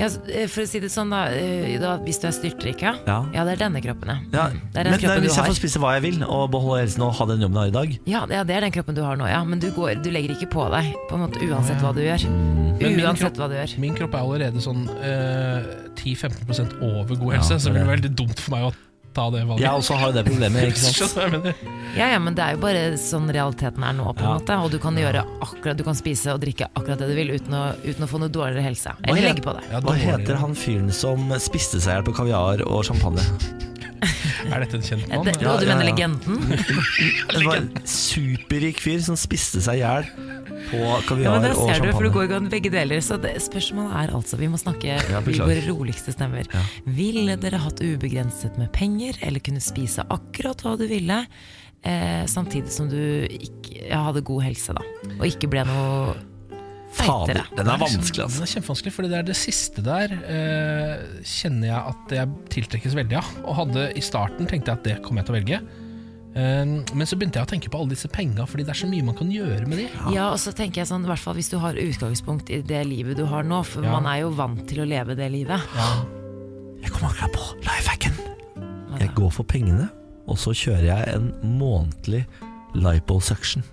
Ja. 0.00 0.08
eh, 0.32 0.46
For 0.50 0.64
å 0.64 0.66
si 0.70 0.80
det 0.82 0.88
sånn, 0.90 1.10
da, 1.12 1.20
eh, 1.36 1.76
da 1.82 1.92
hvis 2.02 2.18
du 2.22 2.26
er 2.30 2.34
styrtrik, 2.34 2.82
ja. 2.82 2.94
Ja. 3.06 3.18
Ja, 3.36 3.44
det 3.46 3.54
er 3.58 3.60
denne 3.66 3.82
kroppen, 3.84 4.08
ja. 4.10 4.18
Ja, 4.32 4.48
Det 4.50 4.80
er 4.80 4.88
den 4.88 4.92
men 4.92 4.96
nei, 4.96 5.00
kroppen 5.04 5.22
hvis 5.26 5.34
du 5.34 5.36
jeg 5.36 5.44
har. 5.44 5.50
får 5.52 5.58
spise 5.60 5.82
hva 5.84 5.92
jeg 5.98 6.02
vil, 6.08 6.18
og 6.24 6.50
beholde 6.56 6.80
helsen 6.86 7.04
og 7.06 7.14
ha 7.20 7.26
den 7.30 7.44
jobben 7.46 7.60
jeg 7.60 7.62
har 7.62 7.70
i 7.70 7.76
dag 7.78 7.98
Ja, 8.14 8.24
det, 8.26 8.34
ja, 8.40 8.44
det 8.48 8.56
er 8.56 8.66
den 8.66 8.74
kroppen 8.78 8.98
du 8.98 9.02
har 9.06 9.16
nå, 9.20 9.28
ja. 9.30 9.44
Men 9.44 9.60
du, 9.62 9.68
går, 9.76 10.00
du 10.02 10.10
legger 10.10 10.34
ikke 10.34 10.50
på 10.56 10.66
deg, 10.74 10.90
på 11.10 11.14
en 11.20 11.24
måte 11.28 11.38
uansett 11.46 11.80
hva 11.84 11.92
du 11.94 12.02
gjør. 12.02 12.26
Men 12.80 13.00
Uansett 13.04 13.36
kropp- 13.36 13.42
hva 13.44 13.48
du 13.52 13.56
gjør. 13.60 13.78
Min 13.84 13.94
kropp 13.94 14.14
er 14.16 14.24
allerede 14.24 14.62
sånn 14.64 14.86
eh, 15.04 15.70
10-15% 16.00 16.78
over 16.82 17.14
god 17.20 17.34
helse, 17.36 17.58
så 17.60 17.68
det 17.70 17.76
blir 17.82 17.90
veldig 17.92 18.14
dumt 18.16 18.40
for 18.40 18.56
meg 18.56 18.70
å 18.70 18.72
ta 19.14 19.24
det 19.34 19.42
valget. 19.48 19.62
Jeg 19.64 19.70
også 19.82 19.96
har 20.00 20.10
jo 20.10 20.16
det 20.18 20.24
problemet, 20.28 20.68
ikke 20.70 20.80
sant? 20.80 21.48
Ja, 21.98 22.06
ja, 22.12 22.18
men 22.22 22.36
det 22.38 22.44
er 22.44 22.54
jo 22.54 22.60
bare 22.62 22.82
sånn 23.02 23.26
realiteten 23.34 23.82
er 23.82 23.96
nå, 23.98 24.04
på 24.14 24.22
en 24.22 24.28
Ja. 24.28 24.34
måte. 24.38 24.58
Og 24.62 24.70
du 24.70 24.78
kan 24.78 24.94
gjøre 24.94 25.24
akkurat, 25.42 25.76
du 25.76 25.82
kan 25.86 25.96
spise 25.98 26.30
og 26.34 26.38
drikke 26.44 26.68
akkurat 26.78 27.00
det 27.02 27.08
du 27.10 27.16
vil 27.18 27.32
uten 27.34 27.56
å, 27.58 27.64
uten 27.82 28.06
å 28.06 28.10
få 28.10 28.20
noe 28.22 28.30
dårligere 28.30 28.62
helse. 28.68 28.92
Eller 29.08 29.26
legge 29.30 29.42
på 29.42 29.56
det. 29.56 29.64
Ja, 29.72 29.80
Hva 29.82 29.96
heter 29.98 30.38
han 30.38 30.54
fyren 30.54 30.92
som 30.94 31.26
spiste 31.42 31.80
seg 31.82 31.90
i 31.90 31.96
hjel 31.98 32.06
på 32.06 32.14
kaviar 32.20 32.62
og 32.68 32.84
champagne? 32.86 33.24
Er 34.50 34.62
dette 34.62 34.78
en 34.78 34.82
kjent 34.86 35.02
Ja, 35.10 35.18
mann? 35.20 35.26
det, 35.28 35.34
og 35.44 35.60
du 35.60 35.66
ja, 35.66 35.74
mener 35.74 35.84
ja. 35.84 35.90
legenden? 35.90 36.38
Det 37.34 37.42
var 37.44 37.58
en 37.60 37.68
superrik 37.84 38.78
fyr 38.80 39.02
som 39.04 39.18
spiste 39.20 39.60
seg 39.60 39.80
i 39.80 39.82
hjel 39.82 40.06
på 40.70 40.80
Ja, 41.20 41.34
men 41.34 41.44
der 41.44 41.54
og 41.56 41.68
ser 41.68 41.82
du, 41.84 41.90
for 41.92 42.06
det 42.06 42.12
går 42.14 42.28
jo 42.28 42.38
an 42.40 42.50
begge 42.52 42.72
deler. 42.72 43.02
Så 43.04 43.18
det, 43.22 43.34
spørsmålet 43.44 43.96
er 44.02 44.14
altså, 44.16 44.38
vi 44.40 44.48
må 44.52 44.60
snakke 44.60 44.96
Ja, 44.96 45.20
i 45.20 45.38
våre 45.40 45.62
roligste 45.66 46.14
stemmer. 46.14 46.48
Ja. 46.54 46.62
Ville 46.86 47.36
dere 47.40 47.60
hatt 47.62 47.82
ubegrenset 47.82 48.58
med 48.60 48.72
penger, 48.76 49.18
eller 49.26 49.42
kunne 49.44 49.62
spise 49.64 50.06
akkurat 50.10 50.62
hva 50.64 50.76
du 50.80 50.86
ville, 50.90 51.20
eh, 51.82 52.24
samtidig 52.30 52.72
som 52.74 52.88
du 52.90 52.98
ikke 53.26 53.86
ja, 53.90 54.02
hadde 54.08 54.24
god 54.26 54.44
helse, 54.48 54.74
da? 54.76 54.84
Og 55.18 55.26
ikke 55.30 55.50
ble 55.52 55.66
noe 55.68 56.16
Fader, 56.90 57.38
feitere. 57.38 57.44
den 57.54 57.68
er 57.70 57.78
vanskelig, 57.78 58.24
altså. 58.24 58.40
Den 58.40 58.46
er 58.48 58.50
kjempevanskelig, 58.50 58.92
fordi 58.96 59.10
det 59.12 59.18
er 59.20 59.26
det 59.28 59.36
siste 59.38 59.84
der 59.86 60.14
eh, 60.18 61.04
kjenner 61.22 61.70
jeg 61.70 61.92
at 61.94 62.16
jeg 62.16 62.32
tiltrekkes 62.56 62.96
veldig 62.98 63.20
av. 63.20 63.28
Og 63.44 63.54
hadde 63.60 63.84
i 63.94 64.02
starten 64.02 64.50
tenkte 64.50 64.72
jeg 64.72 64.80
at 64.80 64.88
det 64.88 64.96
kommer 65.04 65.22
jeg 65.22 65.28
til 65.30 65.36
å 65.36 65.38
velge. 65.38 65.60
Eh, 66.34 66.64
men 66.94 67.06
så 67.08 67.16
begynte 67.18 67.40
jeg 67.40 67.46
å 67.48 67.50
tenke 67.50 67.70
på 67.72 67.78
alle 67.80 67.90
disse 67.94 68.08
penga, 68.12 68.44
fordi 68.46 68.62
det 68.66 68.70
er 68.74 68.80
så 68.84 68.88
mye 68.90 69.02
man 69.06 69.16
kan 69.18 69.30
gjøre 69.34 69.66
med 69.66 69.78
de. 69.82 69.86
Ja, 70.14 70.28
og 70.30 70.38
så 70.38 70.52
tenker 70.54 70.82
jeg 70.84 70.90
sånn, 70.90 71.02
i 71.04 71.10
hvert 71.10 71.22
fall 71.22 71.34
hvis 71.34 71.50
du 71.50 71.58
har 71.58 71.74
utgangspunkt 71.74 72.50
i 72.54 72.60
det 72.62 72.84
livet 72.86 73.16
du 73.18 73.24
har 73.26 73.42
nå, 73.46 73.62
for 73.66 73.82
Ja. 73.82 73.96
man 73.98 74.06
er 74.06 74.20
jo 74.22 74.30
vant 74.30 74.62
til 74.70 74.84
å 74.84 74.86
leve 74.88 75.16
det 75.18 75.30
livet. 75.32 75.60
Jeg 76.82 76.90
kom 76.92 77.08
akkurat 77.08 77.32
på 77.34 77.48
lifehacken. 77.66 78.14
Jeg 79.00 79.14
går 79.14 79.30
for 79.32 79.44
pengene, 79.44 79.88
og 80.28 80.36
så 80.38 80.52
kjører 80.54 80.86
jeg 80.86 81.14
en 81.16 81.32
månedlig 81.58 82.24
liposuction. 82.74 83.64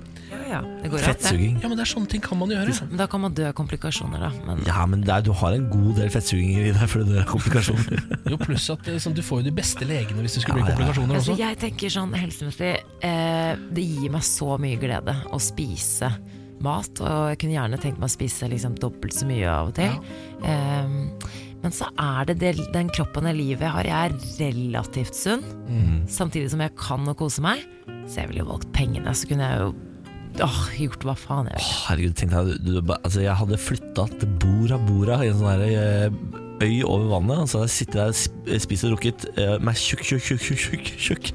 Ja, 0.48 0.62
ja, 0.62 0.82
det 0.82 0.90
går 0.94 1.02
det. 1.02 1.06
Fettsuging. 1.10 1.58
Ja, 1.62 1.68
men 1.68 1.78
det 1.80 1.84
er 1.84 1.90
sånne 1.92 2.08
ting 2.12 2.22
kan 2.24 2.40
man 2.40 2.52
gjøre. 2.54 2.76
Men 2.88 3.02
da 3.02 3.08
kan 3.12 3.22
man 3.24 3.34
dø 3.36 3.48
av 3.50 3.54
komplikasjoner, 3.58 4.22
da. 4.24 4.30
Men 4.48 4.62
Ja, 4.68 4.86
men 4.88 5.02
det 5.04 5.12
er, 5.12 5.26
du 5.28 5.32
har 5.36 5.56
en 5.58 5.66
god 5.72 5.98
del 6.00 6.10
fettsuginger 6.14 6.70
i 6.70 6.74
deg 6.78 6.88
fordi 6.92 7.12
det 7.12 7.18
er 7.20 7.26
av 7.26 7.32
komplikasjoner. 7.34 8.04
Jo, 8.32 8.38
pluss 8.42 8.70
at 8.74 8.88
eh, 8.92 8.98
sånn, 9.04 9.16
du 9.18 9.22
får 9.26 9.42
jo 9.44 9.48
de 9.50 9.56
beste 9.60 9.88
legene 9.88 10.24
hvis 10.26 10.38
det 10.40 10.46
skulle 10.46 10.62
Ja, 10.64 10.66
bli 10.66 10.72
ja. 10.72 10.78
komplikasjoner 10.78 11.20
Altså, 11.20 11.34
også. 11.36 11.44
jeg 11.44 11.60
tenker 11.62 11.94
sånn 11.94 12.16
helsemessig 12.18 12.72
eh, 13.08 13.54
Det 13.78 13.86
gir 13.88 14.12
meg 14.16 14.26
så 14.28 14.58
mye 14.62 14.80
glede 14.82 15.16
å 15.36 15.40
spise 15.42 16.10
mat, 16.64 16.90
og 17.06 17.28
jeg 17.32 17.38
kunne 17.44 17.54
gjerne 17.54 17.78
tenkt 17.78 18.00
meg 18.02 18.10
å 18.10 18.14
spise 18.16 18.48
liksom, 18.50 18.80
dobbelt 18.82 19.14
så 19.14 19.28
mye 19.30 19.46
av 19.46 19.68
og 19.70 19.76
til. 19.78 19.94
Eh, 20.42 20.96
men 21.62 21.74
så 21.74 21.88
er 22.02 22.26
det, 22.30 22.36
det 22.42 22.54
den 22.74 22.90
kroppen 22.94 23.28
og 23.30 23.36
livet 23.38 23.66
jeg 23.68 23.74
har. 23.76 23.88
Jeg 23.90 24.12
er 24.12 24.18
relativt 24.42 25.18
sunn, 25.18 25.44
samtidig 26.10 26.50
som 26.54 26.62
jeg 26.66 26.74
kan 26.78 27.06
å 27.10 27.16
kose 27.18 27.42
meg. 27.46 27.62
Så 28.08 28.22
jeg 28.22 28.30
ville 28.32 28.42
jo 28.44 28.50
valgt 28.52 28.70
pengene, 28.74 29.14
så 29.18 29.28
kunne 29.30 29.48
jeg 29.52 29.62
jo 29.66 29.72
åh, 30.46 30.58
gjort 30.78 31.06
hva 31.08 31.16
faen 31.18 31.48
jeg 31.52 31.58
vil. 31.60 31.70
Herregud, 31.88 32.18
tenkte 32.20 32.42
jeg 32.44 32.60
du, 32.66 32.82
du, 32.82 32.92
altså 32.98 33.24
jeg 33.24 33.38
hadde 33.40 33.58
flytta 33.62 34.08
til 34.20 34.36
Bora 34.44 34.78
Bora 34.90 35.22
i 35.26 35.32
en 35.32 35.40
sånn 35.40 35.50
her 35.54 35.64
eh, 35.68 36.20
øy 36.66 36.84
over 36.88 37.08
vannet. 37.16 37.42
Og 37.46 37.50
så 37.52 37.62
hadde 37.62 37.70
jeg 37.72 37.78
sittet 37.80 37.98
der, 38.02 38.14
sp- 38.18 38.62
spist 38.68 38.86
og 38.88 38.94
drukket 38.96 39.28
eh, 39.38 39.56
meg 39.64 39.80
tjukk, 39.82 40.06
tjukk, 40.08 40.28
tjukk, 40.28 40.62
tjukk, 40.68 40.94
tjukk. 41.08 41.34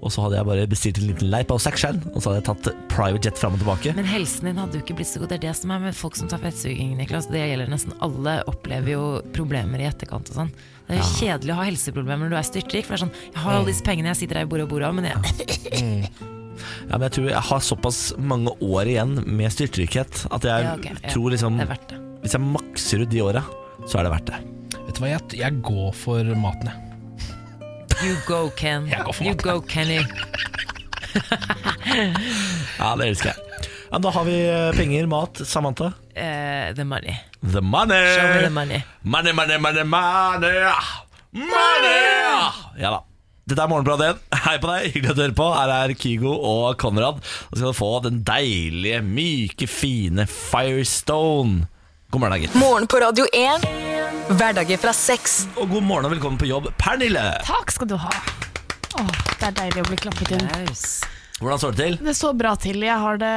Og 0.00 0.08
så 0.14 0.22
hadde 0.24 0.38
jeg 0.38 0.46
bare 0.48 0.62
bestilt 0.70 0.96
en 0.96 1.10
liten 1.10 1.28
leip 1.28 1.50
av 1.52 1.58
seksjon, 1.60 1.98
og 2.14 2.22
så 2.24 2.30
hadde 2.30 2.38
jeg 2.38 2.46
tatt 2.46 2.86
private 2.88 3.28
jet 3.28 3.36
fram 3.36 3.52
og 3.52 3.60
tilbake. 3.60 3.92
Men 3.98 4.06
helsen 4.08 4.48
din 4.48 4.56
hadde 4.56 4.78
jo 4.78 4.84
ikke 4.86 4.96
blitt 4.96 5.10
så 5.10 5.20
god. 5.20 5.28
Det 5.28 5.36
er 5.36 5.42
det 5.50 5.52
som 5.58 5.74
er 5.76 5.82
med 5.82 5.98
folk 5.98 6.16
som 6.16 6.30
tar 6.30 6.40
fettsuging, 6.40 6.94
Niklas. 6.96 7.28
Det 7.28 7.42
gjelder 7.50 7.68
nesten 7.68 7.92
alle. 8.00 8.38
Opplever 8.48 8.94
jo 8.94 9.02
problemer 9.36 9.84
i 9.84 9.90
etterkant 9.90 10.32
og 10.32 10.38
sånn. 10.40 10.54
Det 10.88 10.96
er 10.96 11.02
jo 11.02 11.10
kjedelig 11.20 11.52
å 11.52 11.58
ha 11.60 11.68
helseproblemer 11.68 12.24
når 12.24 12.32
du 12.32 12.38
er 12.40 12.48
styrtrik. 12.48 12.88
For 12.88 12.96
det 12.96 13.02
er 13.02 13.04
sånn, 13.04 13.12
jeg 13.28 13.42
har 13.44 13.58
alle 13.58 13.68
disse 13.68 13.84
pengene, 13.86 14.14
jeg 14.14 14.22
sitter 14.22 14.40
her 14.40 14.48
i 14.48 14.52
Bora 14.54 14.64
Bora, 14.72 14.88
men 14.96 15.10
jeg 15.12 16.08
Ja, 16.88 16.92
men 16.98 17.06
jeg 17.08 17.14
tror 17.16 17.28
jeg 17.30 17.44
har 17.50 17.64
såpass 17.64 18.00
mange 18.18 18.52
år 18.60 18.90
igjen 18.90 19.16
med 19.26 19.52
styrtrykhet 19.54 20.24
at 20.30 20.46
jeg 20.48 20.66
Ja, 20.66 20.74
ok, 20.76 20.88
ja. 20.90 21.10
tror 21.14 21.34
liksom 21.34 21.58
Det 21.60 21.66
er 21.66 21.72
verdt 21.74 21.88
det. 21.92 21.98
Hvis 22.20 22.36
jeg 22.36 22.44
makser 22.44 23.04
ut 23.04 23.10
de 23.14 23.22
åra, 23.24 23.42
så 23.88 23.98
er 24.00 24.06
det 24.08 24.12
verdt 24.12 24.30
det. 24.32 24.40
Vet 24.86 24.96
du 24.96 25.00
hva, 25.04 25.10
jeg, 25.14 25.38
jeg 25.40 25.60
går 25.64 25.92
for 25.96 26.34
maten, 26.36 26.70
jeg. 26.70 26.86
You 28.00 28.16
go, 28.26 28.48
Ken. 28.56 28.86
Jeg 28.88 29.04
går 29.04 29.12
for 29.12 29.24
You 29.28 29.34
go, 29.40 29.60
Kenny. 29.68 30.00
Ja, 32.78 32.94
det 32.96 33.10
elsker 33.10 33.32
jeg. 33.32 33.66
Ja, 33.90 33.98
da 33.98 34.12
har 34.14 34.24
vi 34.28 34.36
eh, 34.46 34.70
penger, 34.76 35.08
mat, 35.10 35.40
Samantha. 35.48 35.90
Uh, 36.14 36.70
the 36.76 36.84
money. 36.86 37.16
The 37.42 37.60
money! 37.60 38.04
Show 38.14 38.28
me 38.34 38.42
the 38.44 38.50
money. 38.50 38.82
Money, 39.02 39.32
money, 39.32 39.58
money, 39.58 39.84
money 39.84 40.72
Money! 41.32 42.00
Ja 42.78 42.90
da 42.90 43.04
Dette 43.50 43.64
er 43.64 43.70
Morgenbladet 43.72 44.08
1. 44.14 44.18
Hei 44.44 44.52
på 44.62 44.68
deg, 44.70 44.84
hyggelig 44.94 45.10
at 45.10 45.16
du 45.18 45.22
hører 45.24 45.32
på 45.34 45.46
Her 45.50 45.70
er 45.74 45.92
Kygo 45.98 46.34
og 46.46 46.76
Konrad 46.78 47.16
Og 47.18 47.56
så 47.56 47.58
skal 47.58 47.72
du 47.72 47.78
få 47.80 47.88
den 48.04 48.20
deilige, 48.22 49.00
myke, 49.02 49.66
fine 49.66 50.26
Firestone 50.30 51.64
God 52.14 52.22
morgen, 52.22 52.44
gutt 52.44 52.54
Morgen 52.60 52.86
på 52.90 53.00
Radio 53.02 53.26
1. 53.34 53.66
Hverdager 54.38 54.78
fra 54.82 54.94
seks. 54.94 55.34
Og 55.56 55.66
god 55.70 55.82
morgen 55.86 56.06
og 56.06 56.14
velkommen 56.14 56.38
på 56.38 56.46
jobb, 56.46 56.70
Pernille 56.78 57.24
Takk 57.46 57.74
skal 57.74 57.90
du 57.90 57.96
ha. 57.98 58.12
Åh, 59.00 59.10
det 59.40 59.50
er 59.50 59.58
deilig 59.64 59.82
å 59.82 59.88
bli 59.88 59.98
klappet 59.98 60.32
inn. 60.36 60.46
Hvordan 61.40 61.62
står 61.62 61.74
det 61.74 61.82
til? 61.82 61.98
Det 62.06 62.14
står 62.18 62.38
bra 62.38 62.54
til. 62.58 62.82
Jeg 62.86 63.02
har 63.02 63.18
det 63.22 63.34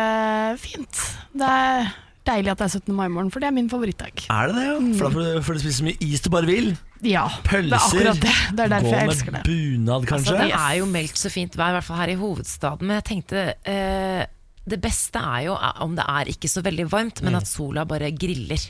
fint. 0.62 1.04
Det 1.34 1.50
er 1.50 1.94
deilig 2.28 2.52
at 2.54 2.62
det 2.62 2.66
er 2.70 2.74
17. 2.80 2.94
mai-morgen, 2.98 3.30
for 3.34 3.44
det 3.44 3.48
er 3.50 3.56
min 3.56 3.70
favorittdag. 3.72 4.26
Er 4.32 4.52
det 4.52 4.56
det, 4.58 4.66
ja? 4.68 4.76
For 4.98 5.08
da 5.08 5.14
får 5.16 5.24
du, 5.28 5.42
får 5.48 5.54
du 5.58 5.64
spise 5.64 5.78
så 5.82 5.88
mye 5.88 5.98
is 6.08 6.22
du 6.26 6.30
bare 6.34 6.50
vil. 6.50 6.70
Ja, 7.04 7.26
Pølser. 7.44 7.68
det 7.70 7.80
er 7.80 7.88
akkurat 7.88 8.22
det. 8.24 8.36
Det 8.58 8.64
er 8.68 8.72
derfor 8.76 8.88
Gå 8.90 8.94
jeg 8.96 9.08
med 9.10 9.16
elsker 9.16 9.36
det. 9.38 9.42
bunad, 9.50 10.06
kanskje. 10.08 10.36
Altså, 10.36 10.38
det 10.44 10.62
er 10.62 10.78
jo 10.80 10.86
meldt 10.94 11.20
så 11.20 11.32
fint 11.34 11.58
vær, 11.60 11.74
i 11.74 11.78
hvert 11.80 11.88
fall 11.90 12.00
her 12.04 12.14
i 12.14 12.20
hovedstaden. 12.22 12.88
Men 12.88 13.00
jeg 13.02 13.08
tenkte 13.10 13.44
eh, 13.74 14.22
det 14.74 14.80
beste 14.86 15.20
er 15.20 15.42
jo 15.50 15.58
eh, 15.58 15.82
om 15.84 15.98
det 16.00 16.06
er 16.08 16.32
ikke 16.32 16.48
så 16.52 16.64
veldig 16.64 16.86
varmt, 16.94 17.20
men 17.28 17.36
at 17.42 17.50
sola 17.52 17.84
bare 17.90 18.14
griller. 18.16 18.70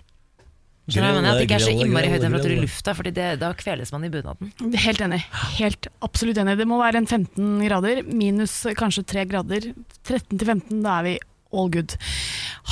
Skjønner 0.83 0.99
du 0.99 0.99
hva 0.99 1.11
jeg 1.13 1.19
mener? 1.21 1.29
At 1.31 1.37
det 1.39 1.43
ikke 1.47 1.55
er 1.55 1.63
så 1.63 1.69
Grille, 1.71 1.85
innmari 1.87 2.07
høy 2.11 2.17
temperatur 2.19 2.49
i 2.49 2.55
grille. 2.57 2.65
lufta, 2.67 2.93
Fordi 2.97 3.11
da 3.39 3.51
kveles 3.55 3.91
man 3.93 4.03
i 4.03 4.09
bunaden. 4.11 4.49
Helt 4.83 5.03
enig. 5.05 5.19
Helt 5.61 5.87
absolutt 6.03 6.41
enig. 6.41 6.57
Det 6.59 6.65
må 6.67 6.79
være 6.81 6.99
en 6.99 7.07
15 7.07 7.61
grader, 7.69 8.01
minus 8.09 8.57
kanskje 8.75 9.05
3 9.13 9.23
grader. 9.31 9.69
13 10.03 10.33
til 10.41 10.43
15, 10.49 10.81
da 10.83 10.97
er 10.97 11.07
vi 11.07 11.13
all 11.53 11.69
good. 11.73 11.95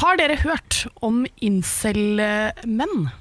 Har 0.01 0.17
dere 0.21 0.41
hørt 0.43 0.85
om 1.01 1.25
incel-menn? 1.41 3.11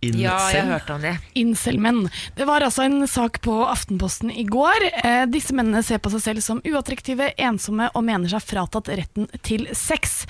Ja, 0.00 0.38
jeg 0.48 0.62
Incel. 0.62 0.68
hørte 0.70 0.94
om 0.94 1.02
det. 1.04 1.10
Incel-menn. 1.36 1.98
Det 2.32 2.46
var 2.48 2.64
altså 2.64 2.86
en 2.86 3.02
sak 3.04 3.42
på 3.44 3.52
Aftenposten 3.68 4.30
i 4.32 4.46
går. 4.48 4.86
Eh, 5.04 5.26
disse 5.28 5.52
mennene 5.52 5.82
ser 5.84 6.00
på 6.00 6.08
seg 6.14 6.22
selv 6.24 6.40
som 6.40 6.62
uattraktive, 6.64 7.34
ensomme 7.36 7.90
og 7.92 8.06
mener 8.06 8.32
seg 8.32 8.40
fratatt 8.40 8.88
retten 8.88 9.28
til 9.44 9.66
sex. 9.76 10.22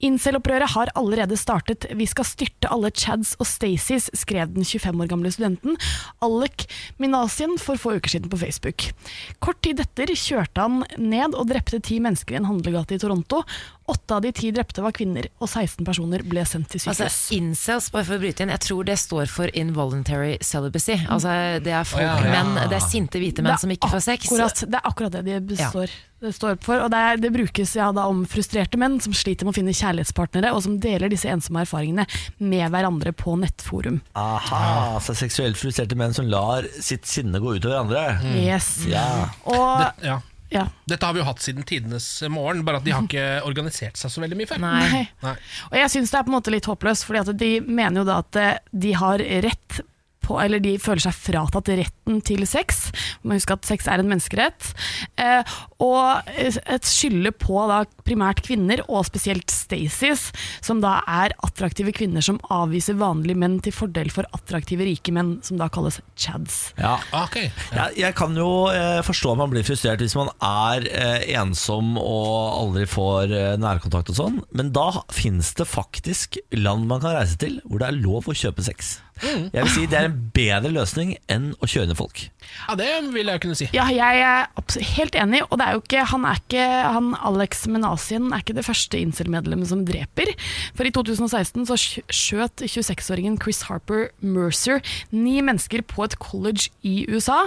Incel-opprøret 0.00 0.72
har 0.72 0.92
allerede 0.96 1.36
startet. 1.36 1.84
Vi 1.92 2.06
skal 2.08 2.24
styrte 2.24 2.70
alle 2.72 2.88
Chads 2.96 3.34
og 3.36 3.44
Stacys, 3.50 4.08
skrev 4.16 4.54
den 4.54 4.64
25 4.64 5.04
år 5.04 5.10
gamle 5.12 5.34
studenten 5.34 5.76
Alec 6.24 6.64
Minasien 6.96 7.58
for 7.60 7.76
få 7.76 7.98
uker 7.98 8.14
siden 8.16 8.32
på 8.32 8.40
Facebook. 8.40 8.88
Kort 9.44 9.60
tid 9.60 9.84
etter 9.84 10.14
kjørte 10.16 10.64
han 10.64 10.80
ned 10.96 11.36
og 11.36 11.52
drepte 11.52 11.82
ti 11.84 12.00
mennesker 12.00 12.38
i 12.38 12.40
en 12.40 12.48
handlegate 12.48 12.96
i 12.96 13.02
Toronto. 13.04 13.44
Åtte 13.90 14.16
av 14.16 14.22
de 14.22 14.30
ti 14.34 14.50
drepte 14.54 14.82
var 14.84 14.94
kvinner, 14.94 15.26
og 15.40 15.48
16 15.48 15.86
personer 15.86 16.22
ble 16.26 16.44
sendt 16.46 16.70
til 16.70 16.82
sykehus. 16.82 17.00
Altså, 17.06 17.36
incels, 17.36 17.88
bare 17.94 18.06
for 18.06 18.18
å 18.18 18.22
bryte 18.22 18.44
inn, 18.44 18.52
jeg 18.54 18.62
tror 18.66 18.86
det 18.86 18.96
står 19.00 19.30
for 19.32 19.50
involuntary 19.58 20.36
celibacy. 20.46 20.98
Altså, 21.10 21.32
det 21.64 21.74
er 21.74 21.88
folk, 21.88 22.04
oh, 22.04 22.06
ja, 22.06 22.28
ja. 22.28 22.34
menn, 22.36 22.60
det 22.70 22.78
er 22.78 22.84
sinte 22.84 23.22
hvite 23.22 23.44
menn 23.46 23.58
som 23.60 23.72
ikke 23.74 23.90
får 23.94 24.04
sex. 24.06 24.30
Akkurat, 24.30 24.64
det 24.66 24.78
er 24.78 24.88
akkurat 24.92 25.16
det 25.16 25.24
de 25.26 25.38
består, 25.52 25.94
det 26.20 26.34
står 26.36 26.58
for. 26.64 26.84
Og 26.84 26.92
det, 26.92 27.00
er, 27.00 27.20
det 27.22 27.32
brukes 27.34 27.74
ja, 27.78 27.88
da 27.96 28.06
om 28.10 28.22
frustrerte 28.30 28.80
menn 28.80 28.98
som 29.02 29.14
sliter 29.16 29.48
med 29.48 29.54
å 29.54 29.58
finne 29.58 29.74
kjærlighetspartnere, 29.76 30.52
og 30.54 30.62
som 30.66 30.78
deler 30.82 31.10
disse 31.12 31.30
ensomme 31.32 31.64
erfaringene 31.64 32.06
med 32.38 32.66
hverandre 32.70 33.14
på 33.16 33.38
nettforum. 33.40 34.00
Aha, 34.18 34.62
altså 34.98 35.16
seksuelt 35.18 35.58
frustrerte 35.60 35.98
menn 35.98 36.14
som 36.16 36.30
lar 36.30 36.68
sitt 36.78 37.08
sinne 37.10 37.42
gå 37.42 37.56
ut 37.56 37.60
utover 37.60 37.82
andre. 37.82 38.04
Yes. 38.40 38.86
Ja. 38.88 39.30
Og 39.44 40.00
Det, 40.00 40.16
ja. 40.50 40.64
Dette 40.90 41.06
har 41.06 41.14
vi 41.14 41.22
jo 41.22 41.28
hatt 41.28 41.42
siden 41.44 41.66
tidenes 41.66 42.06
morgen, 42.32 42.64
bare 42.66 42.80
at 42.80 42.86
de 42.86 42.94
har 42.94 43.06
ikke 43.06 43.26
organisert 43.48 44.00
seg 44.00 44.12
så 44.12 44.22
veldig 44.24 44.38
mye 44.40 44.50
før. 44.50 44.62
Nei. 44.64 45.04
Nei. 45.22 45.36
Og 45.70 45.78
jeg 45.78 45.92
syns 45.94 46.12
det 46.12 46.18
er 46.20 46.26
på 46.26 46.32
en 46.32 46.38
måte 46.38 46.54
litt 46.54 46.68
håpløst, 46.70 47.06
fordi 47.06 47.22
at 47.22 47.32
de 47.40 47.52
mener 47.66 48.02
jo 48.02 48.08
da 48.08 48.18
at 48.24 48.40
eh, 48.40 48.58
de 48.86 48.94
har 48.98 49.22
rett 49.46 49.80
på, 50.30 50.38
eller 50.42 50.62
de 50.62 50.76
føler 50.80 51.02
seg 51.04 51.16
fratatt 51.18 51.70
retten 51.80 52.20
til 52.26 52.46
sex. 52.48 52.88
Man 53.22 53.34
må 53.34 53.40
huske 53.40 53.56
at 53.58 53.68
sex 53.68 53.88
er 53.90 54.02
en 54.02 54.10
menneskerett. 54.10 54.70
Eh, 55.20 55.54
og 55.82 56.30
et 56.36 56.86
skylde 56.88 57.32
på 57.40 57.60
da 57.70 57.82
primært 58.06 58.42
kvinner, 58.46 58.82
og 58.88 59.06
spesielt 59.08 59.50
Stacys, 59.52 60.28
som 60.64 60.80
da 60.82 60.98
er 61.10 61.34
attraktive 61.46 61.92
kvinner 61.96 62.24
som 62.24 62.40
avviser 62.52 62.98
vanlige 63.00 63.38
menn 63.40 63.58
til 63.64 63.74
fordel 63.74 64.10
for 64.12 64.28
attraktive 64.36 64.86
rike 64.88 65.14
menn, 65.14 65.36
som 65.46 65.60
da 65.60 65.70
kalles 65.72 66.00
chads. 66.18 66.60
Ja. 66.80 66.96
Ah, 67.12 67.26
Ok, 67.30 67.36
Ja, 67.76 67.84
jeg 67.94 68.14
kan 68.18 68.34
jo 68.34 68.66
eh, 68.72 69.00
forstå 69.06 69.34
at 69.34 69.38
man 69.38 69.52
blir 69.52 69.64
frustrert 69.66 70.00
hvis 70.02 70.16
man 70.18 70.30
er 70.42 70.86
eh, 70.88 71.26
ensom 71.38 71.92
og 72.00 72.56
aldri 72.56 72.86
får 72.90 73.34
eh, 73.36 73.52
nærkontakt 73.60 74.10
og 74.10 74.18
sånn, 74.18 74.40
men 74.56 74.72
da 74.74 74.88
finnes 75.14 75.52
det 75.58 75.68
faktisk 75.70 76.40
land 76.56 76.88
man 76.90 77.02
kan 77.04 77.14
reise 77.18 77.38
til 77.40 77.60
hvor 77.66 77.82
det 77.82 77.90
er 77.90 78.00
lov 78.00 78.26
å 78.30 78.36
kjøpe 78.36 78.64
sex. 78.66 78.96
Jeg 79.54 79.64
vil 79.64 79.72
si 79.74 79.86
Det 79.90 79.98
er 79.98 80.10
en 80.10 80.18
bedre 80.34 80.72
løsning 80.72 81.14
enn 81.30 81.50
å 81.60 81.68
kjøre 81.68 81.90
ned 81.90 81.98
folk. 81.98 82.22
Ja, 82.66 82.74
det 82.78 82.88
vil 83.14 83.28
jeg 83.30 83.40
kunne 83.42 83.56
si. 83.58 83.68
Ja, 83.74 83.86
jeg 83.92 84.22
er 84.24 84.48
helt 84.96 85.16
enig, 85.18 85.42
og 85.48 85.60
det 85.60 85.66
er 85.66 85.76
jo 85.76 85.82
ikke, 85.82 86.04
han 86.10 86.24
er 86.26 86.40
ikke 86.40 86.64
han 86.96 87.10
Alex 87.26 87.62
Menasien 87.70 88.30
er 88.32 88.42
ikke 88.42 88.56
det 88.56 88.64
første 88.66 88.98
incel-medlemmet 88.98 89.70
som 89.70 89.84
dreper. 89.86 90.32
For 90.78 90.88
i 90.88 90.92
2016 90.94 91.68
så 91.68 91.78
skjøt 91.78 92.64
26-åringen 92.64 93.38
Chris 93.42 93.62
Harper 93.68 94.08
Mercer 94.24 94.80
ni 95.14 95.38
mennesker 95.44 95.84
på 95.86 96.06
et 96.06 96.16
college 96.22 96.70
i 96.86 97.04
USA. 97.10 97.42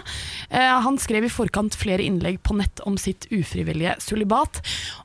Eh, 0.49 0.75
han 0.85 0.99
skrev 1.01 1.27
i 1.27 1.33
forkant 1.33 1.77
flere 1.79 2.05
innlegg 2.05 2.41
på 2.45 2.57
nett 2.59 2.83
om 2.87 2.97
sitt 3.01 3.27
ufrivillige 3.33 3.97
sulibat. 4.03 4.61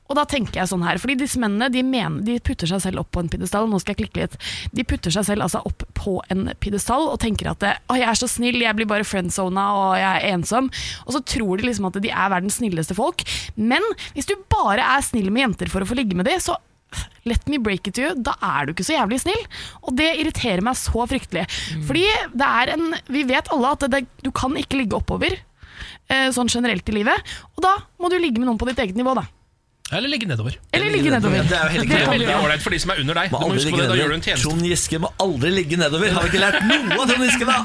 Og 0.09 0.17
da 0.17 0.25
tenker 0.25 0.61
jeg 0.63 0.71
sånn 0.71 0.83
her, 0.87 0.97
fordi 1.03 1.19
disse 1.21 1.37
mennene 1.41 1.67
de, 1.73 1.83
mener, 1.85 2.23
de 2.25 2.39
putter 2.41 2.71
seg 2.71 2.81
selv 2.81 3.03
opp 3.03 3.11
på 3.13 3.21
en 3.21 3.29
pidestall. 3.29 3.67
Nå 3.69 3.77
skal 3.83 3.93
jeg 3.93 3.99
klikke 4.07 4.23
litt. 4.23 4.37
De 4.73 4.85
putter 4.89 5.13
seg 5.13 5.27
selv 5.29 5.45
altså 5.45 5.61
opp 5.69 5.85
på 5.99 6.15
en 6.33 6.47
pidestall 6.65 7.11
og 7.11 7.19
tenker 7.21 7.51
at 7.53 7.67
å, 7.69 7.97
jeg 7.99 8.09
er 8.09 8.17
så 8.17 8.29
snill, 8.31 8.57
jeg 8.65 8.77
blir 8.79 8.89
bare 8.89 9.05
friendzona 9.05 9.67
og 9.77 9.91
jeg 10.01 10.09
er 10.09 10.31
ensom. 10.33 10.71
Og 11.05 11.13
så 11.17 11.21
tror 11.35 11.61
de 11.61 11.69
liksom 11.69 11.91
at 11.91 12.01
de 12.01 12.09
er 12.09 12.33
verdens 12.33 12.57
snilleste 12.63 12.97
folk. 12.97 13.21
Men 13.61 13.85
hvis 14.17 14.31
du 14.31 14.35
bare 14.49 14.81
er 14.97 15.05
snill 15.05 15.29
med 15.35 15.45
jenter 15.45 15.69
for 15.73 15.85
å 15.85 15.91
få 15.93 15.99
ligge 16.01 16.17
med 16.17 16.27
dem, 16.31 16.41
så 16.41 16.57
Let 17.29 17.43
me 17.53 17.59
break 17.61 17.85
it 17.91 17.99
to 17.99 18.01
you, 18.01 18.15
da 18.25 18.33
er 18.41 18.65
du 18.65 18.71
ikke 18.73 18.87
så 18.89 18.95
jævlig 18.95 19.19
snill. 19.21 19.43
Og 19.85 19.91
det 19.99 20.07
irriterer 20.23 20.63
meg 20.65 20.79
så 20.81 21.03
fryktelig. 21.11 21.43
Fordi 21.85 22.07
det 22.33 22.47
er 22.49 22.73
en 22.73 22.95
Vi 23.13 23.27
vet 23.29 23.51
alle 23.53 23.75
at 23.77 23.85
det, 23.93 24.07
du 24.25 24.31
kan 24.33 24.57
ikke 24.57 24.79
ligge 24.81 24.97
oppover. 24.97 25.37
eh, 26.09 26.31
Sånn 26.33 26.49
generelt 26.49 26.89
i 26.89 26.95
livet. 26.97 27.21
Og 27.59 27.61
da 27.67 27.75
må 28.01 28.09
du 28.09 28.17
ligge 28.17 28.41
med 28.41 28.49
noen 28.49 28.57
på 28.57 28.71
ditt 28.71 28.81
eget 28.81 28.97
nivå, 28.97 29.13
da. 29.21 29.27
Eller 29.93 30.09
ligge 30.13 30.27
nedover. 30.29 30.57
Eller 30.73 30.91
ligge 30.93 31.11
nedover. 31.11 31.45
Det 31.49 31.57
er 31.57 31.63
jo 31.65 31.73
helt 31.79 31.89
Det 31.89 31.99
er 32.03 32.11
veldig 32.13 32.35
ålreit 32.37 32.65
for 32.65 32.75
de 32.75 32.81
som 32.83 32.91
er 32.93 33.01
under 33.01 33.17
deg. 33.17 33.31
Du 33.33 33.37
Må 33.41 33.49
huske 33.55 33.73
på 33.73 33.79
det, 33.81 33.87
da 33.89 33.97
gjør 33.97 34.13
du 34.13 34.17
en 34.19 34.25
tjeneste. 34.27 34.45
Trond 34.45 34.67
Giske 34.69 35.01
må 35.01 35.11
aldri 35.25 35.53
ligge 35.55 35.79
nedover. 35.81 36.13
Har 36.13 36.27
vi 36.27 36.33
ikke 36.33 36.43
lært 36.43 36.59
noe 36.69 36.99
av 36.99 37.13
Trond 37.13 37.25
Giske, 37.25 37.49
da? 37.49 37.59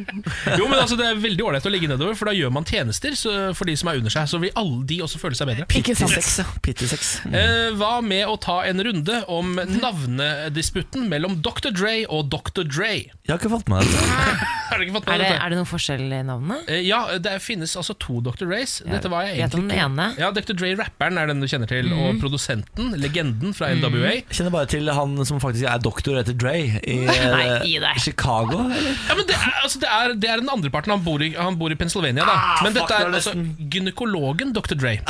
Jo, 0.60 0.66
men 0.68 0.76
altså 0.80 0.98
Det 1.00 1.06
er 1.08 1.22
veldig 1.22 1.46
ålreit 1.46 1.68
å 1.70 1.72
ligge 1.72 1.88
nedover, 1.88 2.18
for 2.18 2.28
da 2.28 2.34
gjør 2.36 2.52
man 2.52 2.68
tjenester 2.68 3.16
for 3.56 3.70
de 3.70 3.76
som 3.80 3.92
er 3.92 4.00
under 4.02 4.12
seg. 4.12 4.28
Så 4.28 4.42
vil 4.42 4.52
alle 4.60 4.82
de 4.92 5.00
også 5.06 5.22
føle 5.22 5.38
seg 5.38 5.48
bedre. 5.48 5.68
Ikke 5.80 5.96
sant? 5.96 6.12
Sex, 6.12 7.10
ja. 7.24 7.32
Eh, 7.32 7.70
hva 7.80 7.92
med 8.04 8.28
å 8.28 8.36
ta 8.40 8.60
en 8.68 8.84
runde 8.84 9.22
om 9.32 9.56
navnedisputten 9.56 11.08
mellom 11.08 11.38
Dr. 11.44 11.72
Dre 11.72 11.94
og 12.12 12.28
Dr. 12.32 12.66
Dre? 12.68 12.92
Jeg 13.24 13.32
har 13.32 13.40
ikke 13.40 13.52
fått 13.56 13.70
med 13.72 13.88
ikke 14.80 14.94
fått 14.94 15.08
Er 15.08 15.18
med 15.18 15.24
det, 15.24 15.32
er 15.36 15.52
det 15.52 15.58
noen 15.58 15.68
forskjell 15.68 16.04
i 16.04 16.20
navnene? 16.26 16.60
Eh, 16.68 16.84
Ja, 16.90 17.02
det 17.22 17.36
finnes 17.44 17.72
altså 17.78 17.94
to 18.00 18.20
Dr. 18.24 18.46
Rays. 18.50 18.80
Dette 18.86 19.10
var 19.12 19.26
jeg 19.28 19.38
vet 19.40 19.54
om 19.56 19.64
egentlig 19.64 19.76
den 19.76 19.92
ene. 19.98 20.08
Ja, 20.20 20.30
Dr. 20.34 20.56
Dre, 20.58 20.72
rapperen, 20.80 21.18
er 21.20 21.30
den 21.30 21.42
du 21.42 21.48
kjenner 21.50 21.69
til. 21.70 21.90
Og 21.94 22.18
produsenten, 22.22 22.92
legenden 23.00 23.54
fra 23.56 23.70
NWA. 23.74 24.16
Mm. 24.20 24.30
kjenner 24.34 24.54
bare 24.54 24.68
til 24.70 24.90
han 24.96 25.16
som 25.28 25.40
faktisk 25.42 25.66
er 25.70 25.80
doktor 25.82 26.18
etter 26.20 26.36
Dre 26.38 26.56
i 26.60 26.98
eh, 27.14 27.80
Nei. 27.82 27.94
Chicago. 28.02 28.66
Ja, 28.70 29.16
men 29.16 29.24
det 29.28 29.36
er, 29.38 29.54
altså, 29.62 29.80
det, 29.82 29.90
er, 29.90 30.14
det 30.20 30.30
er 30.34 30.42
den 30.42 30.50
andre 30.52 30.72
parten. 30.74 30.92
Han 30.94 31.04
bor 31.06 31.22
i, 31.24 31.32
han 31.38 31.58
bor 31.60 31.72
i 31.72 31.78
Pennsylvania, 31.80 32.26
da. 32.26 32.34
Ah, 32.36 32.64
men 32.66 32.76
dette 32.76 32.96
er 32.98 33.06
er 33.08 33.14
altså 33.20 33.34
gynekologen 33.72 34.52
Dr. 34.56 34.74
Dre. 34.80 34.96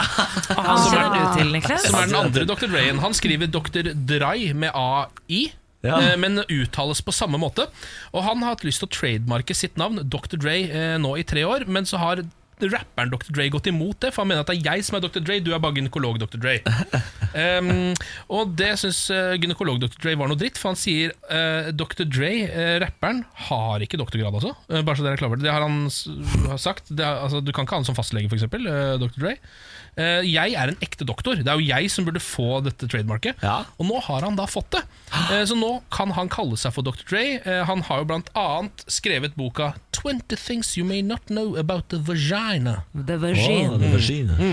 Han 0.50 0.84
kjenner 0.86 1.14
du 1.14 1.38
til, 1.38 1.52
Niklas? 1.54 1.86
Som 1.88 1.96
er 2.00 2.10
den 2.10 2.18
andre 2.20 2.44
Dr. 2.48 2.68
Dre-en. 2.70 3.00
Han 3.02 3.16
skriver 3.16 3.50
Dr. 3.50 3.90
Dry 3.94 4.50
med 4.56 4.70
AI. 4.76 5.46
Ja. 5.86 5.96
eh, 5.96 6.16
Men 6.20 6.42
uttales 6.44 7.00
på 7.04 7.12
samme 7.16 7.38
måte. 7.40 7.64
Og 8.12 8.24
han 8.26 8.42
har 8.44 8.54
hatt 8.56 8.66
lyst 8.68 8.82
til 8.82 8.90
å 8.90 8.92
trademarke 8.92 9.56
sitt 9.56 9.78
navn, 9.80 10.02
Dr. 10.12 10.36
Dre, 10.40 10.56
eh, 10.68 10.96
nå 11.00 11.14
i 11.20 11.24
tre 11.24 11.44
år. 11.48 11.64
Men 11.66 11.88
så 11.88 12.00
har 12.02 12.22
rapperen 12.68 13.12
Dr. 13.12 13.30
Dre 13.34 13.48
gått 13.52 13.70
imot 13.70 13.98
det, 14.02 14.12
for 14.14 14.24
han 14.24 14.30
mener 14.32 14.44
at 14.44 14.50
det 14.50 14.58
er 14.60 14.74
jeg 14.74 14.86
som 14.86 14.98
er 14.98 15.04
Dr. 15.04 15.22
Dre, 15.24 15.38
du 15.44 15.52
er 15.54 15.62
bare 15.62 15.78
gynekolog 15.78 16.20
Dr. 16.20 16.40
Dre. 16.40 16.58
um, 17.34 17.92
og 18.36 18.54
det 18.58 18.72
syns 18.82 19.02
uh, 19.14 19.36
gynekolog 19.40 19.80
Dr. 19.82 19.98
Dre 20.02 20.16
var 20.20 20.30
noe 20.30 20.40
dritt, 20.40 20.60
for 20.60 20.72
han 20.72 20.80
sier 20.80 21.14
uh, 21.30 21.70
Dr. 21.72 22.04
Dre, 22.06 22.32
uh, 22.50 22.76
rapperen, 22.84 23.24
har 23.48 23.86
ikke 23.86 24.00
doktorgrad, 24.00 24.36
altså. 24.36 24.54
Uh, 24.68 24.80
bare 24.80 24.98
så 25.00 25.06
dere 25.06 25.18
er 25.18 25.22
klar 25.22 25.32
over 25.32 25.40
det. 25.40 25.48
Det 25.48 25.54
har 25.54 25.66
han 25.66 25.82
har 26.50 26.60
sagt. 26.62 26.92
Det 26.92 27.06
er, 27.06 27.22
altså, 27.26 27.42
du 27.44 27.52
kan 27.54 27.66
ikke 27.66 27.78
ha 27.78 27.82
han 27.82 27.88
som 27.88 27.98
fastlege, 27.98 28.30
f.eks., 28.30 28.48
uh, 28.50 28.96
Dr. 29.00 29.16
Dre. 29.18 29.36
Uh, 29.98 30.20
jeg 30.26 30.54
er 30.56 30.72
en 30.72 30.80
ekte 30.84 31.06
doktor. 31.08 31.40
Det 31.40 31.50
er 31.50 31.60
jo 31.60 31.66
jeg 31.66 31.90
som 31.92 32.06
burde 32.06 32.22
få 32.22 32.60
dette 32.64 32.88
trademarket. 32.90 33.40
Ja. 33.44 33.62
Og 33.78 33.88
nå 33.90 34.00
har 34.06 34.26
han 34.26 34.38
da 34.38 34.46
fått 34.50 34.72
det. 34.76 34.82
Uh, 35.12 35.42
så 35.48 35.58
nå 35.58 35.72
kan 35.94 36.14
han 36.16 36.30
kalle 36.32 36.58
seg 36.60 36.74
for 36.76 36.86
Dr. 36.86 37.04
Dre. 37.10 37.24
Uh, 37.46 37.62
han 37.68 37.84
har 37.88 38.02
jo 38.02 38.10
blant 38.12 38.32
annet 38.38 38.84
skrevet 38.90 39.36
boka 39.38 39.74
20 39.96 40.36
Things 40.36 40.76
You 40.78 40.86
May 40.86 41.02
Not 41.06 41.30
Know 41.32 41.56
About 41.60 41.90
the 41.94 42.00
Vagina. 42.02 42.82
The 42.94 43.18
vagina 43.20 43.76
The 43.76 43.80
det 43.80 43.88
er 43.90 43.98
vagina. 43.98 44.52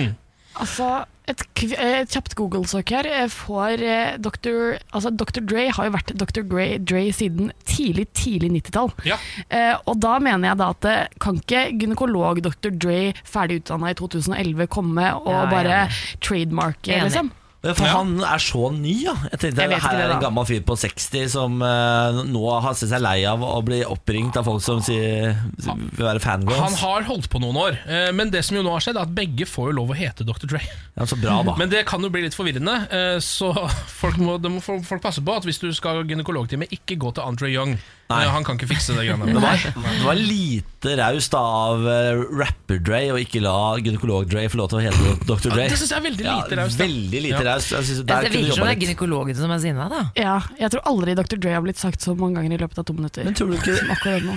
Altså, 0.59 0.87
et, 1.27 1.41
kv 1.59 1.73
et 1.75 2.09
kjapt 2.13 2.33
Google-søk 2.39 2.91
her 2.95 3.07
eh, 3.11 3.25
får 3.31 3.81
eh, 3.83 4.17
Dr. 4.23 4.77
Altså, 4.95 5.11
Dr. 5.11 5.41
Dre 5.43 5.65
har 5.75 5.89
jo 5.89 5.93
vært 5.95 6.13
Dr. 6.17 6.43
Dre, 6.47 6.67
Dre 6.79 7.01
siden 7.15 7.51
tidlig, 7.67 8.07
tidlig 8.17 8.49
90-tall. 8.55 8.93
Ja. 9.07 9.17
Eh, 9.49 9.73
og 9.85 9.99
da 10.03 10.15
mener 10.23 10.51
jeg 10.53 10.61
da 10.61 10.69
at 10.75 10.87
eh, 10.91 11.17
kan 11.23 11.41
ikke 11.41 11.65
gynekolog 11.81 12.41
Dr. 12.45 12.71
Dre 12.73 13.01
ferdig 13.27 13.61
utdanna 13.63 13.91
i 13.91 13.99
2011 13.99 14.69
komme 14.71 15.09
og 15.19 15.33
Ja, 15.33 15.43
bare 15.51 15.81
ja. 15.83 15.99
trademarke, 16.23 16.93
Enig. 16.95 17.09
liksom? 17.11 17.33
For 17.75 17.89
han 17.89 18.13
er 18.23 18.41
så 18.41 18.69
ny, 18.73 18.93
ja. 19.07 19.15
Jeg 19.31 19.41
tenkte 19.41 19.65
Jeg 19.65 19.81
Her 19.83 19.97
det, 19.97 20.05
er 20.05 20.13
en 20.15 20.23
gammel 20.23 20.47
fyr 20.47 20.63
på 20.67 20.77
60 20.79 21.31
som 21.33 21.57
uh, 21.63 22.21
nå 22.27 22.43
har 22.63 22.77
sett 22.77 22.91
seg 22.91 23.03
lei 23.03 23.17
av 23.29 23.43
å 23.43 23.59
bli 23.65 23.81
oppringt 23.87 24.37
av 24.39 24.47
folk 24.47 24.63
som 24.63 24.79
sier, 24.85 25.35
vil 25.57 26.05
være 26.05 26.21
fangirls. 26.23 26.61
Han 26.61 26.79
har 26.81 27.07
holdt 27.09 27.29
på 27.33 27.41
noen 27.43 27.59
år, 27.61 27.79
uh, 27.89 28.09
men 28.15 28.31
det 28.33 28.43
som 28.47 28.59
jo 28.59 28.63
nå 28.65 28.73
har 28.75 28.85
skjedd, 28.85 28.99
er 28.99 29.09
at 29.09 29.15
begge 29.17 29.49
får 29.49 29.71
jo 29.71 29.77
lov 29.81 29.93
å 29.93 29.97
hete 29.97 30.27
Dr. 30.27 30.47
Dre. 30.47 30.63
Ja, 30.95 31.07
så 31.09 31.19
bra, 31.19 31.41
da. 31.47 31.57
Men 31.59 31.71
det 31.73 31.83
kan 31.89 32.03
jo 32.03 32.11
bli 32.13 32.23
litt 32.25 32.37
forvirrende, 32.37 32.79
uh, 32.91 33.17
så 33.23 33.51
folk 34.01 34.21
må, 34.21 34.39
må 34.47 34.63
folk 34.63 34.85
folk 34.87 35.03
passe 35.03 35.23
på 35.23 35.37
at 35.37 35.47
hvis 35.47 35.61
du 35.63 35.69
skal 35.75 36.01
ha 36.01 36.07
gynekologtime, 36.07 36.69
ikke 36.79 36.99
gå 37.01 37.13
til 37.17 37.27
Andre 37.27 37.51
Young. 37.51 37.77
Nei. 38.07 38.21
Han 38.31 38.43
kan 38.47 38.55
ikke 38.55 38.69
fikse 38.69 38.93
det 38.95 39.03
greiene 39.03 39.25
Det 39.27 39.73
det 39.75 40.05
var 40.05 40.15
lite 40.15 40.93
raust 40.95 41.33
av 41.35 41.81
eh, 41.91 42.21
rapper-Dre 42.39 43.01
å 43.11 43.17
ikke 43.19 43.41
la 43.43 43.55
gynekolog-Dre 43.83 44.45
få 44.53 44.59
lov 44.61 44.69
til 44.71 44.79
å 44.79 44.83
hete 44.85 45.15
Dr. 45.27 45.49
Dre. 45.51 45.65
Ja, 45.65 45.73
det 45.73 45.79
synes 45.81 45.91
jeg 45.91 45.99
er 45.99 46.05
veldig 46.05 46.27
lite 46.29 46.59
raust. 46.61 46.79
Veldig 46.79 47.21
lite 47.25 47.41
Ja. 47.41 47.43
raust. 47.49 47.73
Jeg 47.75 47.83
synes 47.89 47.99
Det, 47.99 48.07
der 48.07 48.21
det 48.21 48.31
kunne 48.31 48.39
du 48.39 48.47
virker 48.47 48.55
som 48.55 48.67
det 48.67 48.75
er 48.77 48.81
gynekologen 48.85 49.35
som 49.41 49.51
er 49.51 49.59
sinna, 49.65 49.89
da. 49.91 50.01
Ja, 50.15 50.37
jeg 50.61 50.71
tror 50.71 50.85
aldri 50.93 51.15
Dr. 51.19 51.35
Dre 51.43 51.51
har 51.57 51.65
blitt 51.67 51.81
sagt 51.83 51.99
så 52.07 52.15
mange 52.15 52.39
ganger 52.39 52.55
i 52.55 52.61
løpet 52.63 52.79
av 52.79 52.85
to 52.87 52.93
minutter. 52.93 53.23
Men 53.27 53.33
tror 53.35 53.51
du 53.51 53.57
ikke. 53.57 53.75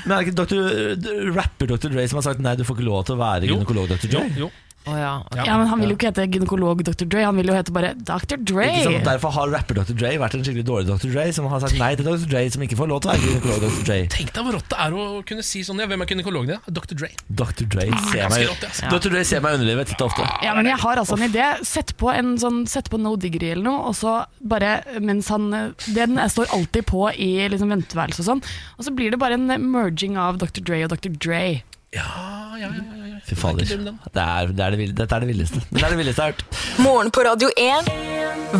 Men 0.07 0.17
er 0.19 0.25
det 0.25 0.27
ikke 0.27 0.39
Dr. 0.43 1.31
rapper 1.39 1.67
Dr. 1.71 1.89
Dre 1.95 2.09
som 2.11 2.19
har 2.19 2.27
sagt 2.27 2.41
nei, 2.43 2.57
du 2.59 2.65
får 2.67 2.77
ikke 2.81 2.89
lov 2.91 3.05
til 3.07 3.15
å 3.15 3.23
være 3.23 3.47
Jo. 3.47 3.55
gynekolog 3.61 3.87
Dr. 3.95 4.09
Jo, 4.11 4.19
Dre? 4.19 4.35
jo. 4.47 4.51
Å 4.89 4.94
ja, 4.97 5.09
Okay. 5.31 5.44
Ja. 5.47 5.57
Men 5.61 5.69
Han 5.69 5.82
vil 5.82 5.93
jo 5.93 5.97
ikke 5.98 6.09
hete 6.09 6.24
gynekolog 6.32 6.81
Dr. 6.86 7.05
Dre, 7.05 7.23
han 7.28 7.36
vil 7.39 7.51
jo 7.51 7.55
hete 7.55 7.73
bare 7.74 7.90
Dr. 7.94 8.39
Dre. 8.48 8.65
Ikke 8.70 8.86
sant? 8.86 9.05
Derfor 9.07 9.35
har 9.36 9.51
rapper 9.52 9.77
Dr. 9.81 9.94
Dre 10.01 10.12
vært 10.19 10.35
en 10.39 10.44
skikkelig 10.47 10.65
dårlig 10.66 10.89
Dr. 10.89 11.11
Dre, 11.12 11.27
som 11.36 11.47
har 11.52 11.61
sagt 11.62 11.77
nei 11.78 11.90
til 11.98 12.09
Dr. 12.09 12.24
Dre, 12.31 12.43
som 12.55 12.65
ikke 12.65 12.78
får 12.81 12.89
lov 12.90 13.02
til 13.05 13.11
å 13.11 13.15
være 13.15 13.28
gynekolog 13.28 13.61
Dr. 13.66 13.85
Dre. 13.86 13.98
Tenk 14.16 14.32
deg 14.35 14.47
hvor 14.48 14.57
rått 14.57 14.70
det 14.73 14.78
er 14.86 14.97
å 14.97 15.05
kunne 15.28 15.44
si 15.47 15.62
sånn. 15.66 15.82
Ja, 15.85 15.89
hvem 15.90 16.05
er 16.07 16.11
gynekologen 16.15 16.52
din? 16.55 16.65
Dr. 16.81 16.97
Dre. 17.02 17.11
Dr. 17.28 17.69
Dre 17.74 17.86
ser 17.90 18.24
ganske 18.24 18.32
meg 18.35 18.48
rått, 18.48 18.66
ja. 18.81 18.90
Dr. 18.97 19.15
Dre 19.15 19.24
ser 19.31 19.44
meg 19.44 19.59
underlivet 19.61 19.93
titt 19.93 20.02
og 20.02 20.11
ofte. 20.11 20.27
Ja, 20.47 20.57
men 20.59 20.70
jeg 20.73 20.81
har 20.82 21.02
altså 21.05 21.19
en 21.20 21.27
idé. 21.28 21.47
Sett 21.70 21.94
på, 22.01 22.11
en 22.15 22.35
sånn, 22.40 22.62
sett 22.70 22.90
på 22.90 22.98
No 23.01 23.15
Diggery 23.20 23.52
eller 23.55 23.69
noe, 23.69 23.93
og 23.93 23.98
så 24.01 24.16
bare 24.40 24.78
mens 25.01 25.28
han 25.31 25.51
Den 25.94 26.19
står 26.32 26.51
alltid 26.57 26.86
på 26.89 27.07
i 27.12 27.31
liksom 27.52 27.70
venteværelset 27.77 28.24
og 28.24 28.31
sånn. 28.32 28.44
Og 28.78 28.86
så 28.89 28.94
blir 28.97 29.12
det 29.12 29.20
bare 29.20 29.36
en 29.39 29.47
merging 29.70 30.16
av 30.20 30.40
Dr. 30.40 30.65
Dre 30.65 30.82
og 30.89 30.94
Dr. 30.97 31.12
Dre. 31.20 31.44
Ja, 31.91 32.55
ja, 32.61 32.69
ja. 32.71 33.19
Fy 33.27 33.35
fader. 33.35 33.67
Det 33.67 34.23
er, 34.23 34.51
det 34.55 34.62
er 34.62 34.75
det, 34.79 34.85
dette 34.95 35.17
er 35.17 35.25
det 35.25 35.29
villeste. 35.33 35.59
Det 35.75 35.83
er 35.83 35.91
det 35.91 35.99
villeste 35.99 36.23
jeg 36.23 36.31
har 36.31 36.37
hørt. 36.37 36.61
Morgen 36.85 37.11
på 37.11 37.25
Radio 37.27 37.49
1. 37.59 37.91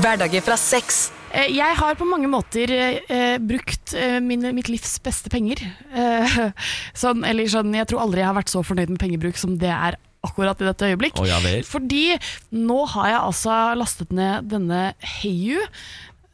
Hverdager 0.02 0.43
fra 0.43 0.57
seks. 0.59 0.98
Eh, 1.31 1.47
Jeg 1.55 1.77
har 1.78 1.94
på 1.98 2.09
mange 2.11 2.27
måter 2.31 2.73
eh, 2.74 3.36
brukt 3.39 3.94
eh, 3.94 4.19
mine, 4.24 4.51
mitt 4.57 4.66
livs 4.73 4.97
beste 5.05 5.31
penger. 5.31 5.62
Eh, 5.94 6.36
sånn, 7.05 7.23
eller 7.27 7.47
sånn, 7.51 7.70
jeg 7.78 7.86
tror 7.93 8.02
aldri 8.02 8.24
jeg 8.24 8.31
har 8.32 8.39
vært 8.40 8.51
så 8.51 8.65
fornøyd 8.66 8.90
med 8.97 9.02
pengebruk 9.02 9.39
som 9.39 9.55
det 9.62 9.70
er 9.70 9.98
akkurat 10.27 10.59
i 10.61 10.66
dette 10.66 10.90
øyeblikk. 10.90 11.23
Oh, 11.23 11.28
ja 11.31 11.39
vel. 11.44 11.62
Fordi 11.65 12.19
nå 12.59 12.81
har 12.97 13.12
jeg 13.15 13.20
altså 13.23 13.61
lastet 13.78 14.11
ned 14.16 14.51
denne 14.51 14.89
Heyu. 15.20 15.62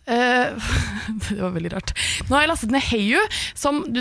Eh, 0.08 0.72
det 1.28 1.38
var 1.44 1.52
veldig 1.60 1.76
rart. 1.76 1.92
Nå 2.24 2.38
har 2.38 2.46
jeg 2.48 2.54
lastet 2.54 2.72
ned 2.72 2.88
Heyu, 2.88 3.20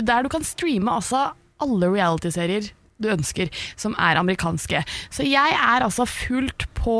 der 0.00 0.24
du 0.24 0.32
kan 0.32 0.48
streame 0.48 0.96
altså 0.96 1.28
alle 1.60 1.88
reality-serier 1.92 2.72
du 3.02 3.10
ønsker, 3.12 3.50
som 3.76 3.96
er 4.00 4.20
amerikanske. 4.20 4.82
Så 5.12 5.26
jeg 5.26 5.56
er 5.58 5.84
altså 5.84 6.06
fullt 6.08 6.66
på 6.78 6.98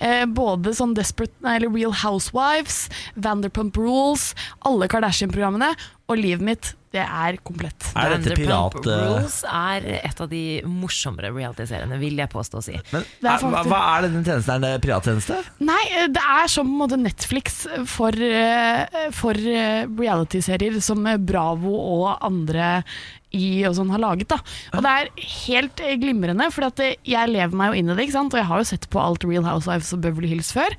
eh, 0.00 0.24
både 0.30 0.72
sånn 0.76 0.94
Desperate, 0.96 1.34
nei, 1.44 1.58
eller 1.58 1.72
Real 1.74 1.94
Housewives, 2.04 2.86
Vanderpump 3.18 3.76
Rules, 3.80 4.30
alle 4.66 4.88
Kardashian-programmene, 4.92 5.72
og 6.06 6.20
livet 6.20 6.44
mitt, 6.46 6.68
det 6.94 7.02
er 7.02 7.36
komplett. 7.44 7.88
Er 7.98 8.14
dette 8.14 8.36
pirat... 8.38 8.76
Vanderpump 8.78 8.86
Rules 8.86 9.40
er 9.50 9.88
et 9.98 10.22
av 10.22 10.30
de 10.30 10.42
morsommere 10.70 11.32
reality-seriene, 11.34 11.98
vil 12.00 12.22
jeg 12.22 12.30
påstå 12.32 12.60
å 12.60 12.64
si. 12.64 12.76
Men, 12.94 13.02
er 13.02 13.26
er, 13.26 13.42
hva, 13.42 13.50
faktisk- 13.50 13.72
hva 13.72 13.80
er 13.90 14.06
denne 14.06 14.22
tjenesten? 14.22 14.54
Er 14.54 14.64
det 14.78 14.84
pirattjeneste? 14.86 15.40
Nei, 15.66 15.82
eh, 15.90 16.08
det 16.14 16.22
er 16.38 16.54
som 16.54 16.70
på 16.70 16.76
en 16.76 16.80
måte 16.84 17.00
Netflix 17.02 17.60
for, 17.90 18.14
eh, 18.30 19.10
for 19.18 19.34
eh, 19.58 19.82
reality-serier 19.90 20.78
som 20.86 21.02
eh, 21.10 21.18
Bravo 21.18 21.74
og 21.74 22.10
andre 22.30 22.76
i 23.34 23.64
og 23.68 23.74
sånn 23.76 23.90
har 23.90 23.98
laget. 24.00 24.28
da. 24.28 24.38
Og 24.76 24.82
det 24.86 24.92
er 24.94 25.10
helt 25.46 25.80
eh, 25.84 25.96
glimrende, 26.00 26.46
for 26.54 26.70
jeg 26.78 27.32
lever 27.32 27.56
meg 27.56 27.72
jo 27.74 27.80
inn 27.82 27.90
i 27.90 27.94
det. 27.98 28.06
ikke 28.06 28.18
sant? 28.20 28.32
Og 28.34 28.40
jeg 28.40 28.46
har 28.52 28.58
jo 28.62 28.70
sett 28.70 28.88
på 28.92 29.02
alt 29.02 29.24
Real 29.24 29.44
Housewives 29.44 29.92
og 29.92 30.00
Beverly 30.06 30.28
Hills 30.32 30.52
før. 30.56 30.72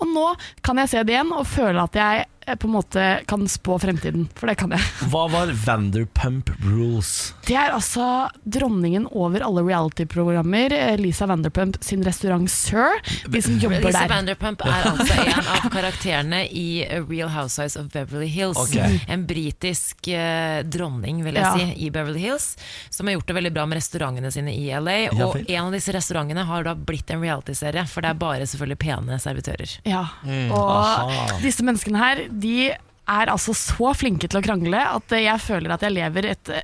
Og 0.00 0.08
nå 0.08 0.26
kan 0.64 0.80
jeg 0.80 0.88
se 0.94 1.02
det 1.04 1.12
igjen 1.18 1.32
og 1.36 1.46
føle 1.46 1.82
at 1.84 1.94
jeg 2.00 2.24
eh, 2.48 2.56
på 2.56 2.66
en 2.66 2.72
måte 2.74 3.04
kan 3.30 3.44
spå 3.46 3.76
fremtiden. 3.78 4.26
For 4.34 4.48
det 4.50 4.56
kan 4.58 4.72
jeg. 4.74 4.80
Hva 5.12 5.26
var 5.30 5.52
Vanderpump 5.66 6.50
Rules? 6.64 7.34
Det 7.46 7.54
er 7.60 7.74
altså 7.76 8.28
dronningen 8.48 9.06
over 9.12 9.44
alle 9.44 9.62
reality-programmer, 9.68 10.72
eh, 10.72 10.96
Lisa 10.98 11.28
Vanderpump 11.30 11.76
sin 11.84 12.02
restaurant 12.06 12.48
Sir. 12.50 12.96
De 13.28 13.42
som 13.44 13.58
jobber 13.60 13.84
Lisa 13.84 14.06
der. 14.06 14.14
Vanderpump 14.16 14.64
er 14.66 14.88
altså 14.94 15.20
en 15.20 15.52
av 15.58 15.68
karakterene 15.70 16.42
i 16.48 16.66
Real 17.06 17.28
Housewives 17.36 17.76
of 17.76 17.92
Beverly 17.92 18.26
Hills. 18.32 18.58
Okay. 18.64 18.98
En 19.06 19.26
britisk 19.28 20.08
eh, 20.08 20.62
dronning, 20.64 21.22
vil 21.28 21.36
jeg 21.36 21.44
Ja. 21.44 21.54
si, 21.60 21.68
i 21.86 21.90
Beverly 21.90 21.98
Hills, 22.08 22.56
som 22.90 23.06
har 23.06 23.14
gjort 23.18 23.26
det 23.26 23.34
veldig 23.36 23.52
bra 23.52 23.66
med 23.66 23.76
restaurantene 23.76 24.30
sine 24.32 24.54
i 24.56 24.68
LA. 24.72 24.96
Ja, 25.12 25.26
og 25.28 25.36
en 25.44 25.64
av 25.66 25.72
disse 25.72 25.92
restaurantene 25.92 26.44
har 26.48 26.64
da 26.64 26.74
blitt 26.74 27.10
en 27.10 27.20
realityserie, 27.20 27.84
for 27.86 28.00
det 28.02 28.10
er 28.10 28.20
bare 28.22 28.46
selvfølgelig 28.48 28.78
pene 28.78 29.18
servitører. 29.20 29.76
Ja, 29.84 30.06
og 30.50 30.70
Aha. 30.80 31.26
disse 31.44 31.62
menneskene 31.66 31.98
her, 32.00 32.24
de 32.30 32.70
er 33.10 33.26
altså 33.32 33.52
så 33.56 33.92
flinke 33.98 34.28
til 34.30 34.38
å 34.40 34.44
krangle 34.44 34.78
at 34.86 35.10
jeg 35.16 35.40
føler 35.42 35.72
at 35.74 35.82
jeg 35.82 35.92
lever 35.96 36.28
et 36.30 36.48
eh, 36.54 36.62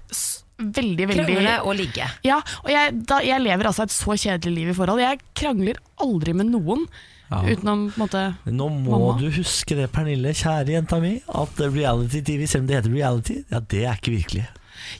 veldig, 0.63 1.09
veldig 1.11 1.25
Krangle 1.27 1.57
og 1.67 1.75
ligge. 1.77 2.07
Ja, 2.25 2.39
og 2.63 2.71
jeg, 2.73 2.95
da, 3.11 3.19
jeg 3.27 3.43
lever 3.45 3.69
altså 3.69 3.85
et 3.85 3.93
så 3.93 4.15
kjedelig 4.17 4.55
liv 4.55 4.71
i 4.73 4.77
forhold. 4.79 5.03
Jeg 5.03 5.21
krangler 5.37 5.83
aldri 6.01 6.33
med 6.39 6.49
noen 6.55 6.87
Ja. 7.27 7.41
utenom 7.43 7.89
på 7.91 8.05
måte 8.05 8.21
Nå 8.47 8.69
må 8.71 8.93
Mamma? 9.01 9.17
du 9.19 9.27
huske 9.35 9.75
det, 9.75 9.89
Pernille, 9.91 10.31
kjære 10.31 10.77
jenta 10.77 11.01
mi, 11.03 11.17
at 11.27 11.59
reality-TV, 11.59 12.47
selv 12.47 12.63
om 12.63 12.69
det 12.69 12.77
heter 12.79 12.95
reality, 12.95 13.41
ja, 13.51 13.59
det 13.59 13.81
er 13.83 13.99
ikke 13.99 14.13
virkelig. 14.15 14.45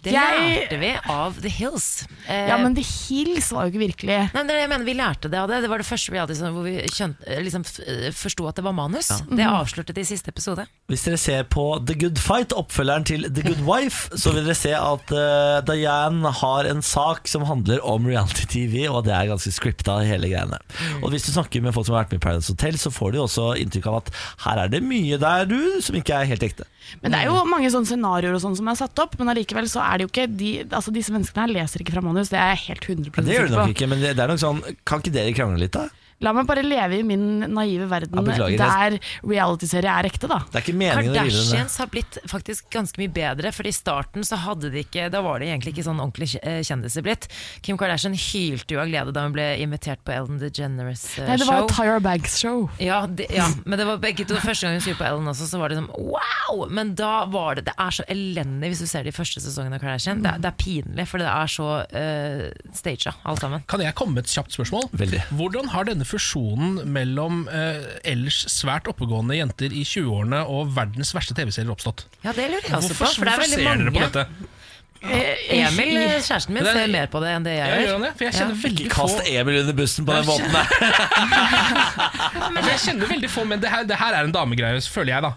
Det 0.03 0.13
Jeg- 0.13 0.69
lærte 0.71 0.79
vi 0.81 0.91
av 1.13 1.41
The 1.41 1.49
Hills. 1.49 2.07
Eh, 2.29 2.49
Ja, 2.49 2.57
men 2.59 2.75
The 2.75 2.83
Hills 2.83 3.51
var 3.53 3.67
jo 3.67 3.73
ikke 3.73 3.85
virkelig 3.87 4.07
Nei, 4.09 4.31
men 4.35 4.47
det, 4.47 4.55
jeg 4.61 4.69
mener 4.69 4.85
Vi 4.85 4.95
lærte 4.95 5.31
det 5.31 5.39
av 5.39 5.49
det. 5.49 5.61
Det 5.63 5.71
var 5.71 5.79
det 5.79 5.87
første 5.87 6.13
reality 6.13 6.35
hvor 6.41 6.63
vi 6.65 6.77
skjønte, 6.89 7.23
eh, 7.27 7.41
liksom, 7.43 7.65
eh, 7.87 8.11
forsto 8.13 8.47
at 8.49 8.55
det 8.57 8.65
var 8.65 8.73
manus. 8.73 9.09
Det 9.09 9.31
Mhm. 9.31 9.53
avslørte 9.61 9.95
de 9.95 10.01
i 10.01 10.05
siste 10.05 10.29
episode. 10.29 10.67
Hvis 10.89 11.05
dere 11.05 11.17
ser 11.19 11.45
på 11.45 11.85
The 11.87 11.95
Good 11.95 12.19
Fight, 12.19 12.51
oppfølgeren 12.53 13.05
til 13.05 13.23
The 13.33 13.43
Good 13.43 13.63
Wife, 13.67 14.11
så 14.17 14.33
vil 14.33 14.45
dere 14.45 14.55
se 14.55 14.73
at 14.75 15.11
uh, 15.13 15.61
Diane 15.63 16.31
har 16.33 16.65
en 16.67 16.83
sak 16.83 17.27
som 17.29 17.43
handler 17.45 17.79
om 17.85 18.07
reality-TV, 18.07 18.89
og 18.89 19.05
det 19.05 19.13
er 19.15 19.27
ganske 19.27 19.53
scripta, 19.53 19.99
hele 20.07 20.29
greiene. 20.29 20.59
Og 21.03 21.11
hvis 21.11 21.27
du 21.27 21.33
snakker 21.33 21.63
med 21.63 21.75
folk 21.75 21.87
som 21.87 21.95
har 21.97 22.05
vært 22.05 22.13
med 22.13 22.21
i 22.23 22.25
Paradise 22.27 22.49
Hotel, 22.53 22.75
så 22.79 22.91
får 22.93 23.13
du 23.13 23.19
også 23.19 23.57
inntrykk 23.59 23.87
av 23.87 23.97
at 23.97 24.11
her 24.47 24.59
er 24.65 24.69
det 24.69 24.83
mye 24.83 25.19
der, 25.19 25.45
du, 25.47 25.81
som 25.81 25.95
ikke 25.97 26.15
er 26.21 26.25
helt 26.27 26.43
ekte. 26.43 26.65
Men 27.03 27.13
det 27.13 27.21
er 27.21 27.31
jo 27.31 27.43
mange 27.51 27.71
sånne 27.73 27.91
scenarioer 27.91 28.37
og 28.39 28.43
sånn 28.45 28.57
som 28.59 28.71
er 28.71 28.79
satt 28.79 29.03
opp, 29.03 29.17
men 29.21 29.33
allikevel 29.33 29.69
så 29.71 29.83
er 29.85 29.99
det 29.99 30.07
jo 30.07 30.13
ikke 30.13 30.27
de, 30.39 30.51
altså 30.71 30.95
Disse 30.95 31.15
menneskene 31.15 31.47
her 31.47 31.55
leser 31.59 31.83
ikke 31.83 31.97
fra 31.97 32.05
manus, 32.05 32.31
det 32.33 32.39
er 32.41 32.53
jeg 32.55 32.65
helt 32.71 32.91
100 32.95 33.13
Men 33.17 33.29
det 33.29 33.37
gjør 33.37 33.51
de 33.51 33.59
nok 33.61 33.73
ikke, 33.75 33.89
men 33.91 34.03
det 34.05 34.15
det 34.17 34.25
er 34.25 34.33
nok 34.33 34.43
sånn 34.43 34.63
Kan 34.89 35.03
ikke 35.03 35.15
dere 35.19 35.35
krangle 35.37 35.65
litt, 35.67 35.77
da? 35.77 35.89
La 36.25 36.33
meg 36.33 36.47
bare 36.49 36.63
leve 36.65 36.97
i 37.01 37.03
min 37.05 37.25
naive 37.53 37.87
verden 37.91 38.17
Ja, 38.17 38.23
beklager, 38.25 38.57
der 38.57 38.95
reality-serie 39.29 39.91
er 40.01 40.07
ekte, 40.09 40.29
da. 40.31 40.39
Det 40.49 40.61
er 40.61 40.65
ikke 40.65 40.75
meningen. 40.79 41.13
Kardashians 41.17 41.75
har 41.83 41.91
blitt 41.93 42.17
faktisk 42.31 42.71
ganske 42.73 42.97
mye 43.03 43.13
bedre, 43.13 43.53
for 43.53 43.69
i 43.69 43.73
starten 43.75 44.25
så 44.25 44.39
hadde 44.41 44.71
de 44.73 44.81
ikke 44.85 45.11
Da 45.13 45.21
var 45.25 45.43
de 45.43 45.51
egentlig 45.51 45.75
ikke 45.75 45.85
sånn 45.85 46.01
ordentlig 46.01 46.31
eh, 46.41 46.63
kjendiser 46.65 47.05
blitt. 47.05 47.29
Kim 47.67 47.77
Kardashian 47.81 48.17
hylte 48.17 48.77
jo 48.77 48.81
av 48.81 48.89
glede 48.89 49.13
da 49.13 49.27
hun 49.27 49.35
ble 49.37 49.45
invitert 49.61 50.01
på 50.09 50.15
Ellen 50.17 50.41
DeGeneres 50.41 51.05
show. 51.17 51.27
Nei, 51.29 51.37
det 51.43 51.49
var 51.51 51.61
show. 51.67 51.69
Tyra 51.77 51.99
Banks-show. 52.07 52.65
Ja, 52.81 53.03
det, 53.07 53.29
ja, 53.37 53.51
men 53.67 53.77
det 53.81 53.87
var 53.91 54.01
begge 54.03 54.25
to 54.25 54.41
Første 54.41 54.67
gang 54.71 54.77
hun 54.79 54.85
skulle 54.87 55.01
på 55.03 55.07
Ellen 55.11 55.29
også, 55.35 55.51
så 55.51 55.61
var 55.61 55.73
det 55.75 55.81
sånn 55.83 55.91
wow! 55.93 56.65
Men 56.73 56.95
da 56.99 57.13
var 57.29 57.59
det 57.59 57.67
Det 57.69 57.75
er 57.83 57.93
så 57.99 58.05
elendig 58.13 58.73
hvis 58.73 58.83
du 58.85 58.89
ser 58.89 59.05
de 59.05 59.13
første 59.13 59.41
sesongene 59.45 59.77
av 59.77 59.85
Kardashian. 59.85 60.25
Det, 60.25 60.33
er- 60.33 60.43
det 60.45 60.51
er 60.53 60.57
pinlig, 60.61 61.07
for 61.11 61.21
det 61.21 61.29
er 61.29 61.51
så 61.51 61.69
uh, 61.85 62.73
staged, 62.77 63.13
alt 63.27 63.43
sammen. 63.43 63.65
Kan 63.69 63.83
jeg 63.85 63.93
komme 63.99 64.17
med 64.17 64.25
et 64.25 64.33
kjapt 64.33 64.55
spørsmål? 64.57 64.89
Veldig. 64.97 65.23
Hvordan 65.37 65.69
har 65.75 65.89
denne 65.89 66.06
fusjonen 66.07 66.81
mellom 66.93 67.45
eh, 67.53 67.87
ellers 68.07 68.43
svært 68.53 68.89
oppegående 68.91 69.39
jenter 69.39 69.75
i 69.75 69.85
20-årene 69.87 70.45
og 70.53 70.75
verdens 70.77 71.13
verste 71.17 71.37
TV-serier 71.37 71.73
oppstått? 71.75 72.07
Ja, 72.23 72.35
det 72.37 72.49
lurer 72.53 72.71
jeg 72.71 72.79
også 72.79 72.95
på, 72.95 73.11
for 73.19 73.29
det 73.29 73.35
er 73.35 73.43
hvorfor 73.43 73.45
veldig 73.45 73.63
ser 73.63 73.83
dere 73.83 73.97
på 73.97 74.05
dette? 74.07 74.55
Emil, 75.03 75.97
eh, 75.97 76.17
kjæresten 76.25 76.55
min, 76.57 76.67
er- 76.67 76.73
ser 76.79 76.89
mer 76.93 77.07
på 77.13 77.21
det 77.23 77.31
enn 77.37 77.45
det 77.47 77.55
jeg 77.57 77.69
Ja, 77.69 77.77
gjør 77.77 77.87
gjør. 77.93 78.03
det? 78.07 78.13
For 78.17 78.25
jeg 78.25 78.35
kjenner 78.35 78.59
veldig 78.63 78.87
få 78.87 78.95
Kast 78.97 79.29
Emil 79.31 79.61
under 79.61 79.73
bussen 79.83 80.07
på 80.07 80.13
den 80.17 80.27
måten 80.27 80.53
der. 80.53 80.67
Ja, 80.77 82.63
Jeg 82.67 82.81
kjenner 82.83 83.07
veldig 83.11 83.31
få 83.31 83.45
Men 83.47 83.61
det 83.63 83.71
her, 83.73 83.85
det 83.89 83.97
her 84.01 84.13
er 84.19 84.25
en 84.29 84.33
damegreie, 84.35 84.81
føler 84.93 85.13
jeg, 85.15 85.23
da. 85.27 85.33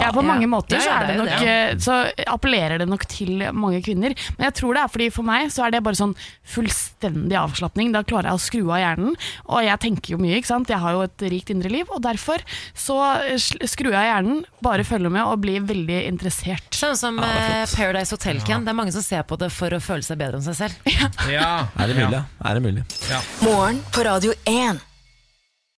Ja, 0.00 0.08
på 0.10 0.22
mange 0.26 0.46
måter 0.50 0.80
så, 0.82 0.90
er 0.90 1.06
det 1.06 1.16
nok, 1.20 1.42
eh, 1.46 1.74
så 1.78 1.98
appellerer 2.26 2.80
det 2.82 2.88
nok 2.90 3.04
til 3.10 3.44
mange 3.54 3.78
kvinner. 3.84 4.14
Men 4.38 4.48
jeg 4.48 4.54
tror 4.58 4.74
det 4.74 4.82
er 4.82 4.90
fordi 4.90 5.06
for 5.14 5.26
meg 5.28 5.52
så 5.54 5.66
er 5.68 5.74
det 5.76 5.82
bare 5.86 5.98
sånn 5.98 6.14
fullstendig 6.50 7.36
avslapning. 7.38 7.92
Da 7.94 8.02
klarer 8.02 8.32
jeg 8.32 8.38
å 8.40 8.42
skru 8.42 8.62
av 8.74 8.80
hjernen. 8.82 9.14
Og 9.46 9.62
jeg 9.62 9.78
tenker 9.84 10.14
jo 10.16 10.18
mye, 10.22 10.40
ikke 10.40 10.50
sant. 10.50 10.72
Jeg 10.72 10.82
har 10.82 10.96
jo 10.96 11.04
et 11.06 11.24
rikt 11.30 11.52
indre 11.54 11.70
liv. 11.70 11.86
Og 11.94 12.02
derfor 12.02 12.42
så 12.74 12.96
eh, 13.28 13.38
skrur 13.70 13.92
jeg 13.92 14.00
av 14.00 14.08
hjernen, 14.08 14.42
bare 14.64 14.86
følger 14.88 15.12
med 15.14 15.22
og 15.30 15.44
blir 15.44 15.62
veldig 15.68 16.00
interessert. 16.10 16.70
Sånn 16.74 16.96
som 16.98 17.20
ja, 17.22 17.62
Paradise 17.76 18.16
Hotel 18.16 18.42
kan. 18.48 18.66
Det 18.66 18.74
er 18.74 18.80
mange 18.80 18.93
som 18.94 19.02
ser 19.04 19.22
på 19.28 19.36
det 19.40 19.50
for 19.52 19.74
å 19.76 19.80
føle 19.82 20.06
seg 20.06 20.18
bedre 20.22 20.38
om 20.40 20.44
seg 20.46 20.56
selv. 20.62 20.90
Ja, 21.30 21.66
Er 21.76 21.90
det 21.90 21.98
mulig? 21.98 22.10
ja? 22.14 22.24
Er 22.44 22.58
det 22.58 22.64
mulig? 22.64 22.84
Morgen 23.44 23.82
på 23.94 24.04
Radio 24.06 24.34
1. 24.48 24.82